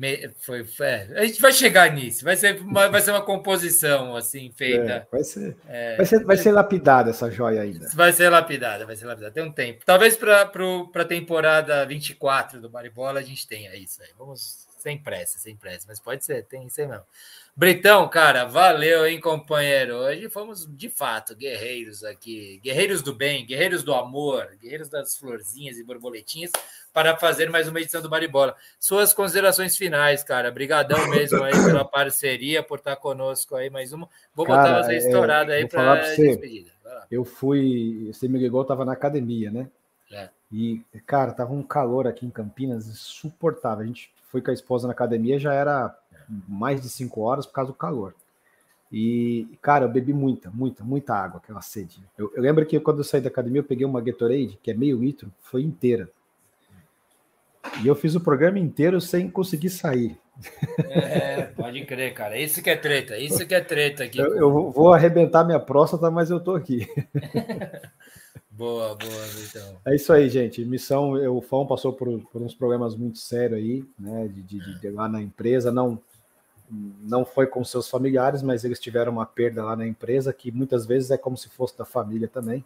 [0.00, 2.24] Me, foi, é, a gente vai chegar nisso.
[2.24, 4.92] Vai ser, uma, vai ser uma composição assim feita.
[4.92, 7.86] É, vai, ser, é, vai, ser, vai ser lapidada essa joia ainda.
[7.94, 9.34] Vai ser lapidada, vai ser lapidada.
[9.34, 9.84] Tem um tempo.
[9.84, 14.08] Talvez para a temporada 24 do Maribola a gente tenha isso aí.
[14.18, 17.04] Vamos sem pressa, sem pressa, mas pode ser, tem isso aí mesmo.
[17.60, 19.96] Britão, cara, valeu, hein, companheiro?
[19.96, 22.58] Hoje fomos, de fato, guerreiros aqui.
[22.64, 26.50] Guerreiros do bem, guerreiros do amor, guerreiros das florzinhas e borboletinhas
[26.90, 28.56] para fazer mais uma edição do Baribola.
[28.78, 30.50] Suas considerações finais, cara.
[30.50, 34.08] Brigadão mesmo aí pela parceria, por estar conosco aí mais uma.
[34.34, 36.70] Vou cara, botar você é, estourada aí para despedida.
[37.10, 39.68] Eu fui, você me ligou, estava na academia, né?
[40.10, 40.30] É.
[40.50, 43.84] E, cara, tava um calor aqui em Campinas insuportável.
[43.84, 45.94] A gente foi com a esposa na academia, já era
[46.48, 48.14] mais de cinco horas por causa do calor.
[48.92, 52.02] E, cara, eu bebi muita, muita, muita água, aquela sede.
[52.18, 54.74] Eu, eu lembro que quando eu saí da academia, eu peguei uma Gatorade, que é
[54.74, 56.10] meio litro, foi inteira.
[57.82, 60.18] E eu fiz o programa inteiro sem conseguir sair.
[60.78, 62.38] É, pode crer, cara.
[62.38, 64.18] Isso que é treta, isso que é treta aqui.
[64.18, 66.88] Eu, eu vou arrebentar minha próstata, mas eu tô aqui.
[68.50, 69.76] boa, boa, então.
[69.86, 70.64] É isso aí, gente.
[70.64, 74.28] Missão, o Fão passou por, por uns problemas muito sérios aí, né?
[74.28, 76.00] De, de, de, lá na empresa, não
[76.70, 80.86] não foi com seus familiares, mas eles tiveram uma perda lá na empresa que muitas
[80.86, 82.64] vezes é como se fosse da família também.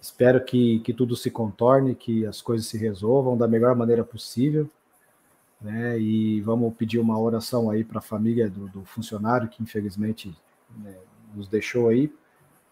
[0.00, 4.68] Espero que, que tudo se contorne, que as coisas se resolvam da melhor maneira possível.
[5.60, 5.98] Né?
[5.98, 10.36] E vamos pedir uma oração aí para a família do, do, funcionário que infelizmente
[10.76, 10.94] né,
[11.34, 12.12] nos deixou aí,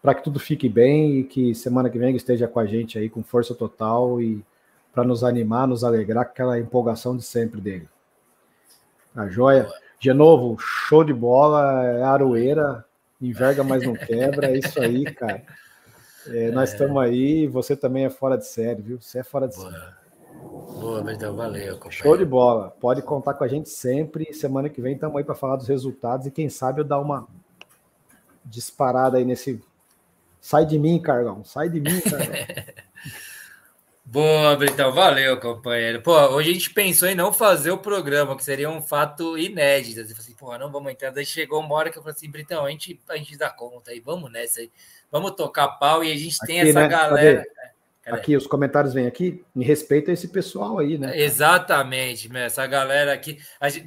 [0.01, 3.09] para que tudo fique bem e que semana que vem esteja com a gente aí
[3.09, 4.43] com força total e
[4.91, 7.87] para nos animar, nos alegrar com aquela empolgação de sempre dele.
[9.15, 9.69] A joia.
[10.01, 12.83] De novo, show de bola, é aroeira,
[13.21, 15.43] enverga, mas não quebra, é isso aí, cara.
[16.25, 18.99] É, nós estamos aí, você também é fora de série, viu?
[18.99, 19.71] Você é fora de Boa.
[19.71, 20.01] série.
[20.41, 21.75] Boa, valeu.
[21.75, 21.91] Companheiro.
[21.91, 22.71] Show de bola.
[22.79, 24.33] Pode contar com a gente sempre.
[24.33, 27.27] Semana que vem estamos aí para falar dos resultados e quem sabe eu dar uma
[28.43, 29.61] disparada aí nesse.
[30.39, 31.43] Sai de mim, Carlão.
[31.45, 32.25] Sai de mim, Carlão.
[34.11, 34.91] Boa, Britão.
[34.91, 36.01] Valeu, companheiro.
[36.01, 40.01] Pô, hoje a gente pensou em não fazer o programa, que seria um fato inédito.
[40.01, 41.11] Eu falei assim, pô, não vamos entrar.
[41.11, 43.91] Daí chegou uma hora que eu falei assim, Britão, a gente, a gente dá conta
[43.91, 44.69] aí, vamos nessa aí
[45.11, 46.87] vamos tocar pau e a gente tem essa né?
[46.87, 47.43] galera.
[47.43, 47.70] Cadê?
[48.03, 51.15] Aqui, os comentários vêm aqui, me respeita esse pessoal aí, né?
[51.19, 53.37] Exatamente, essa galera aqui.
[53.69, 53.85] Gente,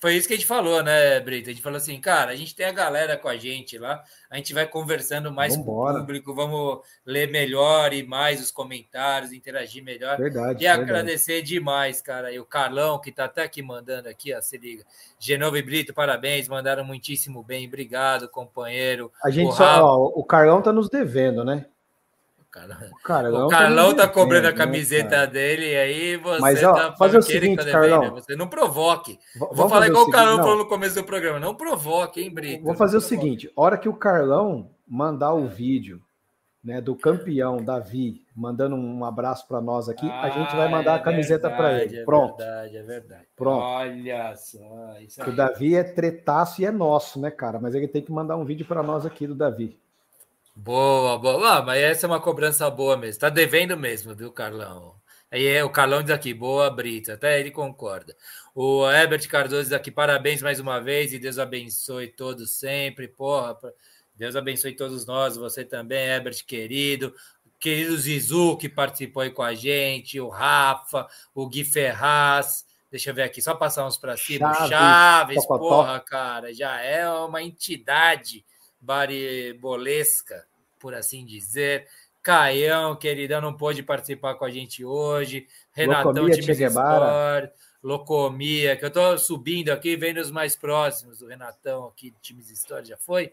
[0.00, 1.48] foi isso que a gente falou, né, Brito?
[1.48, 4.36] A gente falou assim, cara, a gente tem a galera com a gente lá, a
[4.36, 5.94] gente vai conversando mais Vambora.
[5.94, 10.18] com o público, vamos ler melhor e mais os comentários, interagir melhor.
[10.18, 10.62] Verdade.
[10.62, 10.82] E verdade.
[10.82, 12.30] agradecer demais, cara.
[12.30, 14.84] E o Carlão, que tá até aqui mandando aqui, ó, se liga.
[15.18, 17.66] Genovo e Brito, parabéns, mandaram muitíssimo bem.
[17.66, 19.10] Obrigado, companheiro.
[19.24, 21.64] A gente o só, ó, o Carlão tá nos devendo, né?
[22.92, 26.40] O Carlão, o Carlão tá, tá cobrando a né, camiseta né, dele e aí você
[26.40, 28.10] Mas, ó, tá fazer o seguinte, tá Carlão.
[28.12, 29.18] Você não provoque.
[29.36, 31.40] Vou falar igual o, o Carlão falou no começo do programa.
[31.40, 32.64] Não provoque, hein, Brito?
[32.64, 36.00] Vou fazer o seguinte: hora que o Carlão mandar o vídeo
[36.64, 40.92] né, do campeão Davi, mandando um abraço para nós aqui, ah, a gente vai mandar
[40.92, 41.98] é a camiseta para ele.
[41.98, 42.40] É Pronto.
[42.40, 43.26] É verdade, é verdade.
[43.36, 43.62] Pronto.
[43.62, 45.28] Olha só.
[45.28, 47.60] o Davi é tretaço e é nosso, né, cara?
[47.60, 49.78] Mas ele tem que mandar um vídeo para nós aqui do Davi.
[50.56, 51.58] Boa, boa.
[51.58, 53.20] Ah, mas essa é uma cobrança boa mesmo.
[53.20, 54.94] Tá devendo mesmo, viu, Carlão?
[55.30, 57.10] Aí é o Carlão diz aqui, boa, Brito.
[57.10, 58.16] Até ele concorda.
[58.54, 63.08] O Herbert Cardoso diz aqui, parabéns mais uma vez e Deus abençoe todos sempre.
[63.08, 63.58] Porra,
[64.14, 67.12] Deus abençoe todos nós, você também, Herbert, querido.
[67.58, 72.64] Querido Zizu, que participou aí com a gente, o Rafa, o Gui Ferraz.
[72.90, 74.54] Deixa eu ver aqui, só passar uns para cima.
[74.54, 78.44] Chaves, Chaves porra, cara, já é uma entidade
[78.84, 80.46] baribolesca,
[80.78, 81.86] por assim dizer.
[82.22, 85.46] Caião, queridão, não pôde participar com a gente hoje.
[85.72, 87.50] Renatão, time Sport,
[87.82, 91.20] Locomia, que eu estou subindo aqui, vendo os mais próximos.
[91.20, 93.30] O Renatão aqui, do Times História, já foi.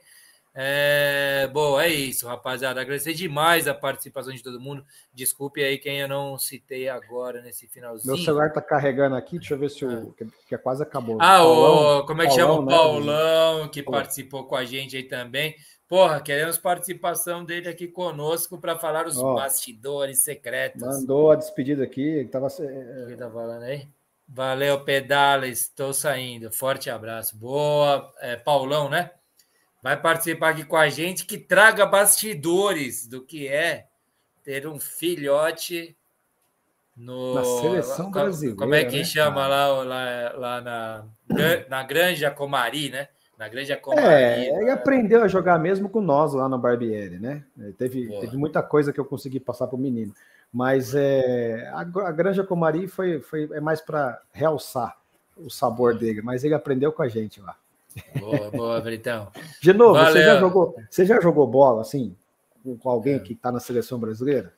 [0.54, 2.82] É, bom, é isso, rapaziada.
[2.82, 4.86] Agradecer demais a participação de todo mundo.
[5.14, 8.14] Desculpe aí quem eu não citei agora nesse finalzinho.
[8.14, 10.14] Meu celular tá carregando aqui, deixa eu ver se o.
[10.20, 10.26] Ah.
[10.48, 11.18] que, quase acabou.
[11.22, 12.62] Ah, Paulão, o, como é que Paulão, chama?
[12.62, 12.76] O né?
[12.76, 13.92] Paulão, que Pô.
[13.92, 15.56] participou com a gente aí também.
[15.88, 20.82] Porra, queremos participação dele aqui conosco para falar os Ó, bastidores secretos.
[20.82, 22.48] Mandou a despedida aqui, ele tava.
[22.48, 23.88] O que tá falando aí?
[24.28, 26.52] Valeu, pedala, estou saindo.
[26.52, 27.38] Forte abraço.
[27.38, 29.12] Boa, é, Paulão, né?
[29.82, 33.88] Vai participar aqui com a gente, que traga bastidores do que é
[34.44, 35.96] ter um filhote
[36.96, 38.58] no, na seleção brasileira.
[38.58, 41.06] Como é que né, chama lá, lá, lá na,
[41.70, 43.08] na Granja Comari, né?
[43.38, 44.06] Na Granja Comari.
[44.06, 47.44] É, ele aprendeu a jogar mesmo com nós lá no Barbieri, né?
[47.78, 50.14] Teve, teve muita coisa que eu consegui passar para o menino.
[50.54, 54.96] Mas é, a, a Granja Comari foi, foi, é mais para realçar
[55.36, 57.56] o sabor dele, mas ele aprendeu com a gente lá.
[58.20, 59.32] Boa, boa, Britão.
[59.62, 62.16] De novo, você já, jogou, você já jogou bola assim,
[62.80, 64.54] com alguém que está na seleção brasileira?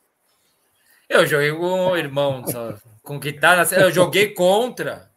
[1.09, 5.11] Eu joguei com o irmão, só, com que tá na Eu joguei contra,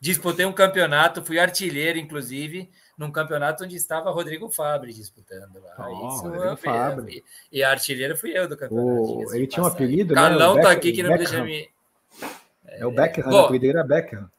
[0.00, 5.88] disputei um campeonato, fui artilheiro, inclusive, num campeonato onde estava Rodrigo Fabre disputando lá.
[5.88, 7.24] Oh, Isso, Rodrigo Fabre.
[7.50, 9.26] E artilheiro fui eu do campeonato.
[9.26, 10.20] Oh, ele tinha um apelido, né?
[10.20, 11.30] Carlão tá aqui que não Beckham.
[11.30, 11.68] deixa me.
[12.66, 14.30] É o Beckham, é, o apelido era Beckham.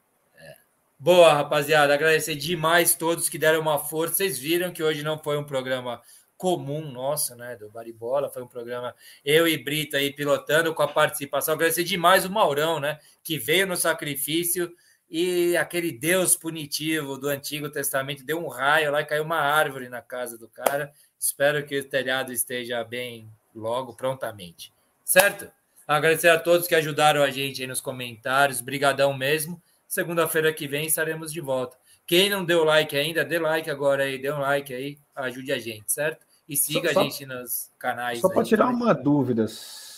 [1.03, 1.93] Boa, rapaziada.
[1.93, 4.15] Agradecer demais todos que deram uma força.
[4.15, 6.01] Vocês viram que hoje não foi um programa
[6.37, 10.87] comum nosso, né, do Baribola, foi um programa eu e Brita aí pilotando com a
[10.87, 11.55] participação.
[11.55, 14.73] Agradecer demais o Maurão, né, que veio no sacrifício
[15.09, 19.89] e aquele Deus punitivo do Antigo Testamento deu um raio lá e caiu uma árvore
[19.89, 20.89] na casa do cara.
[21.19, 24.71] Espero que o telhado esteja bem logo, prontamente.
[25.03, 25.51] Certo?
[25.85, 28.61] Agradecer a todos que ajudaram a gente aí nos comentários.
[28.61, 29.61] Brigadão mesmo.
[29.93, 31.77] Segunda-feira que vem estaremos de volta.
[32.07, 35.59] Quem não deu like ainda, dê like agora aí, dê um like aí, ajude a
[35.59, 36.25] gente, certo?
[36.49, 38.19] E siga só, a gente nos canais.
[38.19, 39.45] Só para tirar uma dúvida.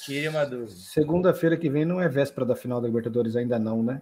[0.04, 0.72] Tire uma dúvida.
[0.72, 4.02] Segunda-feira que vem não é véspera da final da Libertadores ainda não, né?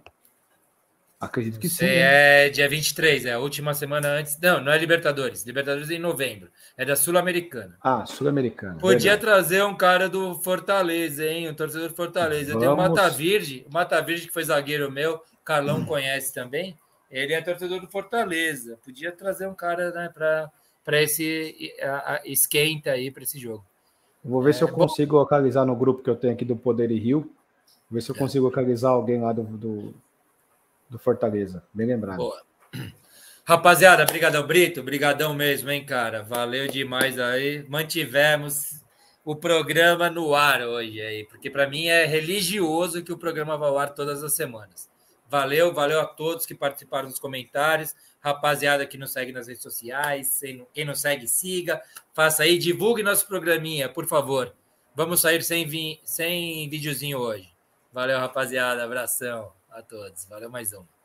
[1.20, 1.86] Acredito que sim.
[1.86, 4.36] É dia 23, é a última semana antes.
[4.42, 5.44] Não, não é Libertadores.
[5.44, 6.50] Libertadores é em novembro.
[6.76, 7.78] É da Sul-Americana.
[7.80, 8.78] Ah, Sul-Americana.
[8.80, 9.20] Podia verdade.
[9.20, 11.48] trazer um cara do Fortaleza, hein?
[11.48, 12.52] Um torcedor do Fortaleza.
[12.52, 12.54] Vamos.
[12.54, 15.86] Eu tenho o Mata Virgem, o Mata Virgem, que foi zagueiro meu, Carlão hum.
[15.86, 16.76] conhece também.
[17.10, 18.78] Ele é torcedor do Fortaleza.
[18.84, 23.64] Podia trazer um cara né, para esse a, a, esquenta aí para esse jogo.
[24.24, 25.18] Vou ver é, se eu consigo bom.
[25.18, 27.30] localizar no grupo que eu tenho aqui do Poder e Rio.
[27.90, 28.18] Ver se eu é.
[28.18, 29.94] consigo localizar alguém lá do, do,
[30.88, 31.62] do Fortaleza.
[31.72, 32.16] Bem lembrado.
[32.16, 32.42] Boa.
[33.44, 34.82] Rapaziada, brigadão, Brito.
[34.82, 36.22] Brigadão mesmo, hein, cara.
[36.22, 37.64] Valeu demais aí.
[37.68, 38.82] Mantivemos
[39.24, 43.66] o programa no ar hoje aí, porque para mim é religioso que o programa vá
[43.66, 44.88] ao ar todas as semanas.
[45.28, 47.94] Valeu, valeu a todos que participaram dos comentários.
[48.20, 50.40] Rapaziada que nos segue nas redes sociais,
[50.72, 51.82] quem não segue, siga.
[52.12, 54.54] Faça aí, divulgue nosso programinha, por favor.
[54.94, 57.52] Vamos sair sem, vi sem videozinho hoje.
[57.92, 58.84] Valeu, rapaziada.
[58.84, 60.24] Abração a todos.
[60.26, 61.03] Valeu mais um.